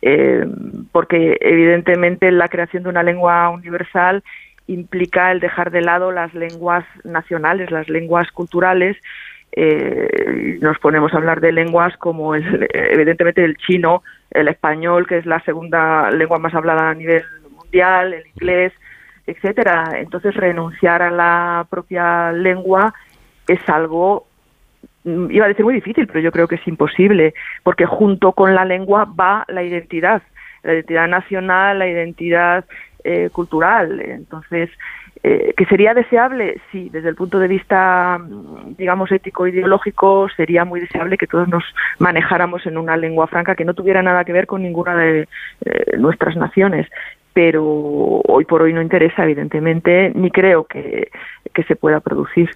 Eh, 0.00 0.46
porque 0.92 1.36
evidentemente 1.40 2.30
la 2.30 2.48
creación 2.48 2.84
de 2.84 2.88
una 2.88 3.02
lengua 3.02 3.48
universal 3.50 4.22
implica 4.68 5.32
el 5.32 5.40
dejar 5.40 5.70
de 5.70 5.80
lado 5.80 6.12
las 6.12 6.32
lenguas 6.34 6.84
nacionales, 7.02 7.70
las 7.70 7.88
lenguas 7.88 8.30
culturales. 8.30 8.96
Eh, 9.52 10.58
nos 10.60 10.78
ponemos 10.78 11.12
a 11.12 11.16
hablar 11.16 11.40
de 11.40 11.52
lenguas 11.52 11.96
como 11.96 12.34
el, 12.34 12.68
evidentemente 12.72 13.42
el 13.42 13.56
chino, 13.56 14.02
el 14.30 14.48
español, 14.48 15.06
que 15.06 15.18
es 15.18 15.26
la 15.26 15.40
segunda 15.40 16.10
lengua 16.10 16.38
más 16.38 16.54
hablada 16.54 16.90
a 16.90 16.94
nivel 16.94 17.24
mundial, 17.56 18.12
el 18.12 18.26
inglés, 18.26 18.72
etcétera. 19.26 19.92
Entonces 19.96 20.34
renunciar 20.34 21.02
a 21.02 21.10
la 21.10 21.66
propia 21.68 22.30
lengua 22.32 22.94
es 23.48 23.60
algo 23.68 24.26
mm, 25.04 25.30
iba 25.30 25.46
a 25.46 25.48
decir 25.48 25.64
muy 25.64 25.74
difícil, 25.74 26.06
pero 26.06 26.20
yo 26.20 26.30
creo 26.30 26.46
que 26.46 26.56
es 26.56 26.68
imposible, 26.68 27.32
porque 27.62 27.86
junto 27.86 28.32
con 28.32 28.54
la 28.54 28.66
lengua 28.66 29.06
va 29.06 29.44
la 29.48 29.62
identidad, 29.62 30.22
la 30.62 30.74
identidad 30.74 31.08
nacional, 31.08 31.78
la 31.78 31.88
identidad 31.88 32.66
eh, 33.10 33.30
cultural. 33.30 34.00
Entonces, 34.00 34.68
eh, 35.22 35.54
que 35.56 35.64
sería 35.64 35.94
deseable, 35.94 36.60
sí, 36.70 36.90
desde 36.92 37.08
el 37.08 37.14
punto 37.14 37.38
de 37.38 37.48
vista, 37.48 38.20
digamos, 38.76 39.10
ético-ideológico, 39.10 40.28
sería 40.36 40.66
muy 40.66 40.80
deseable 40.80 41.16
que 41.16 41.26
todos 41.26 41.48
nos 41.48 41.64
manejáramos 41.98 42.66
en 42.66 42.76
una 42.76 42.98
lengua 42.98 43.26
franca 43.26 43.54
que 43.54 43.64
no 43.64 43.72
tuviera 43.72 44.02
nada 44.02 44.24
que 44.24 44.34
ver 44.34 44.46
con 44.46 44.62
ninguna 44.62 44.94
de 44.94 45.26
eh, 45.64 45.96
nuestras 45.96 46.36
naciones 46.36 46.86
pero 47.38 48.20
hoy 48.26 48.44
por 48.46 48.62
hoy 48.62 48.72
no 48.72 48.82
interesa, 48.82 49.22
evidentemente, 49.22 50.10
ni 50.12 50.28
creo 50.28 50.64
que, 50.64 51.08
se 51.66 51.74
pueda 51.74 51.98
producir. 51.98 52.50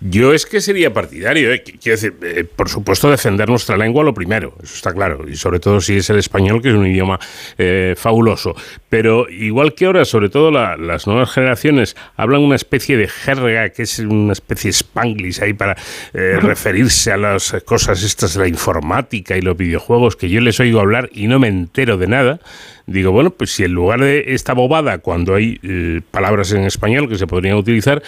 Yo 0.00 0.32
es 0.32 0.46
que 0.46 0.62
sería 0.62 0.90
partidario, 0.90 1.52
¿eh? 1.52 1.62
quiero 1.62 2.00
decir, 2.00 2.14
eh, 2.22 2.44
por 2.44 2.70
supuesto, 2.70 3.10
defender 3.10 3.46
nuestra 3.46 3.76
lengua 3.76 4.02
lo 4.04 4.14
primero, 4.14 4.54
eso 4.62 4.74
está 4.74 4.92
claro, 4.94 5.28
y 5.28 5.36
sobre 5.36 5.60
todo 5.60 5.82
si 5.82 5.98
es 5.98 6.08
el 6.08 6.16
español, 6.16 6.62
que 6.62 6.70
es 6.70 6.74
un 6.74 6.86
idioma 6.86 7.18
eh, 7.58 7.94
fabuloso. 7.96 8.54
Pero 8.88 9.28
igual 9.28 9.74
que 9.74 9.84
ahora, 9.84 10.06
sobre 10.06 10.30
todo 10.30 10.50
las 10.50 11.06
nuevas 11.06 11.30
generaciones, 11.30 11.94
hablan 12.16 12.40
una 12.40 12.56
especie 12.56 12.96
de 12.96 13.08
jerga, 13.08 13.68
que 13.68 13.82
es 13.82 13.98
una 13.98 14.32
especie 14.32 14.68
de 14.68 14.72
spanglish 14.72 15.42
ahí 15.42 15.52
para 15.52 15.76
referirse 16.12 17.12
a 17.12 17.18
las 17.18 17.54
cosas 17.66 18.02
estas 18.02 18.34
de 18.34 18.40
la 18.40 18.48
informática 18.48 19.36
y 19.36 19.42
los 19.42 19.56
videojuegos, 19.56 20.16
que 20.16 20.30
yo 20.30 20.40
les 20.40 20.58
oigo 20.60 20.80
hablar 20.80 21.10
y 21.12 21.26
no 21.26 21.38
me 21.38 21.48
entero 21.48 21.98
de 21.98 22.06
nada 22.06 22.40
digo, 22.86 23.12
bueno, 23.12 23.30
pues 23.30 23.50
si 23.50 23.64
en 23.64 23.72
lugar 23.72 24.00
de 24.00 24.24
esta 24.28 24.54
bobada, 24.54 24.98
cuando 24.98 25.34
hay 25.34 25.58
eh, 25.62 26.00
palabras 26.10 26.52
en 26.52 26.64
español 26.64 27.08
que 27.08 27.16
se 27.16 27.26
podrían 27.26 27.56
utilizar, 27.56 28.02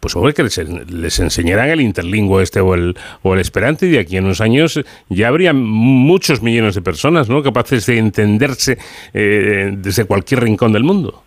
pues 0.00 0.14
hombre, 0.14 0.32
que 0.32 0.44
les, 0.44 0.58
les, 0.90 1.18
enseñaran 1.18 1.70
el 1.70 1.80
interlingüe 1.80 2.42
este 2.42 2.60
o 2.60 2.74
el, 2.74 2.96
o 3.22 3.34
el 3.34 3.40
esperanto 3.40 3.84
y 3.84 3.90
de 3.90 3.98
aquí 3.98 4.16
en 4.16 4.24
unos 4.24 4.40
años 4.40 4.80
ya 5.08 5.28
habría 5.28 5.52
muchos 5.52 6.40
millones 6.40 6.76
de 6.76 6.82
personas 6.82 7.28
¿no? 7.28 7.42
capaces 7.42 7.86
de 7.86 7.98
entenderse 7.98 8.78
eh, 9.12 9.72
desde 9.76 10.04
cualquier 10.04 10.44
rincón 10.44 10.72
del 10.72 10.84
mundo. 10.84 11.24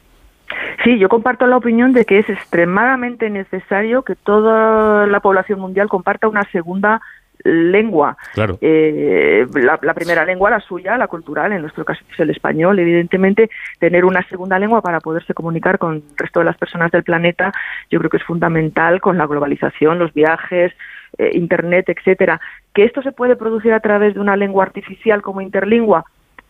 Sí, 0.84 0.98
yo 0.98 1.10
comparto 1.10 1.46
la 1.48 1.58
opinión 1.58 1.94
de 1.94 2.06
que 2.06 2.20
es 2.20 2.30
extremadamente 2.30 3.30
necesario 3.30 4.04
que 4.04 4.16
toda 4.16 5.06
la 5.06 5.20
población 5.20 5.60
mundial 5.60 5.90
comparta 5.90 6.28
una 6.28 6.44
segunda 6.52 7.02
lengua. 7.44 8.18
Claro. 8.34 8.58
Eh, 8.62 9.46
la, 9.54 9.94
primera 9.94 10.26
lengua, 10.26 10.50
la 10.50 10.60
suya, 10.60 10.98
la 10.98 11.08
cultural, 11.08 11.52
en 11.52 11.62
nuestro 11.62 11.86
caso 11.86 12.02
es 12.12 12.20
el 12.20 12.30
español. 12.30 12.80
Evidentemente, 12.80 13.50
tener 13.80 14.06
una 14.06 14.28
segunda 14.28 14.60
lengua 14.60 14.82
para 14.82 15.00
poderse 15.00 15.34
comunicar 15.34 15.78
con 15.78 15.96
el 15.96 16.04
resto 16.18 16.40
de 16.40 16.46
las 16.46 16.58
personas 16.58 16.92
del 16.92 17.04
planeta, 17.04 17.52
yo 17.90 18.00
creo 18.00 18.10
que 18.10 18.18
es 18.18 18.24
fundamental 18.24 19.02
con 19.02 19.18
la 19.18 19.28
globalización, 19.28 20.00
los 20.00 20.14
viajes, 20.14 20.74
eh, 21.18 21.32
Internet, 21.34 21.90
etcétera. 21.90 22.40
Que 22.74 22.84
esto 22.84 23.02
se 23.02 23.12
puede 23.12 23.36
producir 23.36 23.74
a 23.74 23.80
través 23.80 24.14
de 24.14 24.20
una 24.20 24.36
lengua 24.36 24.64
artificial 24.64 25.22
como 25.22 25.42
interlingua, 25.42 26.06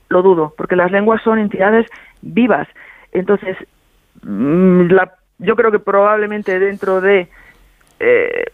lo 0.10 0.22
dudo, 0.22 0.54
porque 0.58 0.76
las 0.76 0.92
lenguas 0.92 1.22
son 1.24 1.40
entidades 1.40 1.88
vivas. 2.22 2.68
Entonces, 3.12 3.58
mm, 4.24 4.88
yo 5.40 5.56
creo 5.56 5.72
que 5.72 5.80
probablemente 5.80 6.60
dentro 6.60 7.02
de 7.02 7.28
eh, 8.00 8.46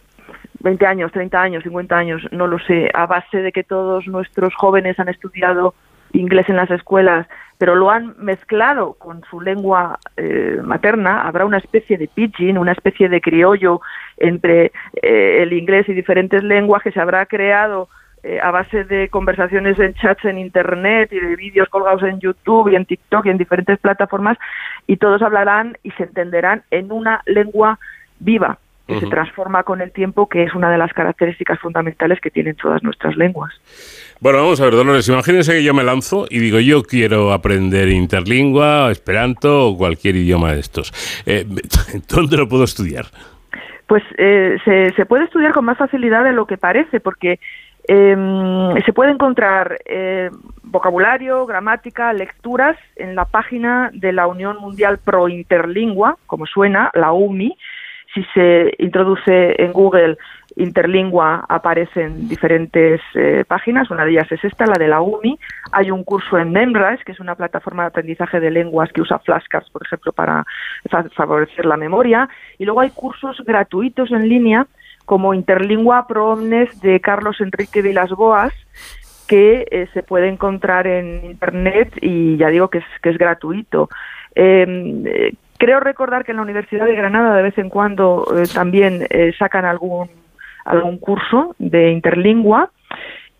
20 0.60 0.86
años, 0.86 1.12
30 1.12 1.40
años, 1.40 1.62
50 1.62 1.96
años, 1.96 2.22
no 2.32 2.46
lo 2.46 2.58
sé, 2.58 2.90
a 2.94 3.06
base 3.06 3.42
de 3.42 3.52
que 3.52 3.64
todos 3.64 4.06
nuestros 4.06 4.54
jóvenes 4.54 4.98
han 4.98 5.08
estudiado 5.08 5.74
inglés 6.12 6.48
en 6.48 6.56
las 6.56 6.70
escuelas, 6.70 7.26
pero 7.58 7.74
lo 7.74 7.90
han 7.90 8.14
mezclado 8.18 8.94
con 8.94 9.22
su 9.24 9.40
lengua 9.40 9.98
eh, 10.16 10.60
materna, 10.62 11.22
habrá 11.22 11.44
una 11.44 11.58
especie 11.58 11.98
de 11.98 12.08
pidgin, 12.08 12.58
una 12.58 12.72
especie 12.72 13.08
de 13.08 13.20
criollo 13.20 13.80
entre 14.16 14.72
eh, 15.02 15.42
el 15.42 15.52
inglés 15.52 15.88
y 15.88 15.92
diferentes 15.92 16.42
lenguas 16.42 16.82
que 16.82 16.92
se 16.92 17.00
habrá 17.00 17.26
creado 17.26 17.88
eh, 18.22 18.40
a 18.42 18.50
base 18.50 18.84
de 18.84 19.08
conversaciones 19.08 19.78
en 19.78 19.94
chats 19.94 20.24
en 20.24 20.38
internet 20.38 21.12
y 21.12 21.20
de 21.20 21.36
vídeos 21.36 21.68
colgados 21.68 22.02
en 22.02 22.18
YouTube 22.18 22.68
y 22.68 22.76
en 22.76 22.86
TikTok 22.86 23.26
y 23.26 23.30
en 23.30 23.38
diferentes 23.38 23.78
plataformas 23.78 24.38
y 24.86 24.96
todos 24.96 25.22
hablarán 25.22 25.76
y 25.82 25.90
se 25.92 26.04
entenderán 26.04 26.62
en 26.70 26.90
una 26.90 27.22
lengua 27.26 27.78
viva 28.18 28.58
que 28.88 29.00
se 29.00 29.06
transforma 29.06 29.64
con 29.64 29.82
el 29.82 29.92
tiempo, 29.92 30.28
que 30.28 30.44
es 30.44 30.54
una 30.54 30.70
de 30.70 30.78
las 30.78 30.92
características 30.94 31.58
fundamentales 31.60 32.20
que 32.20 32.30
tienen 32.30 32.56
todas 32.56 32.82
nuestras 32.82 33.16
lenguas. 33.16 33.52
Bueno, 34.18 34.38
vamos 34.38 34.60
a 34.60 34.64
ver, 34.64 34.74
Dolores, 34.74 35.06
imagínense 35.08 35.52
que 35.52 35.62
yo 35.62 35.74
me 35.74 35.84
lanzo 35.84 36.26
y 36.30 36.38
digo, 36.38 36.58
yo 36.58 36.82
quiero 36.82 37.32
aprender 37.32 37.88
interlingua, 37.88 38.90
esperanto 38.90 39.68
o 39.68 39.76
cualquier 39.76 40.16
idioma 40.16 40.54
de 40.54 40.60
estos. 40.60 40.92
Eh, 41.26 41.44
¿Dónde 42.08 42.38
lo 42.38 42.48
puedo 42.48 42.64
estudiar? 42.64 43.04
Pues 43.86 44.02
eh, 44.16 44.58
se, 44.96 45.06
puede 45.06 45.24
estudiar 45.24 45.52
con 45.52 45.66
más 45.66 45.76
facilidad 45.76 46.24
de 46.24 46.32
lo 46.32 46.46
que 46.46 46.56
parece, 46.56 47.00
porque 47.00 47.40
em, 47.86 48.74
se 48.84 48.92
puede 48.94 49.12
encontrar 49.12 49.78
eh, 49.84 50.30
vocabulario, 50.62 51.44
gramática, 51.46 52.12
lecturas 52.12 52.76
en 52.96 53.14
la 53.14 53.26
página 53.26 53.90
de 53.92 54.12
la 54.12 54.26
Unión 54.26 54.58
Mundial 54.60 54.98
Pro 54.98 55.28
Interlingua, 55.28 56.16
como 56.26 56.46
suena, 56.46 56.90
la 56.94 57.12
UMI, 57.12 57.56
si 58.18 58.24
se 58.34 58.74
introduce 58.78 59.62
en 59.62 59.72
Google 59.72 60.16
interlingua 60.56 61.44
aparecen 61.48 62.28
diferentes 62.28 63.00
eh, 63.14 63.44
páginas, 63.46 63.90
una 63.90 64.04
de 64.04 64.12
ellas 64.12 64.32
es 64.32 64.44
esta, 64.44 64.66
la 64.66 64.76
de 64.78 64.88
la 64.88 65.00
UMI. 65.00 65.38
Hay 65.72 65.90
un 65.90 66.02
curso 66.02 66.36
en 66.36 66.50
Memrise, 66.50 67.04
que 67.04 67.12
es 67.12 67.20
una 67.20 67.36
plataforma 67.36 67.84
de 67.84 67.88
aprendizaje 67.88 68.40
de 68.40 68.50
lenguas 68.50 68.92
que 68.92 69.00
usa 69.00 69.20
flashcards, 69.20 69.70
por 69.70 69.84
ejemplo, 69.84 70.12
para 70.12 70.44
favorecer 71.14 71.64
la 71.64 71.76
memoria. 71.76 72.28
Y 72.58 72.64
luego 72.64 72.80
hay 72.80 72.90
cursos 72.90 73.40
gratuitos 73.46 74.10
en 74.10 74.28
línea, 74.28 74.66
como 75.04 75.32
Interlingua 75.32 76.06
Pro 76.06 76.32
Omnes 76.32 76.80
de 76.80 77.00
Carlos 77.00 77.40
Enrique 77.40 77.80
Vilas 77.80 78.10
Boas, 78.10 78.52
que 79.28 79.66
eh, 79.70 79.86
se 79.92 80.02
puede 80.02 80.28
encontrar 80.28 80.86
en 80.86 81.24
Internet 81.24 81.92
y 82.00 82.36
ya 82.36 82.48
digo 82.48 82.68
que 82.68 82.78
es, 82.78 82.84
que 83.00 83.10
es 83.10 83.18
gratuito. 83.18 83.88
Em, 84.34 85.06
eh, 85.06 85.34
Creo 85.58 85.80
recordar 85.80 86.24
que 86.24 86.30
en 86.30 86.36
la 86.36 86.44
Universidad 86.44 86.86
de 86.86 86.94
Granada 86.94 87.36
de 87.36 87.42
vez 87.42 87.58
en 87.58 87.68
cuando 87.68 88.26
eh, 88.36 88.44
también 88.52 89.06
eh, 89.10 89.32
sacan 89.36 89.64
algún, 89.64 90.08
algún 90.64 90.98
curso 90.98 91.56
de 91.58 91.90
interlingua 91.90 92.70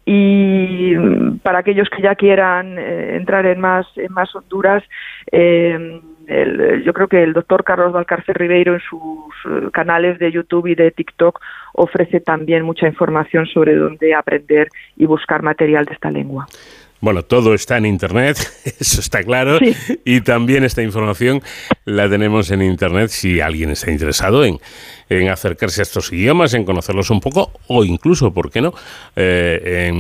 y 0.05 0.95
mm, 0.97 1.39
para 1.39 1.61
aquellos 1.61 1.89
que 1.89 2.03
ya 2.03 2.17
quieran 2.17 2.77
eh, 2.77 3.17
entrar 3.17 3.47
en 3.47 3.61
más, 3.61 3.87
en 3.97 4.13
más 4.13 4.35
Honduras, 4.35 4.83
yo 5.31 6.93
creo 6.93 7.09
que 7.09 7.23
el 7.23 7.33
doctor 7.33 7.63
Carlos 7.65 7.93
Valcarce 7.93 8.33
Ribeiro 8.33 8.75
en 8.75 8.81
sus 8.81 9.71
canales 9.73 10.19
de 10.19 10.33
YouTube 10.33 10.67
y 10.67 10.75
de 10.75 10.91
TikTok 10.91 11.41
ofrece 11.73 12.21
también 12.21 12.65
mucha 12.65 12.87
información 12.87 13.47
sobre 13.47 13.77
dónde 13.77 14.15
aprender 14.15 14.69
y 14.97 15.07
buscar 15.07 15.43
material 15.43 15.85
de 15.87 15.95
esta 15.95 16.11
lengua. 16.11 16.47
Bueno, 17.01 17.23
todo 17.23 17.55
está 17.55 17.77
en 17.77 17.87
Internet, 17.87 18.39
eso 18.81 19.01
está 19.01 19.23
claro, 19.23 19.59
y 20.05 20.21
también 20.21 20.65
esta 20.65 20.83
información 20.83 21.41
la 21.85 22.09
tenemos 22.09 22.51
en 22.51 22.61
Internet 22.61 23.11
si 23.11 23.41
alguien 23.41 23.71
está 23.71 23.93
interesado 23.93 24.45
en, 24.45 24.59
acercarse 25.31 25.81
a 25.81 25.85
estos 25.85 26.13
idiomas, 26.13 26.55
en 26.55 26.65
conocerlos 26.65 27.11
un 27.11 27.21
poco 27.21 27.53
o 27.69 27.85
incluso, 27.85 28.35
¿por 28.35 28.51
qué 28.51 28.61
no?, 28.61 28.75
eh, 29.15 29.91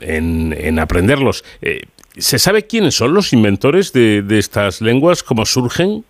en, 0.00 0.78
aprenderlos. 0.78 1.44
Eh, 1.60 1.82
¿Se 2.16 2.38
sabe 2.38 2.66
quiénes 2.66 2.94
son 2.94 3.12
los 3.12 3.34
inventores 3.34 3.92
de, 3.92 4.24
estas 4.38 4.80
lenguas, 4.80 5.22
cómo 5.22 5.44
surgen? 5.44 6.04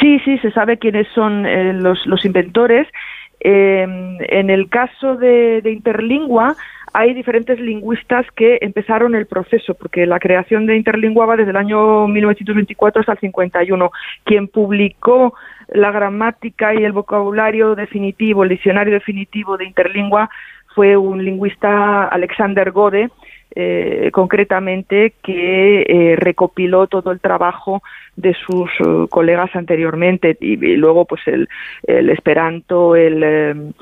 Sí, 0.00 0.18
sí, 0.24 0.38
se 0.38 0.50
sabe 0.52 0.78
quiénes 0.78 1.06
son 1.14 1.44
eh, 1.44 1.74
los, 1.74 2.24
inventores. 2.24 2.88
en 3.40 4.50
el 4.50 4.70
caso 4.70 5.16
de, 5.16 5.60
de 5.60 5.72
Interlingua, 5.72 6.56
hay 6.98 7.12
diferentes 7.12 7.60
lingüistas 7.60 8.24
que 8.34 8.56
empezaron 8.62 9.14
el 9.14 9.26
proceso, 9.26 9.74
porque 9.74 10.06
la 10.06 10.18
creación 10.18 10.64
de 10.64 10.76
Interlingua 10.76 11.26
va 11.26 11.36
desde 11.36 11.50
el 11.50 11.58
año 11.58 12.08
1924 12.08 13.00
hasta 13.00 13.12
el 13.12 13.18
51. 13.18 13.90
Quien 14.24 14.48
publicó 14.48 15.34
la 15.68 15.90
gramática 15.90 16.74
y 16.74 16.84
el 16.84 16.92
vocabulario 16.92 17.74
definitivo, 17.74 18.44
el 18.44 18.48
diccionario 18.48 18.94
definitivo 18.94 19.58
de 19.58 19.66
Interlingua, 19.66 20.30
fue 20.74 20.96
un 20.96 21.22
lingüista 21.22 22.04
Alexander 22.06 22.70
Gode, 22.70 23.10
eh, 23.58 24.10
concretamente, 24.12 25.14
que 25.22 25.80
eh, 25.80 26.16
recopiló 26.16 26.88
todo 26.88 27.10
el 27.10 27.20
trabajo 27.20 27.82
de 28.14 28.34
sus 28.34 28.68
eh, 28.80 29.06
colegas 29.08 29.48
anteriormente 29.56 30.36
y, 30.38 30.56
luego 30.76 31.06
pues 31.06 31.22
el, 31.26 31.48
el 31.84 32.10
Esperanto, 32.10 32.94
el, 32.94 33.22
el 33.22 33.72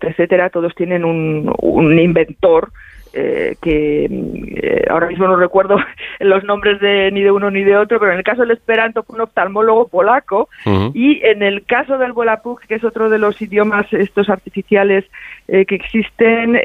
etcétera, 0.00 0.48
todos 0.48 0.74
tienen 0.74 1.04
un, 1.04 1.54
un 1.60 1.98
inventor 1.98 2.72
que 3.12 4.86
ahora 4.88 5.08
mismo 5.08 5.26
no 5.26 5.36
recuerdo 5.36 5.76
los 6.20 6.44
nombres 6.44 6.80
de 6.80 7.10
ni 7.10 7.22
de 7.22 7.30
uno 7.30 7.50
ni 7.50 7.64
de 7.64 7.76
otro, 7.76 7.98
pero 7.98 8.12
en 8.12 8.18
el 8.18 8.24
caso 8.24 8.40
del 8.42 8.52
Esperanto 8.52 9.02
fue 9.02 9.16
un 9.16 9.22
oftalmólogo 9.22 9.88
polaco 9.88 10.48
y 10.94 11.20
en 11.26 11.42
el 11.42 11.64
caso 11.66 11.98
del 11.98 12.12
Volapük, 12.12 12.64
que 12.66 12.76
es 12.76 12.84
otro 12.84 13.10
de 13.10 13.18
los 13.18 13.42
idiomas 13.42 13.92
estos 13.92 14.30
artificiales 14.30 15.04
que 15.46 15.74
existen, 15.74 16.58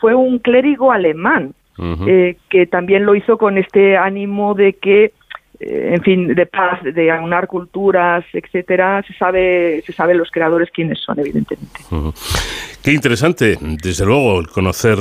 fue 0.00 0.14
un 0.14 0.38
clérigo 0.38 0.90
alemán 0.92 1.52
eh, 1.78 2.36
que 2.48 2.66
también 2.66 3.04
lo 3.04 3.14
hizo 3.14 3.38
con 3.38 3.58
este 3.58 3.96
ánimo 3.96 4.54
de 4.54 4.74
que 4.74 5.12
eh, 5.58 5.92
en 5.94 6.02
fin, 6.02 6.34
de 6.34 6.46
paz, 6.46 6.80
de 6.82 7.10
aunar 7.10 7.46
culturas, 7.46 8.24
etcétera, 8.32 9.02
se 9.06 9.14
sabe, 9.14 9.82
se 9.86 9.92
sabe 9.92 10.14
los 10.14 10.30
creadores 10.30 10.70
quiénes 10.70 10.98
son, 11.00 11.18
evidentemente. 11.18 11.80
Qué 12.82 12.92
interesante, 12.92 13.56
desde 13.60 14.04
luego, 14.04 14.38
el 14.40 14.48
conocer 14.48 14.98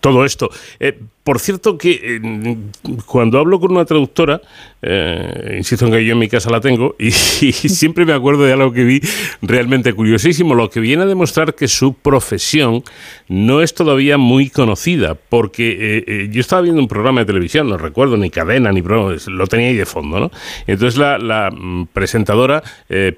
todo 0.00 0.24
esto. 0.24 0.48
Eh, 0.80 0.98
por 1.28 1.40
cierto 1.40 1.76
que 1.76 2.00
eh, 2.02 2.56
cuando 3.04 3.38
hablo 3.38 3.60
con 3.60 3.72
una 3.72 3.84
traductora, 3.84 4.40
eh, 4.80 5.56
insisto 5.58 5.84
en 5.84 5.92
que 5.92 6.02
yo 6.02 6.14
en 6.14 6.18
mi 6.18 6.26
casa 6.26 6.48
la 6.48 6.58
tengo, 6.58 6.96
y, 6.98 7.10
siempre 7.10 8.06
me 8.06 8.14
acuerdo 8.14 8.44
de 8.44 8.54
algo 8.54 8.72
que 8.72 8.82
vi 8.82 9.02
realmente 9.42 9.92
curiosísimo, 9.92 10.54
lo 10.54 10.70
que 10.70 10.80
viene 10.80 11.02
a 11.02 11.04
demostrar 11.04 11.54
que 11.54 11.68
su 11.68 11.92
profesión 11.92 12.82
no 13.28 13.60
es 13.60 13.74
todavía 13.74 14.16
muy 14.16 14.48
conocida, 14.48 15.16
porque 15.16 16.30
yo 16.32 16.40
estaba 16.40 16.62
viendo 16.62 16.80
un 16.80 16.88
programa 16.88 17.20
de 17.20 17.26
televisión, 17.26 17.68
no 17.68 17.76
recuerdo 17.76 18.16
ni 18.16 18.30
cadena 18.30 18.72
ni 18.72 18.80
programa, 18.80 19.14
lo 19.26 19.46
tenía 19.46 19.68
ahí 19.68 19.76
de 19.76 19.84
fondo, 19.84 20.18
¿no? 20.18 20.30
Entonces 20.66 20.98
la, 20.98 21.50
mm, 21.50 21.88
presentadora 21.92 22.62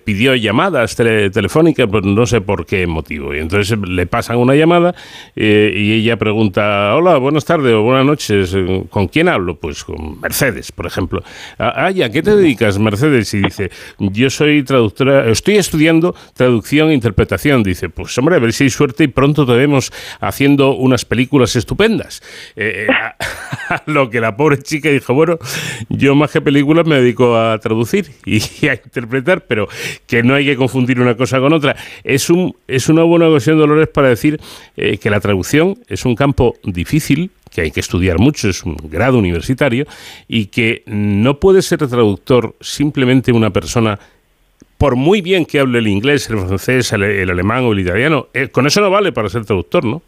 pidió 0.04 0.34
llamadas 0.34 0.96
telefónicas, 0.96 1.86
pues 1.88 2.04
no 2.04 2.26
sé 2.26 2.40
por 2.40 2.66
qué 2.66 2.88
motivo, 2.88 3.36
y 3.36 3.38
entonces 3.38 3.78
le 3.78 4.06
pasan 4.06 4.38
una 4.38 4.56
llamada 4.56 4.96
y 5.36 5.92
ella 5.92 6.16
pregunta, 6.16 6.96
hola, 6.96 7.16
buenas 7.18 7.44
tardes 7.44 7.72
o 7.72 7.82
buenas 7.82 7.99
noches, 8.04 8.52
eh, 8.54 8.84
¿con 8.90 9.08
quién 9.08 9.28
hablo? 9.28 9.56
Pues 9.56 9.84
con 9.84 10.20
Mercedes, 10.20 10.72
por 10.72 10.86
ejemplo. 10.86 11.22
Ah, 11.58 11.86
¿a 11.86 11.92
qué 11.92 12.22
te 12.22 12.36
dedicas, 12.36 12.78
Mercedes? 12.78 13.32
Y 13.34 13.42
dice, 13.42 13.70
yo 13.98 14.30
soy 14.30 14.62
traductora, 14.62 15.28
estoy 15.30 15.56
estudiando 15.56 16.14
traducción 16.34 16.90
e 16.90 16.94
interpretación. 16.94 17.62
Dice, 17.62 17.88
pues 17.88 18.16
hombre, 18.18 18.36
a 18.36 18.38
ver 18.38 18.52
si 18.52 18.64
hay 18.64 18.70
suerte 18.70 19.04
y 19.04 19.08
pronto 19.08 19.46
te 19.46 19.52
vemos 19.52 19.92
haciendo 20.20 20.74
unas 20.74 21.04
películas 21.04 21.56
estupendas. 21.56 22.22
Eh, 22.56 22.86
eh, 22.88 22.92
a, 22.92 23.82
lo 23.86 24.10
que 24.10 24.20
la 24.20 24.36
pobre 24.36 24.58
chica 24.62 24.88
dijo, 24.88 25.14
bueno, 25.14 25.38
yo 25.88 26.14
más 26.14 26.30
que 26.30 26.40
películas 26.40 26.86
me 26.86 26.96
dedico 26.96 27.36
a 27.36 27.58
traducir 27.58 28.10
y, 28.24 28.40
a 28.66 28.74
interpretar, 28.74 29.46
pero 29.46 29.68
que 30.06 30.22
no 30.22 30.34
hay 30.34 30.44
que 30.44 30.56
confundir 30.56 31.00
una 31.00 31.16
cosa 31.16 31.40
con 31.40 31.52
otra. 31.52 31.76
Es, 32.04 32.30
un, 32.30 32.54
es 32.66 32.88
una 32.88 33.02
buena 33.02 33.28
ocasión, 33.28 33.58
Dolores, 33.58 33.88
para 33.88 34.08
decir 34.08 34.40
que 34.76 35.10
la 35.10 35.20
traducción 35.20 35.78
es 35.88 36.04
un 36.04 36.14
campo 36.14 36.54
difícil, 36.64 37.30
que 37.50 37.62
hay 37.62 37.70
que 37.70 37.80
estudiar 37.80 38.18
mucho, 38.18 38.48
es 38.48 38.64
un 38.64 38.76
grado 38.76 39.18
universitario, 39.18 39.86
y 40.28 40.46
que 40.46 40.82
no 40.86 41.38
puede 41.38 41.62
ser 41.62 41.78
traductor 41.78 42.54
simplemente 42.60 43.32
una 43.32 43.50
persona, 43.50 43.98
por 44.78 44.96
muy 44.96 45.20
bien 45.20 45.44
que 45.44 45.60
hable 45.60 45.78
el 45.78 45.88
inglés, 45.88 46.30
el 46.30 46.38
francés, 46.38 46.92
el, 46.92 47.30
alemán 47.30 47.64
o 47.64 47.72
el 47.72 47.80
italiano, 47.80 48.28
eh, 48.32 48.48
con 48.48 48.66
eso 48.66 48.80
no 48.80 48.90
vale 48.90 49.12
para 49.12 49.28
ser 49.28 49.44
traductor, 49.44 49.84
¿no? 49.84 50.02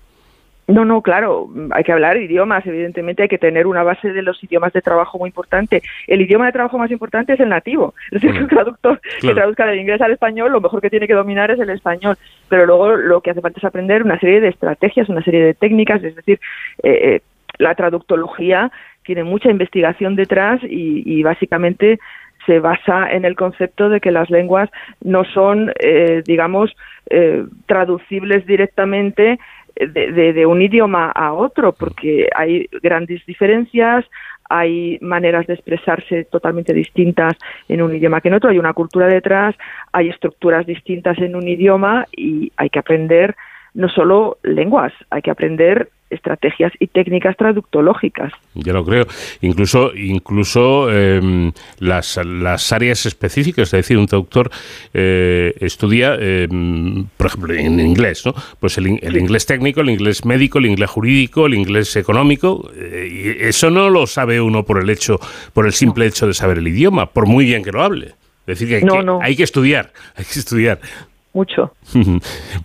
No, 0.68 0.84
no, 0.84 1.02
claro, 1.02 1.48
hay 1.72 1.82
que 1.82 1.90
hablar 1.90 2.16
idiomas, 2.16 2.64
evidentemente 2.64 3.24
hay 3.24 3.28
que 3.28 3.38
tener 3.38 3.66
una 3.66 3.82
base 3.82 4.12
de 4.12 4.22
los 4.22 4.42
idiomas 4.44 4.72
de 4.72 4.80
trabajo 4.80 5.18
muy 5.18 5.28
importante. 5.28 5.82
El 6.06 6.20
idioma 6.20 6.46
de 6.46 6.52
trabajo 6.52 6.78
más 6.78 6.90
importante 6.92 7.32
es 7.32 7.40
el 7.40 7.48
nativo, 7.48 7.94
es 8.12 8.22
decir, 8.22 8.40
un 8.40 8.48
traductor 8.48 9.00
que 9.20 9.34
traduzca 9.34 9.66
del 9.66 9.80
inglés 9.80 10.00
al 10.00 10.12
español, 10.12 10.52
lo 10.52 10.60
mejor 10.60 10.80
que 10.80 10.88
tiene 10.88 11.08
que 11.08 11.14
dominar 11.14 11.50
es 11.50 11.58
el 11.58 11.70
español, 11.70 12.16
pero 12.48 12.64
luego 12.64 12.94
lo 12.94 13.20
que 13.20 13.32
hace 13.32 13.40
falta 13.40 13.58
es 13.58 13.64
aprender 13.64 14.04
una 14.04 14.20
serie 14.20 14.40
de 14.40 14.48
estrategias, 14.48 15.08
una 15.08 15.22
serie 15.24 15.42
de 15.44 15.54
técnicas, 15.54 16.02
es 16.04 16.14
decir, 16.14 16.38
eh, 16.82 17.16
eh 17.16 17.20
la 17.58 17.74
traductología 17.74 18.70
tiene 19.04 19.24
mucha 19.24 19.50
investigación 19.50 20.16
detrás 20.16 20.60
y, 20.62 21.22
básicamente 21.22 21.98
se 22.46 22.58
basa 22.58 23.12
en 23.12 23.24
el 23.24 23.36
concepto 23.36 23.88
de 23.88 24.00
que 24.00 24.10
las 24.10 24.28
lenguas 24.28 24.68
no 25.00 25.22
son, 25.24 25.72
eh, 25.78 26.22
digamos, 26.26 26.74
eh, 27.08 27.44
traducibles 27.66 28.44
directamente 28.46 29.38
de, 29.76 30.32
de, 30.32 30.46
un 30.46 30.60
idioma 30.60 31.12
a 31.12 31.32
otro, 31.32 31.72
porque 31.72 32.28
hay 32.34 32.66
grandes 32.82 33.24
diferencias, 33.26 34.04
hay 34.48 34.98
maneras 35.00 35.46
de 35.46 35.54
expresarse 35.54 36.24
totalmente 36.24 36.74
distintas 36.74 37.34
en 37.68 37.80
un 37.80 37.94
idioma 37.94 38.20
que 38.20 38.28
en 38.28 38.34
otro, 38.34 38.50
hay 38.50 38.58
una 38.58 38.74
cultura 38.74 39.06
detrás, 39.06 39.54
hay 39.92 40.10
estructuras 40.10 40.66
distintas 40.66 41.18
en 41.18 41.36
un 41.36 41.48
idioma 41.48 42.06
y 42.14 42.52
hay 42.56 42.68
que 42.68 42.78
aprender 42.78 43.34
no 43.74 43.88
solo 43.88 44.38
lenguas, 44.42 44.92
hay 45.10 45.22
que 45.22 45.30
aprender 45.30 45.90
estrategias 46.12 46.72
y 46.78 46.88
técnicas 46.88 47.36
traductológicas. 47.36 48.32
Yo 48.54 48.72
lo 48.72 48.84
creo. 48.84 49.06
Incluso, 49.40 49.94
incluso 49.94 50.90
em, 50.92 51.52
las, 51.78 52.20
las, 52.24 52.72
áreas 52.72 53.06
específicas, 53.06 53.68
es 53.68 53.72
decir, 53.72 53.96
un 53.96 54.06
traductor 54.06 54.50
eh, 54.92 55.54
estudia, 55.60 56.14
em, 56.18 57.06
por 57.16 57.28
ejemplo, 57.28 57.54
en 57.54 57.80
inglés, 57.80 58.24
¿no? 58.26 58.34
Pues 58.60 58.76
el, 58.78 58.88
inglés 58.88 59.46
técnico, 59.46 59.80
el 59.80 59.90
inglés 59.90 60.24
médico, 60.24 60.58
el 60.58 60.66
inglés 60.66 60.90
jurídico, 60.90 61.46
el 61.46 61.54
inglés 61.54 61.96
económico. 61.96 62.70
Eh, 62.76 63.38
y 63.40 63.44
eso 63.44 63.70
no 63.70 63.88
lo 63.88 64.06
sabe 64.06 64.40
uno 64.40 64.64
por 64.64 64.82
el 64.82 64.90
hecho, 64.90 65.18
por 65.54 65.66
el 65.66 65.72
simple 65.72 66.06
hecho 66.06 66.26
de 66.26 66.34
saber 66.34 66.58
el 66.58 66.68
idioma, 66.68 67.06
por 67.06 67.26
muy 67.26 67.46
bien 67.46 67.64
que 67.64 67.72
lo 67.72 67.82
hable. 67.82 68.14
Es 68.46 68.58
decir, 68.58 68.68
que, 68.68 68.84
hay 69.22 69.36
que 69.36 69.44
estudiar, 69.44 69.92
hay 70.16 70.24
que 70.24 70.38
estudiar. 70.38 70.80
Mucho. 71.32 71.72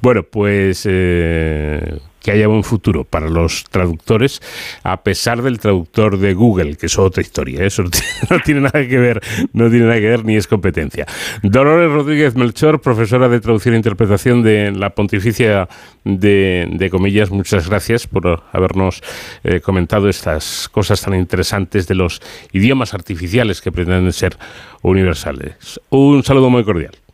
bueno, 0.02 0.24
pues 0.24 0.86
eh, 0.90 2.00
que 2.28 2.32
haya 2.32 2.50
un 2.50 2.66
futuro 2.66 3.06
para 3.06 3.30
los 3.30 3.64
traductores, 3.64 4.42
a 4.84 5.02
pesar 5.02 5.42
del 5.42 5.60
traductor 5.60 6.18
de 6.18 6.34
Google, 6.34 6.76
que 6.76 6.88
es 6.88 7.00
otra 7.00 7.22
historia. 7.22 7.62
¿eh? 7.62 7.68
Eso 7.68 7.84
no 7.84 8.40
tiene 8.44 8.60
nada 8.60 8.86
que 8.86 8.98
ver, 8.98 9.22
no 9.54 9.70
tiene 9.70 9.86
nada 9.86 10.02
que 10.02 10.10
ver 10.10 10.26
ni 10.26 10.36
es 10.36 10.46
competencia. 10.46 11.06
Dolores 11.42 11.90
Rodríguez 11.90 12.36
Melchor, 12.36 12.82
profesora 12.82 13.30
de 13.30 13.40
traducción 13.40 13.76
e 13.76 13.78
interpretación 13.78 14.44
de 14.44 14.72
la 14.72 14.90
Pontificia 14.90 15.70
de, 16.04 16.90
Comillas, 16.92 17.32
muchas 17.32 17.70
gracias 17.70 18.08
por 18.08 18.44
habernos 18.52 19.02
eh, 19.46 19.62
comentado 19.62 20.10
estas 20.10 20.68
cosas 20.68 21.02
tan 21.02 21.14
interesantes 21.16 21.88
de 21.88 21.96
los 21.96 22.22
idiomas 22.52 22.94
artificiales 22.94 23.62
que 23.62 23.72
pretenden 23.72 24.12
ser 24.12 24.38
universales. 24.82 25.80
Un 25.90 26.26
saludo 26.26 26.50
muy 26.50 26.66
cordial. 26.66 27.07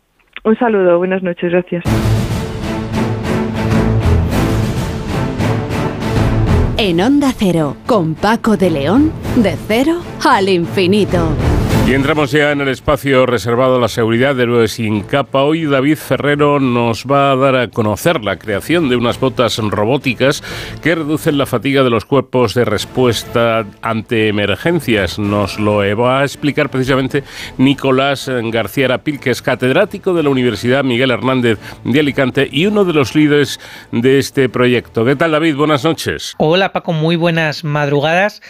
Un 0.45 0.57
saludo, 0.57 0.97
buenas 0.97 1.23
noches, 1.23 1.51
gracias. 1.51 1.83
En 6.77 6.99
Onda 6.99 7.31
Cero, 7.31 7.77
con 7.85 8.13
Paco 8.13 8.57
de 8.57 8.69
León, 8.69 9.13
de 9.37 9.55
cero 9.67 10.01
al 10.25 10.49
infinito. 10.49 11.29
Y 11.85 11.93
entramos 11.93 12.31
ya 12.31 12.53
en 12.53 12.61
el 12.61 12.69
espacio 12.69 13.25
reservado 13.25 13.75
a 13.75 13.79
la 13.79 13.89
seguridad 13.89 14.35
de 14.35 14.43
héroes 14.43 14.71
sin 14.71 15.01
capa. 15.01 15.43
Hoy 15.43 15.65
David 15.65 15.97
Ferrero 15.97 16.61
nos 16.61 17.03
va 17.05 17.31
a 17.31 17.35
dar 17.35 17.57
a 17.57 17.67
conocer 17.67 18.23
la 18.23 18.39
creación 18.39 18.87
de 18.87 18.95
unas 18.95 19.19
botas 19.19 19.57
robóticas 19.57 20.41
que 20.81 20.95
reducen 20.95 21.37
la 21.37 21.45
fatiga 21.45 21.83
de 21.83 21.89
los 21.89 22.05
cuerpos 22.05 22.53
de 22.53 22.63
respuesta 22.63 23.65
ante 23.81 24.29
emergencias. 24.29 25.19
Nos 25.19 25.59
lo 25.59 25.79
va 25.97 26.21
a 26.21 26.23
explicar 26.23 26.69
precisamente 26.69 27.25
Nicolás 27.57 28.31
García 28.45 28.85
Arapil, 28.85 29.19
que 29.19 29.31
es 29.31 29.41
catedrático 29.41 30.13
de 30.13 30.23
la 30.23 30.29
Universidad 30.29 30.85
Miguel 30.85 31.11
Hernández 31.11 31.59
de 31.83 31.99
Alicante 31.99 32.47
y 32.49 32.65
uno 32.65 32.85
de 32.85 32.93
los 32.93 33.13
líderes 33.13 33.59
de 33.91 34.19
este 34.19 34.47
proyecto. 34.47 35.03
¿Qué 35.03 35.17
tal 35.17 35.31
David? 35.31 35.57
Buenas 35.57 35.83
noches. 35.83 36.33
Hola 36.37 36.71
Paco, 36.71 36.93
muy 36.93 37.17
buenas 37.17 37.65
madrugadas. 37.65 38.41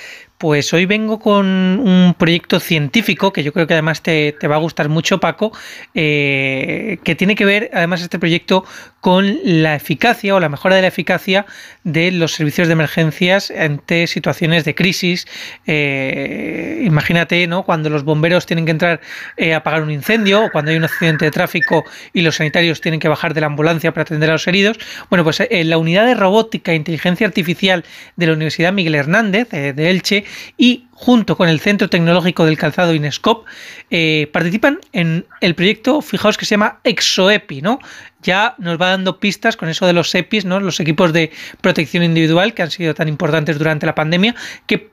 Pues 0.43 0.73
hoy 0.73 0.85
vengo 0.85 1.19
con 1.19 1.45
un 1.45 2.15
proyecto 2.17 2.59
científico 2.59 3.31
que 3.31 3.43
yo 3.43 3.53
creo 3.53 3.65
que 3.65 3.75
además 3.75 4.01
te, 4.01 4.35
va 4.45 4.55
a 4.55 4.59
gustar 4.59 4.89
mucho, 4.89 5.21
Paco, 5.21 5.53
eh, 5.93 6.99
que 7.05 7.15
tiene 7.15 7.35
que 7.35 7.45
ver 7.45 7.71
además 7.73 8.01
este 8.01 8.19
proyecto 8.19 8.65
con 9.03 9.37
la 9.43 9.75
eficacia 9.75 10.33
o 10.33 10.39
la 10.39 10.47
mejora 10.47 10.77
de 10.77 10.81
la 10.81 10.87
eficacia 10.87 11.45
de 11.83 12.09
los 12.09 12.31
servicios 12.31 12.69
de 12.69 12.71
emergencias 12.71 13.51
ante 13.51 14.07
situaciones 14.07 14.63
de 14.63 14.75
crisis. 14.75 15.27
Eh, 15.67 16.81
imagínate, 16.85 17.45
¿no? 17.47 17.63
Cuando 17.63 17.89
los 17.89 18.05
bomberos 18.05 18.45
tienen 18.45 18.63
que 18.63 18.71
entrar 18.71 19.01
eh, 19.35 19.53
a 19.53 19.57
apagar 19.57 19.83
un 19.83 19.91
incendio 19.91 20.45
o 20.45 20.51
cuando 20.51 20.71
hay 20.71 20.77
un 20.77 20.85
accidente 20.85 21.25
de 21.25 21.31
tráfico 21.31 21.83
y 22.13 22.21
los 22.21 22.37
sanitarios 22.37 22.79
tienen 22.79 23.01
que 23.01 23.09
bajar 23.09 23.33
de 23.33 23.41
la 23.41 23.47
ambulancia 23.47 23.91
para 23.91 24.03
atender 24.03 24.29
a 24.29 24.33
los 24.33 24.47
heridos. 24.47 24.79
Bueno, 25.09 25.25
pues 25.25 25.41
en 25.49 25.69
la 25.69 25.77
unidad 25.77 26.05
de 26.05 26.13
robótica 26.13 26.71
e 26.71 26.75
inteligencia 26.75 27.27
artificial 27.27 27.83
de 28.15 28.27
la 28.27 28.31
Universidad 28.31 28.71
Miguel 28.71 28.95
Hernández 28.95 29.49
de 29.49 29.89
Elche 29.89 30.23
y 30.57 30.85
junto 31.03 31.35
con 31.35 31.49
el 31.49 31.59
Centro 31.59 31.89
Tecnológico 31.89 32.45
del 32.45 32.57
Calzado 32.57 32.93
Inescop, 32.93 33.45
eh, 33.89 34.29
participan 34.31 34.79
en 34.93 35.25
el 35.41 35.53
proyecto, 35.53 36.01
fijaos 36.01 36.37
que 36.37 36.45
se 36.45 36.51
llama 36.51 36.79
ExoEpi, 36.85 37.61
¿no? 37.61 37.79
Ya 38.21 38.55
nos 38.57 38.79
va 38.79 38.91
dando 38.91 39.19
pistas 39.19 39.57
con 39.57 39.67
eso 39.67 39.85
de 39.85 39.91
los 39.91 40.15
EPIs, 40.15 40.45
¿no? 40.45 40.61
Los 40.61 40.79
equipos 40.79 41.11
de 41.11 41.29
protección 41.59 42.03
individual 42.03 42.53
que 42.53 42.61
han 42.61 42.71
sido 42.71 42.93
tan 42.93 43.09
importantes 43.09 43.57
durante 43.57 43.85
la 43.85 43.95
pandemia, 43.95 44.33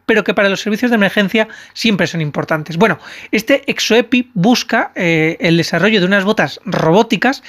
pero 0.05 0.25
que 0.25 0.35
para 0.35 0.49
los 0.49 0.61
servicios 0.61 0.91
de 0.91 0.97
emergencia 0.97 1.47
siempre 1.75 2.09
son 2.09 2.21
importantes. 2.21 2.77
Bueno, 2.77 2.99
este 3.31 3.63
ExoEpi 3.71 4.33
busca 4.35 4.91
eh, 4.97 5.37
el 5.39 5.57
desarrollo 5.57 6.01
de 6.01 6.07
unas 6.07 6.25
botas 6.25 6.59
robóticas 6.65 7.45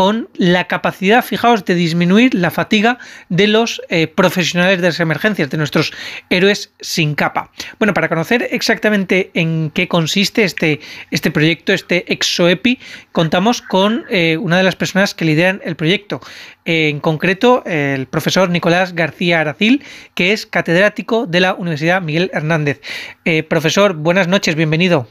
con 0.00 0.30
la 0.34 0.66
capacidad, 0.66 1.22
fijaos, 1.22 1.66
de 1.66 1.74
disminuir 1.74 2.32
la 2.32 2.50
fatiga 2.50 2.96
de 3.28 3.46
los 3.46 3.82
eh, 3.90 4.06
profesionales 4.06 4.80
de 4.80 4.86
las 4.86 4.98
emergencias, 4.98 5.50
de 5.50 5.58
nuestros 5.58 5.92
héroes 6.30 6.72
sin 6.80 7.14
capa. 7.14 7.50
Bueno, 7.78 7.92
para 7.92 8.08
conocer 8.08 8.48
exactamente 8.50 9.30
en 9.34 9.70
qué 9.74 9.88
consiste 9.88 10.44
este, 10.44 10.80
este 11.10 11.30
proyecto, 11.30 11.74
este 11.74 12.10
ExoEpi, 12.14 12.80
contamos 13.12 13.60
con 13.60 14.06
eh, 14.08 14.38
una 14.38 14.56
de 14.56 14.62
las 14.62 14.74
personas 14.74 15.14
que 15.14 15.26
lideran 15.26 15.60
el 15.64 15.76
proyecto. 15.76 16.22
en 16.64 17.00
concreto, 17.00 17.62
el 17.66 18.06
profesor 18.06 18.48
Nicolás 18.48 18.94
García 18.94 19.40
Aracil, 19.40 19.84
que 20.14 20.32
es 20.32 20.46
catedrático 20.46 21.26
de 21.26 21.40
la 21.40 21.52
Universidad 21.52 22.00
Miguel 22.00 22.30
Hernández. 22.32 22.80
Eh, 23.26 23.42
profesor, 23.42 23.92
buenas 23.92 24.28
noches, 24.28 24.54
bienvenido. 24.54 25.08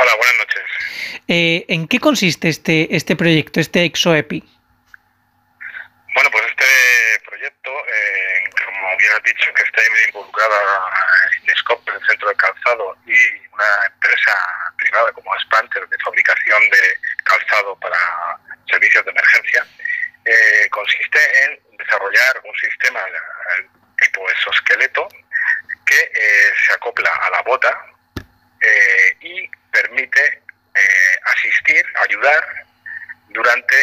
Hola, 0.00 0.12
buenas 0.16 0.34
noches. 0.38 0.43
Eh, 1.26 1.64
¿En 1.68 1.88
qué 1.88 2.00
consiste 2.00 2.48
este, 2.48 2.94
este 2.94 3.16
proyecto, 3.16 3.58
este 3.58 3.84
ExoEpi? 3.84 4.44
Bueno, 6.14 6.30
pues 6.30 6.44
este 6.44 6.66
proyecto, 7.26 7.70
eh, 7.70 8.50
como 8.52 8.96
bien 8.98 9.12
has 9.16 9.22
dicho, 9.22 9.52
que 9.54 9.62
está 9.62 9.82
involucrada 10.08 10.54
Inescope, 11.42 11.92
el 11.92 12.06
centro 12.06 12.28
de 12.28 12.36
calzado, 12.36 12.96
y 13.06 13.16
una 13.52 13.86
empresa 13.86 14.32
privada 14.76 15.12
como 15.12 15.32
Spanter 15.40 15.88
de 15.88 15.98
fabricación 16.04 16.60
de 16.70 16.98
calzado 17.24 17.74
para 17.80 17.98
servicios 18.70 19.04
de 19.06 19.10
emergencia, 19.10 19.66
eh, 20.26 20.68
consiste 20.70 21.18
en 21.44 21.78
desarrollar 21.78 22.42
un 22.44 22.54
sistema 22.56 23.00
tipo 23.98 24.28
exoesqueleto 24.30 25.08
que 25.86 26.10
se 26.66 26.72
acopla 26.74 27.10
a 27.10 27.30
la 27.30 27.42
bota 27.42 27.86
y 29.20 29.48
permite 29.70 30.43
asistir, 31.24 31.84
ayudar 32.02 32.66
durante 33.28 33.76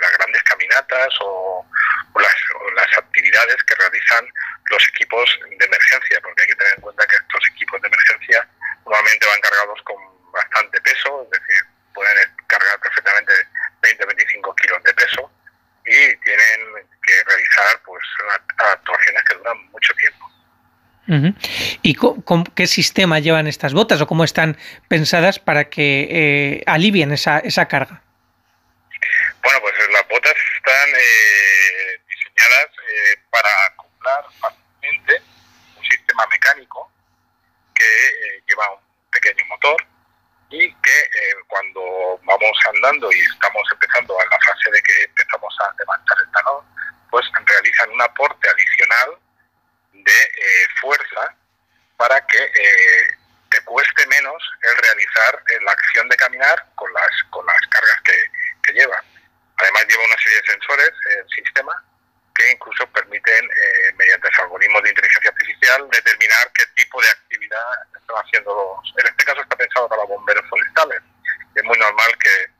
las 0.00 0.12
grandes 0.18 0.42
caminatas 0.44 1.08
o, 1.20 1.66
las, 2.14 2.98
actividades 2.98 3.56
que 3.64 3.74
realizan 3.74 4.26
los 4.70 4.88
equipos 4.88 5.38
de 5.58 5.64
emergencia, 5.64 6.20
porque 6.22 6.42
hay 6.42 6.48
que 6.48 6.54
tener 6.54 6.74
en 6.74 6.80
cuenta 6.80 7.06
que 7.06 7.16
estos 7.16 7.48
equipos 7.52 7.80
de 7.80 7.88
emergencia 7.88 8.48
normalmente 8.84 9.26
van 9.26 9.40
cargados 9.40 9.82
con 9.82 9.96
bastante 10.32 10.80
peso, 10.80 11.22
es 11.24 11.40
decir, 11.40 11.60
pueden 11.94 12.16
cargar 12.46 12.78
perfectamente 12.80 13.32
20-25 13.82 14.54
kilos 14.56 14.82
de 14.84 14.94
peso 14.94 15.30
y 15.86 16.16
tienen 16.16 16.88
que 17.02 17.22
realizar 17.26 17.80
pues 17.84 18.02
actuaciones 18.58 19.22
que 19.24 19.34
duran 19.34 19.56
mucho 19.70 19.94
tiempo. 19.94 20.30
¿Y 21.82 21.94
con, 21.94 22.44
qué 22.44 22.66
sistema 22.66 23.20
llevan 23.20 23.46
estas 23.46 23.72
botas 23.72 24.00
o 24.00 24.06
cómo 24.06 24.24
están 24.24 24.56
pensadas 24.88 25.38
para 25.38 25.70
que 25.70 26.08
eh, 26.10 26.62
alivien 26.66 27.12
esa, 27.12 27.38
esa 27.38 27.66
carga? 27.68 28.02
Bueno, 29.42 29.60
pues 29.60 29.74
las 29.92 30.08
botas 30.08 30.34
están 30.56 30.88
eh, 30.90 32.00
diseñadas 32.08 32.66
eh, 32.90 33.22
para 33.30 33.48
acoplar 33.66 34.24
fácilmente 34.40 35.22
un 35.78 35.84
sistema 35.84 36.26
mecánico 36.26 36.90
que 37.74 38.42
lleva 38.48 38.72
un 38.72 38.80
pequeño 39.12 39.44
motor 39.48 39.76
y 40.50 40.72
que 40.74 40.96
cuando 41.48 42.20
vamos 42.24 42.58
andando 42.74 43.12
y 43.12 43.20
estamos 43.20 43.62
empezando 43.72 44.18
a 44.18 44.24
la 44.24 44.38
fase 44.46 44.70
de 44.70 44.80
que 44.82 45.04
empezamos 45.04 45.54
a 45.60 45.74
levantar 45.78 46.16
el 46.24 46.32
talón, 46.32 46.64
pues 47.10 47.26
realizan 47.46 47.90
un 47.90 48.02
aporte 48.02 48.48
adicional 48.48 49.18
de 50.06 50.22
eh, 50.22 50.66
fuerza 50.80 51.34
para 51.96 52.24
que 52.26 52.38
eh, 52.38 53.08
te 53.50 53.60
cueste 53.64 54.06
menos 54.06 54.42
el 54.62 54.76
realizar 54.76 55.42
eh, 55.50 55.58
la 55.64 55.72
acción 55.72 56.08
de 56.08 56.16
caminar 56.16 56.66
con 56.76 56.92
las, 56.92 57.10
con 57.30 57.44
las 57.44 57.60
cargas 57.68 58.00
que, 58.04 58.16
que 58.62 58.72
lleva. 58.72 59.02
Además 59.58 59.86
lleva 59.88 60.04
una 60.04 60.18
serie 60.18 60.40
de 60.40 60.52
sensores 60.52 60.90
el 61.18 61.28
sistema 61.30 61.82
que 62.34 62.52
incluso 62.52 62.86
permiten, 62.92 63.48
mediante 63.96 64.28
algoritmos 64.42 64.82
de 64.82 64.90
inteligencia 64.90 65.30
artificial, 65.30 65.88
determinar 65.88 66.52
qué 66.52 66.66
tipo 66.74 67.00
de 67.00 67.08
actividad 67.08 67.64
están 67.98 68.16
haciendo 68.22 68.52
los... 68.52 68.94
En 68.98 69.06
este 69.10 69.24
caso 69.24 69.40
está 69.40 69.56
pensado 69.56 69.88
para 69.88 70.04
bomberos 70.04 70.44
forestales. 70.50 71.00
Es 71.54 71.64
muy 71.64 71.78
normal 71.78 72.12
que, 72.18 72.52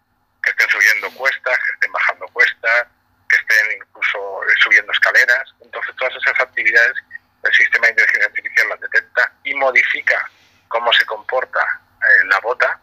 que 0.42 0.50
estén 0.50 0.70
subiendo 0.70 1.10
cuestas, 1.10 1.58
que 1.58 1.72
estén 1.74 1.92
bajando 1.92 2.26
cuestas, 2.28 2.86
que 3.28 3.36
estén 3.36 3.72
incluso 3.72 4.40
subiendo 4.62 4.90
escaleras. 4.92 5.54
Entonces 5.60 5.94
todas 5.96 6.14
esas 6.16 6.40
actividades 6.40 6.96
el 7.46 7.54
sistema 7.54 7.86
de 7.86 7.92
inteligencia 7.92 8.26
artificial 8.26 8.68
las 8.68 8.80
detecta 8.80 9.32
y 9.44 9.54
modifica 9.54 10.30
cómo 10.68 10.92
se 10.92 11.04
comporta 11.04 11.60
eh, 11.60 12.26
la 12.26 12.40
bota 12.40 12.78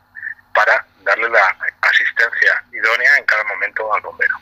para 0.53 0.85
darle 1.03 1.29
la 1.29 1.55
asistencia 1.81 2.63
idónea 2.71 3.17
en 3.17 3.25
cada 3.25 3.43
momento 3.45 3.93
al 3.93 4.01
bombero. 4.01 4.35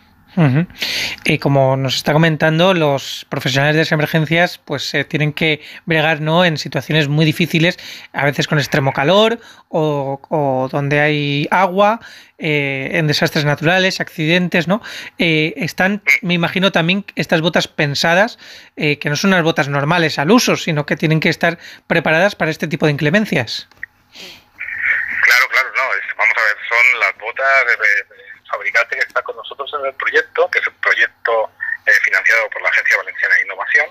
Y 1.24 1.38
como 1.38 1.78
nos 1.78 1.96
está 1.96 2.14
comentando, 2.14 2.74
los 2.74 3.28
profesionales 3.30 3.76
de 3.76 3.82
las 3.82 3.92
emergencias 3.92 4.58
pues 4.58 4.92
eh, 4.96 5.04
tienen 5.04 5.34
que 5.34 5.62
bregar 5.86 6.20
¿no? 6.20 6.44
en 6.44 6.58
situaciones 6.58 7.10
muy 7.10 7.26
difíciles, 7.26 7.78
a 8.12 8.26
veces 8.26 8.48
con 8.48 8.58
extremo 8.58 8.92
calor 8.92 9.40
o, 9.70 10.68
donde 10.72 11.00
hay 11.00 11.48
agua, 11.52 12.00
eh, 12.40 12.90
en 12.94 13.06
desastres 13.06 13.46
naturales, 13.46 14.02
accidentes, 14.02 14.68
¿no? 14.68 14.82
Eh, 15.20 15.54
están, 15.58 16.02
me 16.24 16.34
imagino 16.34 16.72
también 16.72 17.06
estas 17.16 17.40
botas 17.42 17.68
pensadas, 17.68 18.40
que 18.76 19.00
no 19.06 19.16
son 19.16 19.30
unas 19.32 19.44
botas 19.44 19.70
normales 19.70 20.18
al 20.18 20.32
uso, 20.32 20.58
sino 20.58 20.86
que 20.86 20.98
tienen 20.98 21.20
que 21.20 21.30
estar 21.30 21.60
preparadas 21.88 22.36
para 22.36 22.50
este 22.52 22.68
tipo 22.68 22.88
de 22.88 22.94
inclemencias. 22.94 23.70
Claro, 24.12 25.46
claro, 25.52 25.70
no. 25.76 25.84
vamos 26.18 26.34
a 26.36 26.42
ver, 26.42 26.58
son 26.68 27.00
las 27.00 27.18
botas 27.20 27.46
de 27.68 28.21
fabricante 28.52 28.96
que 28.96 29.02
está 29.02 29.22
con 29.24 29.36
nosotros 29.36 29.72
en 29.80 29.86
el 29.86 29.94
proyecto, 29.96 30.50
que 30.52 30.60
es 30.60 30.68
un 30.68 30.76
proyecto 30.76 31.52
eh, 31.86 31.92
financiado 32.04 32.48
por 32.50 32.62
la 32.62 32.70
Agencia 32.70 32.98
Valenciana 32.98 33.36
de 33.36 33.42
Innovación. 33.42 33.88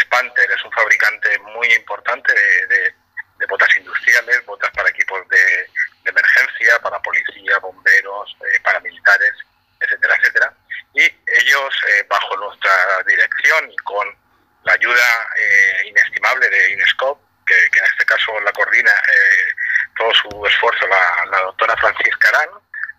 Spanter 0.00 0.50
es 0.52 0.64
un 0.64 0.70
fabricante 0.70 1.38
muy 1.40 1.72
importante 1.72 2.32
de, 2.32 2.94
botas 3.48 3.76
industriales, 3.76 4.44
botas 4.46 4.70
para 4.70 4.88
equipos 4.88 5.26
de, 5.28 5.66
emergencia, 6.04 6.78
para 6.80 7.00
policía, 7.00 7.58
bomberos, 7.58 8.36
eh, 8.40 8.60
paramilitares, 8.62 9.32
etcétera, 9.80 10.16
etcétera. 10.20 10.54
Y 10.94 11.02
ellos, 11.02 11.74
eh, 11.88 12.06
bajo 12.08 12.36
nuestra 12.36 12.72
dirección 13.06 13.70
y 13.72 13.76
con 13.78 14.06
la 14.64 14.72
ayuda 14.72 15.28
inestimable 15.84 16.48
de 16.48 16.72
Inescope, 16.72 17.20
que, 17.46 17.54
en 17.54 17.84
este 17.84 18.04
caso 18.04 18.40
la 18.40 18.52
coordina 18.52 18.90
todo 19.96 20.12
su 20.14 20.46
esfuerzo 20.46 20.86
la, 20.88 21.30
la 21.30 21.38
doctora 21.42 21.76
Francisca 21.76 22.28
Arán, 22.28 22.50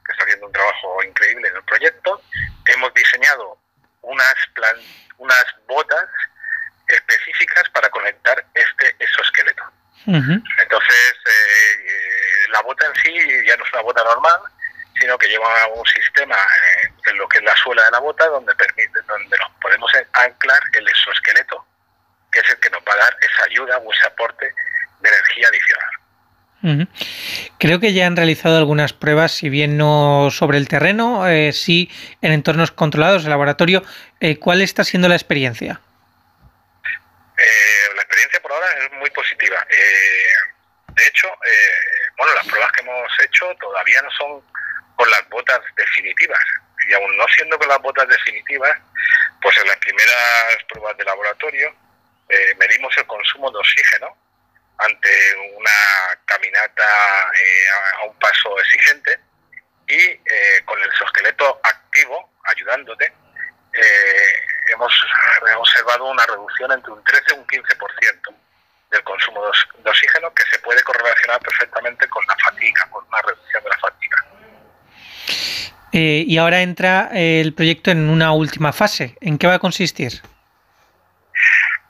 que 0.08 0.14
está 0.14 0.24
haciendo 0.24 0.48
un 0.48 0.54
trabajo 0.54 1.04
increíble 1.04 1.50
en 1.50 1.56
el 1.58 1.64
proyecto. 1.64 2.22
Hemos 2.66 2.94
diseñado 2.94 3.58
unas, 4.02 4.36
plan, 4.54 4.76
unas 5.18 5.46
botas 5.68 6.10
específicas 6.88 7.70
para 7.70 7.90
conectar 7.90 8.44
este 8.54 8.96
exoesqueleto. 9.00 9.64
Entonces, 10.06 11.14
eh, 11.26 12.48
la 12.50 12.62
bota 12.62 12.86
en 12.86 12.96
sí 12.96 13.14
ya 13.46 13.58
no 13.58 13.66
es 13.66 13.74
una 13.74 13.82
bota 13.82 14.04
normal, 14.06 14.40
sino 14.98 15.18
que 15.18 15.28
lleva 15.28 15.68
un 15.68 15.86
sistema 15.86 16.36
eh, 16.36 16.92
en 17.08 17.18
lo 17.18 17.28
que 17.28 17.40
es 17.40 17.44
la 17.44 17.56
suela 17.58 17.84
de 17.84 17.92
la 17.92 18.00
bota 18.00 18.26
donde 18.28 18.56
permite, 18.56 19.02
donde 19.02 19.38
nos 19.38 19.52
podemos 19.62 19.92
anclar 20.14 20.62
el 20.74 20.88
exoesqueleto, 20.88 21.66
que 22.32 22.40
es 22.40 22.50
el 22.50 22.60
que 22.60 22.70
nos 22.70 22.82
va 22.84 22.94
a 22.94 22.98
dar 22.98 23.18
esa 23.22 23.44
ayuda 23.44 23.78
o 23.78 23.94
ese 23.94 24.08
aporte 24.08 24.54
de 25.02 25.10
energía 25.10 25.48
adicional. 25.50 25.92
Creo 27.60 27.80
que 27.80 27.94
ya 27.94 28.07
han 28.07 28.15
realizado 28.15 28.57
algunas 28.57 28.94
pruebas, 28.94 29.31
si 29.31 29.49
bien 29.49 29.77
no 29.77 30.30
sobre 30.31 30.57
el 30.57 30.68
terreno, 30.68 31.27
eh, 31.27 31.53
sí 31.53 31.89
en 32.22 32.31
entornos 32.31 32.72
controlados, 32.72 33.23
el 33.23 33.30
laboratorio. 33.30 33.84
Eh, 34.19 34.38
¿Cuál 34.38 34.61
está 34.61 34.84
siendo 34.84 35.07
la 35.07 35.15
experiencia? 35.15 35.80
Eh, 37.38 37.95
la 37.95 38.02
experiencia 38.02 38.39
por 38.41 38.52
ahora 38.52 38.68
es 38.85 38.91
muy 38.99 39.10
positiva. 39.11 39.65
de 39.69 41.07
hecho, 41.07 41.27
bueno, 42.18 42.34
las 42.34 42.48
pruebas 42.48 42.72
que 42.72 42.81
hemos 42.81 43.11
hecho 43.23 43.45
todavía 43.60 44.02
no 44.02 44.10
son 44.11 44.41
con 44.95 45.10
las 45.11 45.30
botas 45.30 45.61
definitivas. 45.76 46.44
Y 46.89 46.94
aún 46.94 47.18
no 47.18 47.26
siendo 47.35 47.57
con 47.60 47.68
las 47.68 47.80
botas 47.81 48.07
definitivas, 48.07 48.77
pues 49.41 49.57
en 49.57 49.68
las 49.68 49.77
primeras 49.77 50.64
pruebas 50.69 50.98
de 50.98 51.03
laboratorio 51.03 51.73
medimos 52.57 52.95
el 52.98 53.06
consumo 53.06 53.52
de 53.52 53.60
oxígeno 53.60 54.18
ante 54.78 55.10
una 55.56 55.72
caminata 56.26 56.84
eh, 57.34 57.99
a 57.99 58.04
un 58.06 58.16
paso 58.20 58.60
exigente 58.60 59.20
y 59.88 59.95
eh, 59.95 60.62
con 60.66 60.80
el 60.80 60.88
exoesqueleto 60.90 61.60
activo 61.64 62.30
ayudándote 62.44 63.06
eh, 63.06 64.72
hemos 64.74 64.94
observado 65.58 66.06
una 66.06 66.26
reducción 66.26 66.72
entre 66.72 66.91
un 66.91 67.04
13 67.04 67.24
y 67.30 67.34
un 67.40 67.48
15% 67.48 68.36
del 68.91 69.04
consumo 69.04 69.44
de 69.44 69.90
oxígeno 69.90 70.34
que 70.34 70.44
se 70.52 70.60
puede 70.60 70.82
correlacionar 70.84 71.40
perfectamente 71.41 72.08
con 72.08 72.26
la 72.26 72.36
fatiga, 72.38 72.88
con 72.90 73.06
una 73.08 73.22
reducción 73.22 73.64
de 73.64 73.70
la 73.70 73.78
fatiga. 73.78 74.26
y 75.91 76.38
ahora 76.38 76.62
entra 76.62 77.10
el 77.12 77.54
proyecto 77.54 77.91
en 77.91 78.10
una 78.10 78.32
última 78.32 78.72
fase. 78.72 79.18
¿En 79.20 79.38
qué 79.38 79.48
va 79.48 79.56
a 79.56 79.60
consistir? 79.60 80.22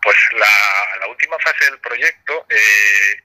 Pues 0.01 0.15
la, 0.34 1.07
última 1.27 1.39
fase 1.39 1.65
del 1.65 1.79
proyecto 1.79 2.45
eh, 2.49 3.23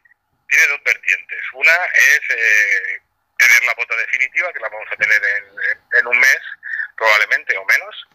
tiene 0.48 0.66
dos 0.68 0.82
vertientes. 0.84 1.42
Una 1.52 1.72
es 1.94 2.20
eh, 2.30 3.00
tener 3.38 3.64
la 3.64 3.74
bota 3.74 3.96
definitiva, 3.96 4.52
que 4.52 4.60
la 4.60 4.68
vamos 4.68 4.88
a 4.90 4.96
tener 4.96 5.22
en, 5.98 6.06
un 6.06 6.18
mes, 6.18 6.40
probablemente 6.96 7.56
o 7.56 7.64
menos. 7.64 8.08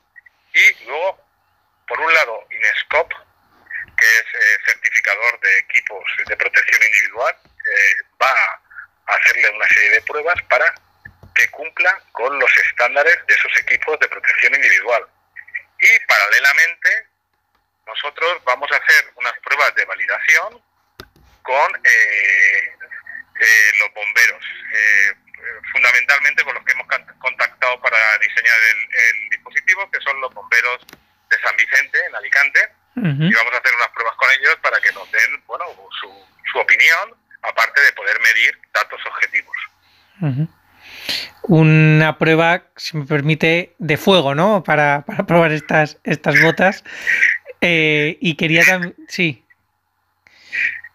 Y 0.53 0.85
luego, 0.85 1.26
por 1.88 1.99
un 1.99 2.14
lado, 2.14 2.47
Inescope, 2.51 3.15
que 3.97 4.05
es 4.05 4.26
eh, 4.34 4.59
certificador 4.65 5.39
de 5.39 5.59
equipos 5.59 6.03
de 6.27 6.38
protección 6.38 6.84
individual, 6.84 7.35
va 8.22 8.31
a 9.07 9.15
hacerle 9.15 9.49
una 9.49 9.68
serie 9.69 9.91
de 9.91 10.01
pruebas 10.01 10.41
para 10.49 10.73
que 11.34 11.49
cumpla 11.51 12.01
con 12.11 12.38
los 12.39 12.51
estándares 12.65 13.18
de 13.27 13.35
esos 13.35 13.57
equipos 13.61 13.99
de 13.99 14.07
protección 14.07 14.55
individual. 14.55 15.07
Y 15.80 15.99
paralelamente 16.07 17.07
nosotros 17.88 18.41
vamos 18.45 18.69
a 18.72 18.76
hacer 18.76 19.11
unas 19.15 19.34
pruebas 19.39 19.73
de 19.76 19.85
validación 19.85 20.61
con 21.41 21.76
eh, 21.84 22.76
eh, 23.39 23.72
los 23.80 23.93
bomberos, 23.93 24.43
eh, 24.73 25.14
fundamentalmente 25.72 26.43
con 26.43 26.53
los 26.53 26.64
que 26.65 26.73
hemos 26.73 26.88
contactado 27.19 27.81
para 27.81 27.97
diseñar 28.19 28.57
el, 28.73 29.30
dispositivo, 29.30 29.89
que 29.89 30.01
son 30.01 30.19
los 30.19 30.34
bomberos 30.34 30.80
de 31.30 31.39
San 31.39 31.55
Vicente, 31.55 31.97
en 32.05 32.15
Alicante, 32.15 32.59
y 32.97 33.34
vamos 33.34 33.53
a 33.53 33.57
hacer 33.57 33.76
unas 33.76 33.89
pruebas 33.89 34.15
con 34.15 34.27
ellos 34.31 34.57
para 34.61 34.81
que 34.81 34.91
nos 34.91 35.09
den, 35.11 35.43
bueno, 35.45 35.65
su, 36.01 36.27
su 36.51 36.57
opinión, 36.57 37.15
aparte 37.43 37.80
de 37.81 37.93
poder 37.93 38.19
medir 38.19 38.59
datos 38.73 38.99
objetivos. 39.05 39.55
Una 41.43 42.18
prueba, 42.18 42.64
si 42.76 42.97
me 42.97 43.05
permite, 43.05 43.76
de 43.77 43.97
fuego, 43.97 44.35
¿no? 44.35 44.64
Para, 44.64 45.05
para 45.05 45.26
probar 45.26 45.51
estas, 45.51 45.97
estas 46.03 46.41
botas. 46.41 46.84
Eh, 47.62 48.18
y 48.22 48.36
quería 48.36 48.64
también. 48.64 48.96
Sí. 49.08 49.44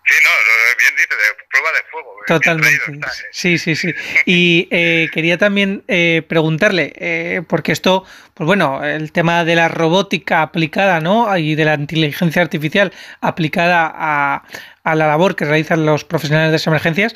Sí, 0.05 0.15
no, 0.25 0.31
bien 0.79 0.95
dice, 0.97 1.15
de 1.15 1.47
prueba 1.49 1.69
de 1.73 1.91
fuego. 1.91 2.17
Totalmente. 2.27 3.09
Sí, 3.31 3.59
sí, 3.59 3.77
sí. 3.77 3.95
Y 4.27 4.69
eh, 4.71 5.09
quería 5.13 5.39
también 5.39 5.85
eh, 5.87 6.23
preguntarle, 6.29 6.93
eh, 6.97 7.43
porque 7.49 7.73
esto, 7.73 8.05
pues 8.35 8.47
bueno, 8.47 8.85
el 8.85 9.13
tema 9.13 9.45
de 9.45 9.55
la 9.55 9.69
robótica 9.69 10.43
aplicada, 10.43 11.01
¿no? 11.01 11.37
Y 11.37 11.55
de 11.55 11.65
la 11.65 11.75
inteligencia 11.75 12.43
artificial 12.43 12.93
aplicada 13.21 13.93
a, 13.95 14.45
a 14.85 14.95
la 14.95 15.07
labor 15.07 15.37
que 15.37 15.45
realizan 15.45 15.87
los 15.87 16.05
profesionales 16.05 16.49
de 16.49 16.53
las 16.53 16.67
emergencias, 16.67 17.15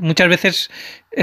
muchas 0.00 0.28
veces 0.28 0.70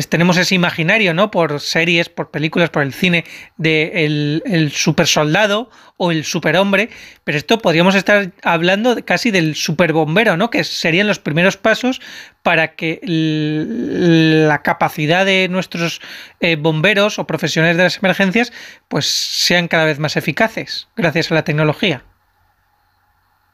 tenemos 0.09 0.37
ese 0.37 0.55
imaginario, 0.55 1.13
¿no? 1.13 1.31
Por 1.31 1.59
series, 1.59 2.09
por 2.09 2.29
películas, 2.29 2.69
por 2.69 2.83
el 2.83 2.93
cine, 2.93 3.23
de 3.57 4.05
el, 4.05 4.43
el 4.45 4.71
super 4.71 5.07
soldado 5.07 5.69
o 5.97 6.11
el 6.11 6.23
superhombre, 6.23 6.89
pero 7.23 7.37
esto 7.37 7.59
podríamos 7.59 7.95
estar 7.95 8.31
hablando 8.43 9.03
casi 9.03 9.31
del 9.31 9.55
superbombero, 9.55 10.37
¿no? 10.37 10.49
Que 10.49 10.63
serían 10.63 11.07
los 11.07 11.19
primeros 11.19 11.57
pasos 11.57 12.01
para 12.43 12.75
que 12.75 13.01
la 13.03 14.61
capacidad 14.61 15.25
de 15.25 15.47
nuestros 15.49 16.01
eh, 16.39 16.55
bomberos 16.55 17.19
o 17.19 17.27
profesionales 17.27 17.77
de 17.77 17.83
las 17.83 17.97
emergencias 17.97 18.53
pues 18.87 19.07
sean 19.07 19.67
cada 19.67 19.85
vez 19.85 19.99
más 19.99 20.15
eficaces 20.15 20.87
gracias 20.95 21.31
a 21.31 21.35
la 21.35 21.43
tecnología. 21.43 22.03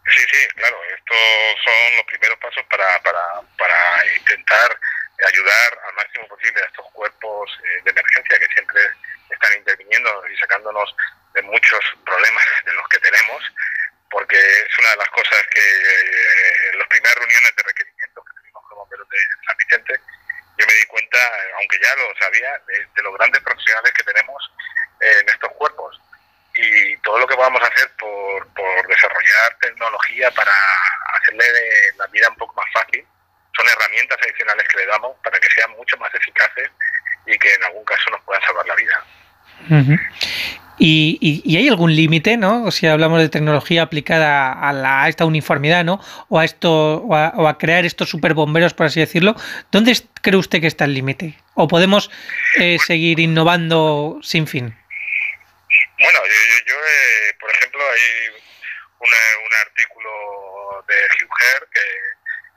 Sí, 0.05 0.21
sí, 0.31 0.37
claro, 0.55 0.77
estos 1.15 1.63
son 1.63 1.97
los 1.97 2.05
primeros 2.05 2.37
pasos 2.39 2.63
para, 2.69 2.99
para, 3.01 3.41
para 3.57 4.05
intentar 4.17 4.79
ayudar 5.27 5.79
al 5.87 5.93
máximo 5.95 6.27
posible 6.27 6.61
a 6.61 6.65
estos 6.65 6.85
cuerpos 6.91 7.51
eh, 7.63 7.81
de 7.83 7.91
emergencia 7.91 8.39
que 8.39 8.53
siempre 8.53 8.81
están 9.29 9.57
interviniendo 9.57 10.27
y 10.27 10.37
sacándonos 10.37 10.95
de 11.33 11.41
muchos 11.43 11.79
problemas 12.05 12.45
de 12.65 12.73
los 12.73 12.87
que 12.89 12.99
tenemos, 12.99 13.43
porque 14.09 14.37
es 14.37 14.79
una 14.79 14.89
de 14.91 14.97
las 14.97 15.09
cosas 15.09 15.41
que 15.51 15.59
eh, 15.59 16.69
en 16.73 16.79
las 16.79 16.87
primeras 16.87 17.15
reuniones 17.15 17.55
de 17.55 17.63
requerimientos 17.63 18.25
que 18.25 18.39
tuvimos 18.39 18.63
con 18.67 18.77
bomberos 18.77 19.09
de 19.09 19.17
San 19.47 19.57
Vicente, 19.57 19.99
yo 20.57 20.65
me 20.67 20.73
di 20.73 20.85
cuenta, 20.85 21.19
aunque 21.59 21.79
ya 21.81 21.95
lo 21.95 22.15
sabía, 22.19 22.61
de, 22.67 23.03
los 23.03 23.13
grandes 23.15 23.41
profesionales 23.41 23.91
que 23.93 24.03
tenemos 24.03 24.51
en 25.01 25.29
estos 25.29 25.51
cuerpos 25.53 25.99
y 26.55 26.97
todo 26.97 27.19
lo 27.19 27.27
que 27.27 27.35
podamos 27.35 27.61
hacer 27.61 27.91
por, 27.99 28.47
por 28.53 28.87
desarrollar 28.87 29.57
tecnología 29.61 30.31
para 30.31 30.51
hacerle 31.19 31.45
la 31.97 32.07
vida 32.07 32.29
un 32.29 32.35
poco 32.37 32.55
más 32.55 32.71
fácil 32.73 33.05
son 33.55 33.65
herramientas 33.67 34.17
adicionales 34.21 34.67
que 34.67 34.77
le 34.77 34.85
damos 34.87 35.11
para 35.23 35.39
que 35.39 35.47
sean 35.55 35.71
mucho 35.77 35.97
más 35.97 36.13
eficaces 36.13 36.69
y 37.25 37.37
que 37.37 37.53
en 37.53 37.63
algún 37.63 37.83
caso 37.85 38.09
nos 38.11 38.21
puedan 38.21 38.43
salvar 38.43 38.65
la 38.67 38.75
vida. 38.75 40.05
¿Y, 40.77 41.55
hay 41.55 41.67
algún 41.69 41.95
límite, 41.95 42.35
¿no? 42.37 42.69
Si 42.71 42.85
hablamos 42.85 43.19
de 43.19 43.29
tecnología 43.29 43.83
aplicada 43.83 44.51
a, 44.51 44.73
la, 44.73 45.07
esta 45.07 45.25
uniformidad, 45.25 45.85
¿no? 45.85 46.01
O 46.27 46.39
a 46.39 46.45
esto, 46.45 46.97
o 46.97 47.15
a, 47.15 47.57
crear 47.57 47.85
estos 47.85 48.09
superbomberos, 48.09 48.73
por 48.73 48.87
así 48.87 48.99
decirlo, 48.99 49.35
¿dónde 49.71 49.97
cree 50.21 50.37
usted 50.37 50.59
que 50.59 50.67
está 50.67 50.85
el 50.85 50.93
límite? 50.93 51.37
¿O 51.53 51.67
podemos 51.67 52.11
eh, 52.59 52.77
seguir 52.85 53.19
innovando 53.19 54.19
sin 54.21 54.47
fin? 54.47 54.75
Bueno, 55.97 56.19
yo, 56.65 56.75
eh, 56.75 57.35
por 57.39 57.51
ejemplo, 57.51 57.83
hay 57.89 58.43
un 58.99 59.53
artículo 59.61 60.83
de 60.87 60.95
Hugh 60.95 61.69
que 61.71 61.81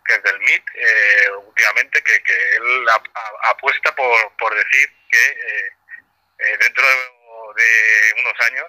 que 0.08 0.14
es 0.14 0.22
del 0.22 0.40
MIT, 0.40 0.64
eh, 0.74 1.30
últimamente, 1.36 2.02
que, 2.02 2.22
que 2.22 2.56
él 2.56 2.86
apuesta 3.42 3.94
por, 3.94 4.36
por 4.38 4.54
decir 4.54 4.90
que 5.10 5.26
eh, 5.28 5.72
eh, 6.38 6.56
dentro 6.60 6.84
de 7.54 8.14
unos 8.20 8.40
años 8.46 8.66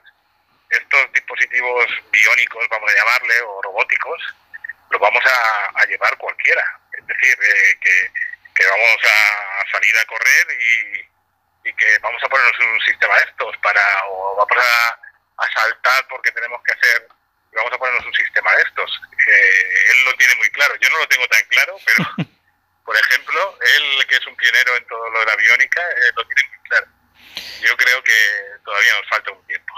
estos 0.69 1.13
dispositivos 1.13 1.85
biónicos, 2.11 2.67
vamos 2.69 2.91
a 2.91 2.95
llamarle, 2.95 3.41
o 3.41 3.61
robóticos, 3.61 4.21
los 4.91 4.99
vamos 4.99 5.23
a, 5.25 5.85
llevar 5.85 6.15
cualquiera. 6.17 6.63
Es 6.91 7.07
decir, 7.07 7.37
que, 7.81 8.11
que, 8.53 8.67
vamos 8.67 8.97
a 9.03 9.71
salir 9.71 9.97
a 9.97 10.05
correr 10.05 10.47
y, 10.51 11.18
y, 11.63 11.73
que 11.73 11.97
vamos 11.99 12.23
a 12.23 12.29
ponernos 12.29 12.59
un 12.59 12.81
sistema 12.81 13.15
de 13.15 13.23
estos 13.23 13.57
para, 13.57 13.81
o 14.09 14.35
vamos 14.35 14.57
a, 14.57 15.43
a 15.43 15.51
saltar 15.53 16.07
porque 16.09 16.31
tenemos 16.31 16.61
que 16.63 16.73
hacer 16.73 17.07
vamos 17.53 17.73
a 17.73 17.77
ponernos 17.77 18.05
un 18.05 18.13
sistema 18.13 18.53
de 18.55 18.61
estos. 18.63 19.01
Eh, 19.27 19.91
él 19.91 20.05
lo 20.05 20.13
tiene 20.15 20.35
muy 20.35 20.49
claro, 20.51 20.75
yo 20.75 20.89
no 20.89 20.99
lo 20.99 21.07
tengo 21.07 21.27
tan 21.27 21.45
claro, 21.45 21.77
pero 21.85 22.05
por 22.85 22.95
ejemplo, 22.95 23.57
él 23.61 24.07
que 24.07 24.15
es 24.15 24.27
un 24.27 24.35
pionero 24.35 24.75
en 24.75 24.87
todo 24.87 25.09
lo 25.09 25.19
de 25.19 25.25
la 25.25 25.35
biónica, 25.35 25.81
eh, 25.81 26.11
lo 26.15 26.25
tiene 26.27 26.49
muy 26.49 26.59
claro. 26.69 26.87
Yo 27.61 27.77
creo 27.77 28.03
que 28.03 28.13
todavía 28.63 28.93
nos 28.99 29.09
falta 29.09 29.31
un 29.31 29.45
tiempo. 29.47 29.73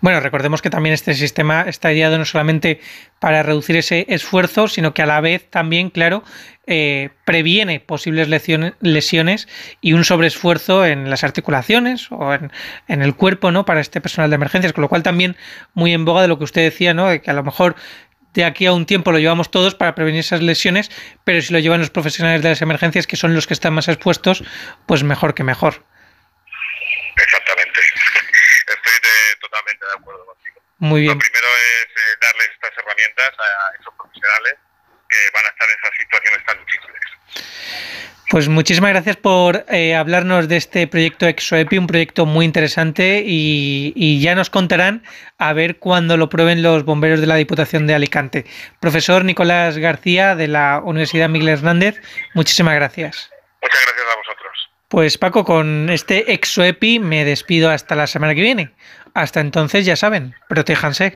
Bueno, 0.00 0.20
recordemos 0.20 0.62
que 0.62 0.70
también 0.70 0.92
este 0.92 1.14
sistema 1.14 1.62
está 1.62 1.92
ideado 1.92 2.18
no 2.18 2.24
solamente 2.24 2.80
para 3.18 3.42
reducir 3.42 3.76
ese 3.76 4.06
esfuerzo, 4.08 4.66
sino 4.66 4.94
que 4.94 5.02
a 5.02 5.06
la 5.06 5.20
vez 5.20 5.48
también, 5.50 5.90
claro, 5.90 6.24
eh, 6.66 7.10
previene 7.24 7.80
posibles 7.80 8.28
lesiones, 8.28 9.48
y 9.80 9.92
un 9.92 10.04
sobreesfuerzo 10.04 10.86
en 10.86 11.10
las 11.10 11.24
articulaciones 11.24 12.08
o 12.10 12.32
en, 12.32 12.50
el 13.02 13.14
cuerpo, 13.14 13.50
¿no? 13.50 13.64
Para 13.64 13.80
este 13.80 14.00
personal 14.00 14.30
de 14.30 14.36
emergencias, 14.36 14.72
con 14.72 14.82
lo 14.82 14.88
cual 14.88 15.02
también 15.02 15.36
muy 15.74 15.92
en 15.92 16.04
boga 16.04 16.22
de 16.22 16.28
lo 16.28 16.38
que 16.38 16.44
usted 16.44 16.62
decía, 16.62 16.94
¿no? 16.94 17.08
De 17.08 17.20
que 17.20 17.30
a 17.30 17.34
lo 17.34 17.42
mejor 17.42 17.76
de 18.34 18.44
aquí 18.44 18.66
a 18.66 18.72
un 18.72 18.86
tiempo 18.86 19.10
lo 19.10 19.18
llevamos 19.18 19.50
todos 19.50 19.74
para 19.74 19.94
prevenir 19.94 20.20
esas 20.20 20.42
lesiones, 20.42 20.90
pero 21.24 21.42
si 21.42 21.52
lo 21.52 21.58
llevan 21.58 21.80
los 21.80 21.90
profesionales 21.90 22.42
de 22.42 22.50
las 22.50 22.62
emergencias, 22.62 23.06
que 23.06 23.16
son 23.16 23.34
los 23.34 23.46
que 23.46 23.54
están 23.54 23.74
más 23.74 23.88
expuestos, 23.88 24.44
pues 24.86 25.02
mejor 25.02 25.34
que 25.34 25.42
mejor. 25.42 25.84
Exactamente. 27.16 27.80
Estoy 27.80 28.92
totalmente 29.40 29.79
de 29.90 30.00
acuerdo 30.00 30.26
contigo. 30.26 30.60
Muy 30.78 31.02
bien. 31.02 31.14
Lo 31.14 31.18
primero 31.18 31.46
es 31.46 31.86
eh, 31.86 32.18
darles 32.20 32.48
estas 32.54 32.72
herramientas 32.78 33.30
a 33.38 33.80
esos 33.80 33.94
profesionales 33.94 34.54
que 35.08 35.18
van 35.34 35.44
a 35.44 35.48
estar 35.48 35.68
en 35.68 35.76
esas 35.78 35.96
situaciones 35.98 36.46
tan 36.46 36.58
difíciles. 36.64 37.00
Pues 38.30 38.48
muchísimas 38.48 38.90
gracias 38.90 39.16
por 39.16 39.66
eh, 39.68 39.96
hablarnos 39.96 40.46
de 40.46 40.56
este 40.56 40.86
proyecto 40.86 41.26
ExoEpi, 41.26 41.78
un 41.78 41.88
proyecto 41.88 42.26
muy 42.26 42.44
interesante 42.44 43.24
y, 43.26 43.92
y, 43.96 44.20
ya 44.20 44.36
nos 44.36 44.50
contarán 44.50 45.02
a 45.36 45.52
ver 45.52 45.78
cuándo 45.80 46.16
lo 46.16 46.28
prueben 46.28 46.62
los 46.62 46.84
bomberos 46.84 47.20
de 47.20 47.26
la 47.26 47.34
Diputación 47.34 47.88
de 47.88 47.94
Alicante. 47.94 48.46
Profesor 48.78 49.24
Nicolás 49.24 49.78
García 49.78 50.36
de 50.36 50.46
la 50.46 50.80
Universidad 50.84 51.28
Miguel 51.28 51.48
Hernández, 51.48 52.00
muchísimas 52.34 52.76
gracias. 52.76 53.30
Muchas 53.62 53.80
gracias 53.84 54.06
a 54.12 54.16
vosotros. 54.16 54.70
Pues 54.86 55.18
Paco, 55.18 55.44
con 55.44 55.90
este 55.90 56.32
ExoEpi 56.32 57.00
me 57.00 57.24
despido 57.24 57.70
hasta 57.70 57.96
la 57.96 58.06
semana 58.06 58.36
que 58.36 58.42
viene. 58.42 58.70
Hasta 59.14 59.40
entonces, 59.40 59.86
ya 59.86 59.96
saben, 59.96 60.34
protéjanse. 60.48 61.14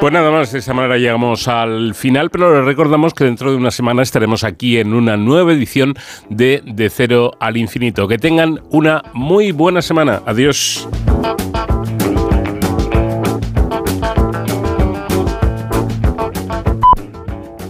Pues 0.00 0.12
nada 0.12 0.32
más, 0.32 0.50
de 0.50 0.58
esa 0.58 0.74
manera 0.74 0.98
llegamos 0.98 1.46
al 1.46 1.94
final, 1.94 2.28
pero 2.30 2.56
les 2.56 2.64
recordamos 2.64 3.14
que 3.14 3.22
dentro 3.24 3.52
de 3.52 3.56
una 3.56 3.70
semana 3.70 4.02
estaremos 4.02 4.42
aquí 4.42 4.78
en 4.78 4.94
una 4.94 5.16
nueva 5.16 5.52
edición 5.52 5.94
de 6.28 6.60
De 6.64 6.90
Cero 6.90 7.32
al 7.38 7.56
Infinito. 7.56 8.08
Que 8.08 8.18
tengan 8.18 8.60
una 8.70 9.02
muy 9.12 9.52
buena 9.52 9.80
semana. 9.80 10.20
Adiós. 10.26 10.88